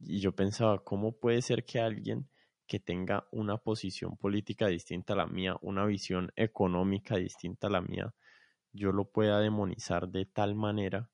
Y 0.01 0.20
yo 0.20 0.34
pensaba, 0.34 0.82
¿cómo 0.82 1.12
puede 1.12 1.42
ser 1.42 1.64
que 1.64 1.80
alguien 1.80 2.28
que 2.70 2.78
tenga 2.78 3.26
una 3.32 3.56
posición 3.56 4.16
política 4.16 4.68
distinta 4.68 5.14
a 5.14 5.16
la 5.16 5.26
mía, 5.26 5.56
una 5.60 5.84
visión 5.86 6.30
económica 6.36 7.16
distinta 7.16 7.66
a 7.66 7.70
la 7.70 7.80
mía, 7.80 8.14
yo 8.72 8.92
lo 8.92 9.10
pueda 9.10 9.40
demonizar 9.40 10.08
de 10.08 10.24
tal 10.24 10.54
manera. 10.54 11.10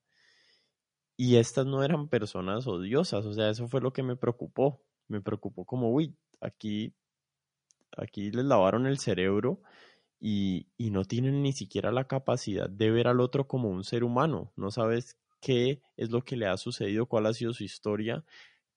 Y 1.16 1.36
estas 1.36 1.64
no 1.64 1.82
eran 1.82 2.09
personas 2.09 2.66
odiosas, 2.66 3.24
o 3.24 3.32
sea, 3.32 3.48
eso 3.48 3.68
fue 3.68 3.80
lo 3.80 3.94
que 3.94 4.02
me 4.02 4.16
preocupó. 4.16 4.82
Me 5.09 5.22
preocupó 5.22 5.64
como, 5.64 5.90
uy, 5.90 6.14
aquí 6.42 6.94
aquí 7.96 8.30
les 8.30 8.44
lavaron 8.44 8.86
el 8.86 8.98
cerebro 8.98 9.62
y, 10.20 10.68
y 10.76 10.90
no 10.90 11.07
tienen 11.07 11.42
ni 11.42 11.54
siquiera 11.54 11.90
la 11.90 12.07
capacidad 12.07 12.68
de 12.68 12.90
ver 12.90 13.09
al 13.09 13.20
otro 13.20 13.48
como 13.48 13.70
un 13.70 13.82
ser 13.82 14.04
humano. 14.04 14.52
No 14.57 14.70
sabes 14.70 15.16
qué 15.40 15.80
es 15.96 16.11
lo 16.11 16.20
que 16.20 16.36
le 16.36 16.48
ha 16.48 16.59
sucedido, 16.59 17.07
cuál 17.07 17.24
ha 17.24 17.32
sido 17.32 17.54
su 17.54 17.64
historia 17.64 18.26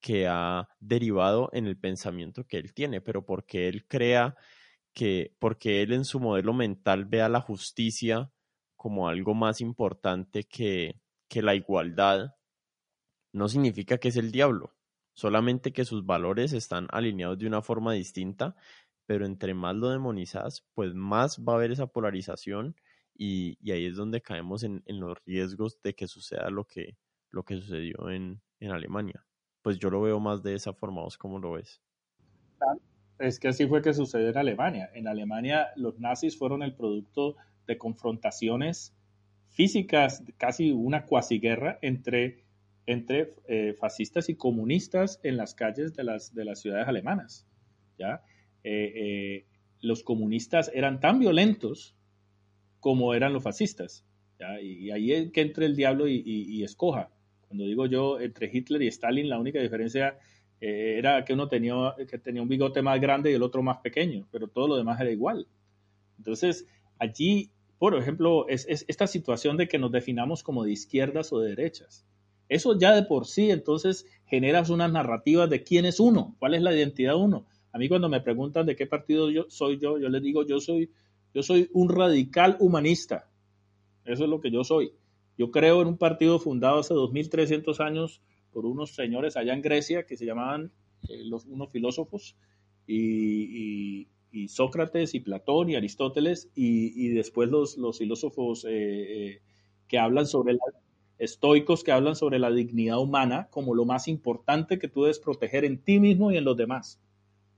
que 0.02 0.28
ha 0.28 0.68
derivado 0.80 1.50
en 1.54 1.68
el 1.68 1.78
pensamiento 1.78 2.46
que 2.46 2.58
él 2.58 2.74
tiene, 2.74 3.02
pero 3.02 3.26
porque 3.26 3.68
él 3.68 3.86
crea 3.88 4.36
que, 4.94 5.36
porque 5.40 5.82
él 5.82 5.94
en 5.94 6.06
su 6.06 6.20
modelo 6.20 6.54
mental 6.54 7.06
vea 7.06 7.30
la 7.30 7.42
justicia 7.42 8.32
como 8.76 9.10
algo 9.10 9.34
más 9.34 9.62
importante 9.62 10.46
que, 10.46 11.02
que 11.28 11.42
la 11.42 11.56
igualdad, 11.56 12.36
no 13.34 13.48
significa 13.48 13.98
que 13.98 14.08
es 14.08 14.18
el 14.18 14.32
diablo, 14.32 14.76
solamente 15.14 15.74
que 15.74 15.86
sus 15.86 16.06
valores 16.06 16.54
están 16.54 16.88
alineados 16.92 17.38
de 17.38 17.48
una 17.48 17.62
forma 17.62 17.94
distinta, 17.94 18.56
pero 19.06 19.26
entre 19.26 19.54
más 19.54 19.76
lo 19.76 19.90
demonizas, 19.90 20.66
pues 20.74 20.94
más 20.94 21.40
va 21.40 21.54
a 21.54 21.56
haber 21.58 21.72
esa 21.72 21.88
polarización 21.88 22.76
y, 23.16 23.58
ahí 23.72 23.86
es 23.86 23.96
donde 23.96 24.22
caemos 24.22 24.64
en, 24.64 24.82
los 24.88 25.18
riesgos 25.26 25.82
de 25.84 25.94
que 25.94 26.08
suceda 26.08 26.50
lo 26.50 26.66
que, 26.66 26.98
lo 27.32 27.44
que 27.44 27.56
sucedió 27.56 28.10
en, 28.10 28.42
en 28.60 28.72
Alemania. 28.72 29.26
Pues 29.62 29.78
yo 29.78 29.90
lo 29.90 30.02
veo 30.02 30.20
más 30.20 30.42
de 30.44 30.56
esa 30.56 30.74
forma, 30.74 31.02
¿vos 31.02 31.18
cómo 31.18 31.40
lo 31.40 31.54
ves? 31.54 31.82
Es 33.20 33.40
que 33.40 33.50
así 33.50 33.68
fue 33.68 33.82
que 33.82 33.94
sucedió 33.94 34.30
en 34.30 34.38
Alemania. 34.38 34.90
En 34.94 35.08
Alemania 35.08 35.68
los 35.76 36.00
nazis 36.00 36.38
fueron 36.38 36.64
el 36.64 36.74
producto 36.74 37.36
de 37.68 37.78
confrontaciones 37.78 38.96
físicas, 39.50 40.24
casi 40.38 40.72
una 40.72 41.06
cuasi 41.06 41.40
guerra 41.40 41.80
entre, 41.82 42.46
entre 42.86 43.36
eh, 43.48 43.74
fascistas 43.78 44.30
y 44.30 44.36
comunistas 44.36 45.20
en 45.24 45.38
las 45.38 45.54
calles 45.54 45.96
de 45.96 46.04
las, 46.04 46.34
de 46.34 46.46
las 46.46 46.62
ciudades 46.62 46.88
alemanas. 46.88 47.46
¿ya? 47.98 48.24
Eh, 48.64 48.94
eh, 48.96 49.46
los 49.82 50.04
comunistas 50.04 50.72
eran 50.74 51.00
tan 51.00 51.20
violentos 51.20 51.96
como 52.80 53.14
eran 53.14 53.34
los 53.34 53.44
fascistas. 53.44 54.06
Y, 54.62 54.92
ahí 54.92 55.12
es 55.12 55.32
que 55.32 55.42
entre 55.42 55.66
el 55.66 55.76
diablo 55.76 56.08
y, 56.08 56.64
escoja. 56.64 57.10
Cuando 57.50 57.66
digo 57.66 57.86
yo 57.88 58.20
entre 58.22 58.50
Hitler 58.52 58.82
y 58.84 58.88
Stalin, 58.88 59.28
la 59.28 59.40
única 59.40 59.60
diferencia 59.60 60.18
eh, 60.62 60.96
era 60.98 61.26
que 61.26 61.34
uno 61.34 61.50
tenía, 61.50 61.96
que 62.10 62.18
tenía 62.18 62.42
un 62.42 62.48
bigote 62.48 62.82
más 62.82 63.02
grande 63.02 63.32
y 63.32 63.34
el 63.34 63.44
otro 63.44 63.62
más 63.62 63.80
pequeño, 63.80 64.26
pero 64.32 64.48
todo 64.48 64.70
lo 64.70 64.78
demás 64.78 65.02
era 65.02 65.12
igual. 65.12 65.48
Entonces, 66.18 66.66
allí, 66.98 67.52
por 67.78 67.98
ejemplo, 67.98 68.48
es, 68.48 68.66
esta 68.68 69.08
situación 69.08 69.58
de 69.58 69.68
que 69.68 69.80
nos 69.80 69.92
definamos 69.92 70.44
como 70.44 70.64
de 70.64 70.72
izquierdas 70.72 71.34
o 71.34 71.40
de 71.40 71.50
derechas. 71.50 72.06
Eso 72.48 72.80
ya 72.80 72.96
de 72.96 73.04
por 73.04 73.28
sí, 73.28 73.52
entonces, 73.52 74.06
generas 74.26 74.70
unas 74.70 74.92
narrativas 74.92 75.50
de 75.50 75.64
quién 75.64 75.86
es 75.86 76.00
uno, 76.00 76.36
cuál 76.40 76.54
es 76.54 76.62
la 76.62 76.74
identidad 76.74 77.14
de 77.14 77.20
uno. 77.20 77.46
A 77.74 77.78
mí 77.78 77.90
cuando 77.90 78.10
me 78.10 78.22
preguntan 78.22 78.66
de 78.66 78.76
qué 78.76 78.88
partido 78.88 79.30
yo 79.30 79.46
soy 79.50 79.78
yo, 79.78 80.00
yo 80.00 80.10
les 80.10 80.24
digo, 80.24 80.46
yo 80.46 80.60
soy 80.60 80.90
yo 81.34 81.44
soy 81.44 81.70
un 81.74 81.90
radical 81.90 82.58
humanista. 82.60 83.30
Eso 84.06 84.24
es 84.24 84.30
lo 84.30 84.42
que 84.42 84.52
yo 84.52 84.64
soy. 84.64 84.92
Yo 85.40 85.52
creo 85.52 85.82
en 85.82 85.88
un 85.88 85.98
partido 85.98 86.38
fundado 86.38 86.80
hace 86.80 86.94
2300 86.94 87.80
años 87.80 88.22
por 88.52 88.66
unos 88.66 88.94
señores 88.94 89.38
allá 89.38 89.54
en 89.54 89.62
Grecia 89.62 90.06
que 90.06 90.18
se 90.18 90.26
llamaban 90.26 90.74
eh, 91.08 91.24
los, 91.24 91.46
unos 91.46 91.72
filósofos 91.72 92.36
y, 92.86 94.10
Sócrates 94.50 95.16
y 95.16 95.22
Platón 95.22 95.70
y 95.70 95.76
Aristóteles 95.76 96.50
y, 96.56 97.08
después 97.10 97.50
los, 97.50 97.78
los 97.78 97.98
filósofos 97.98 98.66
eh, 98.66 98.70
eh, 98.72 99.42
que 99.88 99.98
hablan 99.98 100.28
sobre 100.28 100.56
la, 100.56 100.60
estoicos 101.20 101.86
que 101.86 101.94
hablan 101.94 102.18
sobre 102.18 102.38
la 102.38 102.52
dignidad 102.52 103.00
humana 103.00 103.48
como 103.50 103.74
lo 103.74 103.86
más 103.86 104.10
importante 104.10 104.78
que 104.78 104.90
tú 104.90 105.04
debes 105.04 105.20
proteger 105.20 105.64
en 105.64 105.82
ti 105.82 106.02
mismo 106.02 106.34
y 106.34 106.38
en 106.38 106.44
los 106.44 106.58
demás. 106.58 107.00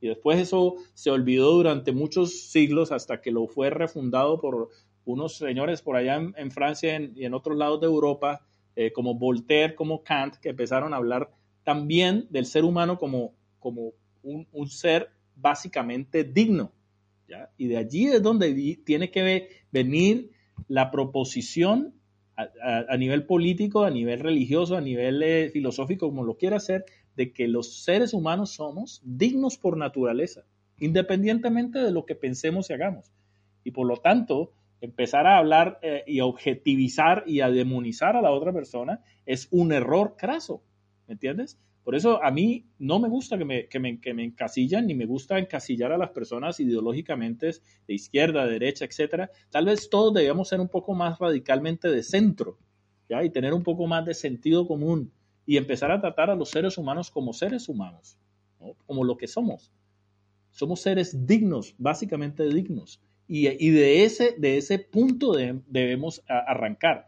Y 0.01 0.07
después 0.07 0.39
eso 0.39 0.75
se 0.93 1.09
olvidó 1.09 1.51
durante 1.51 1.93
muchos 1.93 2.41
siglos 2.51 2.91
hasta 2.91 3.21
que 3.21 3.31
lo 3.31 3.47
fue 3.47 3.71
refundado 3.71 4.39
por 4.39 4.69
unos 5.05 5.37
señores 5.37 5.81
por 5.81 5.95
allá 5.95 6.15
en, 6.15 6.51
Francia 6.51 6.99
y 7.15 7.25
en 7.25 7.33
otros 7.33 7.57
lados 7.57 7.81
de 7.81 7.87
Europa, 7.87 8.45
eh, 8.75 8.91
como 8.91 9.15
Voltaire, 9.15 9.75
como 9.75 10.03
Kant, 10.03 10.35
que 10.35 10.49
empezaron 10.49 10.93
a 10.93 10.97
hablar 10.97 11.31
también 11.63 12.27
del 12.29 12.45
ser 12.45 12.63
humano 12.63 12.97
como, 12.97 13.33
como 13.59 13.93
un, 14.23 14.67
ser 14.67 15.09
básicamente 15.35 16.23
digno. 16.23 16.71
Y 17.57 17.67
de 17.67 17.77
allí 17.77 18.07
es 18.07 18.21
donde 18.21 18.77
tiene 18.85 19.09
que 19.09 19.49
venir 19.71 20.31
la 20.67 20.91
proposición 20.91 21.93
a, 22.35 22.97
nivel 22.97 23.25
político, 23.25 23.83
a 23.83 23.89
nivel 23.89 24.19
religioso, 24.19 24.75
a 24.75 24.81
nivel 24.81 25.21
eh, 25.23 25.49
filosófico, 25.51 26.07
como 26.07 26.23
lo 26.23 26.37
quiera 26.37 26.57
hacer, 26.57 26.85
de 27.15 27.31
que 27.31 27.47
los 27.47 27.83
seres 27.83 28.13
humanos 28.13 28.51
somos 28.51 29.01
dignos 29.03 29.57
por 29.57 29.77
naturaleza, 29.77 30.43
independientemente 30.79 31.79
de 31.79 31.91
lo 31.91 32.05
que 32.05 32.15
pensemos 32.15 32.69
y 32.69 32.73
hagamos. 32.73 33.11
Y 33.63 33.71
por 33.71 33.87
lo 33.87 33.97
tanto, 33.97 34.51
empezar 34.81 35.27
a 35.27 35.37
hablar 35.37 35.79
eh, 35.81 36.03
y 36.07 36.19
a 36.19 36.25
objetivizar 36.25 37.23
y 37.25 37.41
a 37.41 37.49
demonizar 37.49 38.15
a 38.15 38.21
la 38.21 38.31
otra 38.31 38.51
persona 38.51 39.01
es 39.25 39.47
un 39.51 39.71
error 39.71 40.15
craso, 40.17 40.63
¿me 41.07 41.13
entiendes? 41.13 41.59
Por 41.83 41.95
eso 41.95 42.23
a 42.23 42.29
mí 42.29 42.67
no 42.77 42.99
me 42.99 43.09
gusta 43.09 43.37
que 43.37 43.45
me, 43.45 43.67
que 43.67 43.79
me, 43.79 43.99
que 43.99 44.13
me 44.13 44.23
encasillan, 44.23 44.85
ni 44.85 44.93
me 44.93 45.05
gusta 45.05 45.39
encasillar 45.39 45.91
a 45.91 45.97
las 45.97 46.11
personas 46.11 46.59
ideológicamente 46.59 47.51
de 47.87 47.93
izquierda, 47.93 48.45
de 48.45 48.53
derecha, 48.53 48.85
etcétera. 48.85 49.31
Tal 49.49 49.65
vez 49.65 49.89
todos 49.89 50.13
debemos 50.13 50.47
ser 50.47 50.59
un 50.59 50.69
poco 50.69 50.93
más 50.93 51.17
radicalmente 51.17 51.89
de 51.89 52.03
centro, 52.03 52.59
¿ya? 53.09 53.23
Y 53.23 53.31
tener 53.31 53.53
un 53.53 53.63
poco 53.63 53.87
más 53.87 54.05
de 54.05 54.13
sentido 54.13 54.67
común 54.67 55.11
y 55.45 55.57
empezar 55.57 55.91
a 55.91 55.99
tratar 55.99 56.29
a 56.29 56.35
los 56.35 56.49
seres 56.49 56.77
humanos 56.77 57.09
como 57.09 57.33
seres 57.33 57.67
humanos, 57.67 58.17
como 58.85 59.03
lo 59.03 59.17
que 59.17 59.27
somos. 59.27 59.71
Somos 60.51 60.81
seres 60.81 61.25
dignos, 61.25 61.73
básicamente 61.77 62.47
dignos. 62.47 63.01
Y, 63.33 63.69
de, 63.69 64.03
ese, 64.03 64.35
de 64.37 64.57
ese 64.57 64.77
punto 64.77 65.31
debemos 65.67 66.21
arrancar. 66.27 67.07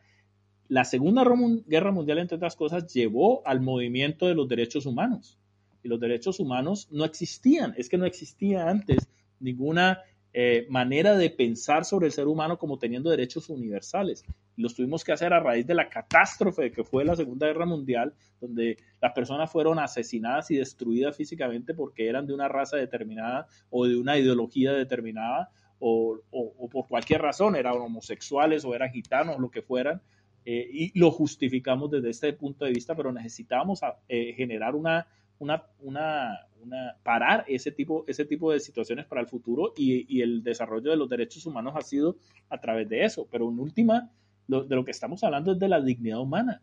La 0.69 0.85
Segunda 0.85 1.25
Guerra 1.67 1.91
Mundial, 1.91 2.17
entre 2.19 2.37
otras 2.37 2.55
cosas, 2.55 2.87
llevó 2.93 3.45
al 3.45 3.59
movimiento 3.59 4.27
de 4.27 4.33
los 4.33 4.47
derechos 4.47 4.85
humanos. 4.85 5.37
Y 5.83 5.89
los 5.89 5.99
derechos 5.99 6.39
humanos 6.39 6.87
no 6.91 7.03
existían. 7.03 7.73
Es 7.75 7.89
que 7.89 7.97
no 7.97 8.05
existía 8.05 8.69
antes 8.69 9.09
ninguna 9.41 9.99
eh, 10.31 10.65
manera 10.69 11.17
de 11.17 11.29
pensar 11.29 11.83
sobre 11.83 12.05
el 12.05 12.13
ser 12.13 12.27
humano 12.27 12.57
como 12.57 12.79
teniendo 12.79 13.09
derechos 13.09 13.49
universales. 13.49 14.23
Los 14.55 14.75
tuvimos 14.75 15.03
que 15.03 15.11
hacer 15.11 15.33
a 15.33 15.41
raíz 15.41 15.67
de 15.67 15.75
la 15.75 15.89
catástrofe 15.89 16.71
que 16.71 16.85
fue 16.85 17.03
la 17.03 17.17
Segunda 17.17 17.47
Guerra 17.47 17.65
Mundial, 17.65 18.13
donde 18.39 18.77
las 19.01 19.11
personas 19.11 19.51
fueron 19.51 19.77
asesinadas 19.77 20.49
y 20.51 20.55
destruidas 20.55 21.17
físicamente 21.17 21.73
porque 21.73 22.07
eran 22.07 22.25
de 22.25 22.33
una 22.33 22.47
raza 22.47 22.77
determinada 22.77 23.45
o 23.69 23.85
de 23.85 23.97
una 23.97 24.17
ideología 24.17 24.71
determinada 24.71 25.51
o, 25.85 26.69
por 26.71 26.87
cualquier 26.87 27.21
razón, 27.21 27.55
eran 27.57 27.75
homosexuales 27.75 28.63
o 28.63 28.73
eran 28.73 28.91
gitanos, 28.91 29.37
lo 29.39 29.51
que 29.51 29.61
fueran. 29.61 30.01
Eh, 30.45 30.69
y 30.71 30.99
lo 30.99 31.11
justificamos 31.11 31.91
desde 31.91 32.09
este 32.09 32.33
punto 32.33 32.65
de 32.65 32.71
vista, 32.71 32.95
pero 32.95 33.11
necesitábamos 33.11 33.81
eh, 34.07 34.33
generar 34.33 34.75
una, 34.75 35.07
una, 35.39 35.63
una, 35.81 36.97
parar 37.03 37.45
ese 37.47 37.71
tipo, 37.71 38.05
ese 38.07 38.25
tipo 38.25 38.51
de 38.51 38.59
situaciones 38.59 39.05
para 39.05 39.21
el 39.21 39.27
futuro 39.27 39.73
y, 39.75 40.21
el 40.21 40.43
desarrollo 40.43 40.91
de 40.91 40.97
los 40.97 41.09
derechos 41.09 41.45
humanos 41.45 41.73
ha 41.75 41.81
sido 41.81 42.17
a 42.49 42.59
través 42.59 42.87
de 42.87 43.03
eso. 43.03 43.27
Pero 43.29 43.49
en 43.49 43.59
última, 43.59 44.09
de 44.47 44.75
lo 44.75 44.85
que 44.85 44.91
estamos 44.91 45.23
hablando 45.23 45.51
es 45.51 45.59
de 45.59 45.67
la 45.67 45.81
dignidad 45.81 46.19
humana. 46.19 46.61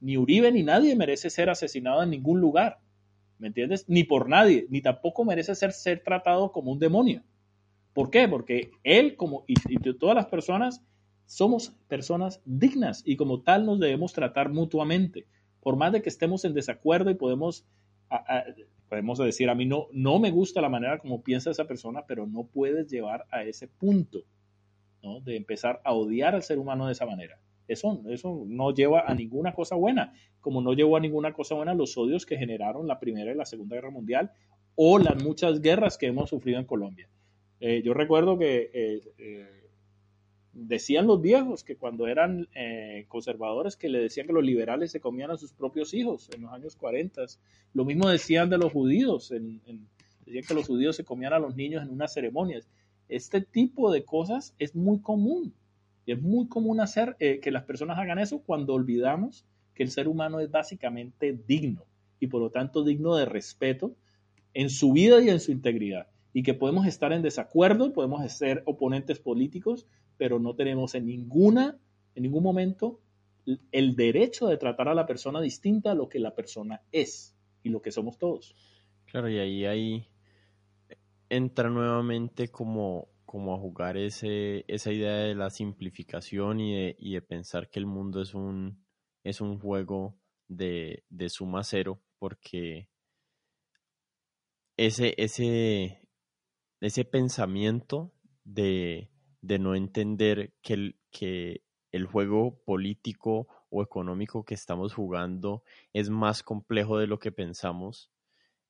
Ni 0.00 0.16
Uribe 0.16 0.52
ni 0.52 0.62
nadie 0.62 0.96
merece 0.96 1.30
ser 1.30 1.50
asesinado 1.50 2.02
en 2.02 2.10
ningún 2.10 2.40
lugar, 2.40 2.78
¿me 3.38 3.48
entiendes? 3.48 3.86
Ni 3.88 4.04
por 4.04 4.28
nadie, 4.28 4.66
ni 4.70 4.80
tampoco 4.80 5.24
merece 5.24 5.54
ser, 5.54 5.72
ser 5.72 6.02
tratado 6.02 6.52
como 6.52 6.72
un 6.72 6.78
demonio. 6.78 7.22
¿Por 7.92 8.10
qué? 8.10 8.28
Porque 8.28 8.70
él 8.84 9.16
como 9.16 9.44
y, 9.46 9.54
todas 9.94 10.14
las 10.14 10.26
personas 10.26 10.84
somos 11.26 11.70
personas 11.88 12.40
dignas 12.44 13.02
y 13.04 13.16
como 13.16 13.42
tal 13.42 13.66
nos 13.66 13.78
debemos 13.78 14.12
tratar 14.12 14.50
mutuamente. 14.50 15.26
Por 15.60 15.76
más 15.76 15.92
de 15.92 16.02
que 16.02 16.08
estemos 16.08 16.44
en 16.44 16.54
desacuerdo 16.54 17.10
y 17.10 17.14
podemos 17.14 17.66
podemos 18.88 19.18
decir, 19.18 19.48
a 19.48 19.54
mí 19.54 19.66
no, 19.66 19.86
no 19.92 20.18
me 20.18 20.32
gusta 20.32 20.60
la 20.60 20.68
manera 20.68 20.98
como 20.98 21.22
piensa 21.22 21.50
esa 21.50 21.66
persona, 21.66 22.04
pero 22.08 22.26
no 22.26 22.44
puedes 22.44 22.88
llevar 22.88 23.24
a 23.30 23.44
ese 23.44 23.68
punto, 23.68 24.24
¿no? 25.00 25.20
De 25.20 25.36
empezar 25.36 25.80
a 25.84 25.94
odiar 25.94 26.34
al 26.34 26.42
ser 26.42 26.58
humano 26.58 26.86
de 26.86 26.92
esa 26.92 27.06
manera. 27.06 27.38
Eso, 27.68 28.02
eso 28.08 28.42
no 28.48 28.74
lleva 28.74 29.04
a 29.06 29.14
ninguna 29.14 29.54
cosa 29.54 29.76
buena, 29.76 30.12
como 30.40 30.60
no 30.60 30.72
llevó 30.72 30.96
a 30.96 31.00
ninguna 31.00 31.32
cosa 31.32 31.54
buena 31.54 31.72
los 31.72 31.96
odios 31.96 32.26
que 32.26 32.36
generaron 32.36 32.88
la 32.88 32.98
Primera 32.98 33.30
y 33.30 33.36
la 33.36 33.44
Segunda 33.44 33.76
Guerra 33.76 33.90
Mundial 33.90 34.32
o 34.74 34.98
las 34.98 35.22
muchas 35.22 35.60
guerras 35.60 35.96
que 35.96 36.06
hemos 36.06 36.30
sufrido 36.30 36.58
en 36.58 36.64
Colombia. 36.64 37.08
Eh, 37.60 37.82
yo 37.84 37.92
recuerdo 37.94 38.38
que 38.38 38.70
eh, 38.72 39.02
eh, 39.18 39.68
decían 40.52 41.06
los 41.06 41.20
viejos 41.20 41.62
que 41.62 41.76
cuando 41.76 42.06
eran 42.06 42.48
conservadores 43.08 43.76
que 43.76 43.88
le 43.88 44.00
decían 44.00 44.26
que 44.26 44.32
los 44.32 44.44
liberales 44.44 44.90
se 44.90 45.00
comían 45.00 45.30
a 45.30 45.36
sus 45.36 45.52
propios 45.52 45.94
hijos 45.94 46.28
en 46.34 46.42
los 46.42 46.52
años 46.52 46.76
40. 46.76 47.22
Lo 47.74 47.84
mismo 47.84 48.08
decían 48.08 48.50
de 48.50 48.58
los 48.58 48.72
judíos, 48.72 49.28
decían 49.28 50.44
que 50.46 50.54
los 50.54 50.66
judíos 50.66 50.96
se 50.96 51.04
comían 51.04 51.32
a 51.32 51.38
los 51.38 51.54
niños 51.54 51.82
en 51.82 51.90
unas 51.90 52.12
ceremonias. 52.12 52.68
Este 53.08 53.40
tipo 53.40 53.92
de 53.92 54.04
cosas 54.04 54.54
es 54.58 54.74
muy 54.74 55.00
común 55.00 55.52
es 56.06 56.20
muy 56.20 56.48
común 56.48 56.80
hacer 56.80 57.16
que 57.18 57.50
las 57.52 57.62
personas 57.62 57.96
hagan 57.96 58.18
eso 58.18 58.40
cuando 58.40 58.74
olvidamos 58.74 59.44
que 59.74 59.84
el 59.84 59.90
ser 59.90 60.08
humano 60.08 60.40
es 60.40 60.50
básicamente 60.50 61.38
digno 61.46 61.84
y 62.18 62.26
por 62.26 62.40
lo 62.40 62.50
tanto 62.50 62.84
digno 62.84 63.14
de 63.14 63.26
respeto 63.26 63.94
en 64.52 64.70
su 64.70 64.92
vida 64.92 65.22
y 65.22 65.30
en 65.30 65.40
su 65.40 65.52
integridad. 65.52 66.08
Y 66.32 66.42
que 66.42 66.54
podemos 66.54 66.86
estar 66.86 67.12
en 67.12 67.22
desacuerdo, 67.22 67.92
podemos 67.92 68.30
ser 68.32 68.62
oponentes 68.66 69.18
políticos, 69.18 69.86
pero 70.16 70.38
no 70.38 70.54
tenemos 70.54 70.94
en 70.94 71.06
ninguna, 71.06 71.78
en 72.14 72.22
ningún 72.22 72.42
momento 72.42 73.00
el 73.72 73.96
derecho 73.96 74.46
de 74.46 74.56
tratar 74.56 74.88
a 74.88 74.94
la 74.94 75.06
persona 75.06 75.40
distinta 75.40 75.92
a 75.92 75.94
lo 75.94 76.08
que 76.08 76.20
la 76.20 76.34
persona 76.34 76.82
es 76.92 77.36
y 77.62 77.70
lo 77.70 77.82
que 77.82 77.90
somos 77.90 78.18
todos. 78.18 78.54
Claro, 79.06 79.28
y 79.28 79.38
ahí, 79.38 79.64
ahí 79.64 80.08
entra 81.28 81.68
nuevamente 81.68 82.48
como, 82.48 83.08
como 83.24 83.54
a 83.54 83.58
jugar 83.58 83.96
ese, 83.96 84.64
esa 84.68 84.92
idea 84.92 85.16
de 85.16 85.34
la 85.34 85.50
simplificación 85.50 86.60
y 86.60 86.74
de, 86.74 86.96
y 86.98 87.14
de 87.14 87.22
pensar 87.22 87.70
que 87.70 87.78
el 87.78 87.86
mundo 87.86 88.20
es 88.20 88.34
un, 88.34 88.84
es 89.24 89.40
un 89.40 89.58
juego 89.58 90.16
de, 90.48 91.04
de 91.08 91.28
suma 91.28 91.64
cero, 91.64 92.00
porque 92.18 92.88
ese, 94.76 95.14
ese, 95.16 95.99
ese 96.80 97.04
pensamiento 97.04 98.12
de, 98.44 99.10
no 99.42 99.74
entender 99.74 100.54
que 100.62 100.74
el, 100.74 101.00
que 101.10 101.64
el 101.92 102.06
juego 102.06 102.62
político 102.64 103.48
o 103.70 103.82
económico 103.82 104.44
que 104.44 104.54
estamos 104.54 104.94
jugando 104.94 105.62
es 105.92 106.10
más 106.10 106.42
complejo 106.42 106.98
de 106.98 107.06
lo 107.06 107.18
que 107.18 107.32
pensamos, 107.32 108.10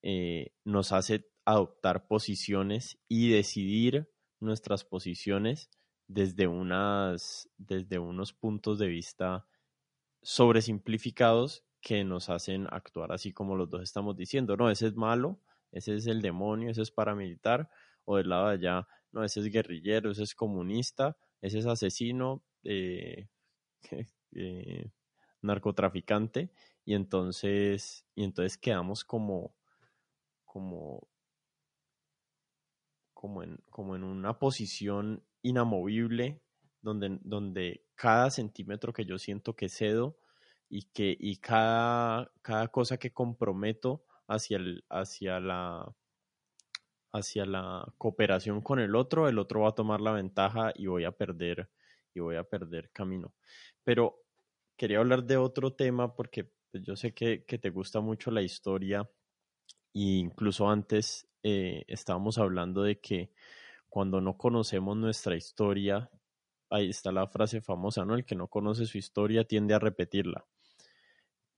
eh, 0.03 0.53
nos 0.65 0.93
hace 0.93 1.27
adoptar 1.45 2.07
posiciones 2.07 2.99
y 3.09 3.31
decidir 3.31 4.11
nuestras 4.41 4.85
posiciones 4.85 5.70
desde, 6.07 6.47
unas, 6.47 7.49
desde 7.57 7.99
unos 7.99 8.32
puntos 8.32 8.78
de 8.78 8.89
vista 8.89 9.47
sobresimplificados 10.23 11.65
que 11.81 12.05
nos 12.05 12.28
hacen 12.28 12.66
actuar 12.70 13.12
así 13.12 13.32
como 13.32 13.57
los 13.57 13.70
dos 13.70 13.82
estamos 13.82 14.16
diciendo, 14.16 14.57
no, 14.57 14.70
ese 14.70 14.89
es 14.89 14.97
malo, 14.97 15.41
ese 15.73 15.95
es 15.95 16.07
el 16.07 16.20
demonio, 16.20 16.70
ese 16.70 16.82
es 16.82 16.91
paramilitar, 16.91 17.70
o 18.11 18.16
del 18.16 18.28
lado 18.28 18.49
de 18.49 18.55
allá, 18.55 18.89
no, 19.12 19.23
ese 19.23 19.39
es 19.41 19.47
guerrillero, 19.47 20.11
ese 20.11 20.24
es 20.24 20.35
comunista, 20.35 21.16
ese 21.41 21.61
es 21.61 21.66
asesino, 21.66 22.43
eh, 22.65 23.28
eh, 24.32 24.91
narcotraficante, 25.43 26.51
y 26.85 26.95
entonces, 26.95 28.05
y 28.16 28.24
entonces 28.24 28.59
quedamos 28.59 29.05
como, 29.05 29.55
como, 30.45 31.09
como 33.15 33.45
en, 33.45 33.59
como 33.70 33.95
en 33.95 34.03
una 34.03 34.41
posición 34.41 35.23
inamovible 35.43 36.43
donde, 36.82 37.19
donde 37.23 37.85
cada 37.95 38.31
centímetro 38.31 38.93
que 38.93 39.05
yo 39.05 39.19
siento 39.19 39.55
que 39.55 39.69
cedo 39.69 40.19
y 40.69 40.82
que 40.93 41.16
y 41.19 41.37
cada, 41.37 42.32
cada 42.43 42.69
cosa 42.69 42.99
que 42.99 43.12
comprometo 43.12 44.05
hacia, 44.27 44.57
el, 44.57 44.85
hacia, 44.89 45.39
la, 45.39 45.95
hacia 47.12 47.45
la 47.45 47.87
cooperación 47.99 48.61
con 48.61 48.78
el 48.78 48.95
otro, 48.95 49.28
el 49.28 49.39
otro 49.39 49.62
va 49.62 49.70
a 49.70 49.74
tomar 49.74 50.01
la 50.01 50.12
ventaja 50.12 50.73
y 50.74 50.87
voy 50.87 51.05
a 51.05 51.12
perder, 51.12 51.69
y 52.15 52.20
voy 52.20 52.37
a 52.37 52.45
perder 52.45 52.91
camino. 52.91 53.35
Pero 53.85 54.23
quería 54.77 54.99
hablar 54.99 55.24
de 55.24 55.37
otro 55.37 55.73
tema 55.74 56.15
porque 56.15 56.51
pues, 56.70 56.85
yo 56.85 56.97
sé 56.97 57.12
que, 57.12 57.39
te 57.39 57.70
gusta 57.70 58.01
mucho 58.01 58.31
la 58.31 58.43
historia 58.43 59.09
e 59.93 60.01
incluso 60.01 60.69
antes 60.69 61.28
eh, 61.43 61.85
estábamos 61.89 62.39
hablando 62.39 62.82
de 62.82 63.01
que 63.01 63.32
cuando 63.89 64.20
no 64.20 64.37
conocemos 64.37 64.97
nuestra 64.97 65.37
historia, 65.37 66.11
ahí 66.70 66.91
está 66.91 67.11
la 67.11 67.27
frase 67.27 67.61
famosa, 67.61 68.05
¿no? 68.05 68.15
El 68.15 68.24
que 68.24 68.37
no 68.37 68.47
conoce 68.47 68.87
su 68.87 68.99
historia 68.99 69.45
tiende 69.45 69.74
a 69.74 69.81
repetirla. 69.81 70.47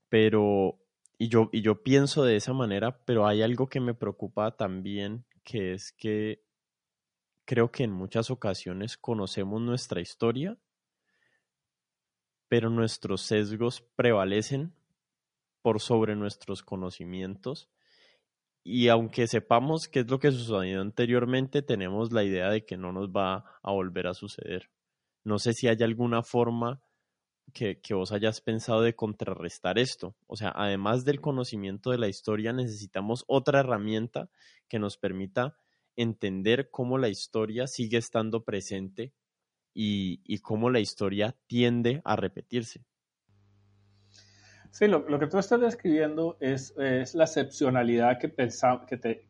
Pero 0.08 0.78
y 1.22 1.28
yo, 1.28 1.50
y 1.52 1.62
yo 1.62 1.84
pienso 1.84 2.24
de 2.24 2.34
esa 2.34 2.52
manera, 2.52 2.98
pero 3.04 3.28
hay 3.28 3.42
algo 3.42 3.68
que 3.68 3.78
me 3.78 3.94
preocupa 3.94 4.56
también, 4.56 5.24
que 5.44 5.72
es 5.72 5.92
que 5.92 6.42
creo 7.44 7.70
que 7.70 7.84
en 7.84 7.92
muchas 7.92 8.30
ocasiones 8.30 8.96
conocemos 8.96 9.60
nuestra 9.60 10.00
historia, 10.00 10.56
pero 12.48 12.70
nuestros 12.70 13.22
sesgos 13.22 13.82
prevalecen 13.96 14.74
por 15.62 15.80
sobre 15.80 16.16
nuestros 16.16 16.62
conocimientos. 16.62 17.70
Y 18.64 18.88
aunque 18.88 19.26
sepamos 19.26 19.88
qué 19.88 20.00
es 20.00 20.10
lo 20.10 20.18
que 20.18 20.30
sucedió 20.30 20.80
anteriormente, 20.80 21.62
tenemos 21.62 22.12
la 22.12 22.24
idea 22.24 22.50
de 22.50 22.64
que 22.64 22.76
no 22.76 22.92
nos 22.92 23.08
va 23.08 23.44
a 23.62 23.72
volver 23.72 24.06
a 24.06 24.14
suceder. 24.14 24.70
No 25.24 25.38
sé 25.38 25.52
si 25.52 25.68
hay 25.68 25.82
alguna 25.82 26.22
forma 26.22 26.82
que, 27.52 27.94
vos 27.94 28.12
hayas 28.12 28.40
pensado 28.40 28.82
de 28.82 28.94
contrarrestar 28.94 29.78
esto. 29.78 30.14
O 30.26 30.36
sea, 30.36 30.52
además 30.54 31.04
del 31.04 31.20
conocimiento 31.20 31.90
de 31.90 31.98
la 31.98 32.08
historia, 32.08 32.52
necesitamos 32.52 33.24
otra 33.26 33.60
herramienta 33.60 34.30
que 34.68 34.78
nos 34.78 34.96
permita 34.96 35.56
entender 35.96 36.70
cómo 36.70 36.98
la 36.98 37.08
historia 37.08 37.66
sigue 37.66 37.98
estando 37.98 38.44
presente 38.44 39.12
y, 39.74 40.38
cómo 40.38 40.70
la 40.70 40.80
historia 40.80 41.36
tiende 41.46 42.00
a 42.04 42.16
repetirse. 42.16 42.84
Sí, 44.70 44.86
lo, 44.88 45.04
que 45.18 45.26
tú 45.26 45.38
estás 45.38 45.60
describiendo 45.60 46.38
es, 46.40 46.74
la 47.14 47.24
excepcionalidad 47.24 48.18
que, 48.18 48.32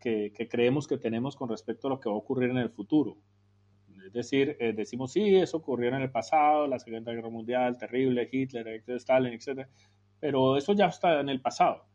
que, 0.00 0.32
que 0.32 0.48
creemos 0.48 0.86
que 0.86 0.98
tenemos 0.98 1.34
con 1.34 1.48
respecto 1.48 1.88
a 1.88 1.90
lo 1.90 2.00
que 2.00 2.08
va 2.08 2.14
a 2.14 2.18
ocurrir 2.18 2.50
en 2.50 2.58
el 2.58 2.70
futuro. 2.70 3.18
Es 4.12 4.28
decir, 4.30 4.58
eh, 4.60 4.74
decimos, 4.74 5.10
sí, 5.10 5.36
eso 5.36 5.56
ocurrió 5.56 5.88
en 5.88 6.02
el 6.02 6.10
pasado, 6.10 6.66
la 6.66 6.78
Segunda 6.78 7.12
Guerra 7.12 7.30
Mundial, 7.30 7.78
terrible, 7.78 8.28
Hitler, 8.30 8.82
Stalin, 8.86 9.32
etc. 9.32 9.66
Pero 10.20 10.58
eso 10.58 10.74
ya 10.74 10.88
está 10.88 11.18
en 11.20 11.30
el 11.30 11.40
pasado. 11.40 11.86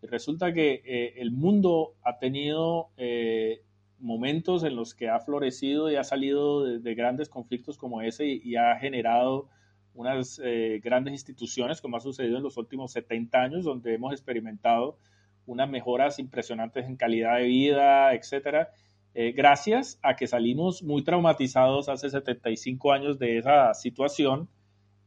Y 0.00 0.06
resulta 0.06 0.52
que 0.52 0.80
eh, 0.84 1.14
el 1.16 1.32
mundo 1.32 1.96
ha 2.04 2.20
tenido 2.20 2.90
eh, 2.96 3.62
momentos 3.98 4.62
en 4.62 4.76
los 4.76 4.94
que 4.94 5.08
ha 5.08 5.18
florecido 5.18 5.90
y 5.90 5.96
ha 5.96 6.04
salido 6.04 6.64
de, 6.64 6.94
grandes 6.94 7.28
conflictos 7.28 7.78
como 7.78 8.00
ese 8.00 8.26
y, 8.26 8.54
ha 8.54 8.78
generado 8.78 9.48
unas 9.92 10.40
grandes 10.82 11.14
instituciones, 11.14 11.80
como 11.80 11.96
ha 11.96 12.00
sucedido 12.00 12.36
en 12.36 12.44
los 12.44 12.58
últimos 12.58 12.92
70 12.92 13.42
años, 13.42 13.64
donde 13.64 13.94
hemos 13.94 14.12
experimentado 14.12 14.98
unas 15.46 15.68
mejoras 15.68 16.20
impresionantes 16.20 16.84
en 16.84 16.96
calidad 16.96 17.38
de 17.38 17.44
vida, 17.44 18.14
etcétera 18.14 18.70
eh, 19.18 19.32
gracias 19.32 19.98
a 20.02 20.14
que 20.14 20.26
salimos 20.26 20.82
muy 20.82 21.02
traumatizados 21.02 21.88
hace 21.88 22.10
75 22.10 22.92
años 22.92 23.18
de 23.18 23.38
esa 23.38 23.72
situación 23.72 24.46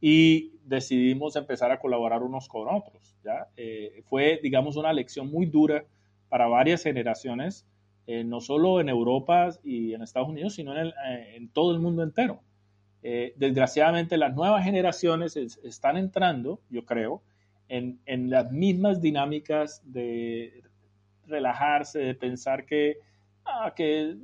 y 0.00 0.54
decidimos 0.64 1.36
empezar 1.36 1.70
a 1.70 1.78
colaborar 1.78 2.24
unos 2.24 2.48
con 2.48 2.66
otros. 2.66 3.16
Eh, 3.56 4.02
fue, 4.06 4.40
digamos, 4.42 4.74
una 4.74 4.92
lección 4.92 5.30
muy 5.30 5.46
dura 5.46 5.84
para 6.28 6.48
varias 6.48 6.82
generaciones, 6.82 7.68
eh, 8.08 8.24
no 8.24 8.40
solo 8.40 8.80
en 8.80 8.88
Europa 8.88 9.50
y 9.62 9.94
en 9.94 10.02
Estados 10.02 10.28
Unidos, 10.28 10.54
sino 10.54 10.74
en, 10.76 11.48
todo 11.50 11.72
el 11.72 11.78
mundo 11.78 12.02
entero. 12.02 12.42
desgraciadamente, 13.00 14.16
las 14.16 14.34
nuevas 14.34 14.64
generaciones 14.64 15.36
están 15.36 15.96
entrando, 15.96 16.58
yo 16.68 16.84
creo, 16.84 17.22
en 17.68 18.28
las 18.28 18.50
mismas 18.50 19.00
dinámicas 19.00 19.82
de 19.84 20.64
relajarse, 21.28 22.00
de 22.00 22.16
pensar 22.16 22.66
que 22.66 22.98
Que 23.76 24.16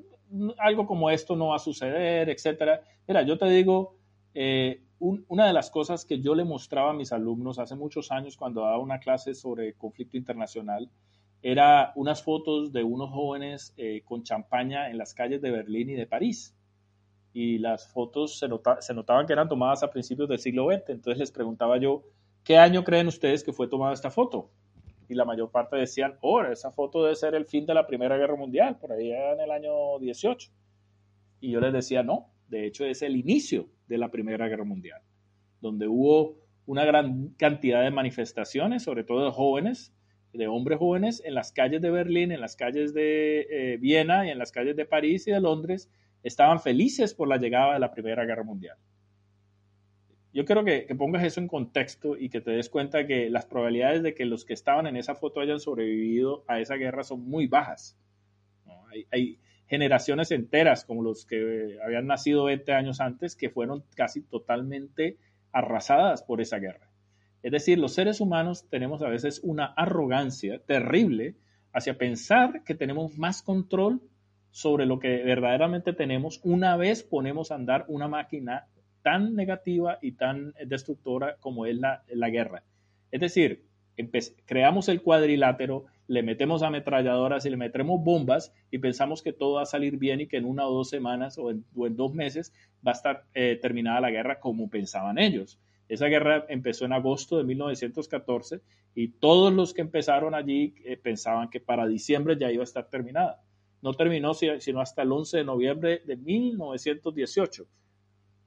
algo 0.58 0.86
como 0.86 1.10
esto 1.10 1.36
no 1.36 1.48
va 1.48 1.56
a 1.56 1.60
suceder, 1.60 2.28
etcétera. 2.28 2.82
Mira, 3.06 3.22
yo 3.22 3.38
te 3.38 3.46
digo, 3.46 3.96
eh, 4.34 4.82
una 4.98 5.46
de 5.46 5.52
las 5.52 5.70
cosas 5.70 6.04
que 6.04 6.20
yo 6.20 6.34
le 6.34 6.44
mostraba 6.44 6.90
a 6.90 6.94
mis 6.94 7.12
alumnos 7.12 7.58
hace 7.58 7.74
muchos 7.74 8.10
años 8.10 8.36
cuando 8.36 8.62
daba 8.62 8.78
una 8.78 8.98
clase 8.98 9.34
sobre 9.34 9.74
conflicto 9.74 10.16
internacional 10.16 10.90
era 11.42 11.92
unas 11.94 12.22
fotos 12.22 12.72
de 12.72 12.82
unos 12.82 13.10
jóvenes 13.10 13.72
eh, 13.76 14.02
con 14.04 14.22
champaña 14.22 14.90
en 14.90 14.98
las 14.98 15.14
calles 15.14 15.40
de 15.42 15.50
Berlín 15.50 15.90
y 15.90 15.94
de 15.94 16.06
París. 16.06 16.56
Y 17.32 17.58
las 17.58 17.86
fotos 17.92 18.38
se 18.38 18.94
notaban 18.94 19.26
que 19.26 19.32
eran 19.34 19.48
tomadas 19.48 19.82
a 19.82 19.90
principios 19.90 20.28
del 20.28 20.38
siglo 20.38 20.66
XX. 20.70 20.88
Entonces 20.88 21.18
les 21.18 21.30
preguntaba 21.30 21.78
yo, 21.78 22.02
¿qué 22.42 22.56
año 22.56 22.82
creen 22.82 23.06
ustedes 23.06 23.44
que 23.44 23.52
fue 23.52 23.68
tomada 23.68 23.92
esta 23.92 24.10
foto? 24.10 24.50
Y 25.08 25.14
la 25.14 25.24
mayor 25.24 25.50
parte 25.50 25.76
decían, 25.76 26.16
oh, 26.20 26.42
esa 26.42 26.72
foto 26.72 27.02
debe 27.02 27.14
ser 27.16 27.34
el 27.34 27.46
fin 27.46 27.66
de 27.66 27.74
la 27.74 27.86
Primera 27.86 28.16
Guerra 28.16 28.36
Mundial, 28.36 28.78
por 28.78 28.92
ahí 28.92 29.12
en 29.12 29.40
el 29.40 29.50
año 29.50 29.98
18. 29.98 30.50
Y 31.40 31.50
yo 31.52 31.60
les 31.60 31.72
decía, 31.72 32.02
no, 32.02 32.30
de 32.48 32.66
hecho 32.66 32.84
es 32.84 33.02
el 33.02 33.16
inicio 33.16 33.68
de 33.86 33.98
la 33.98 34.10
Primera 34.10 34.48
Guerra 34.48 34.64
Mundial, 34.64 35.00
donde 35.60 35.86
hubo 35.86 36.38
una 36.66 36.84
gran 36.84 37.28
cantidad 37.36 37.82
de 37.82 37.90
manifestaciones, 37.90 38.82
sobre 38.82 39.04
todo 39.04 39.24
de 39.24 39.30
jóvenes, 39.30 39.92
de 40.32 40.48
hombres 40.48 40.78
jóvenes, 40.78 41.22
en 41.24 41.34
las 41.34 41.52
calles 41.52 41.80
de 41.80 41.90
Berlín, 41.90 42.32
en 42.32 42.40
las 42.40 42.56
calles 42.56 42.92
de 42.92 43.46
eh, 43.50 43.76
Viena 43.78 44.26
y 44.26 44.30
en 44.30 44.38
las 44.38 44.52
calles 44.52 44.76
de 44.76 44.84
París 44.84 45.26
y 45.28 45.30
de 45.30 45.40
Londres, 45.40 45.90
estaban 46.22 46.60
felices 46.60 47.14
por 47.14 47.28
la 47.28 47.36
llegada 47.36 47.74
de 47.74 47.80
la 47.80 47.92
Primera 47.92 48.24
Guerra 48.24 48.42
Mundial 48.42 48.76
yo 50.36 50.44
quiero 50.44 50.66
que, 50.66 50.82
pongas 50.98 51.24
eso 51.24 51.40
en 51.40 51.48
contexto 51.48 52.14
y 52.14 52.28
que 52.28 52.42
te 52.42 52.50
des 52.50 52.68
cuenta 52.68 53.06
que 53.06 53.30
las 53.30 53.46
probabilidades 53.46 54.02
de 54.02 54.12
que 54.12 54.26
los 54.26 54.44
que 54.44 54.52
estaban 54.52 54.86
en 54.86 54.98
esa 54.98 55.14
foto 55.14 55.40
hayan 55.40 55.60
sobrevivido 55.60 56.44
a 56.46 56.60
esa 56.60 56.74
guerra 56.74 57.04
son 57.04 57.26
muy 57.26 57.46
bajas. 57.46 57.98
Hay, 59.10 59.38
generaciones 59.66 60.30
enteras, 60.30 60.84
como 60.84 61.02
los 61.02 61.24
que 61.24 61.78
habían 61.82 62.06
nacido 62.06 62.44
20 62.44 62.70
años 62.72 63.00
antes, 63.00 63.34
que 63.34 63.48
fueron 63.48 63.82
casi 63.96 64.20
totalmente 64.20 65.16
arrasadas 65.52 66.22
por 66.22 66.42
esa 66.42 66.58
guerra. 66.58 66.90
Es 67.42 67.50
decir, 67.50 67.78
los 67.78 67.94
seres 67.94 68.20
humanos 68.20 68.68
tenemos 68.68 69.00
a 69.02 69.08
veces 69.08 69.40
una 69.42 69.64
arrogancia 69.64 70.60
terrible 70.66 71.34
hacia 71.72 71.96
pensar 71.96 72.62
que 72.62 72.74
tenemos 72.74 73.16
más 73.16 73.42
control 73.42 74.02
sobre 74.50 74.84
lo 74.84 74.98
que 74.98 75.24
verdaderamente 75.24 75.94
tenemos 75.94 76.40
una 76.44 76.76
vez 76.76 77.02
ponemos 77.02 77.50
a 77.50 77.54
andar 77.54 77.86
una 77.88 78.06
máquina 78.06 78.68
tan 79.06 79.36
negativa 79.36 80.00
y 80.02 80.12
tan 80.12 80.52
destructora 80.66 81.36
como 81.38 81.64
es 81.64 81.76
la, 81.76 82.02
la 82.08 82.28
guerra. 82.28 82.64
Es 83.12 83.20
decir, 83.20 83.62
creamos 84.46 84.88
el 84.88 85.00
cuadrilátero, 85.00 85.84
le 86.08 86.24
metemos 86.24 86.64
ametralladoras 86.64 87.46
y 87.46 87.50
le 87.50 87.56
metemos 87.56 88.02
bombas 88.02 88.52
y 88.68 88.78
pensamos 88.78 89.22
que 89.22 89.32
todo 89.32 89.54
va 89.54 89.62
a 89.62 89.66
salir 89.66 89.96
bien 89.96 90.22
y 90.22 90.26
que 90.26 90.38
en 90.38 90.44
una 90.44 90.66
o 90.66 90.74
dos 90.74 90.88
semanas 90.88 91.38
o 91.38 91.52
en, 91.52 91.64
dos 91.72 92.14
meses 92.14 92.52
va 92.84 92.90
a 92.90 92.94
estar 92.94 93.24
eh, 93.32 93.56
terminada 93.62 94.00
la 94.00 94.10
guerra 94.10 94.40
como 94.40 94.68
pensaban 94.68 95.18
ellos. 95.18 95.56
Esa 95.88 96.06
guerra 96.06 96.44
empezó 96.48 96.84
en 96.84 96.92
agosto 96.92 97.38
de 97.38 97.44
1914 97.44 98.60
y 98.96 99.06
todos 99.06 99.52
los 99.52 99.72
que 99.72 99.82
empezaron 99.82 100.34
allí 100.34 100.74
eh, 100.84 100.96
pensaban 100.96 101.48
que 101.48 101.60
para 101.60 101.86
diciembre 101.86 102.36
ya 102.36 102.50
iba 102.50 102.64
a 102.64 102.64
estar 102.64 102.88
terminada. 102.88 103.40
No 103.82 103.94
terminó 103.94 104.34
sino 104.34 104.80
hasta 104.80 105.02
el 105.02 105.12
11 105.12 105.36
de 105.36 105.44
noviembre 105.44 106.02
de 106.04 106.16
1918. 106.16 107.68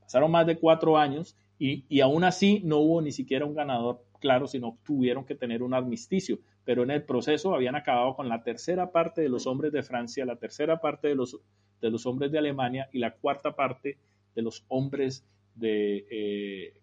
Pasaron 0.10 0.31
más 0.31 0.48
de 0.48 0.57
cuatro 0.57 0.98
años 0.98 1.38
y, 1.60 1.86
y 1.88 2.02
aún 2.02 2.23
así 2.23 2.64
no 2.65 2.80
hubo 2.80 2.99
ni 2.99 3.11
siquiera 3.11 3.45
un 3.45 3.53
ganador 3.53 4.03
claro, 4.19 4.48
sino 4.48 4.80
tuvieron 4.84 5.23
que 5.23 5.36
tener 5.36 5.61
un 5.61 5.76
armisticio. 5.76 6.40
Pero 6.65 6.81
en 6.81 6.90
el 6.90 7.03
proceso 7.03 7.53
habían 7.53 7.76
acabado 7.76 8.15
con 8.15 8.27
la 8.27 8.41
tercera 8.41 8.91
parte 8.91 9.22
de 9.22 9.30
los 9.30 9.45
hombres 9.45 9.72
de 9.72 9.84
Francia, 9.84 10.26
la 10.26 10.38
tercera 10.38 10.81
parte 10.81 11.10
de 11.10 11.14
los, 11.14 11.38
de 11.80 11.91
los 11.91 12.07
hombres 12.07 12.31
de 12.31 12.40
Alemania 12.40 12.90
y 12.91 12.98
la 12.98 13.11
cuarta 13.11 13.56
parte 13.56 13.98
de 14.34 14.41
los 14.41 14.65
hombres 14.68 15.23
de, 15.53 16.07
eh, 16.10 16.73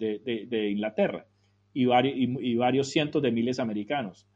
de, 0.00 0.70
Inglaterra 0.70 1.26
y, 1.72 1.84
y, 1.84 2.56
varios 2.56 2.88
cientos 2.88 3.22
de 3.22 3.30
miles 3.30 3.60
americanos. 3.60 4.26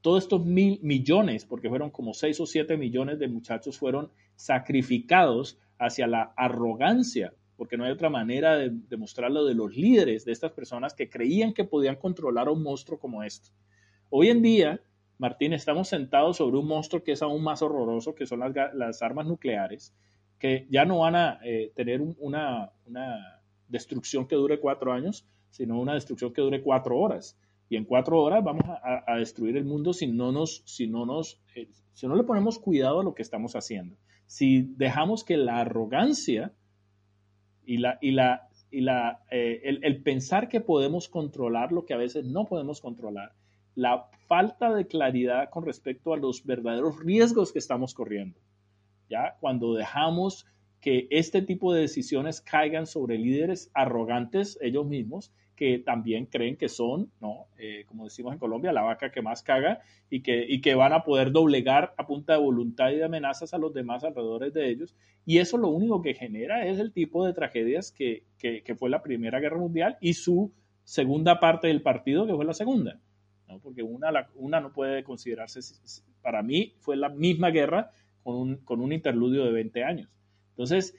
Todos 0.00 0.22
estos 0.22 0.46
mil 0.46 0.78
millones, 0.80 1.44
porque 1.44 1.68
fueron 1.68 1.90
como 1.90 2.14
seis 2.14 2.38
o 2.38 2.46
siete 2.46 2.76
millones 2.76 3.18
de 3.18 3.26
muchachos, 3.26 3.76
fueron 3.76 4.12
sacrificados 4.36 5.58
hacia 5.76 6.06
la 6.06 6.32
arrogancia 6.36 7.34
porque 7.60 7.76
no 7.76 7.84
hay 7.84 7.90
otra 7.90 8.08
manera 8.08 8.56
de 8.56 8.70
demostrarlo 8.88 9.44
de 9.44 9.52
los 9.52 9.76
líderes 9.76 10.24
de 10.24 10.32
estas 10.32 10.50
personas 10.52 10.94
que 10.94 11.10
creían 11.10 11.52
que 11.52 11.64
podían 11.64 11.96
controlar 11.96 12.48
a 12.48 12.52
un 12.52 12.62
monstruo 12.62 12.98
como 12.98 13.22
este. 13.22 13.50
Hoy 14.08 14.28
en 14.28 14.40
día, 14.40 14.80
Martín, 15.18 15.52
estamos 15.52 15.88
sentados 15.88 16.38
sobre 16.38 16.56
un 16.56 16.66
monstruo 16.66 17.04
que 17.04 17.12
es 17.12 17.20
aún 17.20 17.42
más 17.42 17.60
horroroso, 17.60 18.14
que 18.14 18.24
son 18.24 18.40
las, 18.40 19.02
armas 19.02 19.26
nucleares, 19.26 19.94
que 20.38 20.68
ya 20.70 20.86
no 20.86 21.00
van 21.00 21.16
a 21.16 21.38
eh, 21.44 21.70
tener 21.76 22.00
una, 22.00 22.72
destrucción 23.68 24.26
que 24.26 24.36
dure 24.36 24.58
cuatro 24.58 24.94
años, 24.94 25.26
sino 25.50 25.78
una 25.78 25.92
destrucción 25.92 26.32
que 26.32 26.40
dure 26.40 26.62
cuatro 26.62 26.96
horas. 26.96 27.38
Y 27.68 27.76
en 27.76 27.84
cuatro 27.84 28.22
horas 28.22 28.42
vamos 28.42 28.64
a, 28.66 29.16
destruir 29.16 29.58
el 29.58 29.66
mundo 29.66 29.92
si 29.92 30.06
no 30.06 30.32
nos, 30.32 30.62
si 30.64 30.86
no 30.86 31.04
nos, 31.04 31.42
eh, 31.54 31.68
si 31.92 32.08
no 32.08 32.16
le 32.16 32.24
ponemos 32.24 32.58
cuidado 32.58 33.00
a 33.00 33.04
lo 33.04 33.14
que 33.14 33.20
estamos 33.20 33.54
haciendo. 33.54 33.98
Si 34.24 34.62
dejamos 34.62 35.24
que 35.24 35.36
la 35.36 35.60
arrogancia 35.60 36.54
y, 37.70 37.76
la, 37.76 37.98
y, 38.00 38.10
la, 38.10 38.48
y 38.72 38.80
la, 38.80 39.22
eh, 39.30 39.60
el, 39.62 40.02
pensar 40.02 40.48
que 40.48 40.60
podemos 40.60 41.08
controlar 41.08 41.70
lo 41.70 41.86
que 41.86 41.94
a 41.94 41.98
veces 41.98 42.24
no 42.24 42.46
podemos 42.46 42.80
controlar, 42.80 43.32
la 43.76 44.08
falta 44.26 44.74
de 44.74 44.88
claridad 44.88 45.50
con 45.50 45.64
respecto 45.64 46.12
a 46.12 46.16
los 46.16 46.44
verdaderos 46.44 46.98
riesgos 46.98 47.52
que 47.52 47.60
estamos 47.60 47.94
corriendo. 47.94 48.40
¿ya? 49.08 49.36
Cuando 49.38 49.74
dejamos 49.74 50.46
que 50.80 51.06
este 51.12 51.42
tipo 51.42 51.72
de 51.72 51.82
decisiones 51.82 52.40
caigan 52.40 52.88
sobre 52.88 53.18
líderes 53.18 53.70
arrogantes 53.72 54.58
ellos 54.60 54.86
mismos 54.86 55.32
que 55.60 55.78
también 55.78 56.24
creen 56.24 56.56
que 56.56 56.70
son, 56.70 57.12
¿no? 57.20 57.48
Eh, 57.58 57.84
como 57.86 58.04
decimos 58.04 58.32
en 58.32 58.38
Colombia, 58.38 58.72
la 58.72 58.80
vaca 58.80 59.12
que 59.12 59.20
más 59.20 59.42
caga 59.42 59.80
y 60.08 60.22
que, 60.22 60.46
y 60.48 60.62
que 60.62 60.74
van 60.74 60.94
a 60.94 61.04
poder 61.04 61.32
doblegar 61.32 61.92
a 61.98 62.06
punta 62.06 62.32
de 62.32 62.38
voluntad 62.38 62.88
y 62.88 62.96
de 62.96 63.04
amenazas 63.04 63.52
a 63.52 63.58
los 63.58 63.74
demás 63.74 64.02
alrededor 64.02 64.50
de 64.50 64.70
ellos. 64.70 64.96
Y 65.26 65.36
eso 65.36 65.58
lo 65.58 65.68
único 65.68 66.00
que 66.00 66.14
genera 66.14 66.66
es 66.66 66.78
el 66.78 66.94
tipo 66.94 67.26
de 67.26 67.34
tragedias 67.34 67.92
que, 67.92 68.24
que, 68.38 68.62
que 68.62 68.74
fue 68.74 68.88
la 68.88 69.02
Primera 69.02 69.38
Guerra 69.38 69.58
Mundial 69.58 69.98
y 70.00 70.14
su 70.14 70.50
segunda 70.82 71.40
parte 71.40 71.68
del 71.68 71.82
partido, 71.82 72.26
que 72.26 72.34
fue 72.34 72.46
la 72.46 72.54
segunda. 72.54 72.98
¿no? 73.46 73.58
Porque 73.58 73.82
una, 73.82 74.10
la, 74.10 74.30
una 74.36 74.60
no 74.60 74.72
puede 74.72 75.04
considerarse, 75.04 75.60
para 76.22 76.42
mí 76.42 76.72
fue 76.78 76.96
la 76.96 77.10
misma 77.10 77.50
guerra 77.50 77.90
con 78.22 78.34
un, 78.34 78.56
con 78.64 78.80
un 78.80 78.94
interludio 78.94 79.44
de 79.44 79.52
20 79.52 79.84
años. 79.84 80.08
Entonces, 80.52 80.96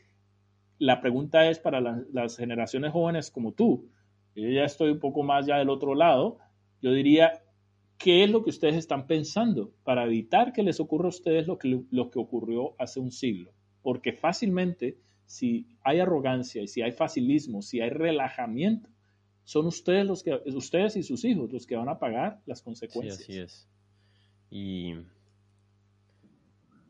la 0.78 1.02
pregunta 1.02 1.50
es 1.50 1.58
para 1.58 1.82
las 1.82 2.38
generaciones 2.38 2.92
jóvenes 2.92 3.32
como 3.32 3.54
tú, 3.54 3.90
yo 4.36 4.50
ya 4.50 4.64
estoy 4.64 4.92
un 4.92 5.00
poco 5.00 5.24
más 5.24 5.46
ya 5.46 5.58
del 5.58 5.70
otro 5.70 5.96
lado, 5.96 6.38
yo 6.82 6.92
diría, 6.92 7.44
¿qué 7.98 8.24
es 8.24 8.30
lo 8.30 8.44
que 8.44 8.50
ustedes 8.50 8.76
están 8.76 9.08
pensando 9.08 9.74
para 9.84 10.06
evitar 10.06 10.54
que 10.54 10.64
les 10.64 10.80
ocurra 10.80 11.06
a 11.06 11.10
ustedes 11.10 11.48
lo 11.48 11.58
que, 11.58 11.84
lo 11.90 12.10
que 12.10 12.20
ocurrió 12.20 12.76
hace 12.80 13.00
un 13.00 13.12
siglo? 13.12 13.52
Porque 13.82 14.14
fácilmente, 14.14 14.98
si 15.26 15.68
hay 15.84 16.00
arrogancia 16.00 16.62
y 16.62 16.68
si 16.68 16.82
hay 16.82 16.92
facilismo, 16.92 17.62
si 17.62 17.82
hay 17.82 17.90
relajamiento, 17.90 18.90
son 19.44 19.66
ustedes 19.66 20.06
los 20.06 20.24
que, 20.24 20.40
ustedes 20.54 20.96
y 20.96 21.04
sus 21.04 21.26
hijos 21.26 21.52
los 21.52 21.66
que 21.66 21.76
van 21.76 21.90
a 21.90 22.00
pagar 22.00 22.42
las 22.46 22.62
consecuencias. 22.62 23.18
Sí, 23.18 23.34
así 23.34 23.40
es. 23.40 23.68
Y, 24.50 24.96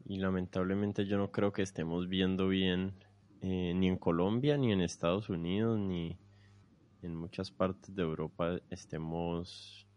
y 0.05 0.17
lamentablemente 0.17 1.05
yo 1.05 1.17
no 1.17 1.31
creo 1.31 1.51
que 1.53 1.61
estemos 1.61 2.07
viendo 2.07 2.47
bien 2.47 2.93
eh, 3.41 3.73
ni 3.75 3.87
en 3.87 3.97
Colombia, 3.97 4.57
ni 4.57 4.71
en 4.71 4.81
Estados 4.81 5.29
Unidos, 5.29 5.79
ni, 5.79 6.17
en 7.01 7.15
muchas 7.15 7.51
partes 7.51 7.95
de 7.95 8.03
Europa 8.03 8.59
estemos 8.69 9.87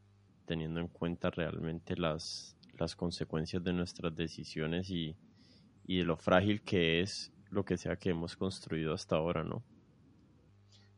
teniendo 0.46 0.80
en 0.80 0.88
cuenta 0.88 1.30
realmente 1.30 1.96
las, 1.96 2.56
las 2.78 2.96
consecuencias 2.96 3.62
de 3.62 3.72
nuestras 3.72 4.14
decisiones 4.14 4.90
y, 4.90 5.16
y 5.86 5.98
de 5.98 6.04
lo 6.04 6.16
frágil 6.16 6.62
que 6.62 7.00
es 7.00 7.32
lo 7.50 7.64
que 7.64 7.76
sea 7.76 7.96
que 7.96 8.10
hemos 8.10 8.36
construido 8.36 8.92
hasta 8.92 9.16
ahora, 9.16 9.44
¿no? 9.44 9.62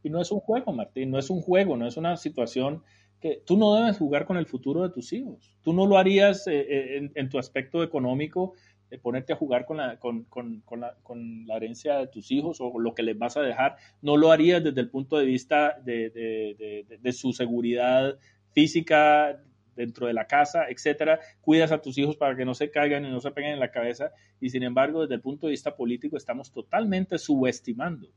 Y 0.03 0.11
no 0.11 0.21
es 0.21 0.31
un 0.31 0.41
juego, 0.41 0.73
Martín, 0.73 1.11
no 1.11 1.19
es 1.19 1.31
un 1.31 1.41
juego, 1.41 1.77
no 1.77 1.87
es 1.87 1.97
una 1.97 2.17
situación 2.17 2.83
que 3.21 3.43
tú 3.45 3.57
no 3.57 3.75
debes 3.75 3.99
jugar 3.99 4.27
con 4.27 4.37
el 4.37 4.47
futuro 4.47 4.83
de 4.83 4.91
tus 4.91 5.13
hijos. 5.13 5.53
Tú 5.63 5.73
no 5.73 5.87
lo 5.87 5.99
harías 5.99 6.47
eh, 6.47 6.61
eh, 6.61 7.11
en, 7.15 7.29
tu 7.29 7.39
aspecto 7.39 7.83
económico 7.83 8.55
de 8.91 8.99
ponerte 8.99 9.33
a 9.33 9.37
jugar 9.37 9.65
con 9.65 9.79
la, 9.79 9.99
con, 9.99 10.25
con, 10.25 10.61
con, 10.61 10.81
la, 10.81 10.95
con, 11.03 11.47
la, 11.47 11.57
herencia 11.57 11.99
de 11.99 12.07
tus 12.07 12.31
hijos 12.31 12.59
o 12.61 12.79
lo 12.79 12.95
que 12.95 13.03
les 13.03 13.19
vas 13.19 13.37
a 13.37 13.43
dejar, 13.43 13.77
no 14.01 14.17
lo 14.17 14.31
harías 14.31 14.63
desde 14.63 14.81
el 14.81 14.91
punto 14.91 15.19
de 15.19 15.27
vista 15.27 15.77
de, 15.85 17.13
su 17.13 17.33
seguridad 17.33 18.19
física 18.53 19.43
dentro 19.75 20.07
de 20.07 20.15
la 20.15 20.27
casa, 20.27 20.69
etcétera, 20.69 21.21
cuidas 21.41 21.73
a 21.73 21.83
tus 21.83 21.99
hijos 21.99 22.17
para 22.17 22.37
que 22.37 22.45
no 22.45 22.55
se 22.55 22.71
caigan 22.71 23.05
y 23.05 23.11
no 23.11 23.21
se 23.21 23.31
peguen 23.31 23.53
en 23.53 23.61
la 23.61 23.71
cabeza, 23.71 24.13
y 24.41 24.51
sin 24.51 24.63
embargo, 24.63 25.03
desde 25.03 25.17
el 25.17 25.21
punto 25.21 25.47
de 25.47 25.51
vista 25.51 25.77
político, 25.77 26.17
estamos 26.17 26.53
totalmente 26.53 27.19
subestimando 27.19 28.09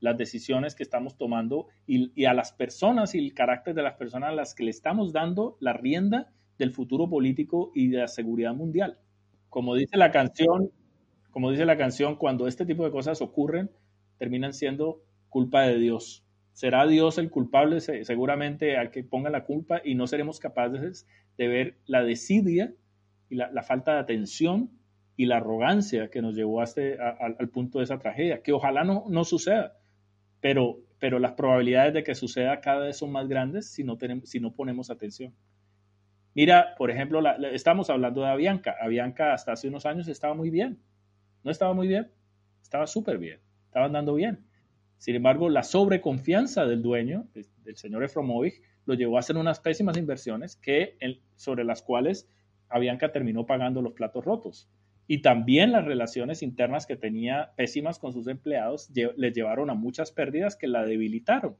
las 0.00 0.16
decisiones 0.16 0.74
que 0.74 0.82
estamos 0.82 1.18
tomando 1.18 1.66
y, 1.86 2.10
y 2.20 2.24
a 2.24 2.32
las 2.32 2.52
personas 2.52 3.14
y 3.14 3.18
el 3.18 3.34
carácter 3.34 3.74
de 3.74 3.82
las 3.82 3.94
personas 3.94 4.30
a 4.30 4.34
las 4.34 4.54
que 4.54 4.64
le 4.64 4.70
estamos 4.70 5.12
dando 5.12 5.58
la 5.60 5.74
rienda 5.74 6.32
del 6.58 6.72
futuro 6.72 7.08
político 7.08 7.70
y 7.74 7.88
de 7.88 7.98
la 7.98 8.08
seguridad 8.08 8.54
mundial 8.54 8.98
como 9.50 9.74
dice 9.74 9.96
la 9.96 10.10
canción, 10.10 10.70
como 11.30 11.50
dice 11.50 11.66
la 11.66 11.76
canción, 11.76 12.16
cuando 12.16 12.48
este 12.48 12.64
tipo 12.64 12.84
de 12.84 12.90
cosas 12.90 13.20
ocurren, 13.20 13.70
terminan 14.18 14.54
siendo 14.54 15.02
culpa 15.28 15.62
de 15.62 15.78
Dios. 15.78 16.24
Será 16.52 16.86
Dios 16.86 17.18
el 17.18 17.30
culpable 17.30 17.80
seguramente 17.80 18.76
al 18.76 18.90
que 18.90 19.04
ponga 19.04 19.30
la 19.30 19.44
culpa 19.44 19.80
y 19.84 19.94
no 19.94 20.06
seremos 20.06 20.40
capaces 20.40 21.06
de 21.38 21.48
ver 21.48 21.78
la 21.86 22.02
desidia 22.02 22.72
y 23.28 23.36
la, 23.36 23.62
falta 23.62 23.94
de 23.94 24.00
atención 24.00 24.70
y 25.16 25.26
la 25.26 25.36
arrogancia 25.36 26.10
que 26.10 26.20
nos 26.20 26.34
llevó 26.34 26.62
este, 26.62 26.98
al 27.00 27.48
punto 27.48 27.78
de 27.78 27.84
esa 27.84 27.98
tragedia, 27.98 28.42
que 28.42 28.52
ojalá 28.52 28.84
no, 28.84 29.04
no 29.08 29.24
suceda, 29.24 29.76
pero, 30.40 30.80
pero 30.98 31.18
las 31.18 31.32
probabilidades 31.32 31.94
de 31.94 32.02
que 32.02 32.14
suceda 32.14 32.60
cada 32.60 32.86
vez 32.86 32.96
son 32.96 33.12
más 33.12 33.28
grandes 33.28 33.70
si 33.70 33.84
no, 33.84 33.96
tenemos, 33.96 34.28
si 34.28 34.40
no 34.40 34.52
ponemos 34.52 34.90
atención. 34.90 35.32
Mira, 36.34 36.74
por 36.78 36.90
ejemplo, 36.90 37.20
estamos 37.52 37.90
hablando 37.90 38.22
de 38.22 38.28
Avianca. 38.28 38.76
Avianca 38.80 39.32
hasta 39.32 39.52
hace 39.52 39.68
unos 39.68 39.86
años 39.86 40.08
estaba 40.08 40.34
muy 40.34 40.50
bien. 40.50 40.78
No 41.42 41.50
estaba 41.50 41.72
muy 41.72 41.88
bien, 41.88 42.10
estaba 42.62 42.86
súper 42.86 43.18
bien, 43.18 43.40
estaba 43.66 43.86
andando 43.86 44.14
bien. 44.14 44.44
Sin 44.98 45.16
embargo, 45.16 45.48
la 45.48 45.62
sobreconfianza 45.62 46.66
del 46.66 46.82
dueño, 46.82 47.26
del 47.32 47.76
señor 47.76 48.04
Efromovich, 48.04 48.60
lo 48.84 48.94
llevó 48.94 49.16
a 49.16 49.20
hacer 49.20 49.36
unas 49.36 49.60
pésimas 49.60 49.96
inversiones 49.96 50.56
que, 50.56 50.98
sobre 51.36 51.64
las 51.64 51.80
cuales 51.82 52.28
Avianca 52.68 53.10
terminó 53.10 53.46
pagando 53.46 53.80
los 53.80 53.94
platos 53.94 54.24
rotos. 54.24 54.68
Y 55.06 55.22
también 55.22 55.72
las 55.72 55.86
relaciones 55.86 56.42
internas 56.42 56.86
que 56.86 56.96
tenía 56.96 57.52
pésimas 57.56 57.98
con 57.98 58.12
sus 58.12 58.28
empleados 58.28 58.90
le 58.90 59.32
llevaron 59.32 59.70
a 59.70 59.74
muchas 59.74 60.12
pérdidas 60.12 60.54
que 60.54 60.68
la 60.68 60.84
debilitaron. 60.84 61.56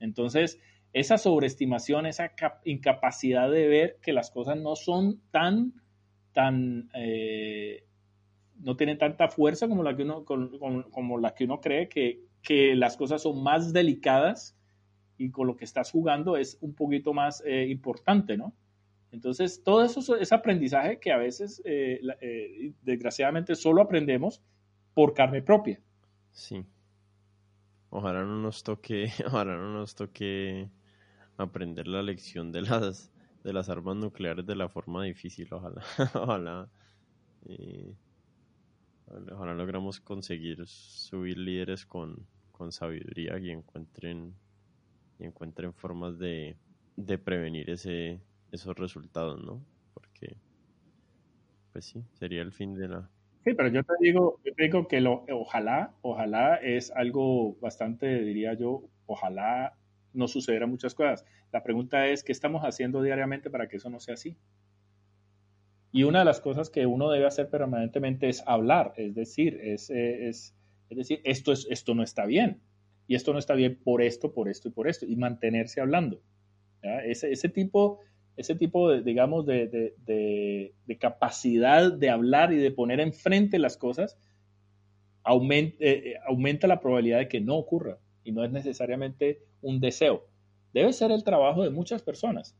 Entonces, 0.00 0.58
esa 0.92 1.18
sobreestimación, 1.18 2.06
esa 2.06 2.32
incapacidad 2.64 3.50
de 3.50 3.68
ver 3.68 3.98
que 4.02 4.12
las 4.12 4.30
cosas 4.30 4.56
no 4.56 4.74
son 4.76 5.20
tan, 5.30 5.72
tan, 6.32 6.90
eh, 6.94 7.84
no 8.60 8.76
tienen 8.76 8.98
tanta 8.98 9.28
fuerza 9.28 9.68
como 9.68 9.82
la 9.82 9.96
que 9.96 10.02
uno, 10.02 10.24
como, 10.24 11.34
que 11.34 11.44
uno 11.44 11.60
cree, 11.60 11.88
que, 11.88 12.20
que, 12.42 12.74
las 12.74 12.96
cosas 12.96 13.22
son 13.22 13.42
más 13.42 13.72
delicadas 13.72 14.56
y 15.18 15.30
con 15.30 15.46
lo 15.46 15.56
que 15.56 15.64
estás 15.64 15.90
jugando 15.90 16.36
es 16.36 16.58
un 16.60 16.74
poquito 16.74 17.12
más 17.12 17.42
eh, 17.44 17.66
importante, 17.68 18.36
¿no? 18.36 18.52
Entonces, 19.10 19.62
todo 19.64 19.84
eso 19.84 20.16
es 20.16 20.32
aprendizaje 20.32 21.00
que 21.00 21.12
a 21.12 21.16
veces, 21.16 21.62
eh, 21.64 22.74
desgraciadamente, 22.82 23.54
solo 23.54 23.80
aprendemos 23.80 24.42
por 24.92 25.14
carne 25.14 25.40
propia. 25.40 25.80
Sí. 26.30 26.62
Ojalá 27.90 28.22
no 28.22 28.38
nos 28.40 28.62
toque, 28.62 29.10
ojalá 29.26 29.56
no 29.56 29.72
nos 29.72 29.94
toque 29.94 30.68
aprender 31.38 31.86
la 31.88 32.02
lección 32.02 32.52
de 32.52 32.62
las 32.62 33.12
de 33.44 33.52
las 33.52 33.68
armas 33.68 33.96
nucleares 33.96 34.44
de 34.46 34.56
la 34.56 34.68
forma 34.68 35.04
difícil, 35.04 35.48
ojalá, 35.52 35.82
ojalá, 36.14 36.68
eh, 37.46 37.94
ojalá 39.32 39.54
logramos 39.54 40.00
conseguir 40.00 40.66
subir 40.66 41.38
líderes 41.38 41.86
con, 41.86 42.26
con 42.52 42.72
sabiduría 42.72 43.38
y 43.38 43.50
encuentren 43.50 44.34
y 45.18 45.24
encuentren 45.24 45.72
formas 45.72 46.18
de, 46.18 46.56
de 46.96 47.18
prevenir 47.18 47.70
ese, 47.70 48.20
esos 48.52 48.76
resultados, 48.76 49.42
¿no? 49.42 49.64
Porque, 49.94 50.36
pues 51.72 51.86
sí, 51.86 52.04
sería 52.12 52.42
el 52.42 52.52
fin 52.52 52.74
de 52.74 52.88
la... 52.88 53.10
Sí, 53.44 53.54
pero 53.54 53.68
yo 53.68 53.82
te 53.82 53.94
digo, 54.00 54.40
yo 54.44 54.54
te 54.54 54.64
digo 54.64 54.86
que 54.88 55.00
lo, 55.00 55.24
ojalá, 55.32 55.94
ojalá 56.02 56.56
es 56.56 56.90
algo 56.90 57.54
bastante, 57.60 58.22
diría 58.22 58.54
yo, 58.54 58.84
ojalá 59.06 59.77
no 60.18 60.28
sucediera 60.28 60.66
muchas 60.66 60.94
cosas. 60.94 61.24
La 61.52 61.62
pregunta 61.62 62.06
es, 62.08 62.22
¿qué 62.22 62.32
estamos 62.32 62.62
haciendo 62.62 63.02
diariamente 63.02 63.48
para 63.48 63.68
que 63.68 63.76
eso 63.76 63.88
no 63.88 64.00
sea 64.00 64.14
así? 64.14 64.36
Y 65.90 66.02
una 66.02 66.18
de 66.18 66.24
las 66.26 66.40
cosas 66.40 66.68
que 66.68 66.84
uno 66.84 67.10
debe 67.10 67.26
hacer 67.26 67.48
permanentemente 67.48 68.28
es 68.28 68.42
hablar, 68.46 68.92
es 68.96 69.14
decir, 69.14 69.58
es, 69.62 69.88
es 69.90 70.52
decir, 70.90 71.20
esto, 71.24 71.52
es, 71.52 71.66
esto 71.70 71.94
no 71.94 72.02
está 72.02 72.26
bien. 72.26 72.60
Y 73.06 73.14
esto 73.14 73.32
no 73.32 73.38
está 73.38 73.54
bien 73.54 73.78
por 73.82 74.02
esto, 74.02 74.32
por 74.32 74.48
esto 74.48 74.68
y 74.68 74.70
por 74.70 74.86
esto. 74.86 75.06
Y 75.06 75.16
mantenerse 75.16 75.80
hablando. 75.80 76.20
Ese, 76.82 77.48
tipo, 77.48 78.00
ese 78.36 78.54
tipo 78.54 78.90
de, 78.90 79.02
digamos, 79.02 79.46
de, 79.46 80.74
capacidad 81.00 81.90
de 81.90 82.10
hablar 82.10 82.52
y 82.52 82.58
de 82.58 82.70
poner 82.70 83.00
enfrente 83.00 83.58
las 83.58 83.76
cosas 83.76 84.18
eh, 85.26 85.74
eh, 85.80 86.14
aumenta 86.26 86.66
la 86.66 86.80
probabilidad 86.80 87.18
de 87.18 87.28
que 87.28 87.40
no 87.40 87.56
ocurra. 87.56 87.98
Y 88.24 88.32
no 88.32 88.44
es 88.44 88.52
necesariamente 88.52 89.40
un 89.62 89.80
deseo. 89.80 90.26
Debe 90.72 90.92
ser 90.92 91.10
el 91.10 91.24
trabajo 91.24 91.62
de 91.62 91.70
muchas 91.70 92.02
personas. 92.02 92.56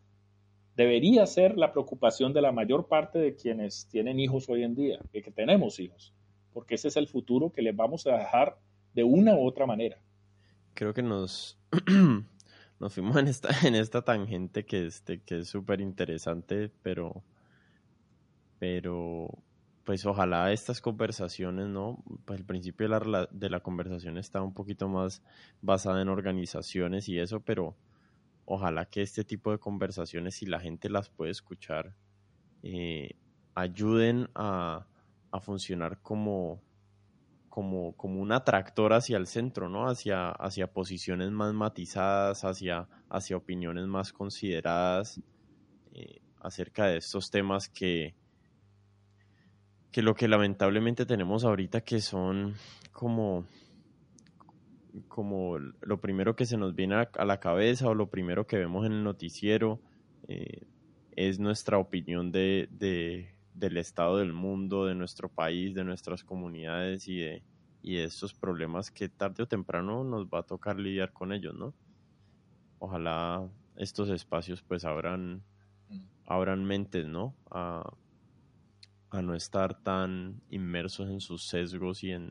Debería 0.77 1.27
ser 1.27 1.57
la 1.57 1.73
preocupación 1.73 2.33
de 2.33 2.43
la 2.43 2.53
mayor 2.53 2.87
parte 2.87 3.19
de 3.19 3.35
quienes 3.35 3.89
tienen 3.89 4.20
hijos 4.20 4.49
hoy 4.49 4.62
en 4.62 4.75
día, 4.75 5.01
de 5.12 5.23
que 5.23 5.31
tenemos 5.31 5.81
hijos, 5.81 6.15
porque 6.53 6.77
ese 6.77 6.89
es 6.89 6.97
el 6.97 7.09
futuro 7.09 7.51
que 7.51 7.62
les 7.62 7.75
vamos 7.75 8.07
a 8.07 8.16
dejar 8.16 8.59
de 8.95 9.05
una 9.05 9.35
u 9.35 9.47
otra 9.47 9.66
manera. 9.66 9.99
Creo 10.75 10.95
que 10.95 11.03
nos, 11.03 11.59
nos 12.79 12.95
fuimos 12.95 13.16
en 13.16 13.27
esta, 13.27 13.49
en 13.66 13.75
esta 13.75 14.03
tangente 14.03 14.65
que, 14.65 14.87
este, 14.87 15.20
que 15.20 15.41
es 15.41 15.49
súper 15.49 15.81
interesante, 15.81 16.70
pero, 16.83 17.25
pero 18.61 19.29
pues 19.89 20.05
ojalá 20.05 20.52
estas 20.52 20.82
conversaciones, 20.82 21.66
¿no? 21.66 22.05
Pues 22.27 22.39
el 22.39 22.44
principio 22.44 22.86
de 23.31 23.48
la, 23.48 23.60
conversación 23.60 24.19
está 24.19 24.43
un 24.43 24.52
poquito 24.52 24.86
más 24.86 25.23
basada 25.62 26.02
en 26.02 26.10
organizaciones 26.10 27.09
y 27.09 27.19
eso, 27.19 27.40
pero 27.40 27.74
ojalá 28.44 28.85
que 28.85 29.01
este 29.01 29.24
tipo 29.24 29.51
de 29.51 29.59
conversaciones, 29.59 30.35
si 30.35 30.44
la 30.44 30.60
gente 30.60 30.90
las 30.90 31.09
puede 31.09 31.31
escuchar, 31.31 31.94
eh, 32.62 33.12
ayuden 33.55 34.28
a, 34.35 34.86
a 35.31 35.40
funcionar 35.40 36.02
como, 36.02 36.60
como, 37.48 37.97
como 37.97 38.20
un 38.20 38.32
atractor 38.32 38.93
hacia 38.93 39.16
el 39.16 39.27
centro, 39.27 39.70
¿no? 39.70 39.89
Hacia, 39.89 40.32
hacia 40.32 40.70
posiciones 40.70 41.31
más 41.31 41.55
matizadas, 41.55 42.44
hacia, 42.44 42.86
hacia 43.09 43.39
opiniones 43.39 43.86
más 43.86 44.12
consideradas 44.12 45.19
eh, 45.94 46.20
acerca 46.40 46.85
de 46.89 46.98
estos 46.98 47.31
temas 47.31 47.70
que, 47.70 48.15
que 49.90 50.02
lo 50.02 50.15
que 50.15 50.28
lamentablemente 50.28 51.06
tenemos 51.06 51.44
ahorita 51.44 51.81
que 51.81 52.01
son 52.01 52.55
como 52.93 53.47
como 55.06 55.59
lo 55.59 56.01
primero 56.01 56.35
que 56.35 56.47
se 56.47 56.56
nos 56.56 56.74
viene 56.74 56.97
a, 56.97 57.24
la 57.24 57.40
cabeza 57.40 57.89
o 57.89 57.94
lo 57.94 58.09
primero 58.09 58.47
que 58.47 58.56
vemos 58.56 58.86
en 58.86 58.93
el 58.93 59.05
noticiero 59.05 59.81
eh, 60.27 60.66
es 61.15 61.39
nuestra 61.39 61.78
opinión 61.78 62.32
de, 62.32 62.69
del 63.55 63.77
estado 63.77 64.19
del 64.19 64.32
mundo, 64.32 64.86
de 64.86 64.94
nuestro 64.94 65.28
país, 65.28 65.74
de 65.74 65.85
nuestras 65.85 66.24
comunidades 66.24 67.06
y 67.09 67.19
de, 67.19 67.43
y 67.82 67.97
de 67.97 68.05
estos 68.05 68.35
problemas 68.35 68.90
que 68.90 69.09
tarde 69.09 69.43
o 69.43 69.48
temprano 69.48 70.05
nos 70.05 70.27
va 70.27 70.40
a 70.40 70.43
tocar 70.44 70.78
lidiar 70.78 71.12
con 71.12 71.32
ellos, 71.32 71.55
¿no? 71.55 71.74
Ojalá 72.78 73.48
estos 73.77 74.09
espacios 74.10 74.62
pues 74.62 74.85
abran, 74.85 75.43
mm. 75.89 76.01
abran 76.27 76.65
mentes, 76.65 77.06
¿no? 77.06 77.35
A, 77.51 77.93
a 79.10 79.22
no 79.22 79.35
estar 79.35 79.82
tan 79.82 80.43
inmersos 80.51 81.09
en 81.09 81.20
sus 81.20 81.47
sesgos 81.47 82.05
y 82.05 82.12
en, 82.12 82.30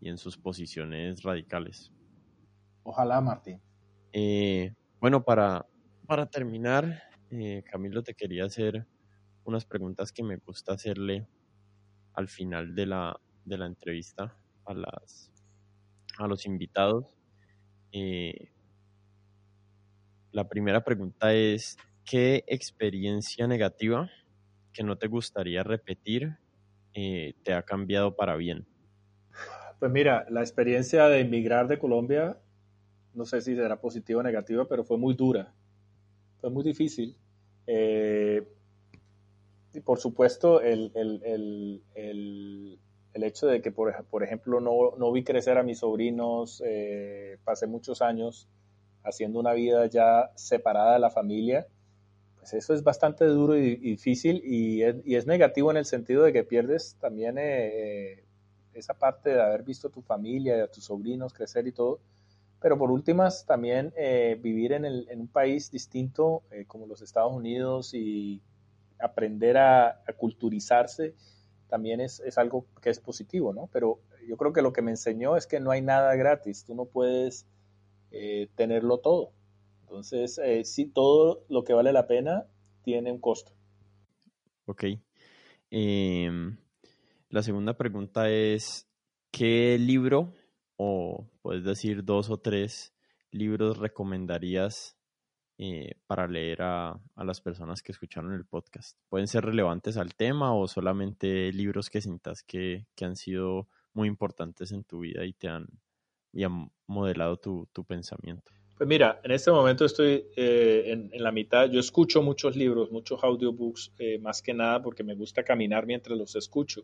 y 0.00 0.08
en 0.08 0.18
sus 0.18 0.36
posiciones 0.36 1.22
radicales. 1.22 1.92
Ojalá, 2.82 3.20
Martín. 3.20 3.60
Eh, 4.12 4.74
bueno, 5.00 5.24
para, 5.24 5.66
para 6.06 6.26
terminar, 6.26 7.02
eh, 7.30 7.62
Camilo, 7.70 8.02
te 8.02 8.14
quería 8.14 8.44
hacer 8.44 8.86
unas 9.44 9.64
preguntas 9.64 10.12
que 10.12 10.22
me 10.22 10.36
gusta 10.36 10.72
hacerle 10.72 11.28
al 12.14 12.28
final 12.28 12.74
de 12.74 12.86
la, 12.86 13.20
de 13.44 13.58
la 13.58 13.66
entrevista 13.66 14.36
a, 14.64 14.74
las, 14.74 15.32
a 16.18 16.26
los 16.26 16.46
invitados. 16.46 17.16
Eh, 17.92 18.52
la 20.32 20.48
primera 20.48 20.82
pregunta 20.82 21.32
es, 21.32 21.76
¿qué 22.04 22.44
experiencia 22.46 23.46
negativa 23.46 24.10
que 24.74 24.82
no 24.82 24.98
te 24.98 25.06
gustaría 25.06 25.62
repetir 25.62 26.36
eh, 26.92 27.34
te 27.42 27.54
ha 27.54 27.62
cambiado 27.62 28.14
para 28.14 28.36
bien? 28.36 28.66
Pues 29.78 29.90
mira, 29.90 30.26
la 30.28 30.40
experiencia 30.40 31.08
de 31.08 31.20
emigrar 31.20 31.66
de 31.66 31.78
Colombia, 31.78 32.38
no 33.14 33.24
sé 33.24 33.40
si 33.40 33.56
será 33.56 33.80
positiva 33.80 34.20
o 34.20 34.22
negativa, 34.22 34.66
pero 34.68 34.84
fue 34.84 34.98
muy 34.98 35.14
dura, 35.14 35.52
fue 36.40 36.50
muy 36.50 36.62
difícil. 36.62 37.16
Eh, 37.66 38.46
y 39.72 39.80
por 39.80 39.98
supuesto, 39.98 40.60
el, 40.60 40.92
hecho 43.14 43.46
de 43.46 43.60
que, 43.60 43.72
por, 43.72 44.04
por 44.06 44.22
ejemplo, 44.22 44.60
no, 44.60 44.96
no, 44.96 45.10
vi 45.10 45.24
crecer 45.24 45.58
a 45.58 45.64
mis 45.64 45.80
sobrinos, 45.80 46.62
eh, 46.64 47.38
pasé 47.44 47.66
muchos 47.66 48.02
años 48.02 48.48
haciendo 49.02 49.40
una 49.40 49.52
vida 49.52 49.86
ya 49.86 50.30
separada 50.36 50.94
de 50.94 51.00
la 51.00 51.10
familia, 51.10 51.66
pues 52.44 52.62
eso 52.62 52.74
es 52.74 52.82
bastante 52.82 53.24
duro 53.24 53.56
y, 53.56 53.76
difícil 53.76 54.42
y 54.44 54.82
es, 54.82 55.26
negativo 55.26 55.70
en 55.70 55.78
el 55.78 55.86
sentido 55.86 56.24
de 56.24 56.32
que 56.34 56.44
pierdes 56.44 56.94
también 57.00 57.36
eh, 57.38 58.22
esa 58.74 58.92
parte 58.92 59.30
de 59.30 59.40
haber 59.40 59.62
visto 59.62 59.88
a 59.88 59.90
tu 59.90 60.02
familia, 60.02 60.62
a 60.62 60.66
tus 60.66 60.84
sobrinos 60.84 61.32
crecer 61.32 61.66
y 61.66 61.72
todo. 61.72 62.00
Pero 62.60 62.76
por 62.76 62.90
últimas, 62.90 63.46
también 63.46 63.94
eh, 63.96 64.38
vivir 64.42 64.72
en, 64.72 64.84
un 64.84 65.28
país 65.28 65.70
distinto 65.70 66.42
eh, 66.50 66.66
como 66.66 66.86
los 66.86 67.00
Estados 67.00 67.32
Unidos 67.32 67.94
y 67.94 68.42
aprender 68.98 69.56
a, 69.56 70.02
culturizarse 70.18 71.14
también 71.70 72.02
es, 72.02 72.20
es, 72.20 72.36
algo 72.36 72.66
que 72.82 72.90
es 72.90 73.00
positivo, 73.00 73.54
¿no? 73.54 73.70
Pero 73.72 74.00
yo 74.28 74.36
creo 74.36 74.52
que 74.52 74.60
lo 74.60 74.74
que 74.74 74.82
me 74.82 74.90
enseñó 74.90 75.38
es 75.38 75.46
que 75.46 75.60
no 75.60 75.70
hay 75.70 75.80
nada 75.80 76.14
gratis, 76.14 76.64
tú 76.64 76.74
no 76.74 76.84
puedes 76.84 77.46
tenerlo 78.54 78.98
todo. 78.98 79.32
Entonces, 79.84 80.38
eh, 80.38 80.64
sí, 80.64 80.86
todo 80.86 81.44
lo 81.50 81.62
que 81.62 81.74
vale 81.74 81.92
la 81.92 82.06
pena 82.06 82.46
tiene 82.82 83.12
un 83.12 83.20
costo. 83.20 83.52
Ok. 84.64 84.84
Em, 85.70 86.56
la 87.28 87.42
segunda 87.42 87.76
pregunta 87.76 88.30
es, 88.30 88.88
¿qué 89.30 89.76
libro, 89.78 90.32
o 90.76 91.28
puedes 91.42 91.64
decir 91.64 92.02
dos 92.02 92.30
o 92.30 92.38
tres 92.38 92.94
libros 93.30 93.76
recomendarías 93.76 94.96
eh, 95.58 95.96
para 96.06 96.28
leer 96.28 96.62
a, 96.62 96.98
a, 97.14 97.24
las 97.24 97.42
personas 97.42 97.82
que 97.82 97.92
escucharon 97.92 98.32
el 98.32 98.46
podcast? 98.46 98.98
¿Pueden 99.10 99.28
ser 99.28 99.44
relevantes 99.44 99.98
al 99.98 100.14
tema 100.14 100.54
o 100.54 100.66
solamente 100.66 101.52
libros 101.52 101.90
que 101.90 102.00
sientas 102.00 102.42
que, 102.42 102.86
que 102.94 103.04
han 103.04 103.16
sido 103.16 103.68
muy 103.92 104.08
importantes 104.08 104.72
en 104.72 104.84
tu 104.84 105.00
vida 105.00 105.26
y 105.26 105.34
te 105.34 105.48
han, 105.48 105.66
y 106.32 106.44
han 106.44 106.72
modelado 106.86 107.36
tu, 107.36 107.68
tu 107.70 107.84
pensamiento? 107.84 108.50
Pues 108.76 108.88
mira, 108.88 109.20
en 109.22 109.30
este 109.30 109.52
momento 109.52 109.84
estoy 109.84 110.26
eh, 110.34 111.08
en, 111.12 111.22
la 111.22 111.30
mitad. 111.30 111.70
Yo 111.70 111.78
escucho 111.78 112.22
muchos 112.22 112.56
libros, 112.56 112.90
muchos 112.90 113.22
audiobooks, 113.22 113.92
eh, 113.98 114.18
más 114.18 114.42
que 114.42 114.52
nada 114.52 114.82
porque 114.82 115.04
me 115.04 115.14
gusta 115.14 115.44
caminar 115.44 115.86
mientras 115.86 116.18
los 116.18 116.34
escucho. 116.34 116.82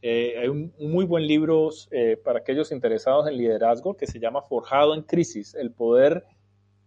Eh, 0.00 0.34
hay 0.36 0.48
un, 0.48 0.74
muy 0.80 1.04
buen 1.04 1.28
libro 1.28 1.70
para 2.24 2.40
aquellos 2.40 2.72
interesados 2.72 3.28
en 3.28 3.36
liderazgo 3.36 3.96
que 3.96 4.08
se 4.08 4.18
llama 4.18 4.42
Forjado 4.42 4.94
en 4.94 5.02
Crisis, 5.02 5.54
el 5.54 5.70
poder 5.70 6.24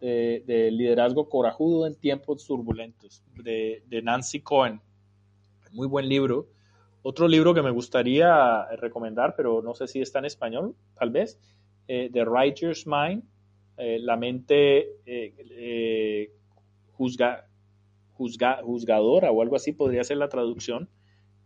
de, 0.01 0.69
liderazgo 0.69 1.29
corajudo 1.29 1.87
en 1.87 1.95
tiempos 1.95 2.45
turbulentos, 2.45 3.23
de, 3.41 3.83
de 3.87 4.01
Nancy 4.01 4.41
Cohen. 4.41 4.81
Muy 5.71 5.87
buen 5.87 6.09
libro. 6.09 6.49
Otro 7.03 7.29
libro 7.29 7.53
que 7.53 7.61
me 7.61 7.71
gustaría 7.71 8.65
recomendar, 8.75 9.33
pero 9.37 9.61
no 9.61 9.73
sé 9.75 9.87
si 9.87 10.01
está 10.01 10.19
en 10.19 10.25
español, 10.25 10.75
tal 10.99 11.11
vez, 11.11 11.39
The 11.87 12.25
Writer's 12.25 12.85
Mind 12.85 13.23
eh, 13.77 13.99
la 13.99 14.17
mente 14.17 14.79
eh, 15.05 15.33
eh, 15.51 16.31
juzga, 16.93 17.47
juzgadora 18.13 19.31
o 19.31 19.41
algo 19.41 19.55
así 19.55 19.73
podría 19.73 20.03
ser 20.03 20.17
la 20.17 20.29
traducción, 20.29 20.89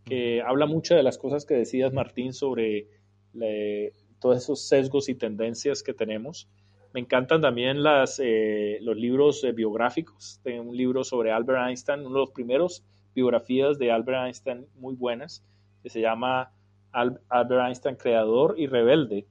que 0.04 0.40
habla 0.42 0.66
mucho 0.66 0.94
de 0.94 1.02
las 1.02 1.18
cosas 1.18 1.44
que 1.44 1.54
decías, 1.54 1.92
Martín, 1.92 2.32
sobre 2.32 2.86
todos 4.20 4.38
esos 4.38 4.68
sesgos 4.68 5.08
y 5.08 5.14
tendencias 5.14 5.82
que 5.82 5.94
tenemos. 5.94 6.48
Me 6.92 7.00
encantan 7.00 7.40
también 7.40 7.82
las, 7.82 8.20
eh, 8.22 8.78
los 8.82 8.96
libros 8.96 9.44
eh, 9.44 9.52
biográficos. 9.52 10.40
Tengo 10.42 10.70
un 10.70 10.76
libro 10.76 11.04
sobre 11.04 11.30
Albert 11.30 11.68
Einstein, 11.68 12.00
uno 12.00 12.14
de 12.14 12.20
los 12.20 12.30
primeros 12.30 12.84
biografías 13.14 13.78
de 13.78 13.92
Albert 13.92 14.26
Einstein 14.26 14.66
muy 14.74 14.94
buenas, 14.96 15.44
que 15.82 15.88
se 15.88 16.00
llama 16.00 16.52
Albert 16.90 17.66
Einstein, 17.66 17.94
creador 17.94 18.56
y 18.58 18.66
rebelde. 18.66 19.26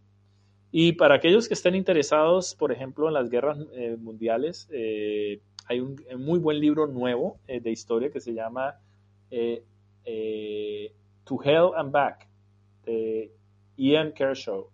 Y 0.72 0.94
para 0.94 1.16
aquellos 1.16 1.48
que 1.48 1.56
estén 1.56 1.76
interesados, 1.76 2.56
por 2.56 2.72
ejemplo, 2.72 3.08
en 3.08 3.14
las 3.16 3.30
guerras 3.30 3.58
eh, 3.74 3.98
mundiales, 4.00 4.70
hay 5.68 5.80
un, 5.80 5.96
muy 6.18 6.40
buen 6.40 6.60
libro 6.60 6.88
nuevo 6.88 7.40
de 7.48 7.72
historia 7.72 8.12
que 8.12 8.20
se 8.20 8.34
llama 8.34 8.76
To 11.24 11.44
Hell 11.44 11.72
and 11.76 11.92
Back, 11.92 12.28
de 12.86 13.32
Ian 13.78 14.14
Kershaw. 14.14 14.70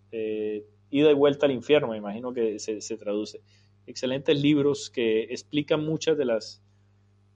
Ida 0.90 1.10
y 1.10 1.14
vuelta 1.14 1.46
al 1.46 1.52
infierno, 1.52 1.88
me 1.88 1.96
imagino 1.96 2.32
que 2.32 2.58
se, 2.58 2.96
traduce. 2.96 3.40
Excelentes 3.86 4.40
libros 4.40 4.90
que 4.90 5.24
explican 5.24 5.84
muchas 5.84 6.16
de 6.16 6.24
las, 6.24 6.62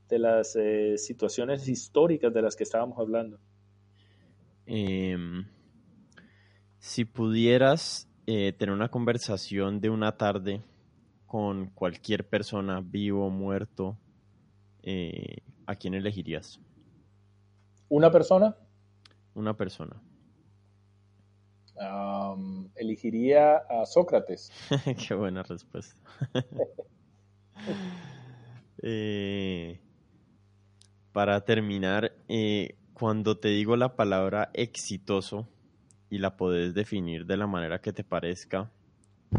de 0.09 0.19
las 0.19 0.57
eh, 0.57 0.97
situaciones 0.99 1.69
históricas 1.69 2.33
de 2.33 2.43
las 2.43 2.57
que 2.57 2.65
estábamos 2.65 2.99
hablando. 2.99 3.39
Em, 4.67 5.47
si 6.79 7.05
pudieras 7.05 8.09
eh, 8.31 8.53
tener 8.53 8.75
una 8.75 8.91
conversación 8.91 9.81
de 9.81 9.91
una 9.91 10.17
tarde 10.17 10.63
con 11.27 11.67
cualquier 11.71 12.29
persona, 12.29 12.81
vivo 12.81 13.27
o 13.27 13.31
muerto, 13.31 13.97
eh, 14.83 15.39
¿a 15.67 15.75
quién 15.75 15.95
elegirías? 15.95 16.61
¿Una 17.89 18.11
persona? 18.11 18.57
Una 19.35 19.57
persona 19.57 20.01
elegiría 22.77 23.57
a 23.57 23.87
Sócrates. 23.87 24.51
Qué 25.09 25.15
buena 25.15 25.43
respuesta. 25.43 26.01
Eh, 28.83 29.79
para 31.13 31.45
terminar, 31.45 32.13
eh, 32.29 32.79
cuando 32.95 33.37
te 33.37 33.49
digo 33.49 33.77
la 33.77 33.95
palabra 33.95 34.49
exitoso 34.55 35.47
y 36.11 36.19
la 36.19 36.37
podés 36.37 36.75
definir 36.75 37.25
de 37.25 37.37
la 37.37 37.47
manera 37.47 37.81
que 37.81 37.93
te 37.93 38.05
parezca, 38.05 38.69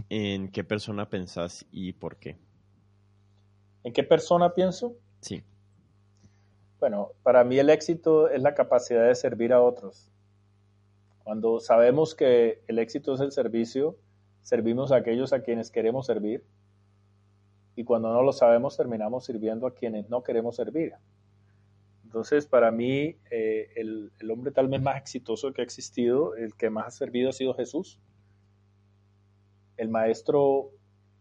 ¿en 0.09 0.49
qué 0.51 0.63
persona 0.63 1.09
pensás 1.09 1.65
y 1.71 1.93
por 1.93 2.15
qué? 2.15 2.37
¿En 3.83 3.93
qué 3.93 4.03
persona 4.03 4.53
pienso? 4.53 4.95
Sí. 5.19 5.43
Bueno, 6.79 7.11
para 7.23 7.43
mí 7.43 7.59
el 7.59 7.69
éxito 7.69 8.29
es 8.29 8.41
la 8.41 8.55
capacidad 8.55 9.07
de 9.07 9.15
servir 9.15 9.53
a 9.53 9.61
otros. 9.61 10.09
Cuando 11.23 11.59
sabemos 11.59 12.15
que 12.15 12.63
el 12.67 12.79
éxito 12.79 13.13
es 13.13 13.19
el 13.19 13.31
servicio, 13.31 13.97
servimos 14.41 14.91
a 14.91 14.97
aquellos 14.97 15.33
a 15.33 15.43
quienes 15.43 15.69
queremos 15.69 16.05
servir. 16.05 16.43
Y 17.75 17.83
cuando 17.83 18.11
no 18.13 18.23
lo 18.23 18.31
sabemos, 18.31 18.77
terminamos 18.77 19.25
sirviendo 19.25 19.67
a 19.67 19.73
quienes 19.73 20.09
no 20.09 20.23
queremos 20.23 20.55
servir. 20.55 20.93
Entonces, 22.11 22.45
para 22.45 22.71
mí, 22.71 23.15
eh, 23.31 23.69
el, 23.77 24.11
hombre 24.29 24.51
tal 24.51 24.67
vez 24.67 24.81
más 24.81 24.97
exitoso 24.97 25.53
que 25.53 25.61
ha 25.61 25.63
existido, 25.63 26.35
el 26.35 26.53
que 26.55 26.69
más 26.69 26.87
ha 26.87 26.91
servido 26.91 27.29
ha 27.29 27.31
sido 27.31 27.53
Jesús. 27.53 28.01
El 29.77 29.87
maestro, 29.87 30.71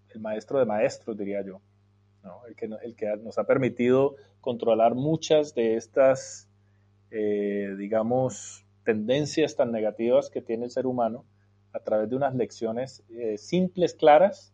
el 0.08 0.20
maestro 0.20 0.58
de 0.58 0.64
maestros, 0.64 1.16
diría 1.16 1.44
yo. 1.44 1.60
El, 2.48 2.96
que, 2.96 3.06
nos 3.18 3.38
ha 3.38 3.44
permitido 3.44 4.16
controlar 4.40 4.96
muchas 4.96 5.54
de 5.54 5.76
estas, 5.76 6.48
eh, 7.12 7.72
digamos, 7.78 8.66
tendencias 8.82 9.54
tan 9.54 9.70
negativas 9.70 10.28
que 10.28 10.42
tiene 10.42 10.64
el 10.64 10.72
ser 10.72 10.88
humano 10.88 11.24
a 11.72 11.78
través 11.78 12.10
de 12.10 12.16
unas 12.16 12.34
lecciones 12.34 13.04
eh, 13.10 13.38
simples, 13.38 13.94
claras, 13.94 14.52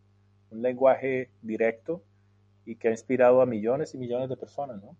un 0.51 0.61
lenguaje 0.61 1.31
directo 1.41 2.03
y 2.67 2.77
que 2.77 2.89
ha 2.89 2.91
inspirado 2.91 3.41
a 3.41 3.47
millones 3.47 3.95
y 3.95 3.97
millones 3.97 4.29
de 4.29 4.37
personas, 4.37 4.83
¿no? 4.83 4.99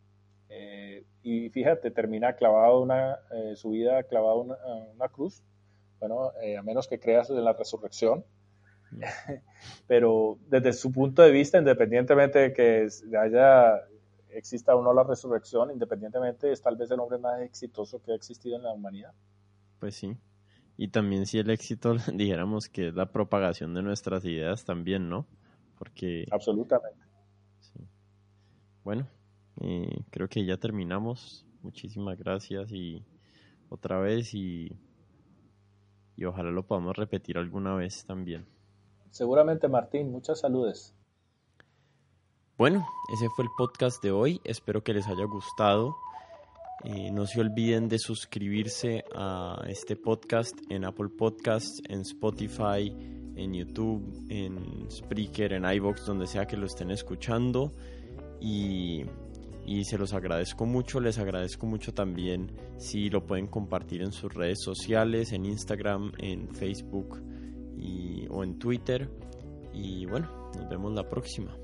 Eh, 0.49 1.05
y 1.23 1.51
fíjate, 1.51 1.91
termina 1.91 2.35
clavado 2.35 2.81
una, 2.81 3.19
eh, 3.33 3.57
su 3.57 3.71
vida 3.71 4.03
clavado 4.05 4.41
una, 4.43 4.57
una 4.95 5.09
cruz, 5.09 5.43
bueno, 5.99 6.31
a 6.31 6.63
menos 6.63 6.89
que 6.89 7.01
creas 7.01 7.31
en 7.31 7.43
la 7.43 7.53
resurrección, 7.53 8.25
pero 9.87 10.39
desde 10.49 10.73
su 10.73 10.93
punto 10.93 11.23
de 11.23 11.31
vista, 11.31 11.59
independientemente 11.59 12.39
de 12.39 12.53
que 12.53 12.89
haya 13.19 13.81
exista 14.31 14.77
o 14.77 14.83
no 14.83 14.93
la 14.93 15.03
resurrección, 15.03 15.71
independientemente, 15.71 16.53
es 16.53 16.63
tal 16.63 16.77
vez 16.77 16.91
el 16.91 17.01
hombre 17.01 17.19
más 17.19 17.41
exitoso 17.41 18.01
que 18.03 18.13
ha 18.13 18.15
existido 18.15 18.57
en 18.57 18.63
la 18.63 18.73
humanidad. 18.73 19.13
Pues 19.81 19.95
sí. 19.95 20.17
Y 20.77 20.89
también 20.89 21.27
si 21.27 21.39
el 21.39 21.51
éxito, 21.51 21.97
dijéramos 22.15 22.69
que 22.69 22.89
es 22.89 22.95
la 22.95 23.11
propagación 23.11 23.75
de 23.75 23.83
nuestras 23.83 24.25
ideas 24.25 24.65
también, 24.65 25.09
¿no? 25.09 25.27
Porque... 25.79 26.27
Absolutamente. 26.31 27.05
Bueno, 28.85 29.09
eh, 29.61 30.05
creo 30.11 30.29
que 30.29 30.45
ya 30.45 30.57
terminamos. 30.57 31.45
Muchísimas 31.63 32.19
gracias 32.19 32.71
y 32.73 33.05
otra 33.69 33.99
vez 33.99 34.35
y, 34.35 34.71
y 36.17 36.25
ojalá 36.25 36.51
lo 36.51 36.67
podamos 36.67 36.97
repetir 36.97 37.39
alguna 37.39 37.75
vez 37.75 38.05
también. 38.05 38.47
Seguramente, 39.11 39.69
Martín. 39.69 40.13
Muchas 40.13 40.41
saludes. 40.41 40.95
Bueno, 42.59 42.87
ese 43.13 43.29
fue 43.35 43.45
el 43.45 43.51
podcast 43.57 44.03
de 44.03 44.13
hoy. 44.13 44.41
Espero 44.45 44.83
que 44.83 44.95
les 44.95 45.07
haya 45.07 45.25
gustado. 45.25 45.97
Eh, 46.85 47.11
no 47.11 47.27
se 47.27 47.41
olviden 47.41 47.89
de 47.89 47.99
suscribirse 47.99 49.05
a 49.15 49.63
este 49.69 49.97
podcast 49.97 50.55
en 50.69 50.85
Apple 50.85 51.09
Podcasts, 51.09 51.83
en 51.89 52.01
Spotify, 52.01 52.95
en 53.35 53.55
YouTube, 53.55 54.27
en 54.29 54.91
Spreaker, 54.91 55.55
en 55.55 55.65
iVoox, 55.65 56.05
donde 56.07 56.27
sea 56.27 56.47
que 56.47 56.57
lo 56.57 56.67
estén 56.67 56.91
escuchando. 56.91 57.73
Y, 58.41 59.05
y, 59.67 59.85
se 59.85 59.99
los 59.99 60.13
agradezco 60.13 60.65
mucho. 60.67 61.01
Les 61.01 61.19
agradezco 61.19 61.67
mucho 61.67 61.93
también 61.93 62.53
si 62.79 63.11
lo 63.11 63.27
pueden 63.27 63.47
compartir 63.47 64.03
en 64.03 64.13
sus 64.13 64.33
redes 64.33 64.63
sociales, 64.63 65.33
en 65.33 65.47
Instagram, 65.47 66.13
en 66.19 66.49
Facebook 66.55 67.23
y, 67.77 68.27
o 68.31 68.45
en 68.45 68.59
Twitter. 68.59 69.11
Y 69.73 70.07
bueno, 70.07 70.51
nos 70.57 70.69
vemos 70.69 70.93
la 70.95 71.09
próxima. 71.09 71.57